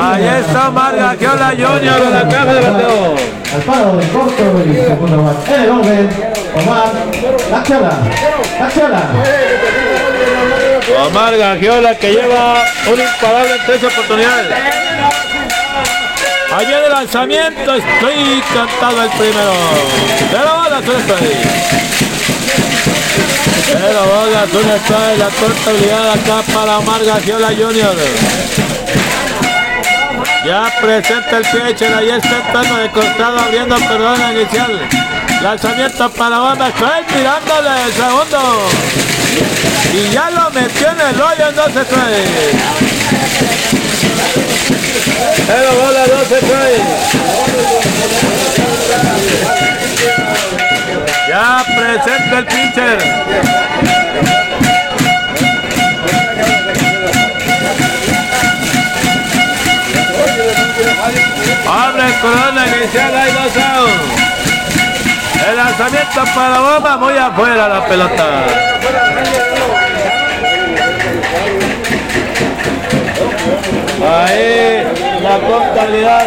Ahí 0.00 0.24
está 0.40 0.70
Marga 0.70 1.14
Giola 1.18 1.50
Junior 1.50 2.02
en 2.02 2.12
la 2.14 2.28
caja 2.28 2.54
de 2.54 2.60
bateo. 2.60 3.14
Al 3.54 3.62
paro 3.62 3.96
de 3.96 4.08
corto 4.08 4.36
segundo. 4.36 5.34
En 5.46 5.62
el 5.62 5.70
orden, 5.70 6.10
Omar 6.56 6.92
Lachola, 7.50 7.98
Lachola. 8.58 9.02
Omar 10.94 11.36
Gagiola 11.36 11.94
que 11.96 12.12
lleva 12.12 12.64
un 12.86 13.00
imparable 13.00 13.54
en 13.54 13.66
tres 13.66 13.84
oportunidades. 13.84 14.54
Viene 16.58 16.84
el 16.86 16.92
lanzamiento, 16.92 17.74
estoy 17.74 18.42
cantado 18.54 19.02
el 19.02 19.10
primero. 19.10 19.52
Pero 20.30 20.56
bola, 20.56 20.78
azul 20.78 20.96
strike. 21.02 21.36
Pero 23.72 24.04
bola, 24.06 24.42
azul 24.42 24.64
strike, 24.84 25.18
la 25.18 25.28
contabilidad 25.28 26.10
acá 26.12 26.42
para 26.54 26.78
Omar 26.78 27.04
Gagiola 27.04 27.48
Junior. 27.48 27.94
Ya 30.46 30.72
presenta 30.80 31.38
el 31.38 31.44
pitcher, 31.44 31.92
ahí 31.92 32.10
está 32.10 32.36
entrando 32.38 32.76
de 32.76 32.90
costado 32.90 33.38
abriendo 33.38 33.76
perdón 33.76 34.20
inicial. 34.32 34.80
Lanzamiento 35.42 36.10
para 36.12 36.38
Bomba, 36.38 36.68
estoy 36.68 37.04
tirándole 37.08 37.84
el 37.84 37.92
segundo. 37.92 38.68
Y 39.92 40.10
ya 40.10 40.30
lo 40.30 40.50
metió 40.50 40.90
en 40.90 41.00
el 41.00 41.20
hoyo, 41.20 41.48
entonces 41.48 41.86
trae. 41.88 42.24
Pero 45.46 45.74
bola, 45.74 46.06
no 46.06 46.24
se 46.24 46.36
trae. 46.46 46.76
Ya 51.28 51.64
presenta 51.76 52.38
el 52.38 52.46
pitcher. 52.46 52.98
Abre 61.68 62.14
corona 62.20 62.66
inicial, 62.66 63.14
hay 63.14 63.32
dos 63.32 63.56
outs. 63.56 64.25
El 65.48 65.56
lanzamiento 65.56 66.24
para 66.34 66.58
bomba, 66.58 66.96
muy 66.96 67.16
afuera 67.16 67.68
la 67.68 67.86
pelota. 67.86 68.24
Ahí 74.02 74.84
la 75.22 75.38
contabilidad. 75.38 76.26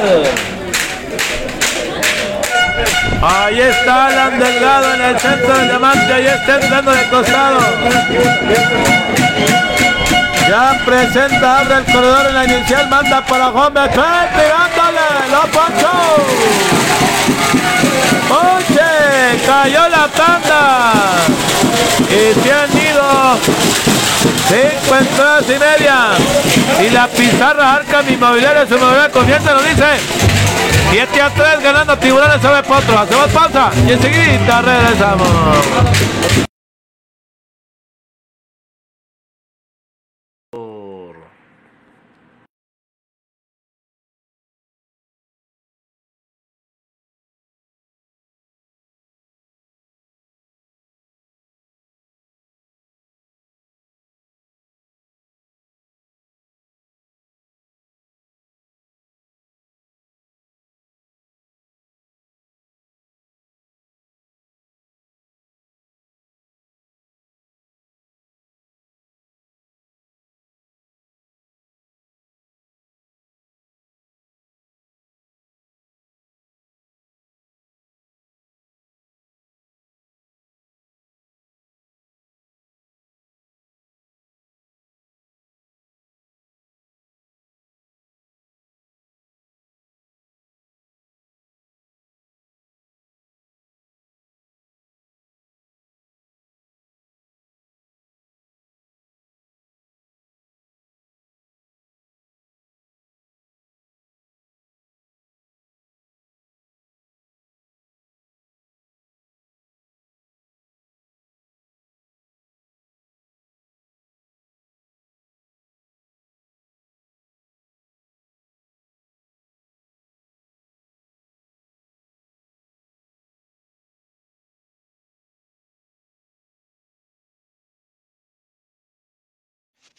Ahí 3.22 3.60
está 3.60 4.06
Alan 4.06 4.40
Delgado 4.40 4.94
en 4.94 5.02
el 5.02 5.20
centro 5.20 5.58
del 5.58 5.68
diamante, 5.68 6.14
ahí 6.14 6.28
está 6.28 6.56
entrando 6.56 6.92
de 6.92 7.10
costado. 7.10 7.60
Ya 10.48 10.82
presenta, 10.86 11.60
abre 11.60 11.76
el 11.76 11.86
corredor 11.86 12.26
en 12.28 12.36
la 12.36 12.46
inicial, 12.46 12.88
manda 12.88 13.22
para 13.26 13.46
Juan 13.48 13.74
tirándole, 13.74 15.02
lo 15.32 15.42
ponchó. 15.52 15.92
Ponche, 18.30 18.89
cayó 19.46 19.90
la 19.90 20.08
tanda. 20.08 20.94
Y 22.10 22.42
se 22.42 22.54
han 22.54 22.72
ido 22.72 23.38
cinco 24.48 24.96
entradas 24.96 25.46
y 25.48 25.60
media. 25.60 26.08
Y 26.86 26.90
la 26.92 27.08
pizarra 27.08 27.74
arca 27.76 28.02
mi 28.04 28.14
inmobiliaria, 28.14 28.68
su 28.68 28.76
inmobiliaria 28.76 29.12
comienza, 29.12 29.54
nos 29.54 29.64
dice 29.64 29.86
7 30.92 31.22
a 31.22 31.30
3 31.30 31.64
ganando 31.64 31.98
tiburones 31.98 32.42
sobre 32.42 32.64
potro. 32.64 32.98
Hacemos 32.98 33.28
pausa 33.28 33.70
y 33.88 33.92
enseguida 33.92 34.62
regresamos. 34.62 36.49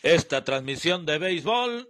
Esta 0.03 0.45
transmisión 0.45 1.07
de 1.07 1.19
béisbol. 1.19 1.89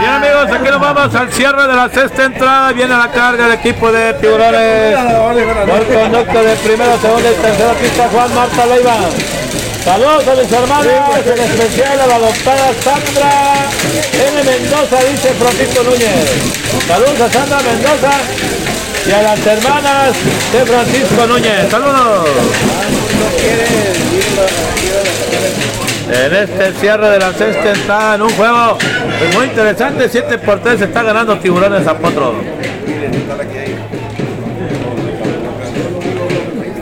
Bien 0.00 0.10
amigos, 0.10 0.50
aquí 0.52 0.70
nos 0.70 0.80
vamos 0.80 1.14
al 1.14 1.32
cierre 1.32 1.66
de 1.66 1.74
la 1.74 1.88
sexta 1.88 2.24
entrada. 2.24 2.72
Viene 2.72 2.94
a 2.94 2.98
la 2.98 3.10
carga 3.10 3.46
el 3.46 3.52
equipo 3.54 3.90
de 3.92 4.14
tiburones. 4.14 4.96
Por 4.96 5.86
conducto 5.86 6.42
de 6.42 6.56
primera, 6.56 6.96
segunda 6.98 7.30
y 7.30 7.34
tercera 7.34 7.72
pista 7.74 8.08
Juan 8.08 8.34
Marta 8.34 8.66
Leiva. 8.66 9.43
Saludos 9.84 10.26
a 10.26 10.34
mis 10.34 10.50
hermanos, 10.50 11.26
en 11.26 11.38
especial 11.38 12.00
a 12.00 12.06
la 12.06 12.18
doctora 12.18 12.72
Sandra 12.80 13.68
N. 14.14 14.42
Mendoza, 14.42 15.04
dice 15.10 15.28
Francisco 15.34 15.82
Núñez. 15.84 16.86
Saludos 16.88 17.20
a 17.20 17.30
Sandra 17.30 17.58
Mendoza 17.60 18.12
y 19.06 19.12
a 19.12 19.22
las 19.22 19.46
hermanas 19.46 20.14
de 20.52 20.64
Francisco 20.64 21.26
Núñez. 21.26 21.70
Saludos. 21.70 22.28
En 26.10 26.34
este 26.34 26.72
cierre 26.80 27.10
de 27.10 27.18
la 27.18 27.32
sexta 27.34 27.72
está 27.72 28.14
en 28.14 28.22
un 28.22 28.30
juego 28.30 28.78
muy 29.34 29.44
interesante, 29.44 30.08
7 30.08 30.38
por 30.38 30.60
3 30.60 30.80
está 30.80 31.02
ganando 31.02 31.38
Tiburones 31.38 31.86
a 31.86 31.98
Potro. 31.98 32.36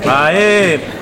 Ahí. 0.06 1.01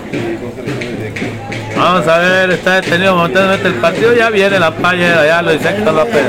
Vamos 1.81 2.07
a 2.07 2.19
ver, 2.19 2.51
está 2.51 2.81
detenido 2.83 3.17
momentáneamente 3.17 3.69
el 3.69 3.75
partido, 3.77 4.13
ya 4.15 4.29
viene 4.29 4.61
la 4.61 4.71
palla, 4.71 5.23
allá 5.23 5.41
lo 5.41 5.53
dice 5.53 5.71
Héctor 5.71 5.95
López. 5.95 6.23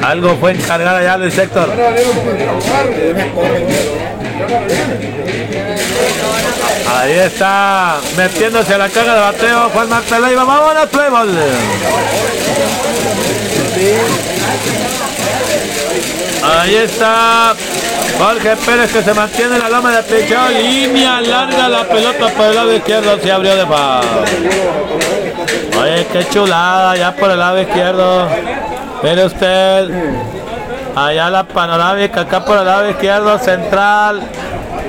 Algo 0.00 0.36
fue 0.36 0.52
encargado 0.52 0.98
allá 0.98 1.16
Luis 1.18 1.36
Héctor. 1.36 1.68
Ahí 6.96 7.12
está, 7.12 7.98
metiéndose 8.16 8.74
a 8.74 8.78
la 8.78 8.88
caja 8.88 9.14
de 9.14 9.20
bateo 9.20 9.70
Juan 9.70 9.88
Marta 9.88 10.18
Leiva. 10.20 10.44
Vámonos, 10.44 10.86
Playboy. 10.86 11.28
Ahí 16.58 16.74
está 16.74 17.54
Jorge 18.18 18.56
Pérez 18.56 18.92
que 18.92 19.02
se 19.02 19.14
mantiene 19.14 19.56
en 19.56 19.62
la 19.62 19.68
loma 19.68 19.92
de 19.92 20.02
pecho. 20.02 20.36
Línea 20.48 21.20
larga 21.20 21.68
la 21.68 21.84
pelota 21.84 22.28
por 22.28 22.46
el 22.46 22.54
lado 22.56 22.74
izquierdo. 22.74 23.18
Se 23.20 23.30
abrió 23.30 23.56
de 23.56 23.66
paz. 23.66 24.04
Oye, 25.80 26.06
qué 26.12 26.28
chulada 26.28 26.96
ya 26.96 27.14
por 27.14 27.30
el 27.30 27.38
lado 27.38 27.60
izquierdo. 27.60 28.28
Mire 29.02 29.24
usted. 29.26 29.90
Allá 30.96 31.30
la 31.30 31.44
panorámica, 31.44 32.22
acá 32.22 32.44
por 32.44 32.58
el 32.58 32.66
lado 32.66 32.90
izquierdo 32.90 33.38
central. 33.38 34.20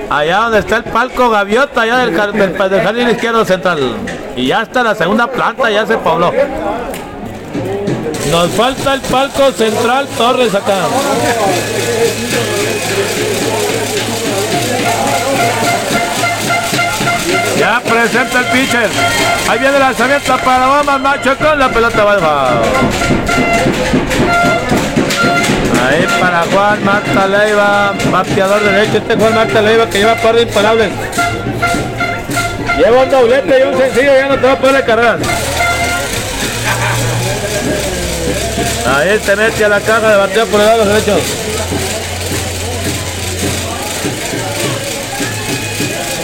Allá 0.10 0.40
donde 0.40 0.60
está 0.60 0.78
el 0.78 0.84
palco 0.86 1.30
gaviota, 1.30 1.82
allá 1.82 2.00
del, 2.00 2.14
del, 2.34 2.70
del 2.70 2.82
jardín 2.82 3.10
izquierdo 3.10 3.46
central. 3.46 3.98
Y 4.36 4.48
ya 4.48 4.64
está 4.64 4.84
la 4.84 4.96
segunda 4.96 5.28
planta, 5.28 5.70
ya 5.70 5.86
se 5.86 5.98
pobló. 5.98 6.34
Nos 8.32 8.50
falta 8.52 8.94
el 8.94 9.02
palco 9.02 9.52
central 9.52 10.08
Torres 10.18 10.56
acá. 10.56 10.88
Ya 17.60 17.82
presenta 17.82 18.40
el 18.40 18.46
pitcher. 18.46 18.90
Ahí 19.50 19.60
viene 19.60 19.76
el 19.76 19.82
lanzamiento 19.82 20.38
para 20.38 20.70
Obama 20.70 20.98
Macho 20.98 21.38
con 21.38 21.60
la 21.60 21.70
pelota 21.70 22.04
va. 22.06 22.62
Ahí 25.90 26.08
para 26.22 26.44
Juan 26.54 26.86
Marta 26.86 27.28
Leiva, 27.28 27.94
bateador 28.10 28.64
derecho. 28.64 28.98
Este 28.98 29.16
Juan 29.18 29.36
Marta 29.36 29.62
Leiva 29.62 29.90
que 29.90 29.98
lleva 29.98 30.16
par 30.16 30.36
de 30.36 30.44
imparables. 30.44 30.90
Lleva 32.78 33.04
un 33.04 33.10
doblete 33.10 33.60
y 33.60 33.64
un 33.64 33.78
sencillo, 33.78 34.16
ya 34.16 34.28
no 34.30 34.36
te 34.36 34.48
va 34.48 34.54
a 34.54 34.58
poder 34.58 34.86
cargar. 34.86 35.20
Ahí 38.86 39.20
se 39.24 39.36
mete 39.36 39.66
a 39.66 39.70
la 39.70 39.80
caja 39.80 40.10
de 40.10 40.18
bateo 40.18 40.46
por 40.48 40.60
el 40.60 40.66
lado 40.66 40.86
derecho. 40.86 41.18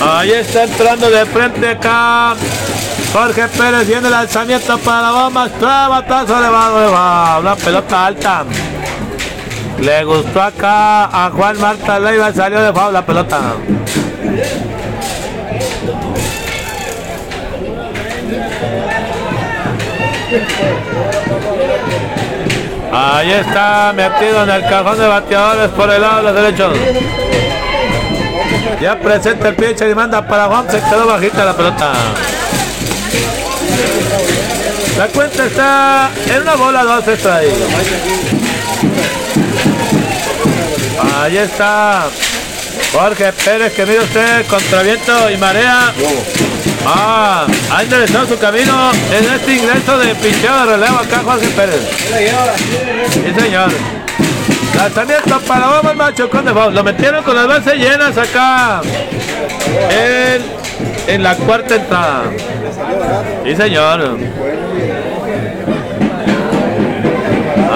Ahí 0.02 0.32
está 0.32 0.64
entrando 0.64 1.10
de 1.10 1.26
frente 1.26 1.70
acá. 1.70 2.36
Jorge 3.14 3.48
Pérez 3.48 3.88
viene 3.88 4.08
el 4.08 4.12
lanzamiento 4.12 4.78
para 4.80 5.02
la 5.02 5.12
bomba. 5.12 5.48
Batazo 5.90 6.38
elevado, 6.38 6.84
elevado. 6.84 7.42
Una 7.42 7.56
pelota 7.56 8.06
alta. 8.06 8.46
Le 9.80 10.04
gustó 10.04 10.42
acá 10.42 11.06
a 11.06 11.32
Juan 11.32 11.60
Marta 11.60 12.00
Leiva. 12.00 12.32
Salió 12.34 12.62
de 12.62 12.74
foul 12.74 12.94
la 12.94 13.06
pelota. 13.06 13.54
Ahí 22.92 23.32
está 23.32 23.94
metido 23.96 24.44
en 24.44 24.50
el 24.50 24.62
cajón 24.64 24.98
de 24.98 25.08
bateadores 25.08 25.70
por 25.72 25.90
el 25.90 26.02
lado 26.02 26.18
de 26.18 26.24
los 26.24 26.36
derechos. 26.36 26.78
Ya 28.82 29.00
presenta 29.00 29.50
el 29.50 29.56
pitcher 29.56 29.90
y 29.90 29.96
manda 29.96 30.26
para 30.26 30.46
Juan, 30.46 30.70
se 30.70 30.80
quedó 30.80 31.08
bajita 31.08 31.46
la 31.46 31.54
pelota. 31.54 31.94
La 34.98 35.08
cuenta 35.08 35.46
está 35.46 36.10
en 36.28 36.42
una 36.42 36.56
bola, 36.56 36.84
dos 36.84 37.26
ahí. 37.26 37.54
Ahí 41.22 41.38
está 41.38 42.06
Jorge 42.94 43.34
Pérez, 43.34 43.74
que 43.74 43.86
mire 43.86 44.00
usted, 44.00 44.46
contra 44.48 44.82
viento 44.82 45.30
y 45.30 45.38
marea. 45.38 45.94
Ah, 46.86 47.46
ha 47.72 47.84
enderezado 47.84 48.28
su 48.28 48.38
camino 48.38 48.92
en 49.12 49.34
este 49.34 49.56
ingreso 49.56 49.98
de 49.98 50.16
picheo 50.16 50.66
de 50.66 50.78
relevo 50.78 50.98
acá 51.00 51.22
Jorge 51.24 51.48
Pérez. 51.50 51.82
Sí, 53.10 53.42
señor. 53.42 53.70
Lanzamiento 54.76 55.40
para 55.42 55.70
Obama 55.70 55.94
macho 55.94 56.30
con 56.30 56.46
default. 56.46 56.74
Lo 56.74 56.84
metieron 56.84 57.24
con 57.24 57.36
las 57.36 57.48
bases 57.48 57.76
llenas 57.76 58.18
acá 58.18 58.82
en, 59.90 61.14
en 61.14 61.24
la 61.24 61.36
cuarta 61.36 61.76
entrada. 61.76 62.24
Sí, 63.44 63.56
señor. 63.56 64.18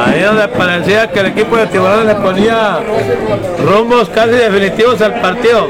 Ahí 0.06 0.22
donde 0.22 0.48
parecía 0.48 1.12
que 1.12 1.20
el 1.20 1.26
equipo 1.28 1.58
de 1.58 1.68
Tiburones 1.68 2.06
le 2.06 2.16
ponía 2.16 2.80
rumbos 3.66 4.10
casi 4.10 4.32
definitivos 4.32 5.02
al 5.02 5.20
partido. 5.22 5.68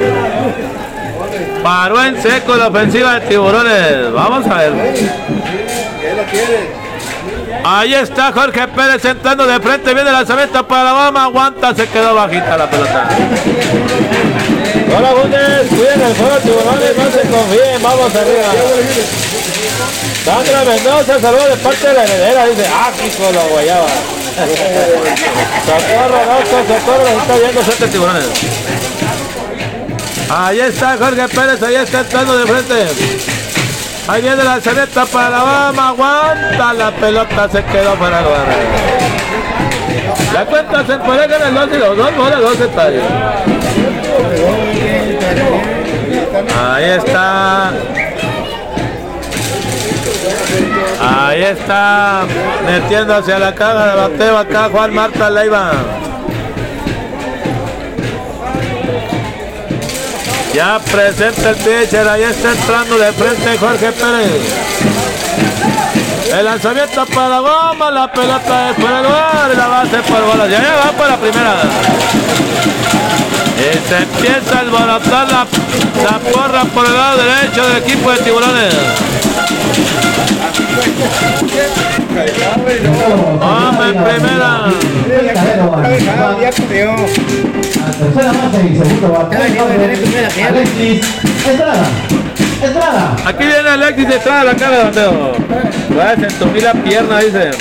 Paró 1.64 2.04
en 2.04 2.22
seco 2.22 2.56
la 2.56 2.68
ofensiva 2.68 3.20
de 3.20 3.28
Tiburones. 3.28 4.12
Vamos 4.14 4.46
a 4.48 4.56
ver. 4.56 4.74
Ahí 7.64 7.94
está 7.94 8.32
Jorge 8.32 8.68
Pérez 8.70 9.06
entrando 9.06 9.46
de 9.46 9.60
frente, 9.60 9.94
viene 9.94 10.10
el 10.10 10.16
lanzamiento 10.16 10.68
para 10.68 10.86
la 10.86 10.94
Bama, 10.94 11.26
aguanta, 11.26 11.76
se 11.76 11.88
quedó 11.88 12.16
bajita 12.16 12.58
la 12.58 12.68
pelota. 12.70 13.08
Hola 14.98 15.14
Bundes, 15.14 15.68
cuiden 15.70 16.02
el 16.02 16.16
juego 16.16 16.38
tiburones, 16.38 16.98
no 16.98 17.12
se 17.12 17.22
confíen, 17.30 17.84
vamos 17.84 18.16
arriba. 18.16 18.48
Sandra 20.26 20.64
Mendoza, 20.64 21.20
saludos 21.20 21.50
de 21.50 21.56
parte 21.58 21.88
de 21.88 21.94
la 21.94 22.04
heredera, 22.04 22.46
dice, 22.48 22.66
ah, 22.74 22.92
hijo 23.06 23.32
la 23.32 23.44
guayaba. 23.44 23.88
socorro, 25.66 26.20
no, 26.26 26.36
socorro, 26.80 27.08
está 27.22 27.36
viendo 27.38 27.64
suerte 27.64 27.88
tiburones. 27.88 28.26
Ahí 30.34 30.62
está 30.62 30.98
Jorge 30.98 31.28
Pérez, 31.28 31.62
ahí 31.62 31.76
está 31.76 32.00
entrando 32.00 32.38
de 32.38 32.46
frente. 32.46 32.88
Ahí 34.08 34.22
viene 34.22 34.38
la 34.38 34.44
lanzamiento 34.46 35.06
para 35.08 35.30
la 35.30 35.44
Bama, 35.44 35.90
aguanta 35.90 36.74
la 36.74 36.92
pelota, 36.92 37.50
se 37.50 37.64
quedó 37.66 37.96
para 37.96 38.20
el 38.20 38.26
barrio. 38.26 38.58
La 40.34 40.46
cuenta 40.46 40.86
se 40.86 40.98
puede 41.00 41.28
ganar 41.28 41.50
el 41.50 41.54
2 41.54 41.70
y 41.74 41.78
los 41.80 41.98
dos 41.98 42.16
bolas, 42.16 42.42
dos 42.42 42.60
estadios. 42.62 43.04
Ahí 46.58 46.86
está. 46.86 47.72
Ahí 51.02 51.42
está 51.44 52.24
metiéndose 52.66 53.34
a 53.34 53.40
la 53.40 53.54
caja 53.54 53.86
de 53.88 53.96
bateo 53.96 54.38
acá 54.38 54.70
Juan 54.72 54.94
Marta 54.94 55.30
Leiva. 55.30 55.72
Ya 60.54 60.80
presenta 60.80 61.50
el 61.50 61.56
pitcher, 61.56 62.08
ahí 62.08 62.24
está 62.24 62.52
entrando 62.52 62.98
de 62.98 63.12
frente 63.14 63.58
Jorge 63.58 63.92
Pérez. 63.94 64.32
El 66.34 66.46
lanzamiento 66.46 67.06
para 67.06 67.40
goma, 67.40 67.90
la 67.90 68.12
pelota 68.12 68.70
es 68.70 68.76
por 68.76 68.92
el 68.92 69.04
lugar 69.04 69.52
la 69.56 69.68
base 69.68 69.98
por 70.04 70.26
bolas. 70.26 70.50
Ya, 70.50 70.62
ya 70.62 70.76
va 70.76 70.92
para 70.92 71.12
la 71.12 71.18
primera. 71.18 71.56
Y 73.58 73.88
se 73.88 73.98
empieza 73.98 74.58
a 74.58 74.60
alborotar 74.60 75.32
la, 75.32 75.48
la 76.04 76.20
porra 76.20 76.66
por 76.66 76.86
el 76.86 76.94
lado 76.94 77.18
derecho 77.18 77.68
del 77.68 77.78
equipo 77.78 78.12
de 78.12 78.18
tiburones. 78.18 78.74
Hombre, 83.42 83.94
primera. 83.94 84.68
Ya 86.42 86.52
corrió. 86.52 86.96
Tercera 88.00 88.32
base 88.32 88.60
y 88.70 88.78
segundo 88.78 89.10
bate. 89.10 89.38
Alexis 90.48 91.02
Estrada. 91.48 91.88
Estrada. 92.64 93.16
Aquí 93.26 93.46
viene 93.46 93.70
Alexis 93.70 94.08
detrás 94.08 94.44
de 94.44 94.52
la 94.52 94.56
cara 94.56 94.78
de 94.78 94.84
bateo. 94.84 95.34
Va 95.98 96.12
a 96.12 96.16
sentumir 96.16 96.64
la 96.64 96.74
pierna, 96.74 97.20
dice. 97.20 97.52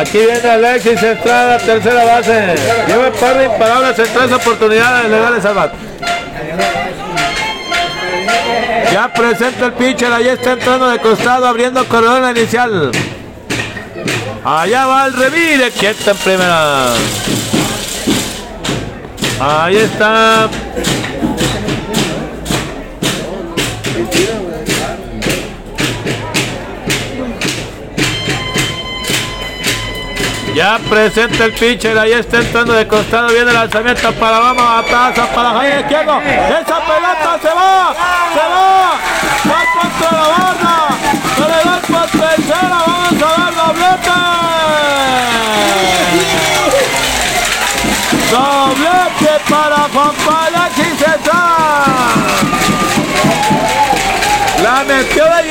Aquí 0.00 0.18
viene 0.18 0.48
Alexis 0.48 1.02
Estrada, 1.02 1.58
tercera 1.58 2.04
base. 2.04 2.54
Lleva 2.86 3.10
par 3.12 3.38
de 3.38 3.44
imparables 3.44 3.98
en 3.98 4.06
tres 4.06 4.32
oportunidades 4.32 5.10
legales 5.10 5.44
al 5.44 5.54
bat. 5.54 5.72
Ya 8.92 9.12
presenta 9.12 9.66
el 9.66 9.72
pitcher, 9.72 10.12
ahí 10.12 10.28
está 10.28 10.52
entrando 10.52 10.88
de 10.88 10.98
costado, 10.98 11.46
abriendo 11.46 11.84
corredor 11.86 12.18
en 12.18 12.22
la 12.22 12.30
inicial. 12.30 12.92
Allá 14.44 14.86
va 14.86 15.06
el 15.06 15.14
revire, 15.14 15.70
quieto 15.70 16.10
en 16.10 16.16
primera. 16.18 16.94
Ahí 19.40 19.76
está. 19.76 20.48
Ya 30.54 30.78
presenta 30.88 31.46
el 31.46 31.52
pitcher, 31.52 31.98
ahí 31.98 32.12
está 32.12 32.38
entrando 32.38 32.74
de 32.74 32.86
costado, 32.86 33.26
viene 33.26 33.50
el 33.50 33.54
lanzamiento 33.54 34.12
para 34.12 34.38
vamos 34.38 34.62
batazo 34.62 35.26
para 35.34 35.50
Jaime 35.50 35.80
Izquierdo. 35.80 36.20
Esa 36.20 36.80
pelota 36.86 37.38
se 37.42 37.48
va, 37.48 37.94
se 38.32 38.44
va, 38.54 38.94
va 39.50 39.60
contra 39.74 40.10
la 40.12 40.28
barra, 40.28 40.76
se 41.34 41.42
le 41.42 41.58
va 41.68 41.76
por 41.88 42.06
tercera, 42.06 42.78
vamos 42.86 43.12
a 43.12 43.24
dar 43.40 43.52
doblete. 43.66 44.14
Doblete 48.30 49.32
para 49.50 49.78
Juan 49.92 50.14
Palacio 50.24 50.84
La 54.62 54.84
metió 54.84 55.24
de 55.24 55.43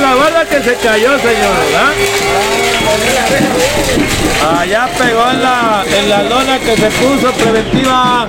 la 0.00 0.14
barra 0.14 0.44
que 0.44 0.62
se 0.62 0.74
cayó, 0.76 1.18
señor, 1.18 1.54
¿verdad? 1.72 1.92
Allá 4.58 4.88
pegó 4.98 5.30
en 5.30 5.42
la, 5.42 5.84
en 5.98 6.08
la 6.08 6.22
lona 6.24 6.58
que 6.58 6.76
se 6.76 6.90
puso 6.90 7.32
preventiva 7.32 8.26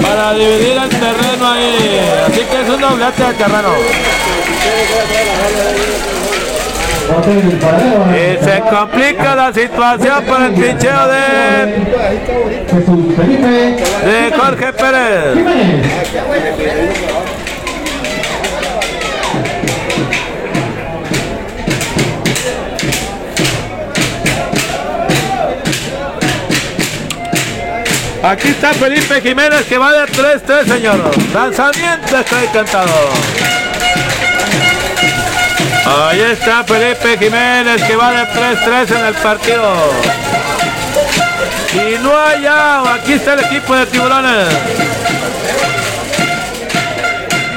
para 0.00 0.34
dividir 0.34 0.76
el 0.82 0.88
terreno 0.88 1.50
ahí. 1.50 2.00
Así 2.26 2.40
que 2.40 2.62
es 2.62 2.68
un 2.68 2.80
doblete 2.80 3.22
de 3.22 3.34
terreno. 3.34 3.72
Y 8.10 8.44
se 8.44 8.60
complica 8.60 9.34
la 9.34 9.52
situación 9.52 10.24
por 10.24 10.42
el 10.42 10.52
pincheo 10.52 11.08
de, 11.08 11.66
de 14.10 14.32
Jorge 14.36 14.72
Pérez. 14.72 15.36
Aquí 28.22 28.48
está 28.48 28.72
Felipe 28.72 29.20
Jiménez 29.20 29.66
que 29.66 29.78
va 29.78 29.92
de 29.92 30.06
3-3, 30.06 30.66
señor. 30.66 31.10
Lanzamiento 31.34 32.18
está 32.18 32.44
encantado. 32.44 32.92
Ahí 35.84 36.20
está 36.20 36.62
Felipe 36.62 37.18
Jiménez 37.18 37.82
que 37.82 37.96
va 37.96 38.12
de 38.12 38.22
3-3 38.22 38.96
en 38.96 39.06
el 39.06 39.14
partido. 39.14 39.74
Y 41.74 41.98
no 42.02 42.16
hay 42.16 42.46
out. 42.46 42.86
Aquí 42.86 43.14
está 43.14 43.34
el 43.34 43.40
equipo 43.40 43.74
de 43.74 43.86
tiburones. 43.86 44.48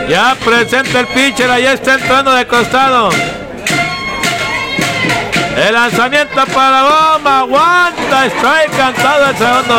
Ya 0.10 0.36
presenta 0.44 1.00
el 1.00 1.08
pitcher, 1.08 1.50
ahí 1.50 1.66
está 1.66 1.96
entrando 1.96 2.32
de 2.34 2.46
costado. 2.48 3.10
El 5.56 5.74
lanzamiento 5.74 6.46
para 6.48 6.84
bomba, 6.84 7.40
aguanta, 7.40 8.26
strike 8.26 8.76
cantado 8.76 9.30
el 9.30 9.38
segundo. 9.38 9.78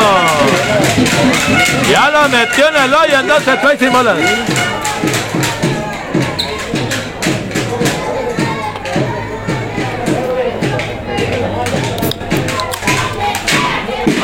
Ya 1.91 2.11
lo 2.11 2.29
metió 2.31 2.69
en 2.69 2.77
el 2.77 2.95
hoyo, 2.95 3.21
entonces 3.21 3.55
strike 3.57 3.79
sin 3.79 3.93
bolas. 3.93 4.17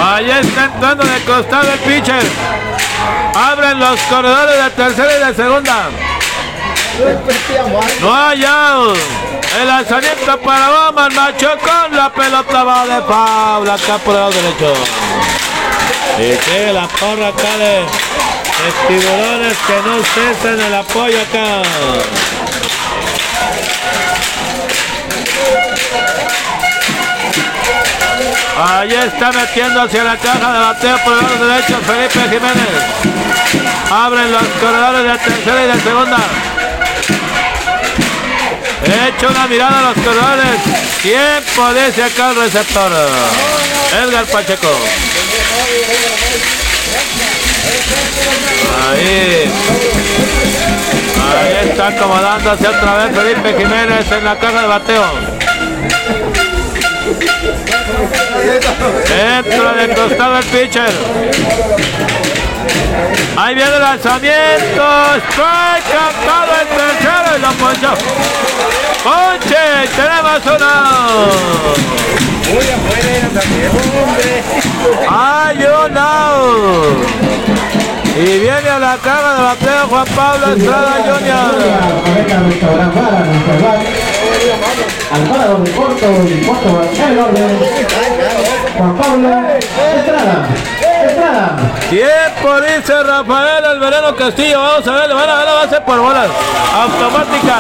Ahí 0.04 0.30
está 0.30 0.64
entrando 0.64 1.04
de 1.04 1.20
costado 1.20 1.72
el 1.72 1.78
pitcher. 1.80 2.22
Abren 3.34 3.78
los 3.78 4.00
corredores 4.00 4.64
de 4.64 4.70
tercera 4.70 5.16
y 5.16 5.26
de 5.26 5.34
segunda. 5.34 5.90
No 8.00 8.14
hay 8.14 8.44
out. 8.44 9.21
El 9.60 9.68
lanzamiento 9.68 10.38
para 10.40 10.70
Bama, 10.70 11.06
el 11.08 11.12
macho 11.14 11.50
con 11.58 11.94
la 11.96 12.10
pelota 12.10 12.64
va 12.64 12.86
de 12.86 13.02
Paula, 13.02 13.74
acá 13.74 13.98
por 13.98 14.14
el 14.14 14.20
lado 14.20 14.32
derecho. 14.32 14.72
Y 16.18 16.36
que 16.36 16.72
la 16.72 16.88
porra 16.88 17.28
acá 17.28 17.56
de, 17.58 17.84
tiburones 18.88 19.56
que 19.66 19.74
no 19.84 20.02
cesan 20.14 20.60
el 20.60 20.74
apoyo 20.74 21.18
acá. 21.20 21.62
Ahí 28.64 28.94
está 28.94 29.32
metiendo 29.32 29.82
hacia 29.82 30.04
la 30.04 30.16
caja 30.16 30.52
de 30.52 30.60
bateo 30.60 30.98
por 31.04 31.12
el 31.12 31.20
lado 31.20 31.46
derecho 31.46 31.78
Felipe 31.86 32.20
Jiménez. 32.20 33.82
Abren 33.90 34.32
los 34.32 34.42
corredores 34.60 35.04
de 35.04 35.18
tercera 35.18 35.64
y 35.64 35.66
de 35.66 35.80
segunda. 35.82 36.18
Echa 38.84 39.28
una 39.28 39.46
mirada 39.46 39.78
a 39.78 39.82
los 39.82 40.04
corredores. 40.04 40.60
¿Quién 41.02 41.42
puede 41.54 41.92
sacar 41.92 42.30
el 42.30 42.42
receptor? 42.42 42.92
Edgar 43.92 44.24
Pacheco. 44.26 44.68
Ahí. 48.88 49.50
Ahí 51.32 51.68
está 51.70 51.88
acomodándose 51.88 52.66
otra 52.66 53.04
vez 53.04 53.16
Felipe 53.16 53.54
Jiménez 53.58 54.10
en 54.10 54.24
la 54.24 54.38
caja 54.38 54.62
de 54.62 54.66
bateo. 54.66 55.04
Entra 59.38 59.72
de 59.74 59.94
costado 59.94 60.38
el 60.38 60.44
pitcher. 60.44 62.31
Ahí 63.36 63.54
viene 63.54 63.74
el 63.74 63.80
lanzamiento. 63.80 64.84
Strike 65.30 65.84
cantado 65.90 66.52
el 66.60 66.68
tercero 66.68 67.28
y 67.36 67.40
lo 67.40 67.50
ponchó. 67.52 67.92
Ponche, 69.02 69.62
tenemos 69.96 70.40
uno. 70.46 70.72
Hay 75.08 75.58
un 75.58 75.98
out. 75.98 77.32
Y 78.14 78.38
viene 78.40 78.68
a 78.68 78.78
la 78.78 78.96
caja 78.98 79.34
de 79.34 79.42
bateo 79.42 79.88
Juan 79.88 80.06
Pablo 80.14 80.54
Estrada 80.54 80.96
de 85.58 85.70
Corto 85.72 86.06
y. 86.28 86.44
Juan 88.76 88.96
Pablo 88.96 89.28
Estrada. 89.96 90.91
Tiempo 91.90 92.60
dice 92.60 93.02
Rafael 93.02 93.64
Albereno 93.64 94.14
Castillo. 94.16 94.60
Vamos 94.60 94.86
a 94.86 94.92
ver, 94.92 95.08
le 95.08 95.14
van 95.14 95.28
a 95.28 95.34
dar 95.34 95.44
la 95.44 95.52
base 95.54 95.80
por 95.80 96.00
bolas. 96.00 96.28
Automática. 96.74 97.56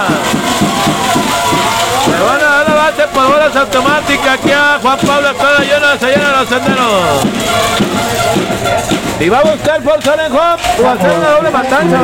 Le 2.06 2.20
van 2.24 2.40
a 2.40 2.56
dar 2.56 2.68
la 2.68 2.74
base 2.74 3.02
por 3.12 3.26
bolas 3.26 3.56
automática 3.56 4.32
aquí 4.32 4.50
a 4.52 4.78
Juan 4.80 4.98
Pablo 4.98 5.30
Estrada 5.30 5.56
Junior. 5.58 5.98
Se 6.00 6.06
llenan 6.06 6.32
los 6.32 6.48
senderos. 6.48 7.22
Y 9.20 9.28
va 9.28 9.38
a 9.38 9.42
buscar 9.42 9.82
forzar 9.82 10.20
en 10.20 10.32
Juan 10.32 10.56
o 10.82 10.88
hacer 10.88 11.10
una 11.10 11.28
doble 11.30 11.50
matanza. 11.50 11.98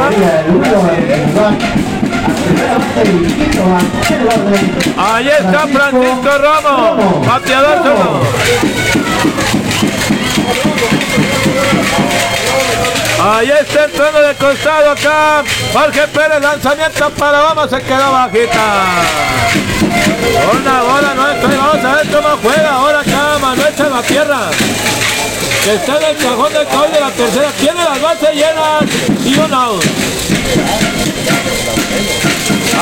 Ahí 4.97 5.29
está 5.29 5.67
Francisco 5.67 6.31
Romo, 6.39 7.23
bateador 7.27 7.79
solo. 7.83 8.21
Ahí 13.31 13.51
está 13.51 13.85
entrando 13.85 14.23
de 14.23 14.35
costado 14.37 14.91
acá. 14.91 15.45
Jorge 15.75 16.09
Pérez, 16.09 16.41
lanzamiento 16.41 17.11
para 17.11 17.41
vamos, 17.41 17.69
se 17.69 17.83
quedó 17.83 18.11
bajita. 18.11 18.63
Una 20.55 20.83
bola 20.83 21.15
no 21.15 21.29
estoy, 21.29 21.57
vamos 21.57 21.85
a 21.85 21.95
ver 21.97 22.07
cómo 22.07 22.39
juega 22.43 22.71
ahora 22.71 23.01
acá 23.01 23.39
Manuel 23.39 23.75
Salvatierra. 23.77 24.41
Que 25.63 25.75
está 25.75 25.99
en 25.99 26.05
el 26.05 26.17
cajón 26.17 26.53
del 26.55 26.67
caballo 26.69 26.95
de 26.95 27.01
la 27.01 27.11
tercera. 27.11 27.51
Tiene 27.61 27.85
las 27.85 28.01
bases 28.01 28.33
llenas 28.33 28.85
y 29.23 29.39
un 29.39 29.53
out. 29.53 29.85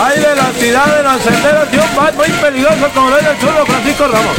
Hay 0.00 0.20
velocidad 0.20 1.00
en 1.00 1.04
los 1.06 1.22
senderos 1.22 1.68
y 1.72 1.76
un 1.76 1.96
bat 1.96 2.14
muy 2.14 2.28
peligroso 2.28 2.88
como 2.94 3.10
lo 3.10 3.18
es 3.18 3.26
el 3.26 3.36
zurdo 3.38 3.66
Francisco 3.66 4.06
Ramos. 4.06 4.36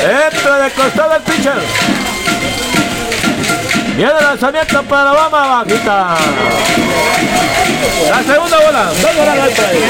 Entra 0.00 0.58
de 0.58 0.70
costado 0.70 1.16
el 1.16 1.22
pitcher. 1.22 2.07
Viene 3.98 4.12
el 4.16 4.24
lanzamiento 4.24 4.80
para 4.84 5.10
Obama, 5.10 5.64
bajita. 5.64 6.16
La 8.08 8.22
segunda 8.22 8.60
bola. 8.60 8.84
Dos 9.02 9.16
bolas 9.16 9.40
al 9.40 9.50
play. 9.50 9.82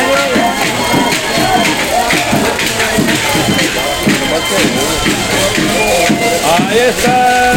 Ahí 6.56 6.78
está. 6.88 7.52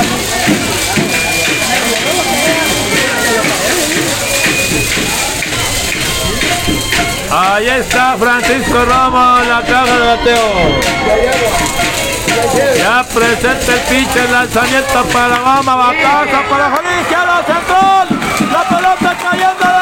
Ahí 7.31 7.67
está 7.69 8.17
Francisco 8.17 8.83
Ramos, 8.83 9.47
la 9.47 9.61
caja 9.61 9.99
de 9.99 10.05
bateo. 10.05 11.80
Ya 12.77 13.03
presenta 13.03 13.73
el 13.73 13.79
pinche 13.81 14.27
lanzamiento 14.31 15.03
para 15.13 15.39
Bama, 15.39 15.75
bataza 15.75 16.41
para 16.49 16.69
Juan 16.69 16.85
izquierdo, 17.01 17.37
central. 17.45 18.07
La 18.51 18.63
pelota 18.69 19.17
cayendo 19.21 19.80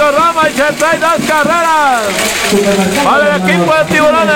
Ramos 0.00 0.44
y 0.48 0.56
se 0.56 0.72
trae 0.72 0.98
dos 0.98 1.28
carreras. 1.28 2.00
Para 3.04 3.36
el 3.36 3.42
equipo 3.42 3.74
de 3.74 3.84
Tiburones. 3.84 4.30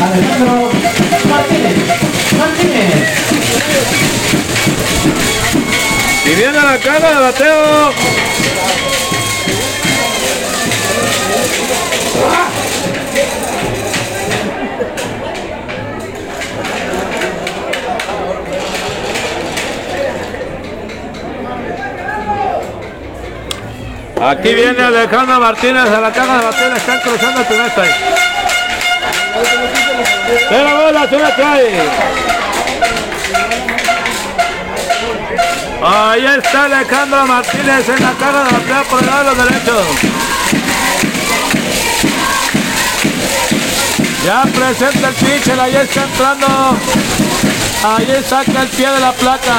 Alejandro 0.00 0.70
Martínez. 1.28 1.76
Martínez. 2.38 3.20
Y 6.24 6.34
viene 6.34 6.52
la 6.52 6.78
caja 6.78 7.08
de 7.08 7.20
bateo. 7.20 7.92
Aquí 24.22 24.52
viene 24.52 24.82
Alejandro 24.82 25.40
Martínez 25.40 25.88
a 25.88 26.00
la 26.00 26.12
caja 26.12 26.38
de 26.38 26.44
bateo. 26.44 26.76
Están 26.76 27.00
cruzando 27.00 27.40
el 27.40 27.46
primer 27.46 27.70
strike. 27.70 27.94
La 30.50 30.74
bola, 30.74 31.08
se 31.08 31.18
la 31.18 31.36
trae. 31.36 31.70
Ahí 35.82 36.26
está 36.26 36.64
Alejandro 36.64 37.26
Martínez 37.26 37.88
en 37.88 38.02
la 38.02 38.12
cara 38.12 38.44
de 38.44 38.50
bateo 38.52 38.84
por 38.90 39.00
el 39.00 39.06
lado 39.06 39.34
derecho. 39.34 39.84
Ya 44.26 44.42
presenta 44.42 45.08
el 45.08 45.14
pitcher, 45.14 45.58
ahí 45.58 45.76
está 45.76 46.02
entrando. 46.02 46.76
Ahí 47.82 48.24
saca 48.28 48.62
el 48.62 48.68
pie 48.68 48.90
de 48.90 49.00
la 49.00 49.12
placa. 49.12 49.54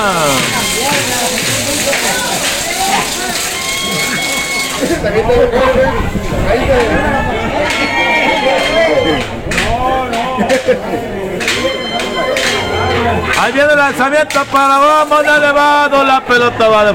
Ahí 13.40 13.52
viene 13.52 13.72
el 13.72 13.78
lanzamiento 13.78 14.44
para 14.46 14.78
vamos 14.80 15.24
elevado, 15.24 16.04
la 16.04 16.22
pelota 16.22 16.68
va 16.68 16.86
de. 16.86 16.94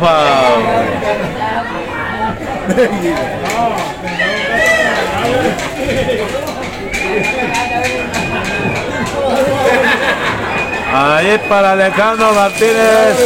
Ahí 10.93 11.39
para 11.49 11.73
Alejandro 11.73 12.33
Martínez, 12.33 13.17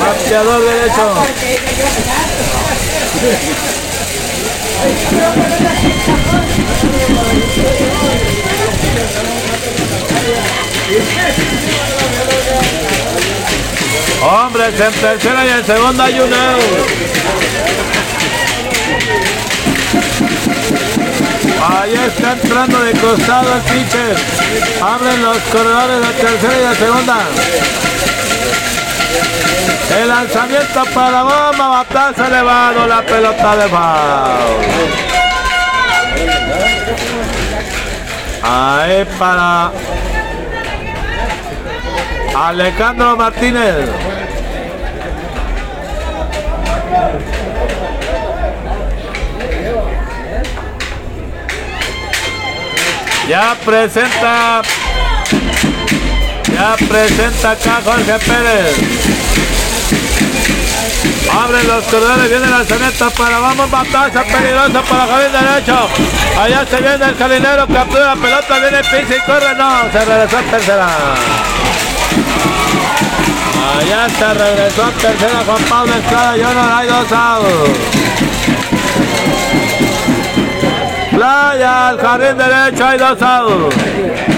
bateador 0.00 0.60
derecho. 0.62 1.31
Hombres 14.22 14.74
en 14.80 14.92
tercera 14.92 15.46
y 15.46 15.50
en 15.50 15.64
segunda 15.64 16.04
hay 16.04 16.18
un. 16.18 16.32
Ahí 21.62 21.94
está 21.94 22.32
entrando 22.32 22.80
de 22.80 22.92
costado 22.94 23.54
el 23.54 23.60
pitcher. 23.60 24.16
Abren 24.82 25.22
los 25.22 25.38
corredores 25.38 26.08
de 26.08 26.12
tercera 26.14 26.54
y 26.54 26.68
de 26.70 26.74
segunda. 26.74 27.18
El 30.00 30.08
lanzamiento 30.08 30.84
para 30.94 31.22
bomba, 31.22 31.68
batazo 31.68 32.24
elevado, 32.24 32.86
la 32.86 33.02
pelota 33.02 33.56
de 33.56 33.68
foul. 33.68 35.12
Ahí 38.42 39.04
para 39.18 39.70
Alejandro 42.34 43.16
Martínez. 43.16 43.88
Ya 53.28 53.56
presenta. 53.64 54.62
Ya 56.52 56.76
presenta 56.88 57.50
acá 57.52 57.80
Jorge 57.84 58.18
Pérez. 58.26 59.01
Abren 61.30 61.66
los 61.66 61.84
corredores, 61.84 62.28
viene 62.28 62.44
el 62.44 62.50
lanzamiento 62.50 63.10
para 63.10 63.38
vamos, 63.38 63.70
bataza 63.70 64.22
peligrosa 64.22 64.82
para 64.82 65.06
Javier 65.06 65.32
derecho. 65.32 65.88
Allá 66.40 66.66
se 66.66 66.76
viene 66.76 67.04
el 67.04 67.16
calinero, 67.16 67.66
captura 67.66 68.14
la 68.14 68.16
pelota, 68.16 68.58
viene 68.58 68.78
pisa 68.78 69.16
y 69.16 69.20
corre, 69.20 69.54
no, 69.56 69.92
se 69.92 70.04
regresó 70.04 70.38
a 70.38 70.42
tercera. 70.42 70.88
Allá 73.78 74.08
se 74.08 74.34
regresó 74.34 74.84
a 74.84 74.90
tercera 74.90 75.42
Juan 75.46 75.62
Pablo 75.68 75.94
Estrada, 75.94 76.36
yo 76.36 76.54
no 76.54 76.76
hay 76.76 76.88
dos 76.88 77.12
outs. 77.12 77.78
Playa 81.12 81.88
al 81.88 81.98
jardín 81.98 82.36
derecho, 82.36 82.86
hay 82.86 82.98
dos 82.98 83.22
outs. 83.22 84.31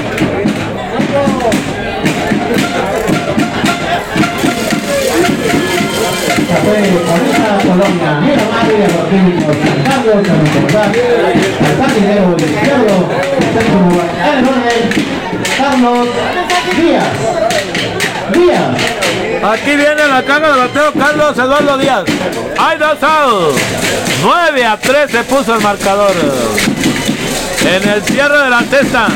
Aquí 19.45 19.77
viene 19.77 20.09
la 20.09 20.23
caja 20.23 20.53
de 20.53 20.59
bateo 20.59 20.93
Carlos 20.93 21.39
Eduardo 21.39 21.79
Díaz. 21.79 22.05
Hay 22.59 22.79
dos 22.79 23.03
outs. 23.03 23.61
9 24.23 24.65
a 24.65 24.79
3 24.79 25.11
se 25.11 25.25
puso 25.25 25.55
el 25.55 25.61
marcador. 25.61 26.13
En 27.61 27.89
el 27.89 28.03
cierre 28.03 28.39
de 28.39 28.51
la 28.51 28.61
cesta. 28.63 29.09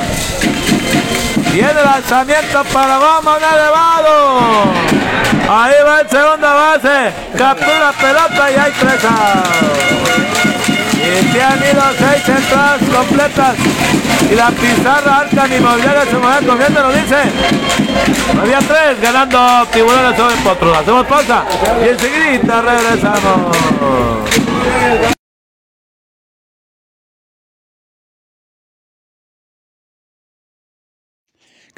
Viene 1.52 1.83
lanzamiento 1.83 2.62
para 2.73 2.99
vamos 2.99 3.36
elevado. 3.39 4.73
Ahí 5.51 5.75
va 5.83 6.01
el 6.01 6.09
segunda 6.10 6.52
base. 6.52 7.12
Captura 7.36 7.93
pelota 7.93 8.51
y 8.51 8.55
hay 8.55 8.73
tres. 8.78 9.01
Y 10.99 11.33
se 11.33 11.43
han 11.43 11.59
ido 11.59 11.83
seis 11.99 12.28
entradas 12.28 12.81
completas 12.94 13.57
y 14.31 14.35
la 14.35 14.51
pizarra 14.51 15.20
Arcan 15.20 15.52
Inmobiliaria 15.52 16.05
se 16.05 16.17
mueve 16.18 16.47
confiando 16.47 16.83
lo 16.83 16.93
dice. 16.93 17.17
Había 18.39 18.59
tres 18.59 19.01
ganando 19.01 19.67
tiburones 19.73 20.17
sobre 20.18 20.36
potros. 20.36 20.77
Hacemos 20.77 21.07
pausa 21.07 21.44
y 21.83 21.89
enseguida 21.89 22.60
regresamos. 22.60 23.57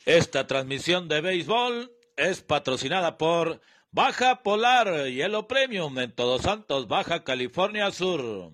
Esta 0.04 0.46
transmisión 0.46 1.08
de 1.08 1.20
béisbol 1.20 1.92
es 2.16 2.40
patrocinada 2.42 3.18
por 3.18 3.60
Baja 3.90 4.42
Polar 4.42 5.08
Hielo 5.08 5.46
Premium 5.46 5.98
en 5.98 6.12
Todos 6.12 6.42
Santos, 6.42 6.88
Baja 6.88 7.24
California 7.24 7.90
Sur. 7.90 8.52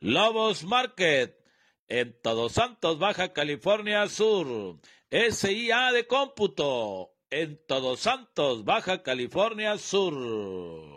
Lobos 0.00 0.64
Market 0.64 1.38
en 1.88 2.16
Todos 2.22 2.52
Santos, 2.52 2.98
Baja 2.98 3.32
California 3.32 4.08
Sur. 4.08 4.78
SIA 5.10 5.92
de 5.92 6.06
cómputo 6.06 7.11
en 7.32 7.58
Todos 7.66 8.00
Santos, 8.00 8.64
Baja 8.64 9.02
California 9.02 9.78
Sur. 9.78 10.91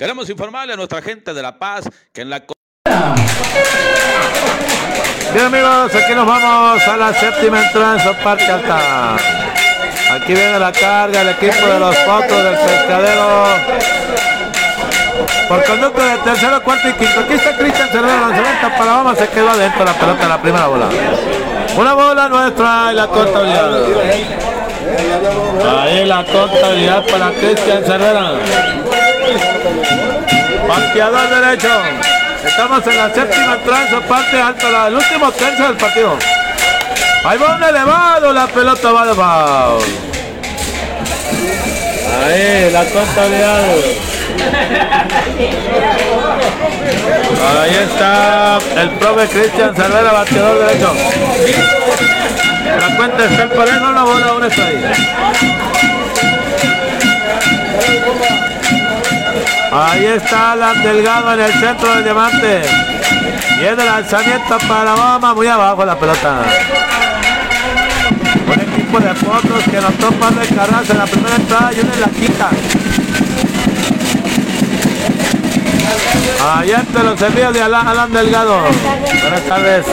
Queremos 0.00 0.30
informarle 0.30 0.72
a 0.72 0.76
nuestra 0.76 1.02
gente 1.02 1.34
de 1.34 1.42
La 1.42 1.58
Paz 1.58 1.84
que 2.10 2.22
en 2.22 2.30
la... 2.30 2.42
Bien 5.34 5.44
amigos, 5.44 5.94
aquí 5.94 6.14
nos 6.14 6.26
vamos 6.26 6.88
a 6.88 6.96
la 6.96 7.12
séptima 7.12 7.62
entrada 7.62 8.18
Parque 8.24 8.46
Alta. 8.46 9.16
Aquí 10.10 10.32
viene 10.32 10.58
la 10.58 10.72
carga 10.72 11.20
el 11.20 11.28
equipo 11.28 11.66
de 11.66 11.78
los 11.78 11.94
fotos 11.98 12.44
del 12.44 12.56
pescadero. 12.56 13.44
Por 15.50 15.64
conducto 15.64 16.02
de 16.02 16.16
tercero, 16.16 16.62
cuarto 16.62 16.88
y 16.88 16.92
quinto. 16.94 17.20
Aquí 17.20 17.34
está 17.34 17.54
Cristian 17.58 17.90
Cervera, 17.90 18.20
lanzamiento 18.22 18.68
para 18.78 18.92
vamos, 18.92 19.18
se 19.18 19.28
quedó 19.28 19.50
adentro 19.50 19.84
la 19.84 19.92
pelota 19.92 20.28
la 20.28 20.40
primera 20.40 20.66
bola. 20.66 20.88
Una 21.76 21.92
bola 21.92 22.26
nuestra 22.26 22.88
y 22.90 22.94
la 22.94 23.06
contabilidad. 23.06 23.84
Ahí 25.78 26.06
la 26.06 26.24
contabilidad 26.24 27.04
para 27.06 27.32
Cristian 27.32 27.84
Cervera. 27.84 28.32
Pateador 30.66 31.28
derecho. 31.30 31.68
Estamos 32.46 32.86
en 32.86 32.96
la 32.96 33.14
séptima 33.14 33.54
entrada, 33.54 34.00
parte 34.08 34.40
alta, 34.40 34.86
el 34.88 34.94
último 34.94 35.30
tercio 35.32 35.66
del 35.66 35.76
partido. 35.76 36.16
Ahí 37.24 37.38
va 37.38 37.56
un 37.56 37.62
elevado, 37.62 38.32
la 38.32 38.46
pelota 38.46 38.92
va 38.92 39.06
de 39.06 39.14
foul. 39.14 39.84
Ahí, 42.24 42.70
la 42.72 42.84
contabilidad. 42.84 43.62
Ahí 47.60 47.74
está 47.74 48.58
el 48.80 48.90
profe 48.90 49.26
Cristian 49.28 49.74
Cervera, 49.74 50.12
bateador 50.12 50.66
derecho. 50.66 50.94
La 52.78 52.96
cuenta 52.96 53.24
está 53.24 53.42
en 53.42 53.48
parejo, 53.50 53.92
la 53.92 54.02
bola 54.02 54.26
aún 54.26 54.44
está 54.44 54.62
ahí. 54.62 55.89
Ahí 59.72 60.04
está 60.04 60.52
Alan 60.52 60.82
Delgado 60.82 61.32
en 61.34 61.40
el 61.40 61.52
centro 61.52 61.94
del 61.94 62.02
diamante. 62.02 62.62
Viene 63.60 63.84
lanzamiento 63.84 64.58
para 64.66 64.94
Obama, 64.94 65.32
muy 65.34 65.46
abajo 65.46 65.84
la 65.84 65.96
pelota. 65.96 66.42
Un 68.46 68.60
equipo 68.60 68.98
de 68.98 69.14
fotos 69.14 69.64
que 69.70 69.80
nos 69.80 69.94
topan 69.94 70.36
de 70.40 70.46
carras 70.48 70.90
en 70.90 70.98
la 70.98 71.06
primera 71.06 71.36
entrada 71.36 71.70
y 71.72 71.80
uno 71.80 71.92
en 71.94 72.00
la 72.00 72.08
quinta. 72.08 72.50
Ahí 76.52 76.72
entre 76.72 77.02
los 77.04 77.22
envíos 77.22 77.52
de 77.52 77.62
Alan 77.62 78.12
Delgado. 78.12 78.62
Buenas 79.22 79.42
tardes. 79.42 79.86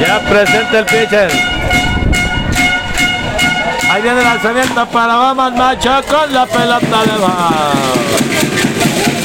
Ya 0.00 0.20
presente 0.28 0.78
el 0.78 0.84
pitcher. 0.84 1.30
Ahí 3.90 4.02
viene 4.02 4.18
el 4.18 4.24
lanzamiento 4.24 4.86
para 4.86 5.16
Obama, 5.16 5.50
Macho 5.50 6.02
con 6.08 6.32
la 6.32 6.44
pelota 6.44 7.04
de 7.04 7.18
va. 7.22 7.72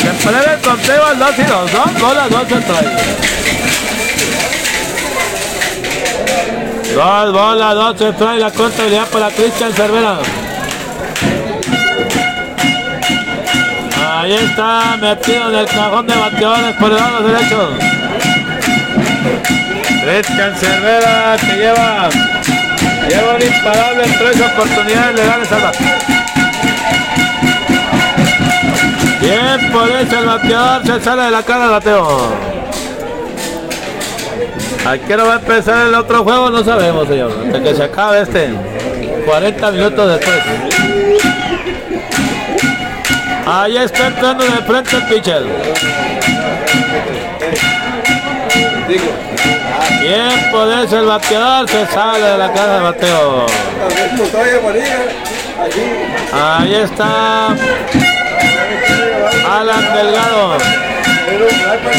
Se 0.01 0.27
prevé 0.27 0.53
el 0.53 0.61
conteo 0.61 1.06
al 1.06 1.19
2 1.19 1.30
y 1.38 1.43
2, 1.43 1.72
dos 1.72 1.99
bolas, 1.99 2.30
dos 2.30 2.48
centrales. 2.48 2.91
Dos 6.93 7.33
bolas, 7.33 7.75
dos 7.75 7.98
centrales, 7.98 8.41
la 8.41 8.51
contabilidad 8.51 9.07
para 9.07 9.30
Cristian 9.30 9.73
Cervera. 9.73 10.19
Ahí 14.14 14.33
está 14.33 14.98
metido 15.01 15.49
en 15.49 15.56
el 15.56 15.65
cajón 15.65 16.06
de 16.06 16.15
bateadores 16.15 16.75
por 16.75 16.91
el 16.91 16.98
lado 16.98 17.27
derecho. 17.27 17.69
Cristian 20.03 20.56
Cervera 20.56 21.35
que 21.40 21.56
lleva 21.57 22.09
Lleva 23.09 23.35
un 23.35 23.41
imparable 23.41 24.03
en 24.03 24.17
tres 24.17 24.41
oportunidades 24.41 25.15
legales 25.15 25.51
al 25.51 25.61
bate. 25.61 25.83
Bien 29.21 29.71
por 29.71 29.89
eso 29.89 30.19
el 30.19 30.25
bateador 30.25 30.85
se 30.85 31.03
sale 31.03 31.23
de 31.23 31.31
la 31.31 31.43
cara 31.43 31.61
del 31.61 31.71
bateo. 31.71 32.51
¿A 34.85 34.97
qué 34.97 35.13
hora 35.13 35.23
va 35.23 35.33
a 35.33 35.39
empezar 35.39 35.88
el 35.88 35.95
otro 35.95 36.23
juego? 36.23 36.49
No 36.49 36.63
sabemos, 36.63 37.07
señor. 37.07 37.31
Hasta 37.45 37.61
que 37.61 37.75
se 37.75 37.83
acabe 37.83 38.21
este. 38.21 38.49
40 39.25 39.71
minutos 39.71 40.19
después. 40.19 40.39
Ahí 43.45 43.77
está 43.77 44.07
entrando 44.07 44.43
de 44.43 44.51
frente 44.61 44.95
el 44.95 45.03
pitcher. 45.03 45.43
Bien 50.00 50.51
por 50.51 50.68
eso 50.72 51.00
el 51.00 51.06
bateador 51.06 51.69
se 51.69 51.85
sale 51.88 52.26
de 52.26 52.38
la 52.38 52.51
cara 52.51 52.74
de 52.76 52.80
bateo. 52.82 53.45
Ahí 56.34 56.76
está 56.76 57.48
Alan 59.50 59.93
Delgado. 59.93 60.58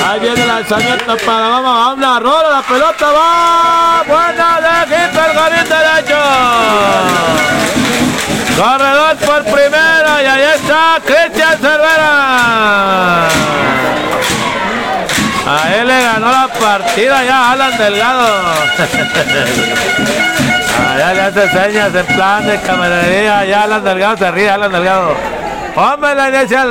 Ahí 0.06 0.20
viene 0.20 0.42
el 0.42 0.48
lanzamiento 0.48 1.16
para 1.24 1.48
vamos, 1.48 1.94
una 1.96 2.20
rola, 2.20 2.50
la 2.50 2.62
pelota 2.62 3.12
va. 3.12 4.02
Buena 4.06 4.60
de 4.60 5.04
el 5.04 5.32
jardín 5.38 5.68
derecho. 5.68 6.22
Corredor 8.56 9.16
por 9.16 9.44
primera 9.44 10.22
y 10.22 10.26
ahí 10.26 10.42
está 10.54 10.98
Cristian 11.04 11.58
Cervera. 11.58 13.28
A 15.44 15.74
él 15.74 15.88
le 15.88 16.02
ganó 16.02 16.30
la 16.30 16.46
partida 16.48 17.24
ya 17.24 17.50
Alan 17.52 17.76
Delgado. 17.76 18.28
Allá 20.88 21.14
le 21.14 21.20
hace 21.20 21.48
señas 21.48 21.92
en 21.94 22.06
plan 22.14 22.46
de 22.46 22.60
camaradería. 22.60 23.44
Ya 23.44 23.62
Alan 23.62 23.82
Delgado 23.82 24.16
se 24.18 24.30
ríe, 24.30 24.48
Alan 24.48 24.70
Delgado. 24.70 25.16
Hombre, 25.74 26.14
la 26.14 26.28
inicial. 26.28 26.68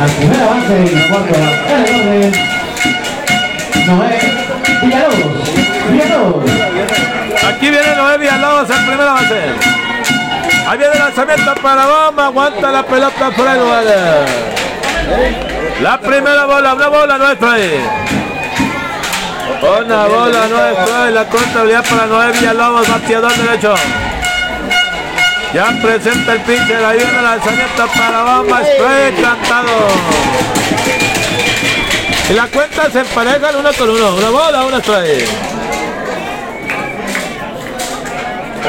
Al 0.00 0.10
avance 0.42 0.76
cuarto. 1.10 1.34
Noé 3.86 4.18
Villalobos. 4.82 5.54
Villalobos. 5.90 6.50
Aquí 7.48 7.70
viene 7.70 7.94
Noé 7.96 8.18
Villalobos 8.18 8.70
el 8.70 8.86
primer 8.86 9.06
avance. 9.08 9.89
Ahí 10.70 10.78
viene 10.78 10.92
el 10.92 11.00
lanzamiento 11.00 11.52
para 11.56 11.84
bomba. 11.84 12.26
Aguanta 12.26 12.70
la 12.70 12.86
pelota 12.86 13.32
fuera 13.32 13.54
del 13.54 13.60
lugar. 13.60 13.84
La 15.82 16.00
primera 16.00 16.44
bola, 16.44 16.74
una 16.74 16.86
bola 16.86 17.18
nuestra 17.18 17.52
ahí. 17.54 17.88
Una 19.60 20.06
bola 20.06 20.46
nuestra 20.46 21.10
y 21.10 21.12
la 21.12 21.24
contabilidad 21.24 21.84
para 21.88 22.06
Noé 22.06 22.30
Villalobos, 22.30 22.88
bateador 22.88 23.32
derecho. 23.32 23.74
Ya 25.52 25.76
presenta 25.82 26.34
el 26.34 26.40
pitcher, 26.42 26.84
ahí 26.84 26.98
viene 26.98 27.18
el 27.18 27.24
lanzamiento 27.24 27.86
para 27.88 28.22
bomba, 28.22 28.60
spray 28.60 29.12
cantado. 29.20 29.88
Y 32.30 32.32
la 32.32 32.46
cuenta 32.46 32.88
se 32.92 33.00
emparejan 33.00 33.56
uno 33.56 33.72
con 33.72 33.90
uno, 33.90 34.14
una 34.14 34.30
bola, 34.30 34.62
una 34.62 34.78
strike. 34.78 35.59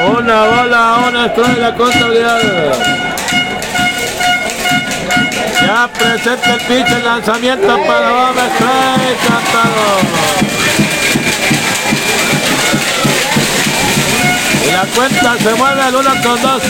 Una 0.00 0.44
bola, 0.46 1.04
una 1.08 1.26
strike 1.26 1.58
la 1.58 1.74
contabilidad. 1.74 2.40
Ya 5.60 5.88
presenta 5.88 6.54
el 6.54 6.60
pitch, 6.60 6.90
el 6.90 7.04
lanzamiento 7.04 7.66
para 7.86 8.10
Bomba 8.10 8.42
Strike, 8.54 9.18
cantado. 9.28 9.86
Y 14.66 14.72
la 14.72 14.84
cuenta 14.94 15.36
se 15.38 15.54
mueve 15.54 15.88
el 15.88 15.94
1 15.94 16.10
con 16.22 16.42
2. 16.42 16.62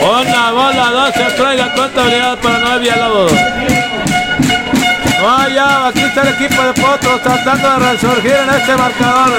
Una 0.00 0.50
bola, 0.52 0.90
dos 0.90 1.16
strike, 1.32 1.58
la 1.58 1.74
contabilidad 1.74 2.38
para 2.38 2.58
Noé 2.58 2.78
Villalobos. 2.78 3.32
No, 5.20 5.48
ya, 5.48 5.86
aquí 5.88 6.00
está 6.00 6.20
el 6.22 6.28
equipo 6.28 6.62
de 6.62 6.72
Potros 6.74 7.22
tratando 7.22 7.70
de 7.70 7.78
resurgir 7.90 8.32
en 8.32 8.50
este 8.50 8.76
marcador. 8.76 9.32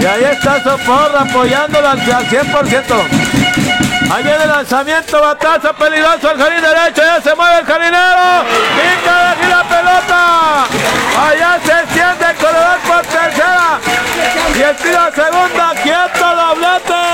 Y 0.00 0.04
ahí 0.06 0.24
está 0.24 0.62
Soporra 0.62 1.22
apoyándolo 1.22 1.88
al 1.88 2.00
100%. 2.00 3.38
Ahí 4.10 4.22
viene 4.22 4.42
el 4.42 4.48
lanzamiento, 4.48 5.20
batazo 5.20 5.74
peligroso 5.74 6.30
al 6.30 6.38
jardín 6.38 6.62
derecho, 6.62 7.02
ya 7.02 7.20
se 7.20 7.34
mueve 7.34 7.58
el 7.58 7.66
jardinero, 7.66 8.44
pica 8.74 9.22
de 9.22 9.28
aquí 9.28 9.46
la 9.50 9.62
pelota, 9.64 10.64
allá 11.28 11.58
se 11.62 11.72
extiende 11.72 12.26
el 12.30 12.36
corredor 12.36 12.78
por 12.86 13.02
tercera, 13.02 13.78
y 14.56 14.62
el 14.62 14.76
tiro 14.76 14.98
a 14.98 15.12
segunda, 15.12 15.74
quieto 15.82 16.36
doblete. 16.36 17.08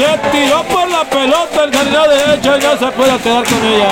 Se 0.00 0.18
tiró 0.30 0.62
por 0.62 0.88
la 0.88 1.04
pelota 1.04 1.64
el 1.64 1.76
jardinero 1.76 2.08
derecho 2.08 2.56
y 2.56 2.62
no 2.62 2.70
se 2.78 2.86
puede 2.92 3.18
quedar 3.18 3.44
con 3.44 3.66
ella. 3.66 3.90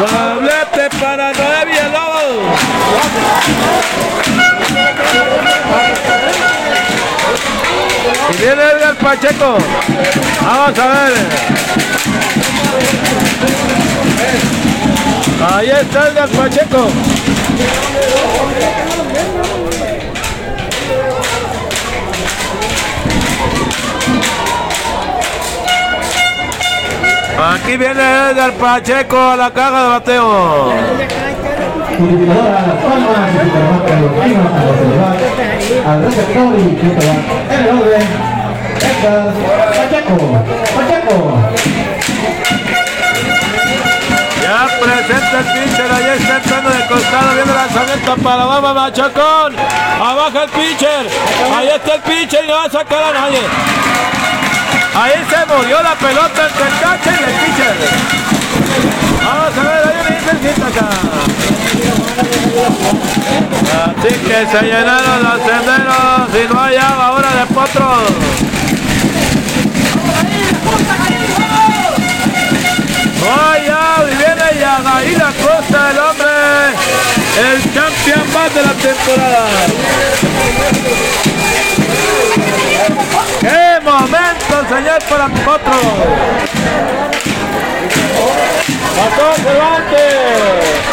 Doblete 0.00 0.88
para 0.98 1.32
Noé 1.34 1.66
Villalobos. 1.66 2.56
Y 8.30 8.36
viene 8.40 8.62
Edgar 8.62 8.94
Pacheco. 8.94 9.58
Vamos 10.40 10.78
a 10.78 10.86
ver. 10.86 11.12
Ahí 15.52 15.70
está 15.78 16.08
Edgar 16.08 16.28
Pacheco. 16.30 16.88
Aquí 27.40 27.76
viene 27.76 28.02
Edgar 28.30 28.52
Pacheco 28.54 29.16
a 29.16 29.36
la 29.36 29.50
caja 29.52 29.82
de 29.82 29.88
bateo. 29.88 30.72
Pacheco. 39.76 40.16
Pacheco. 40.74 41.16
Ya 44.42 44.66
presenta 44.80 45.38
el 45.38 45.44
pitcher, 45.44 45.92
ahí 45.92 46.18
está 46.18 46.36
entrando 46.38 46.70
de 46.70 46.86
costado, 46.86 47.34
viene 47.34 47.50
el 47.50 47.56
lanzamiento 47.56 48.16
para 48.16 48.44
Baba 48.46 48.74
Machacón. 48.74 49.54
Abaja 50.00 50.42
el 50.42 50.50
pitcher, 50.50 51.06
ahí 51.56 51.68
está 51.68 51.94
el 51.94 52.00
pitcher 52.00 52.44
y 52.44 52.48
no 52.48 52.54
va 52.54 52.64
a 52.64 52.70
sacar 52.70 53.02
a 53.02 53.12
nadie. 53.12 53.40
Ahí 55.00 55.12
se 55.30 55.54
murió 55.54 55.80
la 55.80 55.94
pelota 55.94 56.48
entre 56.48 56.64
el 56.66 56.80
catcher 56.80 57.14
y 57.14 57.22
el 57.22 57.30
pitcher. 57.38 57.76
Vamos 59.24 59.56
a 59.56 59.62
ver, 59.62 59.82
hay 59.86 59.96
una 60.00 60.10
intensita 60.18 60.66
acá. 60.66 60.88
Así 63.86 64.12
que 64.26 64.38
se 64.50 64.60
llenaron 64.64 65.22
los 65.22 65.38
senderos 65.46 66.28
y 66.34 66.52
no 66.52 66.60
hay 66.60 66.76
agua 66.76 67.06
ahora 67.06 67.30
de 67.30 67.46
potros. 67.54 68.10
Vaya, 73.22 73.82
y 74.02 74.16
viene 74.16 74.46
Yagaíla 74.58 75.30
Costa, 75.44 75.90
el 75.92 75.98
hombre, 75.98 76.34
el 77.38 77.60
campeón 77.72 78.26
más 78.34 78.52
de 78.52 78.62
la 78.62 78.72
temporada. 78.72 79.46
¡Qué 83.40 83.80
momento, 83.84 84.54
señor, 84.68 84.98
para 85.08 85.28
Potro! 85.28 85.80
¡Pasó 88.96 89.26
Cervantes! 89.42 90.18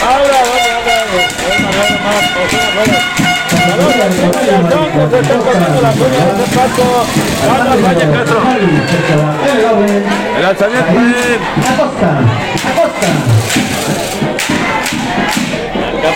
¡Ahora, 0.07 0.39
el 10.35 10.41
lanzamiento 10.41 10.93
de 10.93 11.39
Acosta. 11.67 12.09
Acosta. 12.69 13.07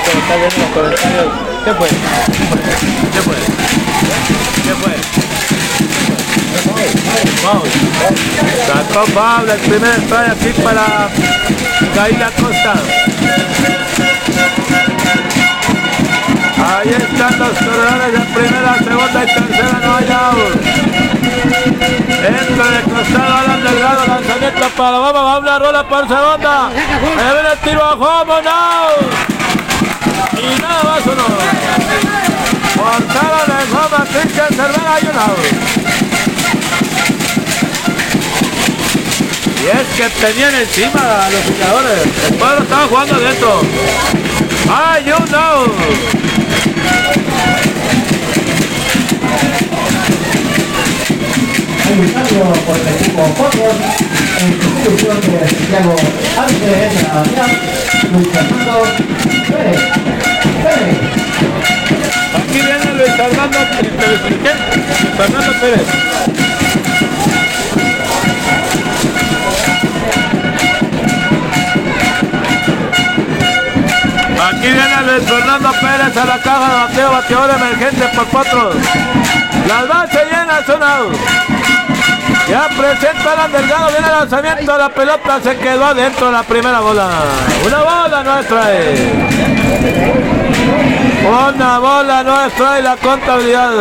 Está 0.09 0.35
viendo 0.35 0.57
los 0.57 0.69
comentarios. 0.73 1.31
¿Qué 1.65 1.71
fue? 1.73 1.87
¿Qué 3.13 3.21
fue? 3.21 3.35
¿Qué 4.63 4.73
fue? 4.73 5.18
Vamos. 7.49 7.69
Sacó 8.67 9.05
Pablo 9.13 9.53
el 9.53 9.59
primer 9.61 9.95
strike 10.01 10.29
aquí 10.29 10.61
para 10.61 11.09
Gaila 11.95 12.29
Costa. 12.39 12.73
Ahí 16.63 16.89
están 16.89 17.39
los 17.39 17.57
corredores 17.57 18.11
de 18.13 18.19
primera, 18.35 18.77
segunda 18.77 19.23
y 19.23 19.27
tercera, 19.27 19.79
no 19.83 19.95
hay 19.95 20.11
out. 20.11 20.65
Entra 22.27 22.65
de 22.69 22.81
costado 22.83 23.33
Alan 23.33 23.63
Delgado, 23.63 24.05
lanzamiento 24.05 24.69
para 24.77 24.97
Baba, 24.99 25.21
va 25.21 25.39
una 25.39 25.59
rola 25.59 25.87
por 25.87 26.07
segunda. 26.07 26.69
Me 26.69 27.33
viene 27.33 27.49
el 27.51 27.59
tiro 27.59 27.83
a 27.83 27.95
now. 27.95 28.89
Y 30.37 30.61
nada 30.61 30.83
más 30.83 31.05
uno. 31.07 31.25
Portaron 32.75 33.49
el 33.59 33.67
Homa, 33.73 34.05
Cristian 34.05 34.49
Cervera 34.49 34.99
y 35.01 35.05
un 35.07 35.17
out. 35.17 35.78
Y 39.61 39.67
es 39.67 39.87
que 39.97 40.09
tenían 40.25 40.55
encima 40.55 41.25
a 41.25 41.29
los 41.29 41.41
jugadores. 41.43 41.99
El 42.29 42.37
cuadro 42.37 42.63
estaba 42.63 42.87
jugando 42.87 43.15
adentro. 43.15 43.61
¡Ay! 44.69 45.03
Hay 51.85 51.99
un 51.99 52.07
cambio 52.13 52.43
por 52.65 52.77
el 52.77 52.87
equipo 52.87 53.21
Focos 53.35 53.75
en 54.39 54.49
sustitución 54.61 55.17
de 55.21 55.39
Santiago 55.49 55.95
Ángel 56.37 56.91
Damián, 57.13 57.51
Luis 58.13 58.27
Fernando 58.29 58.75
Pérez. 59.49 59.81
Pérez. 60.63 60.97
Aquí 62.35 62.57
viene 62.61 62.87
Luis 62.95 63.13
Fernando. 63.17 63.59
Luis 63.81 64.37
Fernando 65.17 65.51
Pérez. 65.59 66.48
Aquí 74.41 74.67
viene 74.67 75.01
Luis 75.05 75.29
Fernando 75.29 75.69
Pérez 75.81 76.15
a 76.15 76.25
la 76.25 76.37
caja 76.41 76.69
de 76.69 76.75
bateo, 76.79 77.11
bateador 77.11 77.49
emergente 77.51 78.05
por 78.15 78.25
cuatro. 78.27 78.71
Las 79.67 79.87
bases 79.87 80.23
llenas 80.31 80.65
son. 80.65 80.79
Ya 82.49 82.67
presenta 82.69 83.33
Alan 83.33 83.51
Delgado, 83.51 83.91
viene 83.91 84.07
el 84.07 84.13
lanzamiento, 84.13 84.77
la 84.77 84.89
pelota 84.89 85.39
se 85.43 85.57
quedó 85.57 85.85
adentro 85.85 86.27
de 86.27 86.31
la 86.31 86.43
primera 86.43 86.79
bola. 86.79 87.09
Una 87.65 87.77
bola 87.79 88.23
nuestra. 88.23 88.63
Una 91.27 91.79
bola 91.79 92.23
nuestra 92.23 92.79
y 92.79 92.81
la 92.81 92.95
contabilidad. 92.95 93.71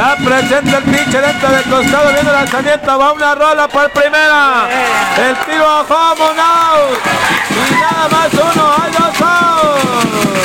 Ya 0.00 0.16
presenta 0.16 0.78
el 0.78 0.84
pinche 0.84 1.20
dentro 1.20 1.50
del 1.50 1.62
costado, 1.64 2.10
viene 2.14 2.30
el 2.30 2.32
lanzamiento, 2.32 2.98
va 2.98 3.12
una 3.12 3.34
rola 3.34 3.68
por 3.68 3.90
primera. 3.90 4.66
El 5.18 5.36
tiro 5.44 5.68
a 5.68 5.82
home 5.82 6.40
out. 6.40 6.98
Y 7.50 7.74
nada 7.74 8.08
más 8.08 8.32
uno, 8.32 8.76
hay 8.80 8.92
dos 8.92 9.20
outs. 9.20 10.40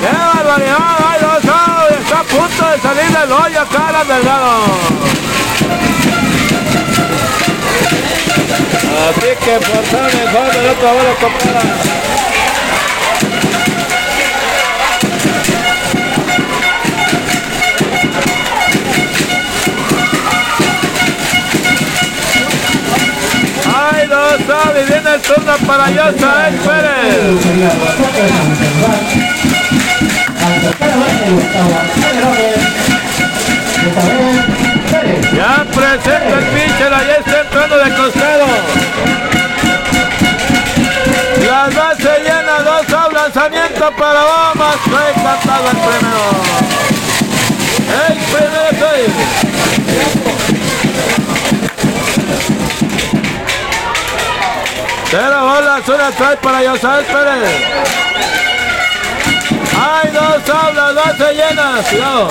¡Qué 0.00 0.12
barbaridad! 0.16 0.96
¡Hay 1.10 1.20
dos 1.20 1.44
outs! 1.44 2.00
Está 2.00 2.20
a 2.20 2.22
punto 2.22 2.70
de 2.70 2.80
salir 2.80 3.18
del 3.18 3.32
hoyo 3.32 3.66
Alan 3.86 4.08
Delgado. 4.08 4.64
Así 9.10 9.30
que 9.44 9.54
por 9.60 9.84
ser 9.84 10.04
mejor 10.24 10.46
del 10.54 10.70
otro 10.70 10.88
bola 10.88 11.14
compadre. 11.20 12.39
Base 31.00 31.24
y 31.26 31.34
octava. 31.34 31.80
Pérez. 32.00 32.58
Esta 33.86 34.02
vez 34.06 34.20
Pérez. 34.90 35.22
Ya 35.34 35.52
presenta 35.72 36.34
el 36.38 36.44
pitcher, 36.46 36.92
ahí 36.94 37.10
está 37.18 37.36
entrando 37.40 37.76
de 37.78 37.88
costado. 37.94 38.46
Las 41.46 41.74
bases 41.74 42.18
llenas, 42.18 42.64
dos 42.64 43.12
lanzamiento 43.12 43.84
para 43.96 44.20
Bomas. 44.22 44.76
Fue 44.84 45.06
cantado 45.22 45.70
el 45.70 45.76
primero. 45.76 46.24
El 48.08 48.16
primer 48.30 48.70
seis. 48.78 50.29
Cero 55.10 55.40
bolas, 55.40 55.88
una 55.88 56.08
strike 56.10 56.38
para 56.38 56.62
Yosal 56.62 57.04
Pérez. 57.04 57.50
Hay 59.76 60.10
dos 60.12 60.48
outs, 60.48 60.76
las 60.76 60.94
bases 60.94 61.36
llenas. 61.36 61.86
Cuidado. 61.86 62.30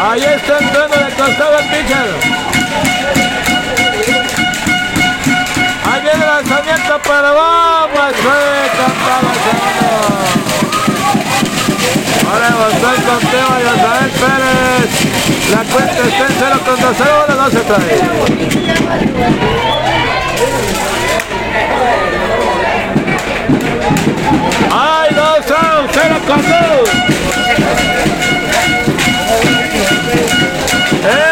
Ahí 0.00 0.24
está 0.24 0.58
entrando 0.58 0.96
de 0.96 1.10
costado 1.14 1.58
el 1.58 1.64
pitcher. 1.66 2.10
Ahí 5.92 6.00
viene 6.02 6.24
el 6.24 6.26
lanzamiento 6.26 6.98
para 7.06 7.30
segundo. 9.44 10.37
Ahora 12.30 12.48
avanzó 12.48 12.86
el 12.94 13.02
conteo 13.04 13.48
a 13.48 13.58
Yosael 13.60 14.10
Pérez. 14.20 14.90
La 15.50 15.62
cuenta 15.64 16.00
está 16.02 16.24
en 16.26 16.34
0 16.38 16.60
contra 16.66 16.90
0, 16.98 17.10
ahora 17.20 17.34
no 17.34 17.50
se 17.50 17.60
trae. 17.60 17.96
¡Hay 24.70 25.14
dos 25.14 25.50
outs! 25.50 25.90
¡Cero 25.94 26.16
con 26.26 26.42
dos! 26.42 26.88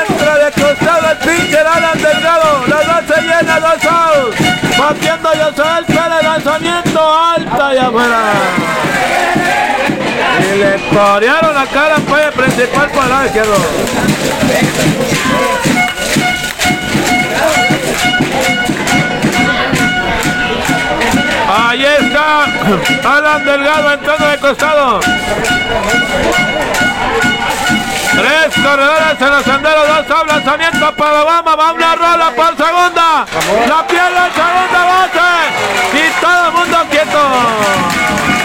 Entra 0.09 0.35
de 0.39 0.49
costado 0.53 1.11
el 1.11 1.19
pitcher 1.19 1.67
Alan 1.67 1.99
Delgado. 1.99 2.67
La 2.69 2.77
base 2.77 3.21
llena, 3.21 3.61
dos 3.61 3.85
outs. 3.85 4.37
Batiendo 4.79 5.31
Yosael 5.35 5.85
Pérez, 5.85 6.23
lanzamiento 6.23 7.01
alta 7.19 7.75
y 7.75 7.79
afuera. 7.79 8.33
Le 10.57 10.75
corearon 10.89 11.55
acá 11.55 11.91
la 11.91 11.97
falla 12.09 12.31
principal 12.31 12.89
por 12.89 13.05
el 13.05 13.27
izquierdo. 13.27 13.57
Ahí 21.47 21.85
está 21.85 22.45
Alan 23.05 23.45
Delgado 23.45 23.93
entrando 23.93 24.29
de 24.29 24.39
costado. 24.39 25.01
Tres 28.15 28.55
corredores 28.55 29.21
en 29.21 29.31
los 29.31 29.45
senderos, 29.45 30.09
dos 30.09 30.27
lanzamiento 30.27 30.97
para 30.97 31.23
Obama, 31.23 31.55
va 31.55 31.73
una 31.73 31.95
rola 31.97 32.31
por 32.35 32.57
segunda. 32.57 33.27
La 33.69 33.87
pierde 33.87 34.27
en 34.27 34.33
segunda 34.33 34.85
base. 34.87 35.29
Y 35.93 36.21
todo 36.23 36.47
el 36.47 36.53
mundo 36.53 36.79
quieto. 36.91 38.37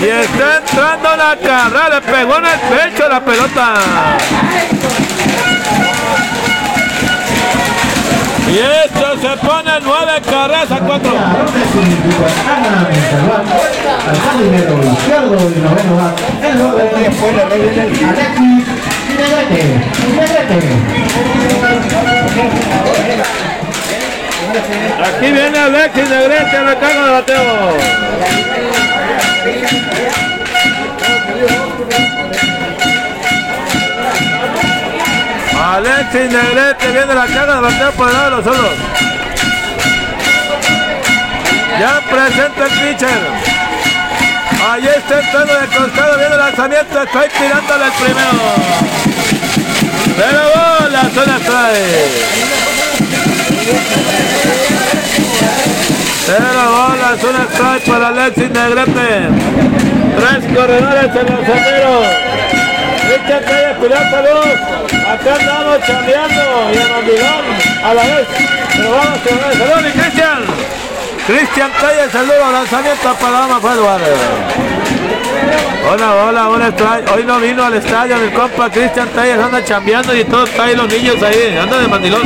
Y 0.00 0.06
está 0.06 0.58
entrando 0.58 1.16
la 1.16 1.36
carrera, 1.36 1.88
le 1.88 2.00
pegó 2.00 2.36
en 2.38 2.46
el 2.46 2.60
pecho 2.60 3.08
la 3.08 3.24
pelota. 3.24 3.74
Y 8.48 8.58
esto 8.58 9.18
se 9.20 9.46
pone 9.46 9.72
nueve 9.82 10.22
carreras 10.24 10.70
a 10.70 10.78
cuatro. 10.78 11.12
Aquí 24.48 25.30
viene 25.30 25.58
Alexis 25.58 26.08
Negrete 26.08 26.56
al 26.56 26.66
recargo 26.66 27.04
de 27.04 27.10
bateo. 27.12 27.76
Alexis 35.62 36.32
Negrete 36.32 36.92
viene 36.92 37.14
la 37.14 37.26
carga 37.26 37.54
de 37.56 37.60
bateo 37.60 37.92
por 37.92 38.08
el 38.08 38.14
lado 38.14 38.24
de 38.24 38.36
los 38.36 38.44
solos. 38.44 38.70
Ya 41.78 42.00
presenta 42.10 42.64
el 42.64 42.70
pitcher. 42.70 43.48
Ahí 44.66 44.88
está 44.96 45.20
entrando 45.20 45.54
de 45.54 45.66
costado, 45.66 46.18
viene 46.18 46.34
el 46.34 46.40
lanzamiento, 46.40 47.02
estoy 47.02 47.28
tirándole 47.28 47.84
el 47.84 47.92
primero. 47.92 48.88
Pero 50.16 50.40
bola, 50.54 51.02
zona 51.14 51.38
trae. 51.38 52.67
Cero 56.24 56.62
bolas, 56.70 57.24
una 57.24 57.44
strike 57.52 57.84
para 57.86 58.08
Alexis 58.08 58.50
Negrete. 58.50 59.28
Tres 60.16 60.56
corredores 60.56 61.04
en 61.04 61.26
los 61.26 61.46
senderos. 61.46 62.06
Richard 63.08 63.44
Calle, 63.44 63.74
Pilar 63.80 64.10
Salud. 64.10 64.50
Acá 65.08 65.34
andamos 65.38 65.86
chambeando 65.86 66.42
y 66.72 66.78
en 66.78 66.92
hormigón 66.92 67.44
a 67.84 67.94
la 67.94 68.02
vez. 68.02 68.26
Pero 68.76 68.90
vamos 68.90 69.18
con 69.18 69.38
el 69.38 69.58
salud 69.58 69.86
y 69.86 69.98
Cristian. 69.98 70.44
Cristian 71.26 71.70
Calle, 71.80 72.10
saludo, 72.10 72.52
lanzamiento 72.52 73.14
para 73.14 73.32
Dama. 73.32 73.60
Hola, 75.90 76.14
hola, 76.14 76.48
hola. 76.48 76.72
Hoy 77.14 77.24
no 77.24 77.38
vino 77.38 77.64
al 77.64 77.74
estadio 77.74 78.16
mi 78.16 78.30
compa 78.30 78.70
Cristian 78.70 79.08
Talles, 79.10 79.38
anda 79.38 79.64
chambeando 79.64 80.16
y 80.16 80.24
todos 80.24 80.50
ahí 80.58 80.74
los 80.74 80.88
niños 80.88 81.22
ahí, 81.22 81.56
anda 81.60 81.78
de 81.78 81.88
mandilón. 81.88 82.22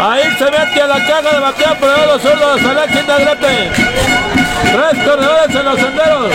Ahí 0.00 0.22
se 0.38 0.44
mete 0.44 0.82
a 0.82 0.86
la 0.86 1.06
caja 1.06 1.30
de 1.30 1.40
bateo 1.40 1.74
por 1.76 1.88
los 1.88 2.22
zurdos, 2.22 2.60
Alexis 2.64 3.06
Negrete. 3.06 3.70
Tres 4.72 5.04
corredores 5.04 5.56
en 5.56 5.64
los 5.64 5.78
senderos. 5.78 6.32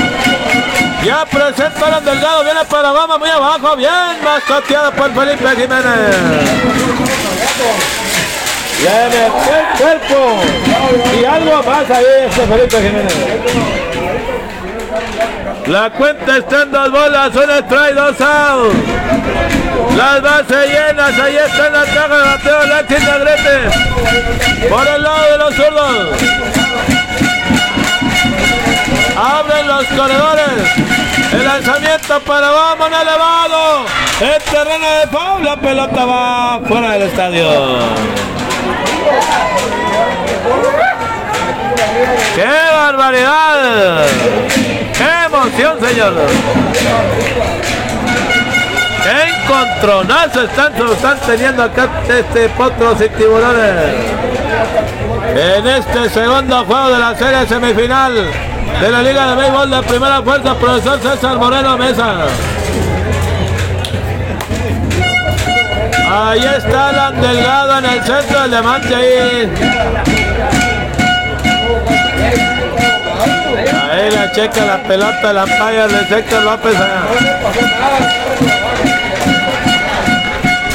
Ya 1.04 1.26
presenta 1.26 1.88
Alan 1.88 2.06
Delgado, 2.06 2.44
viene 2.44 2.66
para 2.66 2.92
Obama 2.92 3.18
muy 3.18 3.30
abajo, 3.30 3.76
bien 3.76 3.92
mascoteado 4.24 4.92
por 4.92 5.14
Felipe 5.14 5.50
Jiménez. 5.56 6.18
Metió 8.84 9.58
el 9.58 10.00
cuerpo. 10.00 10.42
Y 11.20 11.26
algo 11.26 11.64
más 11.64 11.90
ahí 11.90 12.06
este 12.28 12.42
Felipe 12.48 12.78
Jiménez. 12.78 13.14
La 15.68 15.90
cuenta 15.92 16.38
está 16.38 16.64
en 16.64 16.72
dos 16.72 16.92
bolas, 16.92 17.36
una 17.36 17.68
trae 17.68 17.94
dos 17.94 18.22
out. 18.22 19.59
Las 19.96 20.22
bases 20.22 20.68
llenas, 20.70 21.20
ahí 21.20 21.36
está 21.38 21.68
en 21.68 21.74
la 21.74 21.84
caja 21.86 22.18
de 22.18 22.24
bateo 22.24 22.60
Alexis 22.60 23.00
Negrete. 23.00 24.70
Por 24.70 24.88
el 24.88 25.04
lado 25.04 25.32
de 25.32 25.38
los 25.38 25.56
zurdos. 25.56 26.08
Abren 29.18 29.68
los 29.68 29.86
corredores. 29.86 30.50
El 31.32 31.46
lanzamiento 31.46 32.20
para 32.22 32.50
Vamos 32.50 32.88
elevado. 32.88 33.86
El 34.22 34.42
terreno 34.44 34.90
de 35.00 35.08
foul. 35.08 35.44
La 35.44 35.56
pelota 35.58 36.06
va 36.06 36.60
fuera 36.68 36.92
del 36.92 37.04
estadio. 37.04 37.50
¡Qué 42.36 42.46
barbaridad! 42.46 44.06
¡Qué 44.98 45.26
emoción, 45.26 45.80
señor! 45.82 46.14
¡Qué 49.04 49.44
encontronazo 49.44 50.44
están, 50.44 50.74
están 50.76 51.18
teniendo 51.26 51.64
acá 51.64 51.88
este 52.08 52.50
potros 52.50 53.02
y 53.02 53.10
tiburones! 53.10 53.96
En 55.36 55.68
este 55.68 56.10
segundo 56.10 56.66
juego 56.66 56.90
de 56.90 57.00
la 57.00 57.16
serie 57.16 57.48
semifinal 57.48 58.14
de 58.82 58.92
la 58.92 59.02
Liga 59.02 59.28
de 59.28 59.36
Béisbol 59.36 59.70
de 59.70 59.84
Primera 59.84 60.22
Fuerza, 60.22 60.56
profesor 60.56 61.00
César 61.02 61.38
Moreno 61.38 61.78
Mesa. 61.78 62.26
Ahí 66.12 66.40
está 66.40 66.90
Alan 66.90 67.22
Delgado 67.22 67.78
en 67.78 67.86
el 67.86 68.04
centro 68.04 68.42
del 68.42 68.50
diamante 68.52 68.96
ahí. 68.96 69.52
Ahí 73.92 74.12
la 74.12 74.32
checa 74.32 74.66
la 74.66 74.78
pelota, 74.84 75.34
la 75.34 75.46
paya 75.46 75.88
de 75.88 76.18
Héctor 76.18 76.44
López. 76.44 76.76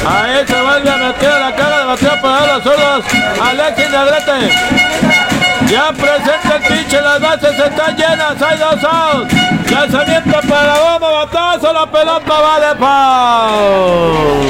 Ahí 0.07 0.45
se 0.45 0.61
vuelve 0.61 0.89
a 0.89 0.97
meter 0.97 1.39
la 1.39 1.55
cara 1.55 1.79
de 1.79 1.85
bateo 1.85 2.21
para 2.21 2.53
los 2.53 2.63
zurdos. 2.63 3.05
Alexis 3.41 3.89
Negrete. 3.89 4.51
Ya 5.67 5.91
presenta 5.91 6.57
el 6.57 6.61
pinche, 6.61 7.01
las 7.01 7.19
bases 7.19 7.57
están 7.57 7.97
llenas, 7.97 8.39
hay 8.39 8.57
dos 8.57 8.83
outs. 8.83 9.33
Lanzamiento 9.71 10.39
para 10.47 10.75
bomba, 10.75 11.25
batazo, 11.25 11.73
la 11.73 11.85
pelota 11.87 12.33
va 12.39 12.59
de 12.59 12.75
foul. 12.75 14.45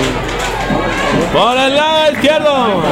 Por 1.32 1.58
el 1.58 1.76
lado 1.76 2.12
izquierdo. 2.12 2.84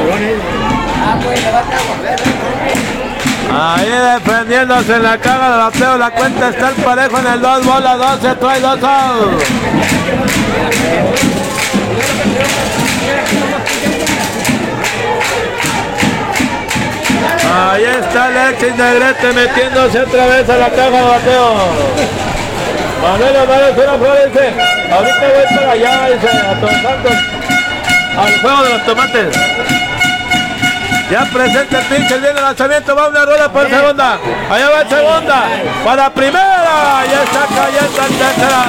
Ahí 3.52 3.90
defendiéndose 3.90 4.96
en 4.96 5.02
la 5.02 5.18
caga 5.18 5.50
de 5.50 5.56
bateo, 5.58 5.98
la 5.98 6.10
cuenta 6.10 6.48
está 6.48 6.70
el 6.70 6.76
parejo 6.76 7.18
en 7.18 7.26
el 7.26 7.40
2 7.42 7.66
bola 7.66 7.96
12, 7.96 8.34
trae 8.36 8.60
dos 8.60 8.82
outs. 8.82 9.44
Ahí 17.54 17.84
está 17.84 18.24
Alexis 18.24 18.74
Negrete 18.74 19.32
metiéndose 19.32 20.00
otra 20.00 20.26
vez 20.26 20.50
a 20.50 20.56
la 20.56 20.70
caja 20.70 20.90
de 20.90 21.02
bateo. 21.02 21.54
Manuel 23.00 23.36
Omar 23.36 23.62
una 23.76 23.98
flor 23.98 24.18
dice, 24.26 24.54
ahorita 24.90 25.20
voy 25.20 25.56
para 25.56 25.70
allá, 25.70 26.08
dice, 26.08 26.28
a 26.28 26.54
Santos, 26.82 27.16
al 28.16 28.40
juego 28.40 28.62
de 28.64 28.70
los 28.70 28.84
tomates. 28.86 29.36
Ya 31.10 31.24
presenta 31.26 31.78
el 31.78 31.84
pinche, 31.84 32.18
viene 32.18 32.38
el 32.38 32.44
lanzamiento, 32.44 32.96
va 32.96 33.08
una 33.08 33.24
rueda 33.24 33.52
por 33.52 33.68
segunda. 33.70 34.18
Allá 34.50 34.70
va 34.70 34.80
el 34.80 34.88
segunda, 34.88 35.44
para 35.84 36.10
primera, 36.10 37.04
ya 37.08 37.22
está 37.22 37.46
cayendo 37.54 38.02
el 38.02 38.14
tercera. 38.18 38.64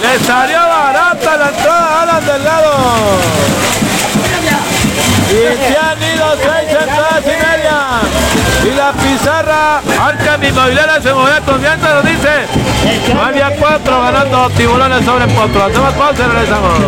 Le 0.00 0.24
salió 0.24 0.58
barata 0.58 1.36
la 1.36 1.48
entrada 1.48 1.88
a 1.88 2.02
Alan 2.02 2.24
Delgado. 2.24 2.72
Y 5.30 5.34
se 5.34 5.76
han 5.76 6.02
ido 6.14 6.36
seis 6.36 6.70
entradas 6.70 7.24
y 8.64 8.74
la 8.74 8.92
pizarra, 8.92 9.78
Arca 9.78 10.38
mi 10.38 10.48
Inmobiliaria 10.48 11.00
se 11.00 11.12
moverá 11.12 11.40
confianza, 11.40 11.94
nos 11.94 12.04
dice. 12.04 13.14
Había 13.20 13.54
cuatro 13.56 14.00
ganando 14.00 14.50
tiburones 14.50 15.04
sobre 15.04 15.26
potro. 15.28 15.64
Hacemos 15.64 15.94
pausa 15.94 16.22
y 16.22 16.28
regresamos. 16.30 16.78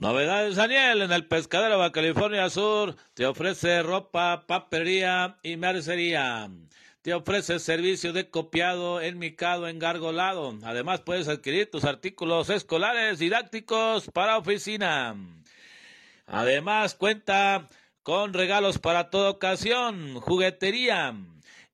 Novedades 0.00 0.56
Daniel 0.56 1.02
en 1.02 1.12
el 1.12 1.26
pescadero 1.26 1.82
de 1.82 1.92
California 1.92 2.48
Sur 2.48 2.96
te 3.12 3.26
ofrece 3.26 3.82
ropa, 3.82 4.46
papelería 4.46 5.36
y 5.42 5.58
mercería. 5.58 6.48
Te 7.02 7.12
ofrece 7.12 7.58
servicio 7.58 8.14
de 8.14 8.30
copiado, 8.30 9.02
enmicado, 9.02 9.68
engargolado. 9.68 10.54
Además 10.64 11.02
puedes 11.02 11.28
adquirir 11.28 11.70
tus 11.70 11.84
artículos 11.84 12.48
escolares 12.48 13.18
didácticos 13.18 14.06
para 14.10 14.38
oficina. 14.38 15.16
Además 16.26 16.94
cuenta 16.94 17.68
con 18.02 18.32
regalos 18.32 18.78
para 18.78 19.10
toda 19.10 19.28
ocasión, 19.28 20.14
juguetería 20.14 21.14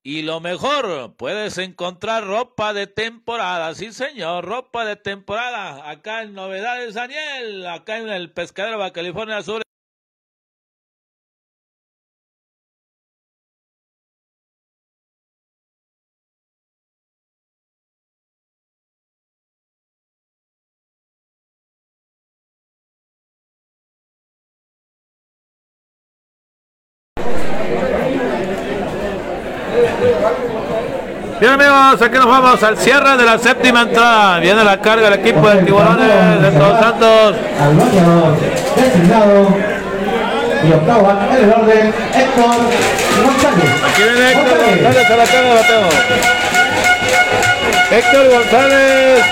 y 0.08 0.22
lo 0.22 0.38
mejor, 0.38 1.16
puedes 1.16 1.58
encontrar 1.58 2.24
ropa 2.24 2.72
de 2.72 2.86
temporada, 2.86 3.74
sí 3.74 3.92
señor, 3.92 4.44
ropa 4.44 4.84
de 4.84 4.94
temporada, 4.94 5.90
acá 5.90 6.22
en 6.22 6.32
Novedades 6.32 6.94
Daniel, 6.94 7.66
acá 7.66 7.98
en 7.98 8.08
el 8.10 8.30
Pescadero 8.30 8.80
de 8.84 8.92
California 8.92 9.42
Sur. 9.42 9.65
Amigos, 31.96 32.08
aquí 32.08 32.18
nos 32.18 32.26
vamos 32.26 32.62
al 32.62 32.76
cierre 32.76 33.16
de 33.16 33.24
la 33.24 33.38
séptima 33.38 33.82
entrada. 33.82 34.38
Viene 34.38 34.62
la 34.64 34.78
carga 34.80 35.08
del 35.08 35.20
equipo 35.20 35.48
de 35.48 35.62
tiburones 35.62 36.42
de 36.42 36.50
Todos 36.50 36.78
Santos. 36.78 37.36
Al 37.60 37.74
bañador 37.74 38.36
designado 38.76 39.48
y 40.62 40.72
octavo 40.72 41.10
en 41.10 41.44
el 41.44 41.52
orden 41.52 41.94
Héctor 42.14 42.56
González. 43.24 43.70
Aquí 43.88 44.02
viene 44.02 44.32
Héctor 44.32 44.58
González 44.58 45.10
a 45.10 45.16
la 45.16 45.24
carga 45.24 45.48
de 45.48 45.54
bateo. 45.54 45.88
Héctor 47.90 48.30
González. 48.30 49.24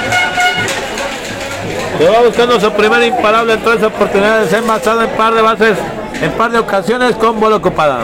Que 1.99 2.09
va 2.09 2.21
buscando 2.21 2.61
su 2.61 2.73
primer 2.73 3.03
imparable 3.03 3.53
en 3.53 3.63
tres 3.63 3.83
oportunidades. 3.83 4.53
Envasado 4.53 5.03
en 5.03 5.11
par 5.11 5.35
de 5.35 5.43
bases, 5.43 5.77
en 6.23 6.33
par 6.33 6.51
de 6.51 6.59
ocasiones 6.61 7.15
con 7.17 7.39
bola 7.39 7.57
ocupada. 7.57 7.99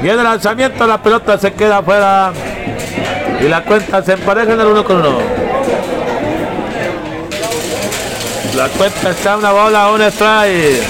Viene 0.00 0.18
el 0.18 0.24
lanzamiento, 0.24 0.86
la 0.86 0.98
pelota 0.98 1.36
se 1.36 1.52
queda 1.52 1.78
afuera. 1.78 2.32
Y 3.40 3.48
la 3.48 3.62
cuenta 3.64 4.02
se 4.02 4.12
empareja 4.12 4.52
en 4.52 4.60
el 4.60 4.66
uno 4.66 4.84
con 4.84 4.96
uno. 4.98 5.18
La 8.54 8.68
cuenta 8.68 9.10
está 9.10 9.36
una 9.36 9.52
bola, 9.52 9.88
un 9.90 10.02
strike. 10.02 10.82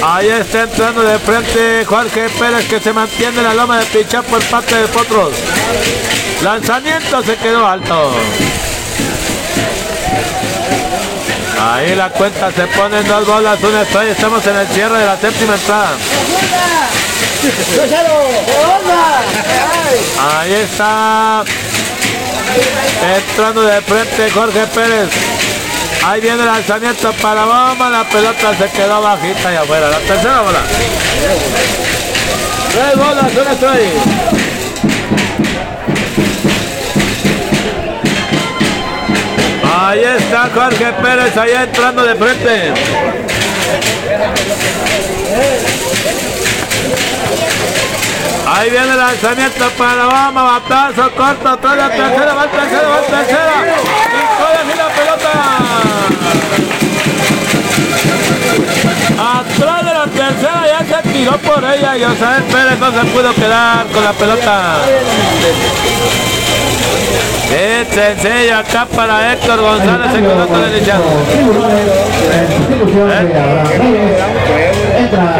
Ahí 0.00 0.28
está 0.28 0.62
entrando 0.62 1.02
de 1.02 1.18
frente 1.18 1.84
Jorge 1.84 2.28
Pérez 2.38 2.68
que 2.68 2.78
se 2.78 2.92
mantiene 2.92 3.38
en 3.38 3.44
la 3.44 3.54
loma 3.54 3.80
de 3.80 3.86
pichar 3.86 4.22
por 4.24 4.40
parte 4.44 4.76
de 4.76 4.86
Potros. 4.86 5.32
Lanzamiento 6.42 7.22
se 7.24 7.36
quedó 7.36 7.66
alto. 7.66 8.12
Ahí 11.60 11.96
la 11.96 12.10
cuenta 12.10 12.52
se 12.52 12.66
pone 12.68 13.00
en 13.00 13.08
dos 13.08 13.26
bolas, 13.26 13.58
un 13.60 13.74
strike. 13.86 14.10
Estamos 14.10 14.46
en 14.46 14.56
el 14.56 14.66
cierre 14.68 14.98
de 14.98 15.06
la 15.06 15.16
séptima 15.16 15.54
entrada. 15.54 15.90
Ahí 20.20 20.52
está. 20.54 21.44
Entrando 23.16 23.62
de 23.62 23.80
frente 23.82 24.30
Jorge 24.30 24.66
Pérez. 24.74 25.08
Ahí 26.04 26.20
viene 26.20 26.40
el 26.40 26.46
lanzamiento 26.46 27.12
para 27.14 27.44
bomba. 27.44 27.90
La 27.90 28.04
pelota 28.08 28.56
se 28.58 28.68
quedó 28.70 29.00
bajita 29.02 29.52
y 29.52 29.56
afuera. 29.56 29.88
La 29.88 29.98
tercera 29.98 30.40
bola. 30.40 30.60
Tres 32.72 32.96
bolas, 32.96 33.24
un 33.24 33.54
strike. 33.54 34.38
Ahí 39.80 40.02
está 40.04 40.50
Jorge 40.52 40.92
Pérez, 41.00 41.36
ahí 41.36 41.52
entrando 41.52 42.02
de 42.02 42.14
frente. 42.16 42.74
Ahí 48.58 48.70
viene 48.70 48.90
el 48.90 48.96
lanzamiento 48.98 49.70
para 49.78 50.08
Obama, 50.08 50.42
batazo 50.42 51.08
corto, 51.14 51.48
atrás 51.48 51.76
la 51.76 51.88
tercera, 51.90 52.34
va 52.34 52.46
tercera, 52.48 52.88
va 52.88 53.00
tercera. 53.02 53.52
Y 54.10 54.26
coge 54.36 54.74
la 54.76 54.88
pelota. 54.98 55.30
Atrás 59.38 59.84
de 59.84 59.92
la 59.94 60.06
tercera 60.06 60.60
ya 60.66 60.80
se 60.80 60.98
tiró 61.08 61.38
por 61.38 61.62
ella 61.62 61.96
y 61.98 62.02
José 62.02 62.42
Pérez 62.50 62.78
no 62.80 62.90
se 62.90 63.04
pudo 63.06 63.32
quedar 63.34 63.86
con 63.94 64.02
la 64.02 64.12
pelota. 64.12 64.78
Es 67.54 67.88
sencillo 67.94 68.58
acá 68.58 68.86
para 68.86 69.34
Héctor 69.34 69.60
González 69.60 70.14
en 70.16 70.24
conjunto 70.24 70.58
de. 70.58 70.78
Entra. 74.98 75.36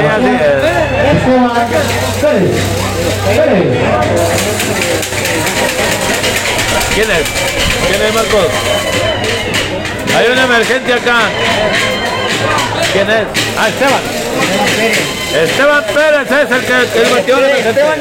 Esteban. 2.19 2.51
¿Quién 6.95 7.11
es? 7.11 7.27
¿Quién 7.87 8.03
es 8.03 8.15
Marcos? 8.15 8.47
Hay 10.17 10.27
una 10.33 10.45
emergencia 10.45 10.97
acá. 10.97 11.19
¿Quién 12.93 13.09
es? 13.09 13.25
Ah, 13.57 13.69
Esteban. 13.69 14.01
Esteban 15.45 15.85
Pérez 15.95 16.31
es 16.33 16.51
el 16.51 16.65
que 16.65 16.73
el 17.01 17.15
metió 17.15 17.41
la 17.41 17.51
emergencia. 17.51 17.97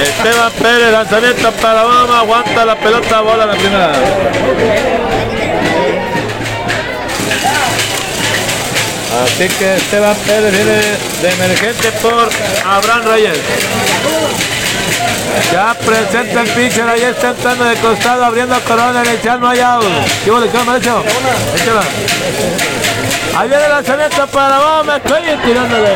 Esteban 0.00 0.52
Pérez, 0.52 0.92
lanzamiento 0.92 1.50
para 1.52 1.84
Obama, 1.84 2.20
aguanta 2.20 2.64
la 2.64 2.76
pelota, 2.76 3.20
bola 3.20 3.46
la 3.46 3.54
primera. 3.54 3.92
Así 9.10 9.48
que 9.48 9.74
Esteban 9.74 10.14
Pérez 10.26 10.52
viene 10.52 10.80
de 11.22 11.28
emergente 11.30 11.90
por 12.00 12.28
Abraham 12.64 13.02
Reyes. 13.06 13.38
Ya 15.52 15.74
presenta 15.74 16.42
el 16.42 16.48
pitcher, 16.48 16.88
ahí 16.88 17.02
está 17.02 17.30
entrando 17.30 17.64
de 17.64 17.74
costado, 17.76 18.24
abriendo 18.24 18.58
corona 18.60 19.02
derecha, 19.02 19.36
no 19.36 19.48
hay. 19.48 19.58
¿Qué 20.24 20.30
hubo, 20.30 20.40
qué 20.40 20.46
derecho? 20.46 21.04
Échala. 21.56 21.82
Ahí 23.36 23.48
viene 23.48 23.64
el 23.64 23.70
lanzamiento 23.70 24.26
para 24.28 24.60
Obama, 24.60 24.96
estoy 24.96 25.22
tirándole. 25.44 25.88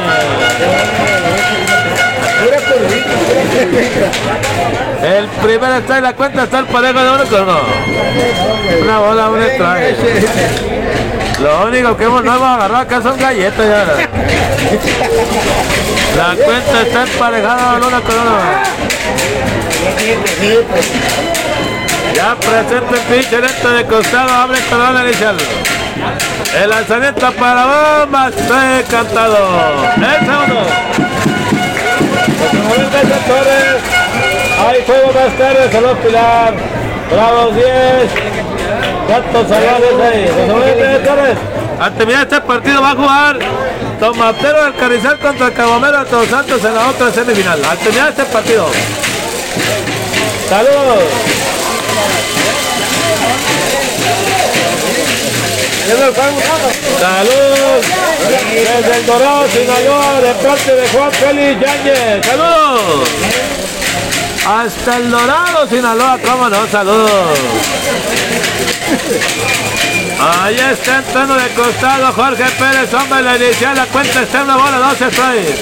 El 5.02 5.26
primer 5.28 5.82
strike, 5.82 6.02
la 6.02 6.12
cuenta 6.14 6.44
está 6.44 6.58
el 6.60 6.66
parejo 6.66 7.00
de 7.00 7.10
uno 7.10 7.24
con 7.24 7.42
uno. 7.42 7.60
Una 8.82 8.98
bola, 8.98 9.28
un 9.30 9.42
strike. 9.42 10.83
Lo 11.40 11.66
único 11.66 11.96
que 11.96 12.04
hemos, 12.04 12.24
no 12.24 12.36
hemos 12.36 12.48
agarrado 12.48 12.82
acá 12.82 13.02
son 13.02 13.18
galletas 13.18 13.66
ya. 13.66 13.84
La 16.16 16.34
cuenta 16.44 16.82
está 16.82 17.02
emparejada 17.02 17.76
uno 17.76 18.02
con 18.02 18.14
uno. 18.14 18.38
Ya 22.14 22.36
presenta 22.36 22.94
el 22.94 23.00
pinche 23.00 23.40
lento 23.40 23.70
de 23.70 23.84
costado, 23.84 24.32
abre 24.32 24.58
el 24.58 24.64
corona 24.64 25.04
inicial. 25.04 25.36
El 26.62 26.70
lanzamiento 26.70 27.32
para 27.32 27.64
bomba, 28.04 28.28
está 28.28 28.82
cantado. 28.88 29.36
El 29.96 30.20
segundo. 30.20 30.66
Manuel 32.52 32.86
Mesa 32.92 33.18
Torres. 33.26 33.80
Hay 34.66 34.78
más 35.14 35.38
tarde, 35.38 35.72
Salud 35.72 35.96
Pilar. 35.98 36.54
Bravos 37.10 37.54
10. 37.56 38.33
¿Cuántos 39.06 39.48
salvados 39.48 40.00
ahí? 40.00 40.26
Torres. 41.04 41.38
Al 41.80 41.94
terminar 41.94 42.22
este 42.22 42.40
partido 42.40 42.80
va 42.80 42.90
a 42.90 42.94
jugar 42.94 43.38
Tomatero 44.00 44.64
del 44.64 44.74
Carrizal 44.76 45.18
contra 45.18 45.46
el 45.48 45.52
Cabomero 45.54 45.98
de 45.98 46.04
Todos 46.06 46.28
Santos 46.28 46.64
en 46.64 46.74
la 46.74 46.88
otra 46.88 47.10
semifinal. 47.10 47.64
Al 47.64 47.78
terminar 47.78 48.10
este 48.10 48.24
partido. 48.24 48.66
Saludos. 50.48 51.04
Salud 57.00 57.84
desde 58.54 58.96
el 58.96 59.06
Dorado, 59.06 59.46
Sinaloa, 59.48 60.20
de 60.20 60.34
parte 60.34 60.74
de 60.74 60.88
Juan 60.88 61.12
Félix 61.12 61.60
Yáñez. 61.60 62.26
Salud. 62.26 63.04
Hasta 64.46 64.96
el 64.96 65.10
Dorado, 65.10 65.66
Sinaloa, 65.68 66.18
cómo 66.24 66.48
no, 66.48 66.66
saludos. 66.68 67.38
Ahí 70.20 70.56
está 70.56 70.98
entrando 70.98 71.34
de 71.34 71.48
costado 71.54 72.12
Jorge 72.12 72.44
Pérez, 72.58 72.92
hombre, 72.94 73.22
la 73.22 73.36
inicial, 73.36 73.76
la 73.76 73.86
cuenta 73.86 74.22
está 74.22 74.42
en 74.42 74.48
la 74.48 74.56
bola, 74.56 74.78
12 74.78 75.10
strikes. 75.10 75.58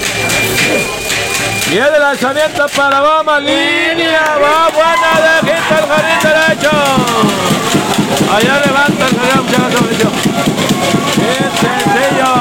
Y 1.71 1.77
el 1.77 1.99
lanzamiento 1.99 2.65
para 2.75 3.01
Obama, 3.01 3.39
línea, 3.39 4.37
va 4.41 4.69
buena 4.69 5.19
de 5.23 5.39
hit 5.47 5.71
al 5.71 5.87
jardín 5.87 6.19
derecho. 6.21 6.71
Allá 8.31 8.61
levanta 8.65 9.05
el 9.05 9.15
jardín, 9.17 9.41
muchachos, 9.43 9.85
Bien 11.17 11.51
sencillo. 11.61 12.33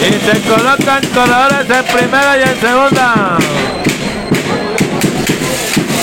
Y 0.00 0.10
se 0.24 0.34
colocan 0.48 1.02
corredores 1.14 1.70
en 1.70 1.84
primera 1.96 2.38
y 2.38 2.42
en 2.42 2.60
segunda. 2.60 3.38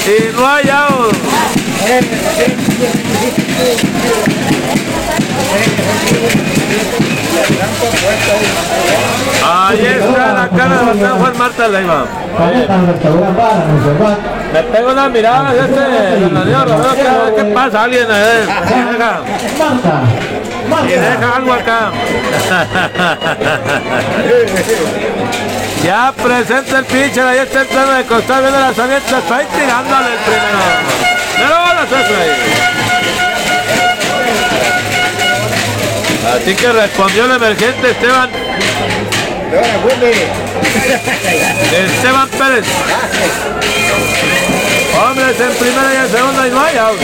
Y 0.07 0.35
no 0.35 0.47
hay 0.47 0.69
out. 0.69 1.28
Ahí 9.45 9.85
está 9.85 10.33
la 10.33 10.49
cara 10.49 10.77
de 10.77 10.83
Juan 10.99 11.19
Juan 11.19 11.37
Marta 11.37 11.67
Leiva. 11.67 12.05
Me 14.53 14.63
pego 14.63 14.91
una 14.91 15.09
mirada 15.09 15.53
este 15.53 15.81
¿qué, 16.95 17.35
¿qué 17.35 17.43
pasa? 17.53 17.83
Alguien 17.83 18.07
eh, 18.09 18.47
deja, 18.91 19.21
y 20.83 20.91
deja 20.91 21.35
algo 21.35 21.53
acá. 21.53 21.91
Ya 25.83 26.11
presenta 26.11 26.79
el 26.79 26.85
pitcher, 26.85 27.25
ahí 27.25 27.39
está 27.39 27.61
entrando 27.61 27.93
de 27.93 28.03
costado, 28.03 28.41
viene 28.41 28.57
el 28.57 28.63
lanzamiento, 28.63 29.17
está 29.17 29.37
ahí 29.37 29.45
tirándole 29.45 30.11
el 30.11 30.19
primero. 30.19 31.08
Así 36.35 36.55
que 36.55 36.71
respondió 36.71 37.25
el 37.25 37.31
emergente 37.31 37.91
Esteban. 37.91 38.29
Esteban 41.71 42.29
Pérez. 42.29 42.65
Hombres 45.01 45.39
en 45.39 45.53
primera 45.57 45.93
y 45.93 45.97
en 45.97 46.11
segunda 46.11 46.47
y 46.47 46.51
no 46.51 46.61
hay 46.61 46.77
out. 46.77 46.99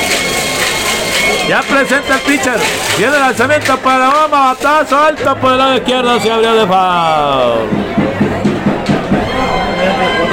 Ya 1.49 1.61
presenta 1.61 2.15
el 2.15 2.21
pitcher. 2.21 2.59
Viene 2.97 3.17
lanzamiento 3.17 3.77
para 3.77 4.09
Obama. 4.09 4.53
Batazo 4.53 4.97
alto 4.97 5.35
por 5.37 5.51
el 5.53 5.57
lado 5.57 5.75
izquierdo. 5.75 6.19
Se 6.19 6.31
abrió 6.31 6.53
de 6.53 6.67
foul. 6.67 7.69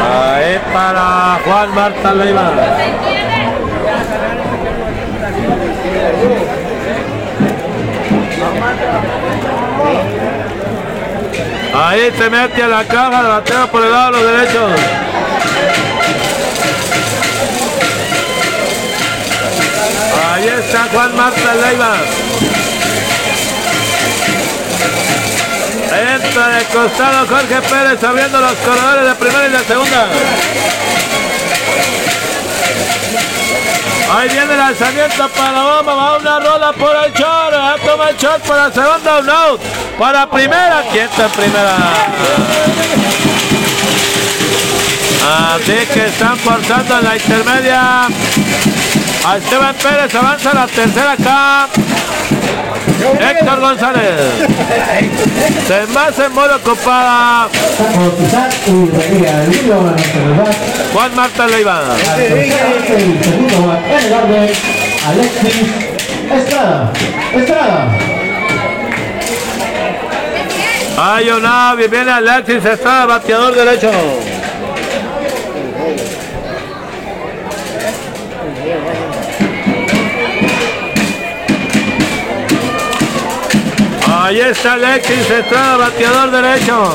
Ahí 0.02 0.60
para 0.72 1.38
Juan 1.44 1.74
Marta 1.74 2.14
Leiva. 2.14 2.52
Ahí 11.74 12.10
se 12.16 12.30
mete 12.30 12.62
a 12.62 12.68
la 12.68 12.84
caja 12.84 13.22
de 13.22 13.28
bateo 13.28 13.66
por 13.68 13.82
el 13.82 13.90
lado 13.90 14.12
de 14.12 14.22
los 14.22 14.32
derechos. 14.32 14.70
Ahí 20.32 20.48
está 20.48 20.84
Juan 20.92 21.16
Marta 21.16 21.54
Leiva. 21.54 21.96
Entra 26.14 26.48
de 26.48 26.64
costado 26.64 27.26
Jorge 27.26 27.60
Pérez 27.68 28.04
abriendo 28.04 28.40
los 28.40 28.52
corredores 28.54 29.06
de 29.06 29.14
primera 29.14 29.46
y 29.46 29.50
de 29.50 29.58
segunda. 29.64 30.08
Ahí 34.14 34.28
viene 34.28 34.52
el 34.52 34.58
lanzamiento 34.58 35.26
para 35.28 35.62
bomba, 35.62 35.94
va 35.94 36.18
una 36.18 36.38
rola 36.38 36.72
por 36.74 36.94
el 36.94 37.12
short, 37.14 37.82
toma 37.82 38.10
el 38.10 38.16
short 38.18 38.46
para 38.46 38.70
segunda, 38.70 39.20
un 39.20 39.30
out, 39.30 39.60
para 39.98 40.28
primera, 40.28 40.84
quinta 40.92 41.28
primera. 41.28 41.76
Así 45.54 45.86
que 45.94 46.06
están 46.08 46.36
forzando 46.36 46.98
en 46.98 47.04
la 47.04 47.16
intermedia. 47.16 48.08
A 49.24 49.36
Esteban 49.36 49.74
Pérez 49.76 50.14
avanza 50.14 50.52
la 50.52 50.66
tercera 50.66 51.12
acá. 51.12 51.68
Héctor 53.20 53.60
González. 53.60 54.20
Se 55.66 55.82
envasa 55.82 56.26
en 56.26 56.34
bola 56.34 56.56
ocupada. 56.56 57.48
Juan 60.92 61.14
Marta 61.14 61.46
Leiva. 61.46 61.82
Alexis 65.06 65.68
Estrada. 66.36 66.92
Estrada. 67.34 67.86
Una, 71.36 71.74
viene 71.74 72.10
Alexis 72.10 72.64
Estrada, 72.64 73.06
bateador 73.06 73.54
derecho. 73.54 73.90
Ahí 84.22 84.38
está 84.38 84.74
Alexis 84.74 85.28
Estrada, 85.28 85.78
bateador 85.78 86.30
derecho. 86.30 86.94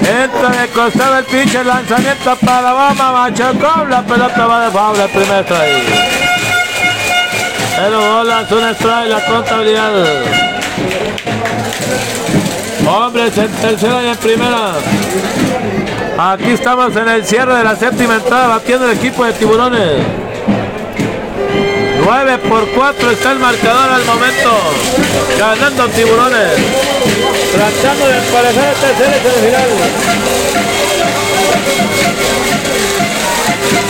Entra 0.00 0.48
de 0.48 0.68
costado 0.68 1.18
el 1.18 1.24
pinche 1.26 1.62
lanzamiento 1.62 2.34
para 2.36 2.72
Bama, 2.72 3.12
Machacó, 3.12 3.84
la 3.84 4.02
pelota 4.02 4.46
va 4.46 4.64
de 4.64 4.70
foul, 4.70 4.98
el 4.98 5.10
primer 5.10 5.44
strike. 5.44 5.84
Pero 7.76 8.14
bolas, 8.14 8.50
un 8.50 8.64
strike, 8.64 9.08
la 9.10 9.24
contabilidad. 9.26 9.92
Hombres 12.88 13.36
en 13.36 13.52
tercera 13.52 14.02
y 14.02 14.06
en 14.06 14.16
primera. 14.16 14.72
Aquí 16.18 16.50
estamos 16.52 16.96
en 16.96 17.08
el 17.10 17.26
cierre 17.26 17.56
de 17.56 17.62
la 17.62 17.76
séptima 17.76 18.14
entrada, 18.14 18.46
batiendo 18.48 18.90
el 18.90 18.96
equipo 18.96 19.22
de 19.22 19.34
tiburones. 19.34 20.25
9 22.06 22.38
por 22.48 22.64
4 22.68 23.10
está 23.10 23.32
el 23.32 23.40
marcador 23.40 23.90
al 23.90 24.04
momento. 24.04 24.50
Ganando 25.36 25.88
tiburones. 25.88 26.52
Tratando 27.50 28.06
de 28.06 28.18
emparejar 28.18 28.64
el 28.68 28.74
tercer 28.76 29.22
semifinal. 29.24 29.68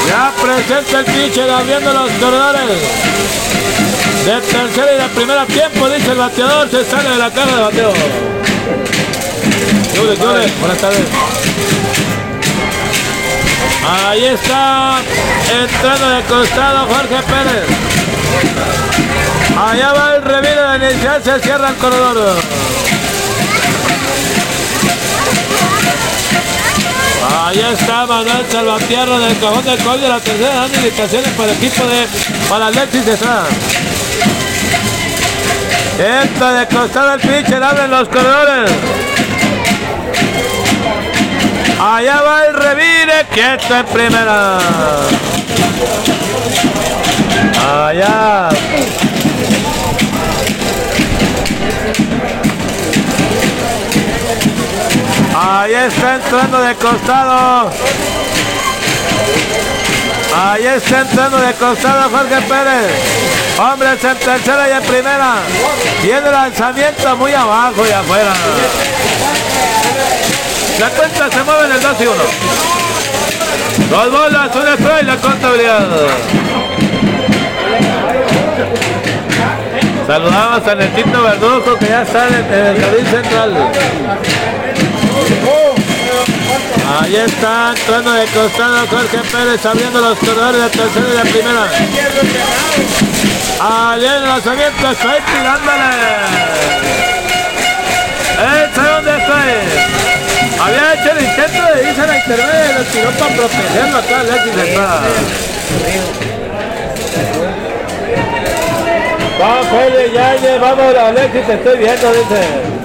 Ya 0.09 0.33
presenta 0.43 0.99
el 1.01 1.05
pitcher 1.05 1.51
abriendo 1.51 1.93
los 1.93 2.11
corredores. 2.13 2.79
De 4.25 4.41
tercera 4.41 4.95
y 4.95 5.03
de 5.03 5.09
primera 5.15 5.45
tiempo, 5.45 5.87
dice 5.91 6.13
el 6.13 6.17
bateador, 6.17 6.71
se 6.71 6.85
sale 6.87 7.11
de 7.11 7.17
la 7.19 7.31
caja 7.31 7.55
de 7.55 7.61
bateo. 7.61 7.93
¿Qué 9.93 10.01
ole, 10.01 10.17
qué 10.17 10.27
ole? 10.27 10.47
Buenas 10.61 10.79
tardes. 10.79 11.05
Ahí 13.87 14.25
está, 14.25 15.01
entrando 15.63 16.09
de 16.09 16.23
costado 16.23 16.87
Jorge 16.87 17.23
Pérez. 17.23 17.96
Allá 19.59 19.93
va 19.93 20.17
el 20.17 20.23
reviro 20.23 20.71
de 20.71 20.93
inicial, 20.93 21.23
se 21.23 21.41
cierra 21.41 21.69
el 21.71 21.77
corredor. 21.77 22.37
Ahí 27.47 27.61
está 27.61 28.07
Manuel 28.07 28.45
Salvatierra 28.51 29.19
del 29.19 29.39
cajón 29.39 29.65
del 29.65 29.85
gol 29.85 30.01
de 30.01 30.09
la 30.09 30.21
tercera 30.21 30.55
dando 30.55 30.79
indicaciones 30.79 31.29
para 31.31 31.53
el 31.53 31.57
equipo 31.57 31.85
de 31.85 32.07
para 32.49 32.67
Alexis 32.67 33.07
Estrada. 33.07 33.47
Entra 35.99 36.53
de 36.53 36.67
costado 36.67 37.15
el 37.15 37.21
pitcher, 37.21 37.63
abren 37.63 37.91
los 37.91 38.09
corredores. 38.09 38.71
Allá 41.81 42.21
va 42.23 42.47
el 42.47 42.55
revire, 42.55 43.27
quieto 43.33 43.77
en 43.77 43.87
primera. 43.87 44.59
Allá. 47.67 48.49
Ahí 55.35 55.75
está 55.75 56.15
entrando 56.15 56.61
de 56.61 56.75
costado. 56.77 57.73
Ahí 60.33 60.67
está 60.67 61.01
entrando 61.01 61.39
de 61.39 61.53
costado 61.55 62.09
Jorge 62.11 62.41
Pérez. 62.43 62.93
Hombres 63.59 64.05
en 64.05 64.17
tercera 64.17 64.69
y 64.69 64.73
en 64.73 64.83
primera. 64.83 65.35
Tiene 66.03 66.31
lanzamiento 66.31 67.17
muy 67.17 67.33
abajo 67.33 67.85
y 67.85 67.91
afuera. 67.91 68.33
La 70.79 70.89
cuenta 70.91 71.31
se 71.33 71.43
mueve 71.43 71.67
en 71.67 71.73
el 71.73 71.81
2 71.83 71.97
y 72.01 72.07
1. 72.07 72.15
Dos 73.91 74.13
bolas, 74.13 74.55
un 74.55 74.69
strike 74.69 75.03
la 75.03 75.17
contabilidad. 75.17 75.89
Saludamos 80.07 80.69
a 80.69 80.75
Netito 80.77 81.21
Verdugo 81.21 81.77
que 81.79 81.87
ya 81.87 82.03
está 82.03 82.29
en 82.29 82.35
el 82.35 82.81
jardín 82.81 83.07
central. 83.07 83.71
Ahí 87.01 87.17
está 87.17 87.75
entrando 87.77 88.13
de 88.13 88.27
costado 88.27 88.87
Jorge 88.87 89.19
Pérez 89.33 89.67
abriendo 89.67 90.01
los 90.01 90.17
corredores 90.19 90.63
de 90.63 90.69
tercera 90.71 91.07
y 91.09 91.17
de 91.17 91.23
primera. 91.33 91.67
Ahí 93.61 94.05
en 94.05 94.13
el 94.13 94.23
lanzamiento 94.29 94.91
estoy 94.93 95.21
tirándole. 95.27 95.91
El 98.39 98.75
segundo 98.75 99.11
strike. 99.11 100.07
Había 100.61 100.95
hecho 100.95 101.11
el 101.19 101.25
intento 101.25 101.63
de 101.75 101.89
irse 101.89 102.01
a 102.01 102.07
la 102.07 102.17
intermedia 102.17 102.71
y 102.71 102.75
lo 102.75 102.85
tiró 102.85 103.11
para 103.11 103.35
protegerlo 103.35 103.99
acá 103.99 104.21
Alexis 104.21 104.55
Vamos, 109.39 109.67
Fede, 109.67 110.13
ya, 110.13 110.59
vamos, 110.59 110.95
Alexis, 110.97 111.47
te 111.47 111.55
estoy 111.55 111.79
viendo, 111.79 112.13
dice. 112.13 112.77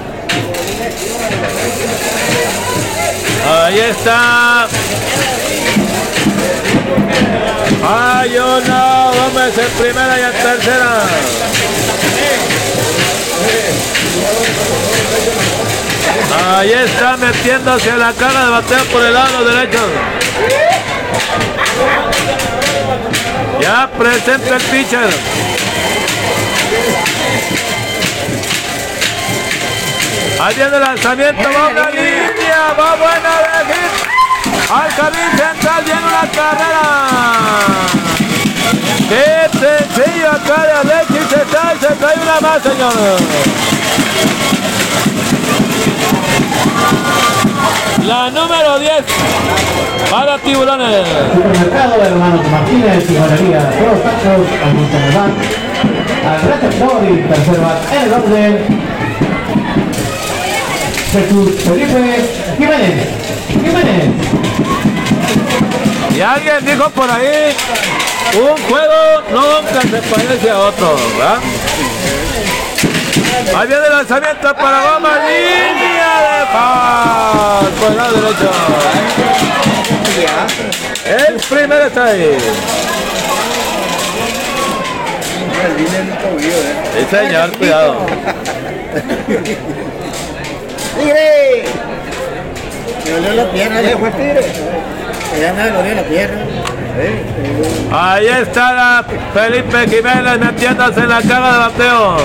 Ahí 3.49 3.80
está. 3.80 4.67
Una, 7.83 9.11
Gómez 9.11 9.57
en 9.57 9.69
primera 9.81 10.19
y 10.19 10.23
en 10.23 10.31
tercera. 10.31 11.01
Ahí 16.57 16.71
está 16.71 17.17
metiéndose 17.17 17.91
a 17.91 17.97
la 17.97 18.13
cara 18.13 18.45
de 18.45 18.51
bateo 18.51 18.83
por 18.85 19.03
el 19.03 19.13
lado 19.13 19.45
derecho. 19.45 19.80
Ya 23.61 23.89
presenta 23.97 24.55
el 24.55 24.61
pitcher. 24.63 25.09
Viene 30.56 30.75
el 30.75 30.82
lanzamiento, 30.82 31.41
va 31.41 31.69
una 31.69 31.90
línea, 31.90 32.74
va 32.77 32.95
buena 32.95 33.32
de 33.41 33.74
hit. 33.74 33.93
Al 34.69 34.90
jardín 34.91 35.32
central 35.38 35.83
viene 35.83 36.01
una 36.01 36.25
carrera. 36.32 36.85
Qué 39.09 39.50
sencillo 39.58 40.30
acá 40.30 40.58
de 40.64 40.72
Alexis 40.72 41.27
se 41.30 41.40
trae, 41.45 41.80
se 41.80 41.95
trae 41.95 42.16
una 42.22 42.40
más, 42.41 42.61
señor. 42.61 42.93
La 48.06 48.30
número 48.30 48.80
10 48.80 49.03
para 50.11 50.38
tiburones. 50.40 51.08
Supermercado 51.33 51.98
de 51.98 52.08
hermanos 52.08 52.48
Martínez 52.51 53.09
y 53.09 53.14
Galería 53.16 53.69
Todos 53.69 54.03
Tacos, 54.03 54.48
Almunchanelán, 54.64 55.32
receptor 56.38 57.03
y 57.10 57.18
tercer 57.27 57.60
bat 57.60 57.93
en 57.93 58.01
el 58.01 58.14
orden. 58.14 58.82
Jesús 61.11 61.61
Felipe 61.64 62.26
Jiménez. 62.58 63.08
Jiménez. 63.50 64.06
Y 66.16 66.22
alguien 66.22 66.66
dijo 66.66 66.90
por 66.92 67.10
ahí, 67.10 67.53
un 68.35 68.58
juego 68.69 69.22
nunca 69.32 69.82
se 69.82 70.01
parece 70.10 70.50
a 70.50 70.60
otro, 70.60 70.95
¿verdad? 71.18 71.40
Ahí 73.56 73.68
viene 73.68 73.85
el 73.85 73.93
lanzamiento 73.93 74.56
para 74.56 74.93
Goma, 74.93 75.10
línea 75.27 76.14
de 76.22 76.45
foul, 76.53 77.72
por 77.80 77.92
el 77.92 77.98
lado 77.98 78.14
derecho. 78.22 78.51
El 81.06 81.35
primer 81.35 81.82
está 81.84 82.06
ahí. 82.06 82.38
Sí, 86.93 87.06
señor, 87.09 87.57
cuidado. 87.57 88.06
¡Tigre! 90.98 91.64
Me 93.06 93.11
dolió 93.11 93.33
la 93.33 93.51
pierna, 93.51 93.81
ya 93.81 93.98
fue 93.98 94.11
tigre. 94.11 94.45
Ya 95.40 95.53
me 95.53 95.69
dolió 95.69 95.95
la 95.95 96.03
pierna. 96.03 96.41
Ahí 97.91 98.27
está 98.27 98.73
la 98.73 99.06
Felipe 99.33 99.88
Jiménez 99.88 100.40
metiéndose 100.40 100.99
en 100.99 101.09
la 101.09 101.22
cara 101.22 101.53
de 101.53 101.57
bateo. 101.59 102.17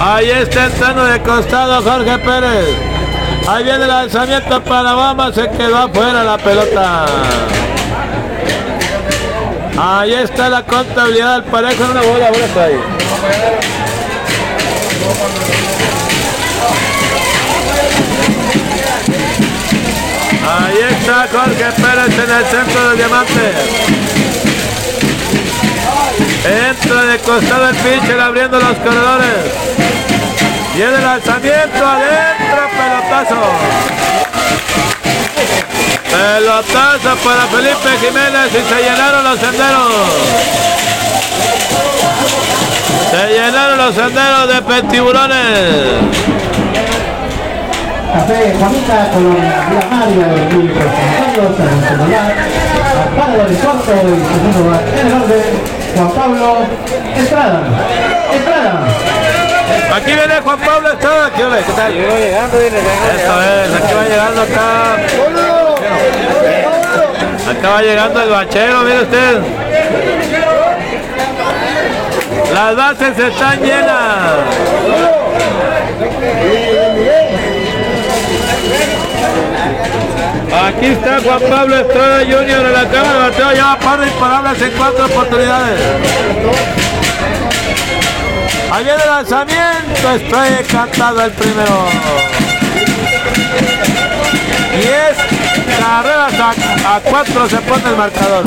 Ahí 0.00 0.30
está 0.30 0.66
entrando 0.66 1.04
de 1.04 1.20
costado 1.22 1.82
Jorge 1.82 2.18
Pérez. 2.18 2.76
Ahí 3.46 3.64
viene 3.64 3.84
el 3.84 3.88
lanzamiento 3.88 4.62
para 4.64 4.94
Bama, 4.94 5.32
se 5.32 5.48
quedó 5.50 5.78
afuera 5.78 6.24
la 6.24 6.38
pelota. 6.38 7.06
Ahí 9.76 10.14
está 10.14 10.48
la 10.48 10.62
contabilidad 10.62 11.42
del 11.42 11.50
parejo 11.50 11.84
en 11.84 11.90
una 11.90 12.02
bola, 12.02 12.30
bola 12.30 12.44
está 12.44 12.64
ahí. 12.64 12.80
Ahí 20.46 20.78
está 20.90 21.26
Jorge 21.32 21.64
Pérez 21.82 22.18
en 22.18 22.30
el 22.30 22.44
centro 22.44 22.88
del 22.88 22.98
diamante. 22.98 23.52
Entra 26.70 27.02
de 27.06 27.18
costado 27.18 27.68
el 27.70 27.76
pitcher 27.76 28.20
abriendo 28.20 28.60
los 28.60 28.76
corredores. 28.78 29.34
Viene 30.76 30.94
el 30.94 31.02
lanzamiento 31.02 31.86
adentro, 31.86 32.68
pelotazo. 32.76 33.93
Pelotazo 36.14 37.16
para 37.24 37.42
Felipe 37.48 37.90
Jiménez 38.00 38.48
y 38.50 38.62
se 38.72 38.82
llenaron 38.82 39.24
los 39.24 39.38
senderos. 39.40 39.92
Se 43.10 43.26
llenaron 43.32 43.78
los 43.78 43.94
senderos 43.96 44.48
de 44.48 44.62
petiburones. 44.62 46.24
Café 48.14 48.54
Juanita 48.56 49.10
Colonia 49.12 49.66
Villa 49.68 49.86
María 49.90 50.26
y 50.36 50.68
celular 51.88 52.32
al 52.94 53.08
padre 53.16 53.44
de 53.48 53.56
Soto 53.60 53.92
y 53.92 54.22
segundo 54.22 54.58
lugar 54.60 54.82
en 55.00 55.06
el 55.08 55.12
orden 55.14 55.42
Juan 55.96 56.10
Pablo 56.12 56.58
Estrada. 57.16 57.60
Estrada. 58.32 58.86
Aquí 59.96 60.12
viene 60.12 60.40
Juan 60.44 60.58
Pablo 60.60 60.92
Estrada. 60.92 61.30
¿Qué? 61.30 61.42
¿Qué 61.42 61.72
tal? 61.72 61.92
llegando, 61.92 62.58
viene 62.58 62.78
Eso 62.78 63.42
es, 63.42 63.82
aquí 63.82 63.94
va 63.94 64.04
llegando 64.04 64.42
acá. 64.42 65.63
Acá 67.50 67.68
va 67.68 67.82
llegando 67.82 68.22
el 68.22 68.30
bachero, 68.30 68.80
mire 68.82 69.02
usted. 69.02 69.40
Las 72.52 72.76
bases 72.76 73.18
están 73.18 73.60
llenas. 73.60 74.34
Aquí 80.66 80.86
está 80.86 81.20
Juan 81.20 81.40
Pablo 81.50 81.76
Estrada 81.76 82.20
Junior 82.20 82.66
en 82.66 82.72
la 82.72 82.88
cámara 82.88 83.12
de 83.12 83.18
bateo, 83.30 83.52
lleva 83.52 83.78
par 83.78 84.00
de 84.00 84.06
imparables 84.06 84.62
en 84.62 84.70
cuatro 84.70 85.06
oportunidades. 85.06 85.80
Viene 88.84 89.02
el 89.02 89.08
lanzamiento, 89.08 90.14
estoy 90.14 90.64
cantado 90.70 91.24
el 91.24 91.30
primero. 91.32 91.86
Y 94.74 94.82
es 94.82 95.33
carreras 95.78 96.34
a, 96.34 96.96
a 96.96 97.00
cuatro 97.00 97.48
se 97.48 97.56
pone 97.58 97.88
el 97.88 97.96
marcador. 97.96 98.44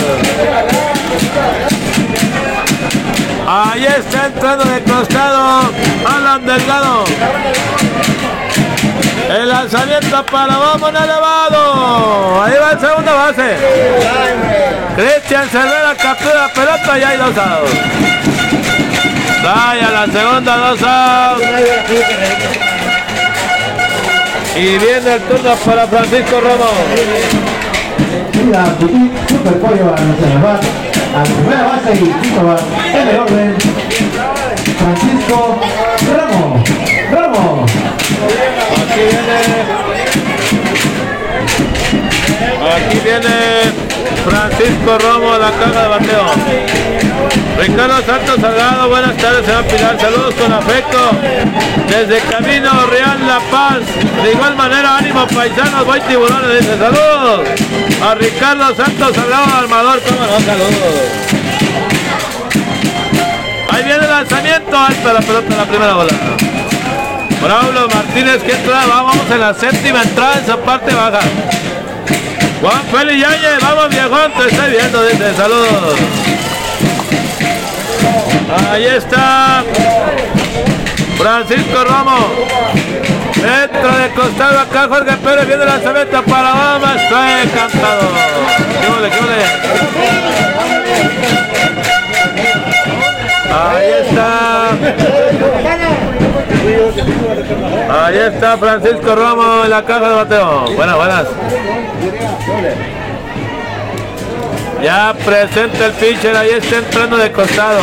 Ahí 3.50 3.86
está 3.86 4.26
entrando 4.26 4.66
de 4.66 4.84
costado 4.84 5.72
Alan 6.06 6.46
Delgado. 6.46 7.06
El 9.30 9.48
lanzamiento 9.50 10.26
para 10.26 10.58
vamos 10.58 10.90
elevado. 10.90 12.44
Ahí 12.44 12.54
va 12.62 12.72
el 12.72 12.80
segunda 12.80 13.14
base. 13.14 13.58
Cristian 14.96 15.50
Cervera 15.50 15.96
captura 15.96 16.50
pelota 16.54 17.00
y 17.00 17.04
hay 17.04 17.18
dos 17.18 17.38
outs. 17.38 17.72
Vaya 19.44 19.90
la 19.92 20.06
segunda 20.08 20.58
dos 20.58 20.82
outs. 20.82 22.77
Y 24.58 24.78
viene 24.80 25.14
el 25.14 25.22
turno 25.22 25.54
para 25.64 25.86
Francisco 25.86 26.42
Romo. 26.42 26.66
Mira, 28.44 28.66
Putin, 28.80 29.12
Super 29.30 29.60
Pollo 29.60 29.94
a 29.94 29.96
primera 31.24 31.64
base 31.64 31.94
y 31.94 31.98
quinto 31.98 32.58
en 32.92 33.08
el 33.08 33.20
orden, 33.20 33.56
Francisco 34.80 35.60
Ramos. 36.12 36.70
Ramos. 37.12 37.72
Aquí 38.82 39.02
viene. 39.12 39.38
Aquí 42.76 42.98
viene 43.04 43.36
Francisco 44.26 44.98
Romo 44.98 45.34
a 45.34 45.38
la 45.38 45.52
caja 45.52 45.82
de 45.82 45.88
bateo. 45.88 47.37
Ricardo 47.58 47.96
Santos 48.06 48.36
Salgado, 48.40 48.90
buenas 48.90 49.18
tardes, 49.18 49.46
señor 49.46 49.64
Pilar. 49.66 50.00
Saludos 50.00 50.36
con 50.36 50.54
afecto 50.54 50.98
desde 51.90 52.20
Camino 52.30 52.70
Real 52.86 53.28
La 53.28 53.40
Paz. 53.52 53.80
De 54.24 54.32
igual 54.32 54.56
manera, 54.56 54.98
ánimo 54.98 55.26
paisanos, 55.28 55.86
voy 55.86 56.00
tiburones. 56.02 56.60
Dice 56.60 56.78
saludos 56.78 57.48
a 58.02 58.16
Ricardo 58.16 58.76
Santos 58.76 59.16
Salgado 59.16 59.56
Armador. 59.58 60.00
¿Cómo 60.08 60.20
no? 60.22 60.40
Saludos. 60.40 61.28
Ahí 63.70 63.84
viene 63.84 64.04
el 64.04 64.10
lanzamiento 64.10 64.78
alto 64.78 65.08
de 65.08 65.14
la 65.14 65.20
pelota 65.22 65.48
en 65.48 65.58
la 65.58 65.66
primera 65.66 65.94
bola. 65.94 66.14
Braulio 67.42 67.88
Martínez 67.94 68.44
que 68.44 68.52
entra, 68.52 68.86
vamos 68.88 69.16
en 69.32 69.40
la 69.40 69.54
séptima 69.54 70.04
entrada 70.04 70.38
en 70.38 70.44
esa 70.44 70.58
parte 70.58 70.94
baja. 70.94 71.20
Juan 72.62 72.82
Félix 72.92 73.22
Yañez, 73.22 73.62
vamos 73.62 73.90
viejón, 73.90 74.32
te 74.34 74.48
estoy 74.48 74.72
viendo, 74.72 75.06
dice, 75.06 75.36
saludos. 75.36 76.27
Ahí 78.50 78.86
está 78.86 79.64
Francisco 81.18 81.84
Romo. 81.84 82.18
Entra 83.36 83.98
de 83.98 84.10
costado 84.14 84.60
acá 84.60 84.88
Jorge 84.88 85.18
Pérez, 85.18 85.48
viene 85.48 85.64
el 85.64 85.70
lanzamiento 85.70 86.24
para 86.24 86.54
Obama, 86.54 86.96
está 86.96 87.44
encantado. 87.44 88.08
Ahí 93.52 93.92
está. 94.02 94.70
Ahí 98.06 98.18
está 98.18 98.58
Francisco 98.58 99.16
Romo 99.16 99.64
en 99.66 99.70
la 99.70 99.84
caja 99.84 100.10
de 100.10 100.16
bateo. 100.16 100.66
Buenas, 100.76 100.96
buenas. 100.96 101.28
Ya 104.82 105.14
presenta 105.26 105.86
el 105.88 105.92
pitcher, 105.94 106.36
ahí 106.36 106.52
está 106.52 106.78
entrando 106.78 107.18
de 107.18 107.32
costado. 107.32 107.82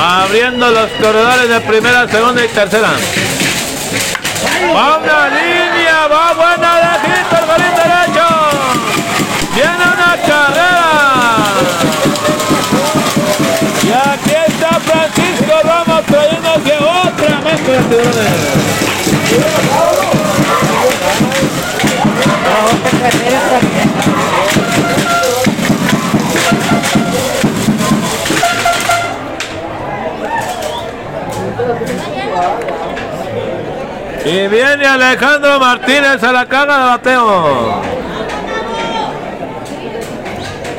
Abriendo 0.00 0.70
los 0.70 0.88
corredores 0.92 1.48
de 1.48 1.60
primera, 1.62 2.06
segunda 2.08 2.44
y 2.44 2.48
tercera. 2.48 2.90
Va 4.74 4.98
una 4.98 5.28
línea, 5.28 6.06
va 6.06 6.32
buena 6.34 6.76
de 6.76 6.82
hit, 7.04 7.32
el 7.32 7.46
derecho. 7.76 8.28
Viene 9.54 9.84
una 9.94 10.12
carrera. 10.26 10.88
Y 13.82 13.90
aquí 13.90 14.34
está 14.46 14.70
Francisco 14.80 15.54
Ramos 15.64 16.02
trayéndose 16.06 16.74
otra 16.76 17.40
más 17.40 17.60
para 17.60 17.82
tiburones. 17.88 18.68
Y 34.28 34.46
viene 34.46 34.84
Alejandro 34.84 35.58
Martínez 35.58 36.22
a 36.22 36.32
la 36.32 36.44
caja 36.44 36.78
de 36.78 36.84
bateo. 36.84 37.82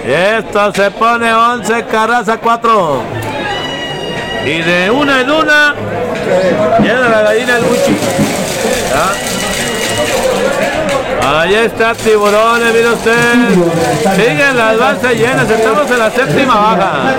Y 0.05 0.11
esto 0.11 0.71
se 0.71 0.91
pone 0.91 1.33
11 1.33 1.83
carras 1.85 2.29
a 2.29 2.37
4. 2.37 3.01
Y 4.45 4.61
de 4.61 4.91
una 4.91 5.21
en 5.21 5.31
una, 5.31 5.73
llega 6.79 7.09
la 7.09 7.21
gallina 7.23 7.57
el 7.57 7.63
buchi. 7.63 7.97
¿Ya? 8.91 9.28
Ahí 11.31 11.53
está 11.53 11.93
tiburones, 11.93 12.73
mire 12.73 12.89
usted. 12.89 13.13
Siguen 14.15 14.57
las 14.57 14.79
bases 14.79 15.13
llenas, 15.15 15.47
estamos 15.47 15.91
en 15.91 15.99
la 15.99 16.09
séptima 16.09 16.55
baja. 16.55 17.13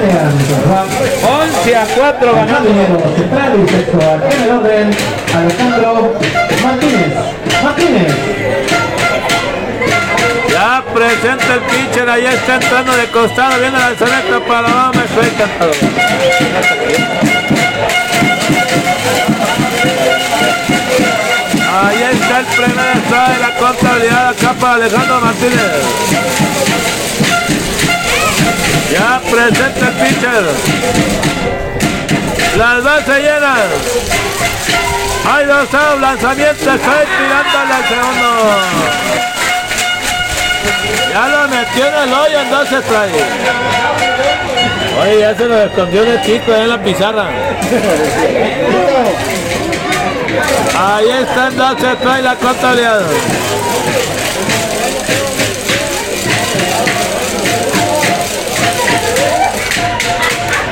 11 1.62 1.76
a 1.76 1.86
4 1.96 2.34
ganando. 2.34 2.70
Alejandro 5.32 6.12
Martínez. 6.64 7.14
Martínez. 7.62 8.12
Ya 10.50 10.82
presenta 10.92 11.54
el 11.54 11.60
pitcher, 11.60 12.10
ahí 12.10 12.26
está 12.26 12.56
entrando 12.56 12.92
de 12.96 13.06
costado, 13.12 13.60
viene 13.60 13.76
el 13.76 13.82
lanzamiento 13.82 14.42
para 14.42 14.62
la 14.62 14.86
bomba, 14.86 15.04
estoy 15.04 15.26
encantado. 15.28 15.70
Está 22.30 22.40
el 22.40 22.46
primer 22.46 22.96
strike 22.96 23.32
de 23.34 23.38
la 23.40 23.56
contabilidad 23.56 24.28
acá 24.28 24.52
para 24.60 24.74
Alejandro 24.74 25.20
Martínez. 25.20 25.72
Ya 28.92 29.20
presenta 29.30 29.88
el 29.88 29.94
pitcher. 29.94 30.44
Las 32.56 32.84
bases 32.84 33.18
llenas. 33.18 33.58
Hay 35.32 35.44
dos 35.46 35.74
outs, 35.74 36.00
lanzamiento, 36.00 36.70
estoy 36.74 36.76
tirándole 36.78 37.74
al 37.74 37.84
segundo. 37.88 38.28
Ya 41.12 41.28
lo 41.28 41.48
metió 41.48 41.86
en 41.86 41.94
el 41.94 42.12
hoyo 42.14 42.40
en 42.40 42.50
dos 42.50 42.68
strikes. 42.68 43.24
Oye, 45.02 45.20
ya 45.20 45.36
se 45.36 45.44
lo 45.46 45.62
escondió 45.62 46.04
de 46.04 46.22
chico 46.22 46.54
en 46.54 46.68
la 46.68 46.82
pizarra. 46.82 47.26
Ahí 50.78 51.08
está 51.08 51.48
en 51.48 51.56
dos 51.56 51.72
strikes 51.72 52.22
la 52.22 52.34
contabilidad. 52.36 53.02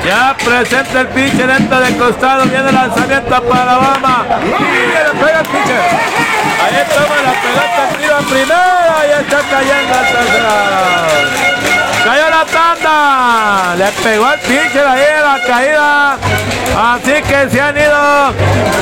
Ya 0.07 0.35
presenta 0.43 1.01
el 1.01 1.09
pitcher, 1.09 1.51
entra 1.51 1.81
de 1.81 1.97
costado, 1.97 2.45
viene 2.45 2.69
el 2.69 2.75
lanzamiento 2.75 3.43
para 3.43 3.79
Obama. 3.79 4.25
Y. 4.43 4.49
Ahí 6.61 6.83
toma 6.89 7.17
la 7.23 7.33
pelota 7.43 7.81
arriba 7.93 8.19
primera 8.31 9.05
y 9.07 9.11
está 9.21 9.39
cayendo 9.51 9.95
tercera. 10.13 11.98
Cayó 12.09 12.31
la 12.31 12.45
tanda. 12.47 13.77
Le 13.77 13.93
pegó 14.03 14.25
al 14.25 14.41
pitcher 14.41 14.87
ahí 14.87 15.05
la 15.23 15.47
caída. 15.47 16.15
Así 16.95 17.13
que 17.29 17.51
se 17.51 17.61
han 17.61 17.77
ido 17.77 18.33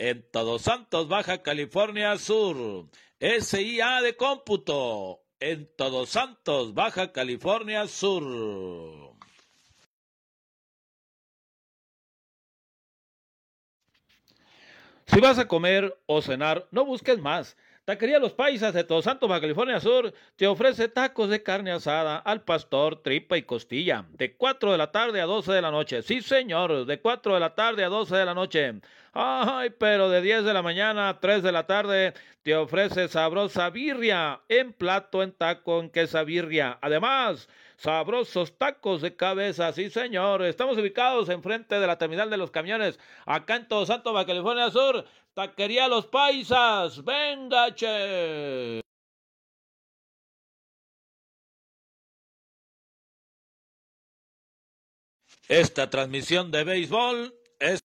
en 0.00 0.22
Todos 0.30 0.62
Santos, 0.62 1.08
Baja 1.08 1.42
California 1.42 2.16
Sur. 2.16 2.88
SIA 3.20 4.00
de 4.00 4.16
cómputo 4.16 5.20
en 5.38 5.68
Todos 5.76 6.08
Santos, 6.08 6.72
Baja 6.72 7.12
California 7.12 7.86
Sur. 7.86 9.14
Si 15.04 15.20
vas 15.20 15.38
a 15.38 15.46
comer 15.46 15.94
o 16.06 16.22
cenar, 16.22 16.66
no 16.70 16.86
busques 16.86 17.18
más. 17.18 17.58
Taquería 17.90 18.20
Los 18.20 18.34
Paisas 18.34 18.72
de 18.72 18.84
Todos 18.84 19.02
Santos, 19.02 19.28
Baja 19.28 19.40
California 19.40 19.80
Sur, 19.80 20.14
te 20.36 20.46
ofrece 20.46 20.86
tacos 20.86 21.28
de 21.28 21.42
carne 21.42 21.72
asada 21.72 22.18
al 22.18 22.42
pastor, 22.42 23.02
tripa 23.02 23.36
y 23.36 23.42
costilla, 23.42 24.04
de 24.12 24.36
4 24.36 24.70
de 24.70 24.78
la 24.78 24.92
tarde 24.92 25.20
a 25.20 25.26
12 25.26 25.50
de 25.50 25.60
la 25.60 25.72
noche. 25.72 26.02
Sí, 26.02 26.22
señor, 26.22 26.86
de 26.86 27.00
4 27.00 27.34
de 27.34 27.40
la 27.40 27.56
tarde 27.56 27.82
a 27.82 27.88
12 27.88 28.14
de 28.14 28.24
la 28.24 28.32
noche. 28.32 28.74
Ay, 29.12 29.70
pero 29.76 30.08
de 30.08 30.22
10 30.22 30.44
de 30.44 30.54
la 30.54 30.62
mañana 30.62 31.08
a 31.08 31.18
3 31.18 31.42
de 31.42 31.50
la 31.50 31.66
tarde 31.66 32.14
te 32.44 32.54
ofrece 32.54 33.08
sabrosa 33.08 33.68
birria 33.70 34.40
en 34.48 34.72
plato, 34.72 35.24
en 35.24 35.32
taco, 35.32 35.80
en 35.80 35.90
quesabirria. 35.90 36.78
Además, 36.80 37.48
sabrosos 37.80 38.58
tacos 38.58 39.00
de 39.00 39.16
cabeza, 39.16 39.72
sí 39.72 39.90
señor. 39.90 40.42
Estamos 40.42 40.76
ubicados 40.76 41.28
enfrente 41.30 41.80
de 41.80 41.86
la 41.86 41.96
terminal 41.96 42.28
de 42.28 42.36
los 42.36 42.50
camiones, 42.50 42.98
acá 43.26 43.56
en 43.56 43.68
Todos 43.68 43.88
Santos, 43.88 44.12
Baja 44.12 44.26
California 44.26 44.70
Sur. 44.70 45.04
Taquería 45.34 45.88
Los 45.88 46.06
Paisas, 46.06 47.02
venga, 47.04 47.74
che. 47.74 48.80
Esta 55.48 55.88
transmisión 55.88 56.50
de 56.50 56.64
béisbol 56.64 57.34
es... 57.58 57.80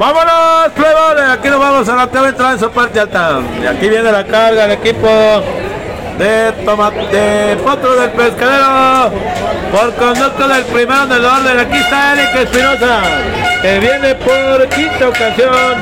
Vámonos, 0.00 0.72
plebones. 0.74 1.28
Aquí 1.28 1.50
nos 1.50 1.60
vamos 1.60 1.86
a 1.86 1.94
la 1.94 2.10
que 2.10 2.16
entrada 2.16 2.52
en 2.52 2.58
su 2.58 2.70
parte 2.70 3.00
alta. 3.00 3.40
Y 3.62 3.66
aquí 3.66 3.86
viene 3.86 4.10
la 4.10 4.24
carga 4.24 4.66
del 4.66 4.70
equipo 4.78 5.06
de, 6.16 6.52
toma, 6.64 6.90
de 6.90 7.58
Potro 7.62 7.96
del 7.96 8.10
Pescadero. 8.12 9.12
Por 9.70 9.94
conducto 9.96 10.48
del 10.48 10.64
primero 10.64 11.06
del 11.06 11.22
orden. 11.22 11.58
Aquí 11.58 11.76
está 11.76 12.14
Eric 12.14 12.34
Espinosa. 12.34 13.02
Que 13.60 13.78
viene 13.78 14.14
por 14.14 14.66
quinta 14.70 15.06
ocasión 15.06 15.76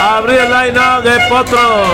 a 0.00 0.16
abrir 0.16 0.38
el 0.38 0.50
line 0.50 0.80
de 1.02 1.20
Potro. 1.28 1.84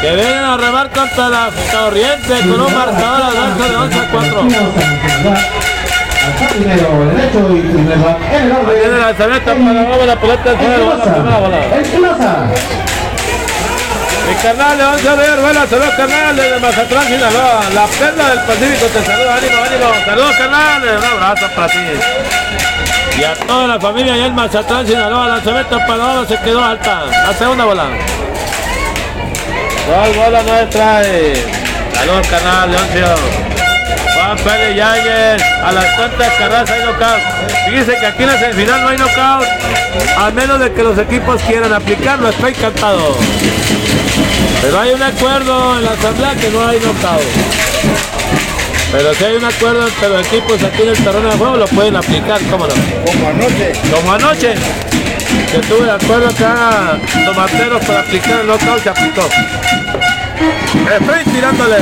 Que 0.00 0.14
vienen 0.14 0.44
a 0.44 0.56
remar 0.56 0.88
contra 0.90 1.30
la 1.30 1.50
corriente 1.72 2.38
con 2.48 2.60
un 2.60 2.74
marcador 2.74 3.22
adelante 3.22 3.62
de 3.70 3.76
11 3.76 3.98
a 3.98 4.10
4. 4.12 5.77
Primero 6.36 7.04
derecho 7.06 7.56
y 7.56 7.60
primero 7.60 8.18
en 8.32 8.42
el 8.42 8.52
orden. 8.52 8.78
Viene 8.78 8.98
la 8.98 9.06
lanzamiento 9.06 9.54
para 9.54 10.06
la 10.06 10.20
pelota 10.20 10.50
al 10.50 10.58
suelo, 10.58 10.96
la 10.96 11.04
primera 11.04 11.38
bola. 11.38 11.58
Espinosa. 11.80 12.36
Mi 14.28 14.34
carnal 14.34 14.76
León 14.76 14.98
Javier, 15.02 15.40
buena 15.40 15.66
saludos 15.66 15.94
carnal 15.96 16.36
desde 16.36 16.60
Mazatlán, 16.60 17.06
Sinaloa. 17.06 17.60
La 17.74 17.86
perla 17.86 18.28
del 18.28 18.40
Pacífico 18.40 18.86
te 18.86 19.02
saluda, 19.02 19.36
ánimo, 19.36 19.56
ánimo. 19.64 20.04
Saludos 20.04 20.36
carnal, 20.36 20.82
un 20.82 21.04
abrazo 21.04 21.46
para 21.56 21.68
ti. 21.68 21.78
Y 23.18 23.24
a 23.24 23.34
toda 23.34 23.66
la 23.66 23.80
familia 23.80 24.14
allá 24.14 24.26
en 24.26 24.34
Mazatlán, 24.34 24.86
Sinaloa, 24.86 25.28
lanzamiento 25.28 25.78
para 25.78 25.96
la 25.96 26.06
bola 26.14 26.28
se 26.28 26.38
quedó 26.40 26.62
alta. 26.62 27.06
La 27.06 27.32
segunda 27.32 27.64
bola. 27.64 27.86
¿Cuál 29.86 30.12
bola 30.12 30.42
no 30.42 30.68
trae? 30.68 31.32
Saludos 31.94 32.26
carnal, 32.28 32.70
Leoncio. 32.70 33.47
Yáñez, 34.36 35.42
a 35.64 35.72
las 35.72 35.96
tantas 35.96 36.28
carreras 36.34 36.70
hay 36.70 36.82
knockout. 36.82 37.20
Fíjense 37.66 37.98
que 37.98 38.06
aquí 38.06 38.22
en 38.24 38.28
la 38.28 38.38
semifinal 38.38 38.82
no 38.82 38.88
hay 38.88 38.98
knockout, 38.98 39.48
a 40.18 40.30
menos 40.32 40.60
de 40.60 40.70
que 40.70 40.82
los 40.82 40.98
equipos 40.98 41.40
quieran 41.42 41.72
aplicarlo, 41.72 42.28
estoy 42.28 42.50
encantado. 42.50 43.16
Pero 44.60 44.80
hay 44.80 44.92
un 44.92 45.02
acuerdo 45.02 45.78
en 45.78 45.84
la 45.84 45.92
asamblea 45.92 46.34
que 46.34 46.50
no 46.50 46.68
hay 46.68 46.78
knockout. 46.78 47.22
Pero 48.92 49.14
si 49.14 49.24
hay 49.24 49.36
un 49.36 49.44
acuerdo 49.44 49.88
entre 49.88 50.08
los 50.10 50.26
equipos 50.26 50.62
aquí 50.62 50.82
en 50.82 50.88
el 50.88 51.04
terreno 51.04 51.30
de 51.30 51.36
juego, 51.36 51.56
lo 51.56 51.66
pueden 51.66 51.96
aplicar, 51.96 52.38
¿cómo 52.50 52.66
no? 52.66 52.74
Como 53.06 53.28
anoche. 53.30 53.72
Como 53.90 54.12
anoche, 54.12 54.54
que 55.52 55.58
tuve 55.60 55.86
de 55.86 55.92
acuerdo 55.92 56.28
acá 56.28 56.98
tomateros 57.24 57.82
para 57.82 58.00
aplicar 58.00 58.40
el 58.40 58.46
knockout, 58.46 58.82
se 58.82 58.90
aplicó. 58.90 59.26
Estoy 61.00 61.32
tirándole. 61.32 61.76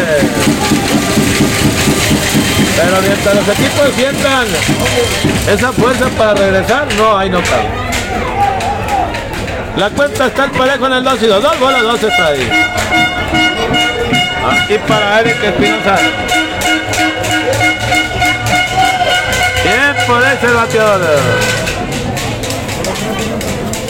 Pero 2.76 3.00
mientras 3.00 3.34
los 3.34 3.48
equipos 3.48 3.90
sientan 3.96 4.46
esa 5.50 5.72
fuerza 5.72 6.08
para 6.10 6.34
regresar, 6.34 6.86
no 6.94 7.16
hay 7.16 7.30
knockout. 7.30 7.86
La 9.76 9.90
cuenta 9.90 10.26
está 10.26 10.44
el 10.44 10.50
parejo 10.52 10.86
en 10.86 10.92
el 10.92 11.04
2 11.04 11.22
y 11.22 11.26
2. 11.26 11.42
Dos 11.42 11.60
bolas, 11.60 11.82
dos 11.82 12.02
está 12.02 12.26
ahí. 12.26 12.50
Aquí 14.50 14.78
para 14.86 15.20
Eric 15.20 15.42
Espinosa. 15.42 15.96
Bien 19.64 20.06
por 20.06 20.22
ese 20.22 20.46
bateador. 20.46 21.18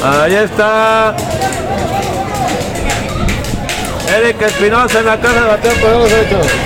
Ahí 0.02 0.34
está. 0.34 1.14
Eric 4.16 4.42
Espinosa 4.42 4.98
en 5.00 5.06
la 5.06 5.16
casa 5.20 5.40
de 5.40 5.46
bateo 5.46 5.74
por 5.74 5.90
los 5.90 6.12
hechos. 6.12 6.65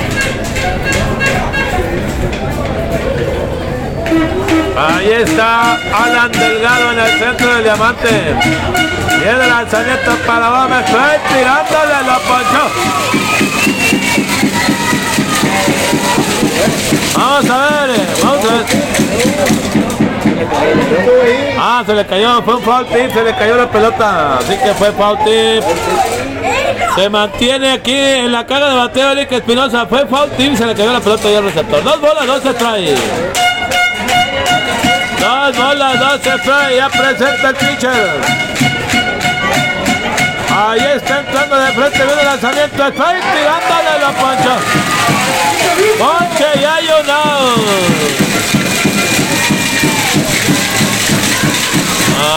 Ahí 4.80 5.10
está 5.12 5.74
Alan 5.74 6.32
Delgado 6.32 6.92
en 6.92 6.98
el 7.00 7.18
centro 7.18 7.54
del 7.54 7.64
diamante. 7.64 8.08
Viene 9.18 9.42
el 9.42 9.48
lanzamiento 9.50 10.12
para 10.26 10.48
Bama. 10.48 10.80
Estoy 10.80 11.18
tirándole, 11.28 11.96
lo 12.06 12.18
ponchó. 12.20 12.64
Vamos 17.14 17.50
a 17.50 17.58
ver, 17.58 17.90
eh, 17.90 18.06
vamos 18.22 18.40
a 18.42 18.46
ver. 18.54 18.64
Ah, 21.58 21.82
se 21.84 21.92
le 21.92 22.06
cayó, 22.06 22.42
fue 22.42 22.54
un 22.54 22.62
foul 22.62 22.86
tip, 22.86 23.12
se 23.12 23.22
le 23.22 23.34
cayó 23.34 23.56
la 23.58 23.70
pelota. 23.70 24.38
Así 24.38 24.56
que 24.56 24.72
fue 24.72 24.92
foul 24.92 25.18
tip. 25.18 25.62
Se 26.94 27.10
mantiene 27.10 27.72
aquí 27.72 27.94
en 27.94 28.32
la 28.32 28.46
cara 28.46 28.70
de 28.70 28.76
bateo 28.76 29.12
Eric 29.12 29.30
Espinosa. 29.32 29.84
Fue 29.84 30.06
foul 30.06 30.30
tip, 30.38 30.56
se 30.56 30.64
le 30.64 30.74
cayó 30.74 30.90
la 30.90 31.00
pelota 31.00 31.30
y 31.30 31.34
el 31.34 31.44
receptor. 31.44 31.84
Dos 31.84 32.00
bolas, 32.00 32.26
dos 32.26 32.42
se 32.42 32.54
trae. 32.54 32.94
Dos 35.20 35.56
bolas, 35.56 36.00
dos 36.00 36.20
se 36.22 36.38
trae. 36.38 36.76
Ya 36.76 36.88
presenta 36.88 37.48
el 37.50 37.54
pitcher. 37.56 38.20
Ahí 40.50 40.80
está 40.96 41.20
entrando 41.20 41.56
de 41.56 41.72
frente, 41.72 42.04
viene 42.04 42.20
el 42.20 42.26
lanzamiento. 42.26 42.86
Estoy 42.86 43.14
tirándole 43.20 43.98
la 44.00 44.10
poncha. 44.12 44.56
Ponche 45.98 46.60
y 46.60 46.64
hay 46.64 46.86
un. 46.86 47.10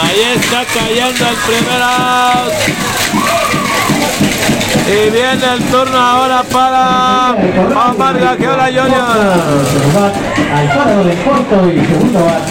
Ahí 0.03 0.21
está 0.35 0.65
cayendo 0.73 1.29
el 1.29 1.35
primer 1.35 1.81
out. 1.81 3.02
Y 4.85 5.09
viene 5.09 5.53
el 5.53 5.63
turno 5.71 5.97
ahora 5.97 6.43
para 6.43 7.35
Omar 7.89 8.19
Gagiola 8.19 8.65
Junior. 8.65 10.11
Al 10.53 10.73
cuadro 10.73 11.03
de 11.05 11.15
corto 11.23 11.71
y 11.71 11.85
segundo 11.85 12.25
bat. 12.25 12.41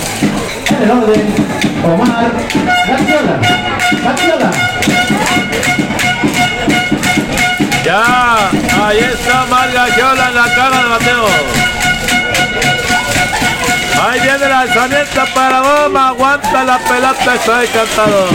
En 0.71 0.83
el 0.83 0.91
orden, 0.91 1.35
Omar 1.85 2.33
Gagiola. 2.89 3.41
Gagiola. 4.03 4.51
Ya, 7.85 8.51
ahí 8.87 8.99
está 8.99 9.45
Omar 9.45 9.73
Gagiola 9.73 10.29
en 10.29 10.35
la 10.35 10.55
cara 10.55 10.83
de 10.83 10.89
bateo. 10.89 11.27
Ahí 14.03 14.21
viene 14.21 14.45
el 14.45 14.51
lanzamiento 14.51 15.21
para 15.35 15.61
Boma, 15.61 16.09
aguanta 16.09 16.65
la 16.65 16.79
pelota, 16.79 17.35
estoy 17.35 17.67
cantado. 17.69 18.29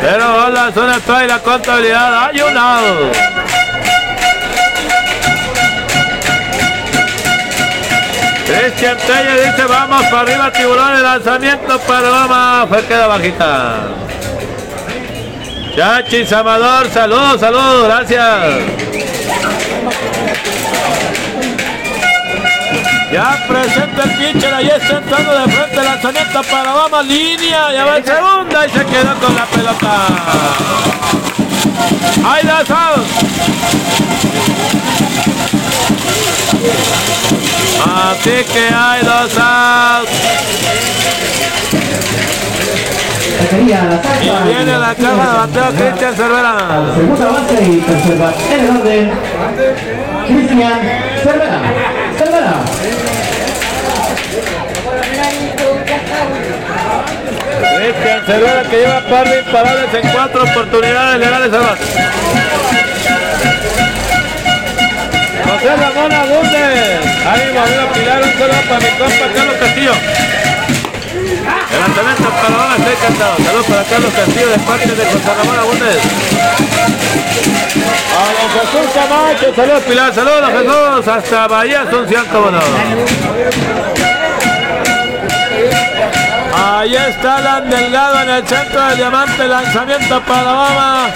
Pero 0.00 0.32
bola, 0.32 0.72
zona 0.72 0.98
trae 1.00 1.28
la 1.28 1.38
contabilidad, 1.38 2.26
hay 2.26 2.40
un 2.40 2.56
out. 2.56 3.16
Cristian 8.46 8.96
Telle 9.06 9.46
dice 9.46 9.64
vamos 9.66 10.04
para 10.06 10.20
arriba 10.20 10.52
tiburón 10.52 10.96
el 10.96 11.02
lanzamiento 11.02 11.78
para 11.80 12.08
Boma, 12.08 12.66
fue 12.68 12.84
queda 12.84 13.06
bajita. 13.06 13.76
Chachis 15.74 16.32
Amador, 16.32 16.90
saludos, 16.90 17.40
saludos, 17.40 17.84
gracias. 17.84 19.51
Ya 23.12 23.44
presenta 23.46 24.04
el 24.04 24.10
pitcher, 24.16 24.54
ahí 24.54 24.68
está 24.68 24.96
entrando 24.96 25.38
de 25.38 25.52
frente 25.52 25.78
el 25.78 25.84
lanzamiento 25.84 26.42
para 26.44 26.74
Obama, 26.74 27.02
línea, 27.02 27.70
ya 27.70 27.84
va 27.84 27.98
en 27.98 28.04
segunda 28.06 28.66
y 28.66 28.70
se 28.70 28.86
quedó 28.86 29.14
con 29.20 29.34
la 29.34 29.44
pelota. 29.44 30.06
Hay 32.24 32.46
dos 32.46 32.70
outs. 32.70 33.32
Así 37.84 38.44
que 38.50 38.74
hay 38.74 39.02
dos 39.02 39.34
la 39.34 40.02
Y 44.22 44.30
viene 44.48 44.78
la 44.78 44.94
caja 44.94 45.12
de 45.12 45.36
bateo 45.36 45.70
Cristian 45.72 46.14
Cervera. 46.14 46.54
Segunda 46.94 47.26
base 47.26 47.54
y. 47.62 47.84
En 48.52 48.60
el 48.60 48.70
orden, 48.76 49.12
Cristian 50.26 50.80
Cervera. 51.22 51.60
Cervera. 52.16 53.01
Cristian 57.82 58.24
Cervera 58.24 58.62
que 58.62 58.76
lleva 58.76 59.00
par 59.00 59.28
de 59.28 59.40
imparables 59.40 59.92
en 59.92 60.08
cuatro 60.12 60.44
oportunidades 60.44 61.18
legales 61.18 61.52
al 61.52 61.62
bate. 61.62 61.84
José 65.42 65.76
Ramón 65.76 66.12
Agúndez. 66.12 67.00
Ahí 67.26 67.50
volvió 67.52 67.82
a 67.82 67.92
pilar 67.92 68.22
un 68.22 68.32
saludo 68.38 68.62
para 68.68 68.78
mi 68.78 68.90
compa 68.90 69.26
Carlos 69.34 69.56
Castillo. 69.58 69.94
El 71.72 71.80
lanzamiento 71.80 72.30
para 72.30 72.54
ahora 72.54 72.76
estoy 72.78 72.94
encantado. 72.94 73.34
Saludos 73.44 73.66
para 73.66 73.82
Carlos 73.82 74.12
Castillo 74.14 74.48
de 74.48 74.58
parte 74.58 74.86
de 74.86 75.04
José 75.04 75.34
Ramón 75.38 75.58
Agúndez. 75.58 76.00
A 78.14 78.22
don 78.38 78.48
Jesús 78.60 78.86
Camacho, 78.94 79.54
saludos 79.56 79.82
Pilar, 79.82 80.14
saludos 80.14 80.50
Jesús, 80.52 81.08
hasta 81.08 81.48
Bahía 81.48 81.80
Asunción, 81.82 82.26
cómo 82.30 82.50
no. 82.52 82.60
Ahí 86.74 86.96
está 86.96 87.36
Alan 87.36 87.68
Delgado 87.68 88.22
en 88.22 88.30
el 88.30 88.48
centro 88.48 88.80
del 88.80 88.96
diamante, 88.96 89.46
lanzamiento 89.46 90.20
para 90.22 90.52
Obama. 90.52 91.08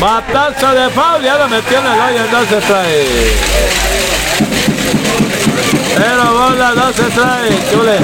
Batazo 0.00 0.74
de 0.74 0.90
foul, 0.90 1.22
ya 1.22 1.38
lo 1.38 1.48
metió 1.48 1.78
en 1.78 1.86
el 1.86 1.92
hoyo, 1.92 2.24
entonces 2.24 2.64
trae. 2.64 3.06
Pero 5.96 6.24
bola, 6.24 6.72
no 6.74 6.92
se 6.92 7.04
trae, 7.04 7.50
chule. 7.70 7.98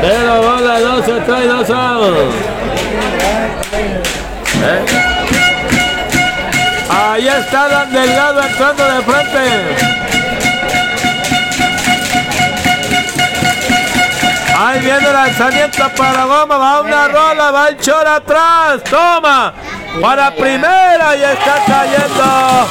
Pero 0.00 0.42
bola, 0.42 0.80
no 0.80 0.96
se 1.04 1.20
trae, 1.20 1.46
dos 1.46 1.70
outs. 1.70 2.34
¿Eh? 4.64 4.84
Ahí 6.90 7.28
está 7.28 7.64
Alan 7.66 7.92
Delgado 7.92 8.42
entrando 8.42 8.84
de 8.84 9.00
frente. 9.02 9.95
Ahí 14.58 14.80
viene 14.80 15.06
el 15.06 15.12
lanzamiento 15.12 15.86
para 15.98 16.24
Goma, 16.24 16.56
va 16.56 16.80
una 16.80 17.08
rola, 17.08 17.50
va 17.50 17.68
el 17.68 17.76
chor 17.76 18.06
atrás, 18.06 18.82
toma, 18.88 19.52
para 20.00 20.34
primera 20.34 21.14
y 21.14 21.22
está 21.22 21.62
cayendo 21.66 22.66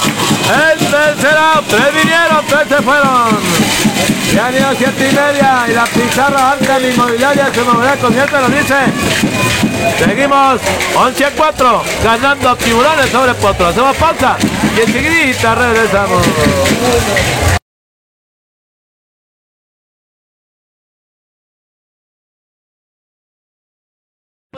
el 0.72 0.80
tercer 0.80 1.38
out, 1.38 1.65
tres 1.67 1.93
vinieron, 1.93 2.45
tres 2.47 2.67
se 2.69 2.81
fueron. 2.81 3.38
Ya 4.33 4.47
han 4.47 4.55
ido 4.55 4.67
siete 4.75 5.09
y 5.11 5.15
media 5.15 5.65
y 5.69 5.73
la 5.73 5.85
pizarra 5.85 6.51
alta 6.53 6.80
de 6.80 6.91
inmobiliaria 6.91 7.53
se 7.53 7.61
moverá 7.61 7.95
con 7.97 8.14
siete, 8.14 8.31
lo 8.31 8.49
dice. 8.49 8.75
Seguimos 9.99 10.61
11 10.95 11.25
a 11.25 11.31
4, 11.31 11.83
ganando 12.03 12.55
tiburones 12.57 13.09
sobre 13.11 13.33
potros. 13.35 13.69
Hacemos 13.69 13.95
pausa 13.95 14.38
y 14.75 14.81
enseguida 14.81 15.55
regresamos. 15.55 16.25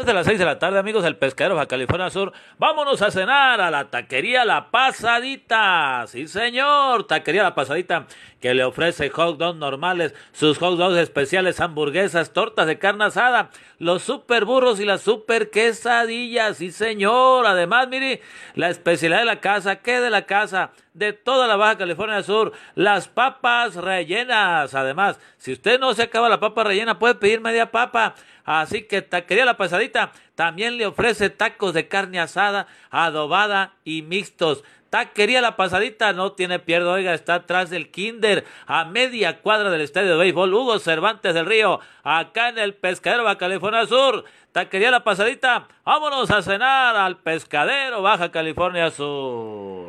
De 0.08 0.14
las 0.14 0.26
6 0.26 0.40
de 0.40 0.46
la 0.46 0.58
tarde, 0.58 0.80
amigos 0.80 1.04
del 1.04 1.18
Pescadero 1.18 1.56
Baja 1.56 1.68
California 1.68 2.10
Sur, 2.10 2.32
vámonos 2.58 3.02
a 3.02 3.12
cenar 3.12 3.60
a 3.60 3.70
la 3.70 3.90
taquería 3.90 4.46
La 4.46 4.72
Pasadita. 4.72 6.06
Sí, 6.08 6.28
señor, 6.28 7.06
taquería 7.06 7.44
La 7.44 7.54
Pasadita, 7.54 8.08
que 8.40 8.54
le 8.54 8.64
ofrece 8.64 9.10
hot 9.10 9.38
dogs 9.38 9.60
normales, 9.60 10.16
sus 10.32 10.60
hot 10.60 10.78
dogs 10.78 10.98
especiales, 10.98 11.60
hamburguesas, 11.60 12.32
tortas 12.32 12.68
de 12.68 12.80
carne 12.80 13.04
asada, 13.04 13.50
los 13.80 14.02
super 14.02 14.46
burros 14.46 14.80
y 14.80 14.86
las 14.86 15.02
super 15.02 15.50
quesadillas. 15.50 16.58
Sí, 16.58 16.72
señor. 16.72 17.46
Además, 17.46 17.90
mire, 17.90 18.22
la 18.56 18.70
especialidad 18.70 19.20
de 19.20 19.26
la 19.26 19.42
casa, 19.42 19.82
¿qué 19.82 20.00
de 20.00 20.10
la 20.10 20.26
casa? 20.26 20.72
De 20.98 21.14
toda 21.14 21.46
la 21.46 21.58
Baja 21.58 21.78
California 21.78 22.24
Sur, 22.24 22.54
las 22.74 23.08
papas 23.08 23.76
rellenas. 23.76 24.74
Además, 24.74 25.20
si 25.38 25.54
usted 25.54 25.80
no 25.80 25.94
se 25.94 26.02
acaba 26.02 26.28
la 26.28 26.40
papa 26.40 26.64
rellena, 26.64 26.98
puede 26.98 27.14
pedir 27.14 27.40
media 27.40 27.70
papa. 27.70 28.16
Así 28.46 28.82
que 28.82 29.04
Taquería 29.04 29.46
La 29.46 29.58
Pasadita 29.58 30.12
también 30.34 30.76
le 30.80 30.88
ofrece 30.88 31.30
tacos 31.30 31.76
de 31.76 31.88
carne 31.88 32.20
asada, 32.20 32.66
adobada 32.90 33.74
y 33.84 34.02
mixtos. 34.02 34.64
Taquería 34.90 35.40
La 35.40 35.56
Pasadita 35.56 36.14
no 36.14 36.32
tiene 36.32 36.58
pierde, 36.58 36.88
oiga, 36.90 37.14
está 37.14 37.36
atrás 37.36 37.70
del 37.70 37.92
Kinder, 37.92 38.44
a 38.66 38.86
media 38.86 39.42
cuadra 39.42 39.70
del 39.70 39.82
estadio 39.82 40.10
de 40.10 40.18
béisbol 40.18 40.52
Hugo 40.52 40.80
Cervantes 40.80 41.36
del 41.36 41.46
Río, 41.46 41.80
acá 42.02 42.50
en 42.50 42.58
el 42.58 42.74
Pescadero 42.74 43.24
Baja 43.24 43.38
California 43.38 43.86
Sur. 43.86 44.26
Taquería 44.52 44.90
La 44.90 45.04
Pasadita, 45.04 45.68
vámonos 45.84 46.32
a 46.32 46.42
cenar 46.42 46.96
al 46.96 47.18
Pescadero 47.18 48.02
Baja 48.02 48.32
California 48.32 48.90
Sur. 48.90 49.87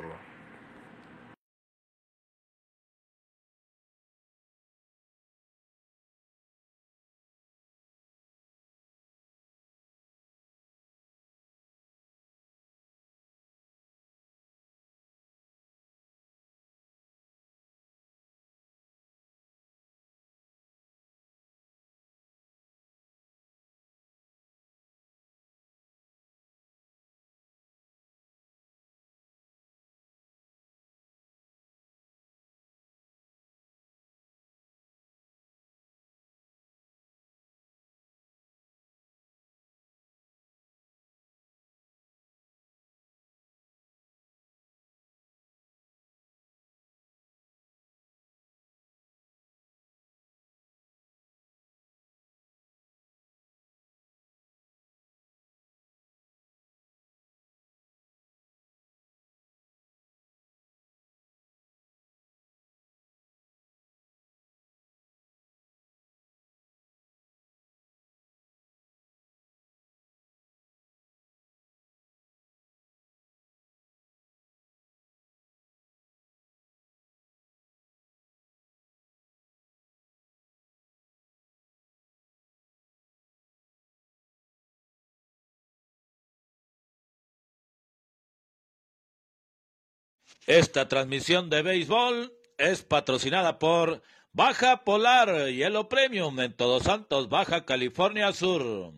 Esta 90.46 90.88
transmisión 90.88 91.50
de 91.50 91.62
béisbol 91.62 92.32
es 92.56 92.82
patrocinada 92.82 93.58
por 93.58 94.02
Baja 94.32 94.84
Polar 94.84 95.48
Hielo 95.48 95.88
Premium 95.88 96.38
en 96.40 96.54
Todos 96.54 96.84
Santos, 96.84 97.28
Baja 97.28 97.64
California 97.64 98.32
Sur. 98.32 98.92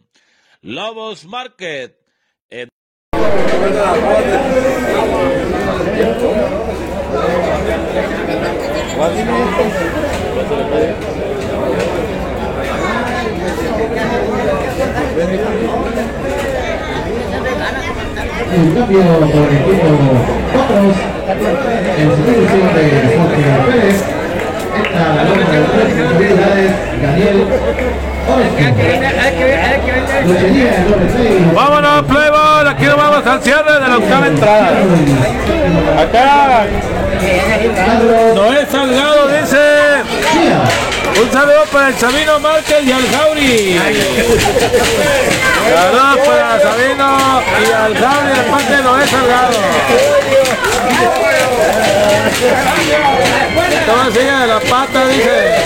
Lobos 0.62 1.24
Market. 1.24 2.00
En 18.52 18.74
cambio, 18.74 19.02
por 19.02 19.48
el 19.48 19.56
equipo 19.56 19.88
Potros, 20.52 20.96
en 21.98 22.06
sustitución 22.10 22.68
de 22.74 22.84
Jorge 23.16 23.44
Pérez, 23.66 23.98
entra 24.76 25.04
la 25.14 25.22
loma 25.24 25.44
de 25.50 25.58
tres 25.60 25.84
responsabilidades, 25.84 26.70
Daniel. 27.02 27.38
Vámonos, 31.54 32.02
Playboy. 32.02 32.68
Aquí 32.68 32.84
nos 32.84 32.96
vamos 32.96 33.26
al 33.26 33.42
cierre 33.42 33.72
de 33.72 33.88
la 33.88 33.98
octava 33.98 34.26
entrada. 34.26 34.70
Acá, 35.98 36.66
Noé 38.34 38.66
Salgado 38.66 39.28
dice. 39.28 40.89
Un 41.20 41.30
saludo 41.30 41.64
para 41.70 41.88
el 41.88 41.98
Sabino 41.98 42.40
Márquez 42.40 42.82
y 42.82 42.92
al 42.92 43.06
Jauri. 43.10 43.78
Saludos 45.74 46.18
para 46.26 46.60
Sabino 46.60 47.42
y 47.60 47.72
al 47.72 47.94
Jauri 47.94 48.28
de 48.30 48.42
parte 48.50 48.76
de 48.76 48.82
Noé 48.82 49.06
Salgado. 49.06 49.58
Toma 53.86 54.04
sigue 54.06 54.32
de 54.32 54.46
la 54.46 54.60
pata, 54.60 55.06
dice. 55.08 55.56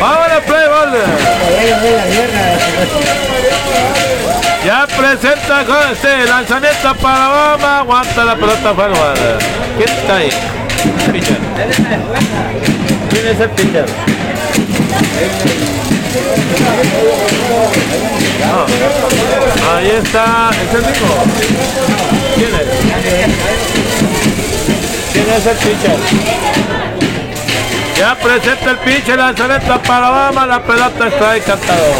Vámonos, 0.00 0.42
Playboy. 0.44 0.98
Ya 4.66 4.86
presenta 4.88 5.64
con 5.64 5.76
este 5.92 6.08
para 7.00 7.28
Obama. 7.30 7.78
Aguanta 7.78 8.24
la 8.24 8.34
pelota 8.34 8.72
bar. 8.72 8.90
¿Quién 9.76 9.88
está 9.88 10.16
ahí? 10.16 10.30
¿Quién 13.22 13.36
es 13.36 13.40
el 13.40 13.50
pitcher? 13.50 13.86
No. 18.40 18.66
Ahí 19.76 19.90
está. 19.90 20.50
¿Es 20.50 20.74
el 20.74 20.82
mismo? 20.82 21.14
¿Quién 22.34 22.52
es? 22.52 22.66
¿Quién 25.12 25.30
es 25.30 25.46
el 25.46 25.56
pitcher? 25.56 25.98
Ya 27.96 28.16
presenta 28.16 28.70
el 28.72 28.78
pitcher, 28.78 29.16
lanzamiento 29.16 29.82
para 29.82 30.10
Obama. 30.10 30.44
La 30.44 30.60
pelota 30.60 31.06
está 31.06 31.30
ahí 31.30 31.40
cantado. 31.42 31.92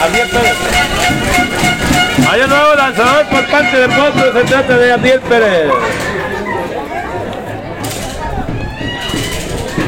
Adiel 0.00 0.28
Pérez. 0.28 0.56
Hay 2.30 2.40
un 2.40 2.50
nuevo 2.50 2.74
lanzador 2.76 3.26
por 3.26 3.46
parte 3.48 3.76
de 3.78 3.88
Potro, 3.88 4.32
se 4.32 4.44
trata 4.44 4.76
de 4.76 4.92
Adiel 4.92 5.20
Pérez. 5.22 6.13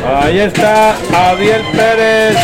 Ahí 0.09 0.39
está 0.39 0.95
Adiel 1.13 1.63
Pérez. 1.73 2.37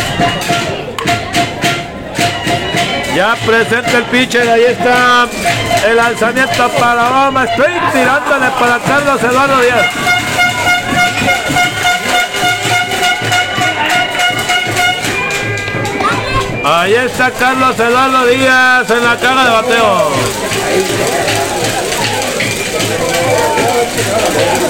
Ya 3.15 3.35
presenta 3.45 3.97
el 3.97 4.03
pitcher, 4.05 4.49
ahí 4.49 4.63
está 4.63 5.27
el 5.87 5.95
lanzamiento 5.95 6.67
para 6.79 7.09
Obama. 7.09 7.43
Estoy 7.45 7.71
tirándole 7.93 8.47
para 8.59 8.79
Carlos 8.79 9.23
Eduardo 9.23 9.61
Díaz. 9.61 9.85
Ahí 16.65 16.93
está 16.95 17.31
Carlos 17.31 17.79
Eduardo 17.79 18.25
Díaz 18.25 18.89
en 18.89 19.03
la 19.03 19.15
caja 19.17 19.43
de 19.43 19.49
bateo. 19.51 21.42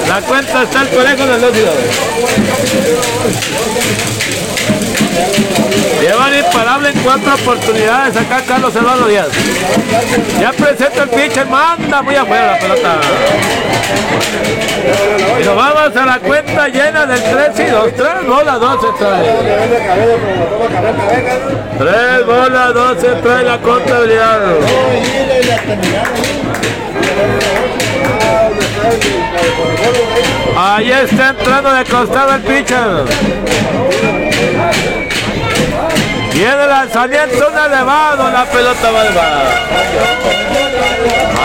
La 0.08 0.20
cuenta 0.20 0.62
está 0.62 0.82
el 0.82 0.88
conejo 0.88 1.26
del 1.26 1.40
lúcido. 1.40 1.72
Llevan 6.00 6.34
imparable 6.38 6.90
en 6.90 6.98
cuatro 7.00 7.34
oportunidades 7.34 8.16
acá 8.16 8.42
Carlos 8.46 8.76
Eduardo 8.76 9.06
Díaz. 9.06 9.28
Ya 10.40 10.52
presenta 10.52 11.04
el 11.04 11.08
pitcher, 11.08 11.46
manda 11.46 12.02
muy 12.02 12.14
afuera 12.14 12.52
la 12.52 12.58
pelota. 12.58 13.00
Y 15.40 15.44
nos 15.44 15.56
vamos 15.56 15.96
a 15.96 16.06
la 16.06 16.18
cuenta 16.18 16.68
llena 16.68 17.06
del 17.06 17.22
3 17.22 17.60
y 17.60 17.70
2. 17.70 17.94
3 17.94 18.26
bolas, 18.26 18.60
2 18.60 18.80
se 18.80 19.04
trae. 19.04 19.24
3 21.78 22.26
bolas, 22.26 22.74
2 22.74 23.00
se 23.00 23.08
trae 23.22 23.44
la 23.44 23.58
contabilidad. 23.58 24.40
Ahí 30.56 30.90
está 30.90 31.30
entrando 31.30 31.72
de 31.72 31.84
costado 31.84 32.34
el 32.34 32.42
pitcher. 32.42 33.04
Viene 36.32 36.62
el 36.62 36.68
lanzamiento, 36.68 37.48
un 37.48 37.58
elevado, 37.58 38.30
la 38.30 38.44
pelota 38.44 38.90
va 38.90 39.02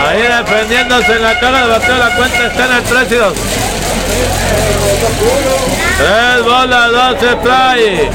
Ahí 0.08 0.22
defendiéndose 0.22 1.12
en 1.12 1.22
la 1.22 1.38
cara 1.38 1.60
de 1.60 1.66
bateo, 1.68 1.96
la 1.96 2.16
cuenta 2.16 2.46
está 2.46 2.66
en 2.66 2.72
el 2.72 2.82
3 2.82 3.12
y 3.12 3.14
2. 3.14 3.34
Tres 5.98 6.44
bolas, 6.44 6.90
dos 6.90 7.16
se. 7.20 8.10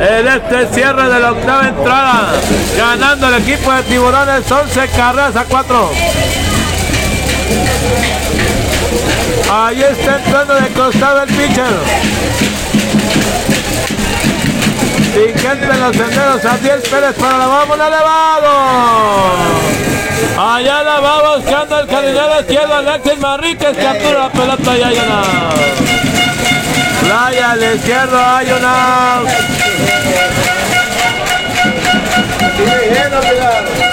En 0.00 0.28
este 0.28 0.74
cierre 0.74 1.08
de 1.08 1.20
la 1.20 1.32
octava 1.32 1.68
entrada, 1.68 2.32
ganando 2.76 3.28
el 3.28 3.34
equipo 3.42 3.72
de 3.72 3.82
Tiburones 3.82 4.50
11 4.50 4.88
carreras 4.88 5.36
a 5.36 5.44
4. 5.44 5.90
Ahí 9.48 9.80
está 9.80 10.16
entrando 10.16 10.54
de 10.54 10.68
costado 10.70 11.22
el 11.22 11.28
pitcher. 11.28 11.64
Que 15.14 15.48
entren 15.48 15.80
los 15.80 15.96
senderos, 15.96 16.44
Adiel 16.44 16.80
Pérez 16.82 17.14
para 17.14 17.38
la 17.38 17.46
vamos 17.46 17.76
elevado. 17.76 18.50
Allá 20.38 20.82
la 20.82 21.00
va 21.00 21.36
buscando 21.36 21.80
el 21.80 21.88
jardinero 21.88 22.40
izquierdo, 22.40 22.74
Alexis 22.74 23.18
Marríquez, 23.18 23.76
captura 23.76 24.18
la 24.18 24.28
pelota 24.30 24.76
y 24.76 24.82
hay 24.82 24.98
una. 24.98 25.22
Playa 27.00 27.50
al 27.52 27.74
izquierdo, 27.74 28.18
hay 28.18 28.46
una. 28.52 29.20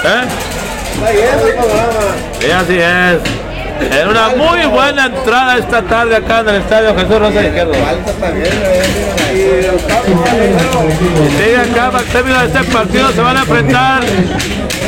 ¿Eh? 0.04 0.24
Sí, 2.40 2.50
así 2.50 2.78
es. 2.78 3.43
En 3.80 4.08
una 4.08 4.28
muy 4.30 4.66
buena 4.66 5.06
entrada 5.06 5.58
esta 5.58 5.82
tarde 5.82 6.16
acá 6.16 6.40
en 6.40 6.48
el 6.48 6.56
estadio 6.56 6.94
Jesús 6.94 7.18
Rosa 7.18 7.44
Izquierdo. 7.44 7.72
Sí, 11.38 11.54
acá 11.54 11.90
al 11.96 12.04
término 12.04 12.38
de 12.38 12.46
este 12.46 12.64
partido 12.64 13.12
se 13.12 13.20
van 13.20 13.36
a 13.36 13.40
enfrentar 13.40 14.02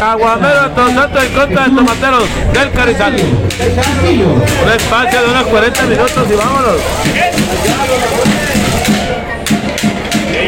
Aguamero 0.01 0.71
Todos 0.71 0.93
Santos 0.93 1.25
en 1.25 1.33
contra 1.33 1.65
de 1.65 1.71
Tomateros 1.71 2.25
del 2.53 2.71
Carizal. 2.73 3.15
Un 3.15 4.73
espacio 4.73 5.23
de 5.23 5.31
unos 5.31 5.45
40 5.45 5.83
minutos 5.85 6.27
y 6.31 6.35
vámonos. 6.35 6.81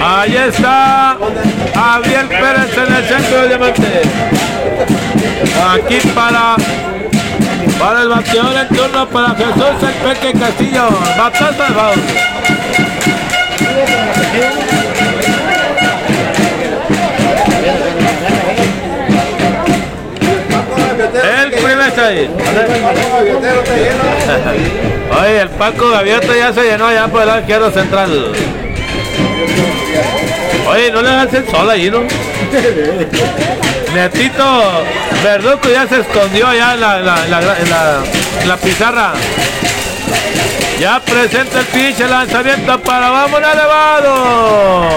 Ahí 0.01 0.37
está 0.37 1.17
Javier 1.75 2.29
Pérez 2.29 2.79
en 2.79 2.95
el 2.95 3.05
centro 3.05 3.41
del 3.41 3.49
diamante. 3.49 4.03
Aquí 5.73 5.99
para 6.15 6.57
para 7.79 8.03
el 8.03 8.09
bateador 8.09 8.57
en 8.57 8.69
turno 8.69 9.09
para 9.09 9.31
Jesús 9.31 9.83
el 9.83 9.95
Peque 10.15 10.39
Castillo. 10.39 10.89
De 10.89 11.75
foul. 11.75 12.03
El 21.15 21.51
primer 21.53 22.01
ahí. 22.01 22.31
Oye, 25.21 25.41
el 25.41 25.49
Paco 25.51 25.91
Gaviota 25.91 26.37
ya 26.37 26.53
se 26.53 26.63
llenó 26.63 26.87
allá 26.87 27.09
por 27.09 27.23
el 27.23 27.29
lado 27.29 27.41
izquierdo 27.41 27.71
central. 27.71 28.33
Oye, 30.69 30.91
no 30.93 31.03
le 31.03 31.11
hacen 31.11 31.51
sol 31.51 31.71
ahí, 31.71 31.91
¿no? 31.91 32.01
Netito 33.95 34.85
Verduco 35.23 35.69
ya 35.69 35.87
se 35.87 36.01
escondió 36.01 36.53
ya 36.55 36.75
en 36.75 36.81
la, 36.81 36.99
la, 38.47 38.57
pizarra. 38.57 39.13
Ya 40.79 41.01
presenta 41.01 41.61
el 41.61 41.67
pinche 41.67 42.07
lanzamiento 42.07 42.81
para 42.81 43.11
vamos 43.11 43.41
elevado. 43.41 44.89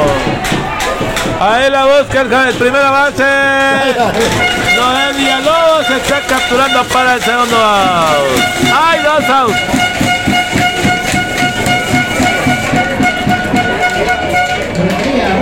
Ahí 1.40 1.72
la 1.72 1.86
busca 1.86 2.22
el, 2.22 2.54
primer 2.56 2.84
avance. 2.84 3.24
Noel 4.76 5.14
Villalobos 5.16 5.90
está 5.90 6.22
capturando 6.22 6.84
para 6.84 7.16
el 7.16 7.22
segundo 7.22 7.58
out. 7.58 8.28
Hay 8.72 9.00
dos 9.02 9.30
outs. 9.30 9.91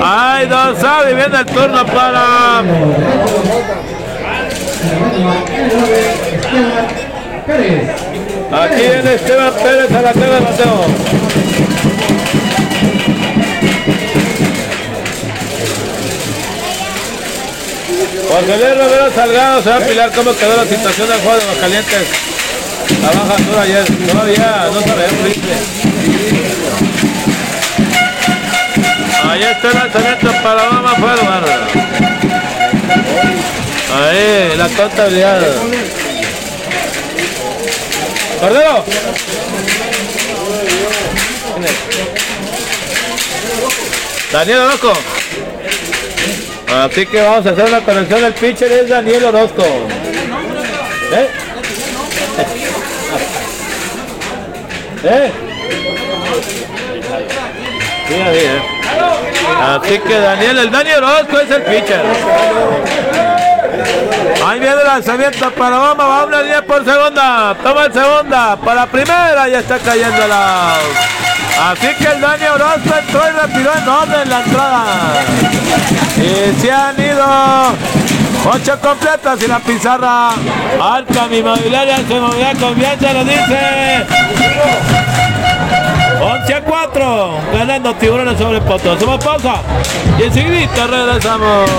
Hay 0.02 0.48
dos 0.48 0.78
y 1.10 1.14
viene 1.14 1.40
el 1.40 1.46
turno 1.46 1.86
para 1.86 2.60
Aquí 8.52 8.82
viene 8.82 9.14
Esteban 9.16 9.54
Pérez 9.54 9.92
a 9.92 10.02
la 10.02 10.14
cara 10.14 10.36
de 10.36 10.42
Mateo. 10.42 10.86
José 18.30 18.58
Luis 18.58 18.78
Romero 18.78 19.12
Salgado 19.14 19.62
se 19.62 19.70
va 19.70 19.76
a 19.76 19.80
pilar 19.80 20.12
cómo 20.12 20.36
quedó 20.36 20.56
la 20.56 20.66
situación 20.66 21.08
del 21.08 21.20
juego 21.20 21.40
de 21.40 21.46
los 21.46 21.56
calientes. 21.58 22.08
La 23.02 23.08
baja 23.10 23.44
dura 23.44 23.62
ayer, 23.62 23.86
todavía 24.08 24.70
no 24.72 24.82
sabemos, 24.82 25.24
¿viste? 25.26 26.59
Ahí 29.30 29.44
está 29.44 29.68
el 29.68 29.76
lanzamiento 29.76 30.32
para 30.42 30.70
Obama 30.70 30.96
fuera, 30.96 31.42
Ahí, 33.94 34.58
la 34.58 34.68
contabilidad. 34.70 35.42
Cordero. 38.40 38.86
Daniel 44.32 44.58
Orozco. 44.62 44.94
Así 46.68 47.06
que 47.06 47.22
vamos 47.22 47.46
a 47.46 47.50
hacer 47.52 47.66
una 47.66 47.82
conexión 47.82 48.22
del 48.22 48.34
pitcher 48.34 48.72
es 48.72 48.90
Daniel 48.90 49.26
Orozco. 49.26 49.64
¿Eh? 51.14 51.28
¿Eh? 55.04 55.32
Así, 58.08 58.40
¿eh? 58.40 58.79
Así 59.62 60.00
que 60.00 60.20
Daniel, 60.20 60.58
el 60.58 60.72
Daniel 60.72 61.04
Orozco 61.04 61.40
es 61.40 61.52
el 61.52 61.62
pitcher. 61.64 62.02
Ahí 64.46 64.60
viene 64.60 64.76
el 64.76 64.88
lanzamiento 64.88 65.52
para 65.52 65.80
Obama, 65.80 66.08
va 66.08 66.26
una 66.26 66.42
línea 66.42 66.62
por 66.62 66.84
segunda, 66.84 67.56
toma 67.62 67.86
el 67.86 67.94
segunda, 67.94 68.56
para 68.56 68.86
primera, 68.86 69.48
ya 69.48 69.60
está 69.60 69.78
cayendo 69.80 70.28
la... 70.28 70.76
Así 71.62 71.88
que 72.00 72.06
el 72.06 72.22
Dani 72.22 72.46
Orozco 72.46 72.96
entró 73.00 73.22
y 73.28 73.48
retiró 73.48 73.72
en 73.76 73.90
orden 73.90 74.30
la 74.30 74.42
entrada. 74.42 74.86
Y 76.16 76.62
se 76.62 76.72
han 76.72 77.00
ido 77.00 77.26
ocho 78.50 78.80
completas 78.80 79.42
y 79.44 79.48
la 79.48 79.60
pizarra. 79.60 80.30
Alca 80.82 81.28
mi 81.30 81.44
mobiliaria, 81.44 81.98
se 81.98 82.20
movía 82.20 82.54
confianza, 82.56 83.14
lo 83.14 83.26
dice. 83.26 84.06
11 86.22 86.54
a 86.54 86.64
4, 86.66 87.42
ganando 87.54 87.96
tiburones 87.96 88.38
sobre 88.38 88.60
Poto. 88.62 88.92
Hacemos 88.92 89.24
pausa 89.24 89.62
y 90.20 90.24
enseguida 90.24 90.88
regresamos. 90.88 91.70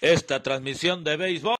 Esta 0.00 0.42
transmisión 0.42 1.04
de 1.04 1.16
béisbol. 1.16 1.56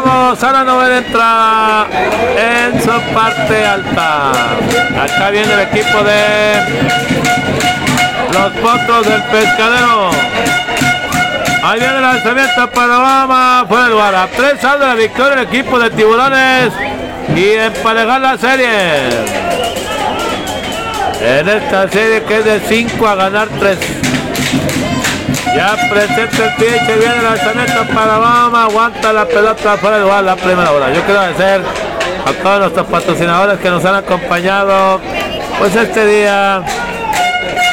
Vamos 0.00 0.42
a 0.42 0.52
la 0.52 0.64
novena 0.64 0.98
entrada 0.98 1.86
en 2.38 2.80
su 2.80 2.90
parte 3.12 3.66
alta. 3.66 4.30
Acá 5.02 5.30
viene 5.30 5.52
el 5.52 5.60
equipo 5.60 6.02
de 6.02 6.54
los 8.32 8.52
potros 8.52 9.06
del 9.06 9.22
pescadero. 9.24 10.10
Ahí 11.62 11.78
viene 11.78 11.96
el 11.96 12.02
lanzamiento 12.02 12.70
para 12.70 12.98
Obama, 12.98 13.64
fuera 13.68 13.84
del 13.84 13.92
lugar. 13.92 14.14
A 14.14 14.26
tres 14.28 14.62
de 14.62 14.78
la 14.78 14.94
victoria 14.94 15.34
el 15.34 15.46
equipo 15.48 15.78
de 15.78 15.90
tiburones 15.90 16.72
y 17.36 17.50
emparejar 17.50 18.20
la 18.20 18.38
serie. 18.38 18.68
En 21.20 21.48
esta 21.48 21.88
serie 21.88 22.22
que 22.22 22.38
es 22.38 22.44
de 22.44 22.60
5 22.60 23.06
a 23.06 23.14
ganar 23.14 23.48
3. 23.60 23.78
Ya 25.54 25.76
presenta 25.90 26.44
el 26.44 26.54
pitcher, 26.54 26.98
viene 26.98 27.16
el 27.16 27.24
lanzamiento 27.24 27.84
para 27.94 28.18
Obama, 28.18 28.64
aguanta 28.64 29.12
la 29.12 29.26
pelota 29.26 29.76
fuera 29.76 29.96
del 29.96 30.06
lugar 30.06 30.24
la 30.24 30.36
primera 30.36 30.72
hora. 30.72 30.90
Yo 30.90 31.02
quiero 31.02 31.20
agradecer 31.20 31.60
a 32.24 32.42
todos 32.42 32.60
nuestros 32.60 32.86
patrocinadores 32.86 33.58
que 33.58 33.68
nos 33.68 33.84
han 33.84 33.96
acompañado 33.96 35.00
pues 35.58 35.76
este 35.76 36.06
día 36.06 36.62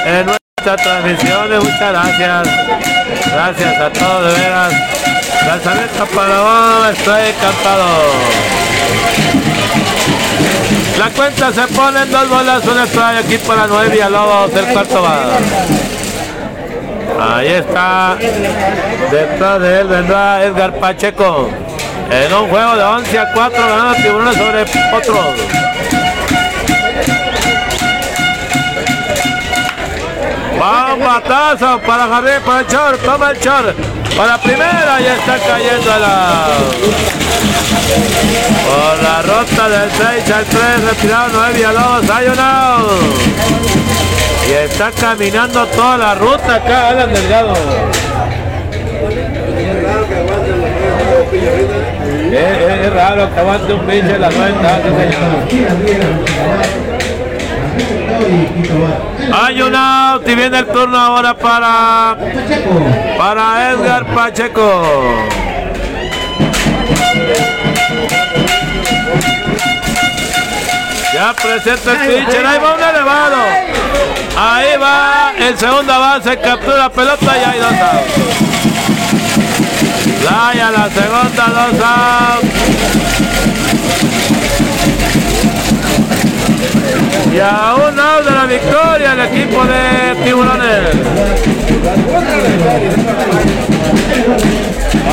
en 0.06 0.26
nuestras 0.26 0.82
transmisiones. 0.84 1.64
Muchas 1.64 1.92
gracias. 1.92 2.48
Gracias 3.32 3.82
a 3.82 3.90
todos 3.92 4.34
de 4.34 4.42
veras. 4.42 4.74
Lanzamiento 5.48 6.06
para 6.08 6.42
Obama, 6.42 6.90
estoy 6.92 7.22
encantado. 7.30 7.86
La 11.00 11.10
cuenta 11.12 11.54
se 11.54 11.62
pone 11.74 12.02
en 12.02 12.12
dos 12.12 12.30
bolas, 12.30 12.66
un 12.66 12.78
strike 12.88 13.26
aquí 13.26 13.38
para 13.38 13.68
Noel 13.68 13.90
Villalobos, 13.90 14.54
el 14.54 14.66
cuarto 14.66 15.02
va. 15.02 15.24
Ahí 17.18 17.48
está. 17.48 18.18
Detrás 19.12 19.62
de 19.62 19.80
él 19.82 19.88
vendrá 19.88 20.44
Edgar 20.44 20.74
Pacheco. 20.80 21.50
En 22.10 22.34
un 22.34 22.50
juego 22.50 22.76
de 22.76 22.84
11 22.84 23.20
a 23.20 23.32
4 23.34 23.68
ganando 23.68 23.96
tiburones 23.96 24.36
sobre 24.36 24.64
otros. 24.98 25.60
Va 30.62 30.96
batazo 30.96 31.80
para 31.80 32.08
Javier, 32.08 32.42
para 32.42 32.60
el 32.60 32.68
short, 32.68 33.02
toma 33.04 33.32
el 33.32 33.40
short. 33.40 33.76
Para 34.18 34.38
primera, 34.40 35.00
ya 35.00 35.16
está 35.16 35.38
cayendo 35.38 35.94
a 35.94 36.00
la. 36.00 36.48
Por 38.68 39.04
la 39.04 39.22
rota 39.22 39.70
del 39.70 39.90
6 39.92 40.32
al 40.32 40.46
3, 40.46 40.84
retirado 40.90 41.30
9 41.32 41.54
Villalobos, 41.54 42.10
hay 42.10 42.28
un 42.28 42.40
out. 42.40 43.99
Y 44.50 44.52
está 44.52 44.92
caminando 44.92 45.64
toda 45.68 45.98
la 45.98 46.16
ruta 46.16 46.56
acá, 46.56 46.90
Alan 46.90 47.14
Delgado. 47.14 47.54
Es, 52.32 52.34
es- 52.34 52.86
es 52.86 52.94
raro 52.94 53.34
que 53.34 53.40
aguante 53.40 53.74
un 53.74 53.82
pinche 53.82 54.18
la 54.18 54.30
cuenta, 54.30 54.80
Hay 59.32 59.62
un 59.62 59.76
out 59.76 60.28
y 60.28 60.36
viene 60.36 60.60
el 60.60 60.66
turno 60.68 60.98
ahora 60.98 61.34
para, 61.36 62.18
para 63.18 63.72
Edgar 63.72 64.06
Pacheco. 64.14 64.84
Ya 71.14 71.34
presenta 71.34 71.92
el 71.94 72.08
pitcher, 72.26 72.46
ahí 72.46 72.60
va 72.60 72.76
un 72.76 72.84
elevado. 72.84 73.38
Ahí 74.38 74.78
va 74.82 75.34
el 75.38 75.58
segundo 75.58 75.94
avance, 75.94 76.38
captura 76.38 76.90
pelota 76.90 77.38
y 77.38 77.44
hay 77.50 77.60
dos 77.60 77.72
outs. 77.72 78.14
Laya 80.24 80.72
la 80.72 80.90
segunda, 80.90 81.46
dos 81.48 81.74
outs. 81.82 82.50
Y 87.34 87.40
a 87.40 87.76
un 87.76 88.00
out 88.00 88.26
de 88.26 88.32
la 88.32 88.46
victoria 88.46 89.14
el 89.14 89.20
equipo 89.20 89.64
de 89.66 90.16
Tiburones. 90.24 90.96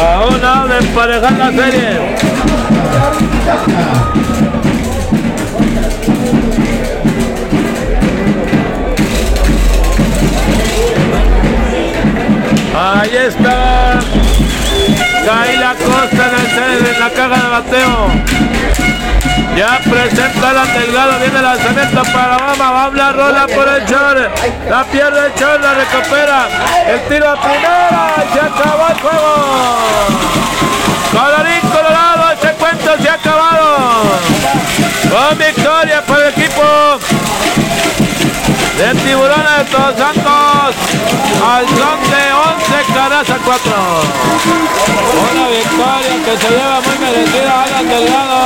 A 0.02 0.26
un 0.26 0.44
out 0.44 0.68
de 0.68 0.78
emparejar 0.78 1.32
la 1.32 1.50
serie. 1.52 2.16
Ahí 12.78 13.16
está 13.16 13.98
Kaila 15.24 15.74
Costa 15.76 16.24
en, 16.28 16.62
el 16.62 16.86
en 16.86 17.00
la 17.00 17.10
caja 17.10 17.42
de 17.42 17.48
bateo. 17.48 18.10
Ya 19.56 19.80
presenta 19.90 20.52
la 20.52 20.66
delgado, 20.66 21.18
viene 21.18 21.38
el 21.38 21.42
lanzamiento 21.42 22.02
para 22.12 22.36
Obama, 22.36 22.70
va 22.70 22.82
a 22.82 22.84
hablar 22.84 23.16
rola 23.16 23.46
por 23.46 23.66
el 23.66 23.82
short, 23.86 24.18
la 24.68 24.84
pierde 24.84 25.26
el 25.26 25.32
short, 25.40 25.62
la 25.62 25.72
recupera, 25.72 26.48
el 26.86 27.00
tiro 27.08 27.30
a 27.30 27.40
primera, 27.40 28.14
y 28.18 28.34
se 28.34 28.40
acabó 28.40 28.88
el 28.88 29.00
juego. 29.00 29.76
Colorín 31.12 31.60
Colorado, 31.72 32.32
este 32.34 32.48
cuento 32.58 33.02
se 33.02 33.08
ha 33.08 33.14
acabado. 33.14 34.02
Con 35.08 35.38
victoria 35.38 36.02
para 36.02 36.28
el 36.28 36.34
equipo 36.34 36.62
de 38.78 38.94
Tiburones 38.94 39.58
de 39.58 39.64
Todos 39.70 39.96
Santos 39.96 40.74
al 41.44 41.66
son 41.66 42.00
de 42.10 42.24
11 42.32 42.92
caras 42.92 43.30
a 43.30 43.38
4. 43.38 43.72
Una 45.32 45.48
victoria 45.48 46.14
que 46.24 46.36
se 46.36 46.50
lleva 46.50 46.80
muy 46.82 46.98
merecida 46.98 47.62
Alan 47.62 47.88
Delgado 47.88 48.44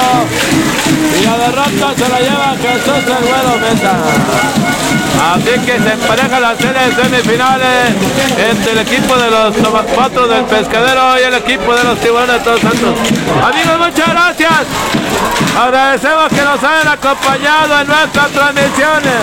y 1.18 1.24
la 1.24 1.36
derrota 1.38 1.94
se 1.96 2.08
la 2.08 2.20
lleva 2.20 2.56
Jesús 2.62 3.04
el 3.06 3.24
Güero 3.26 3.58
Mesa. 3.58 4.99
Así 5.18 5.66
que 5.66 5.78
se 5.78 5.92
empareja 5.92 6.40
la 6.40 6.56
serie 6.56 6.80
de 6.88 7.02
semifinales 7.02 7.94
entre 8.50 8.72
el 8.72 8.78
equipo 8.78 9.16
de 9.16 9.30
los 9.30 9.56
Tomas 9.56 9.84
Cuatro 9.94 10.26
del 10.26 10.44
Pescadero 10.44 11.18
y 11.18 11.22
el 11.22 11.34
equipo 11.34 11.74
de 11.74 11.84
los 11.84 11.98
Tiburones 12.00 12.36
de 12.36 12.40
Todos 12.40 12.60
Santos. 12.60 12.94
Amigos, 13.42 13.78
muchas 13.78 14.08
gracias. 14.08 14.66
Agradecemos 15.58 16.28
que 16.28 16.42
nos 16.42 16.64
hayan 16.64 16.88
acompañado 16.88 17.80
en 17.80 17.86
nuestras 17.86 18.28
transmisiones. 18.30 19.20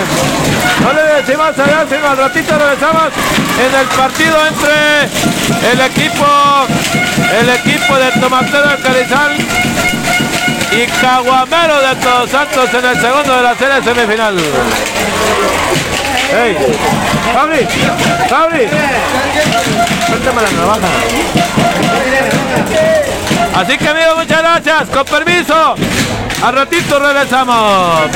No 0.80 0.92
le 0.92 1.02
decimos 1.20 1.48
adiós, 1.58 1.88
sino 1.90 2.08
al 2.08 2.16
ratito 2.16 2.58
regresamos 2.58 3.10
en 3.58 3.80
el 3.80 3.86
partido 3.86 4.36
entre 4.46 5.72
el 5.72 5.80
equipo, 5.80 6.26
el 7.40 7.48
equipo 7.48 7.96
de 7.96 8.20
Tomatero 8.20 8.68
del 8.68 8.82
Carizal 8.82 9.36
y 10.72 10.86
Caguamero 11.00 11.80
de 11.80 11.94
Todos 11.96 12.30
Santos 12.30 12.68
en 12.74 12.84
el 12.84 13.00
segundo 13.00 13.36
de 13.36 13.42
la 13.42 13.54
serie 13.54 13.82
semifinal. 13.82 14.36
¡Ey! 16.30 16.56
¡Fabri! 17.32 17.66
¡Fabri! 18.28 18.68
Suéltame 20.06 20.42
la 20.42 20.50
navaja. 20.50 20.88
Así 23.54 23.78
que 23.78 23.88
amigos, 23.88 24.16
muchas 24.16 24.38
gracias. 24.38 24.88
Con 24.90 25.04
permiso. 25.04 25.74
Al 26.42 26.54
ratito 26.54 26.98
regresamos. 26.98 28.10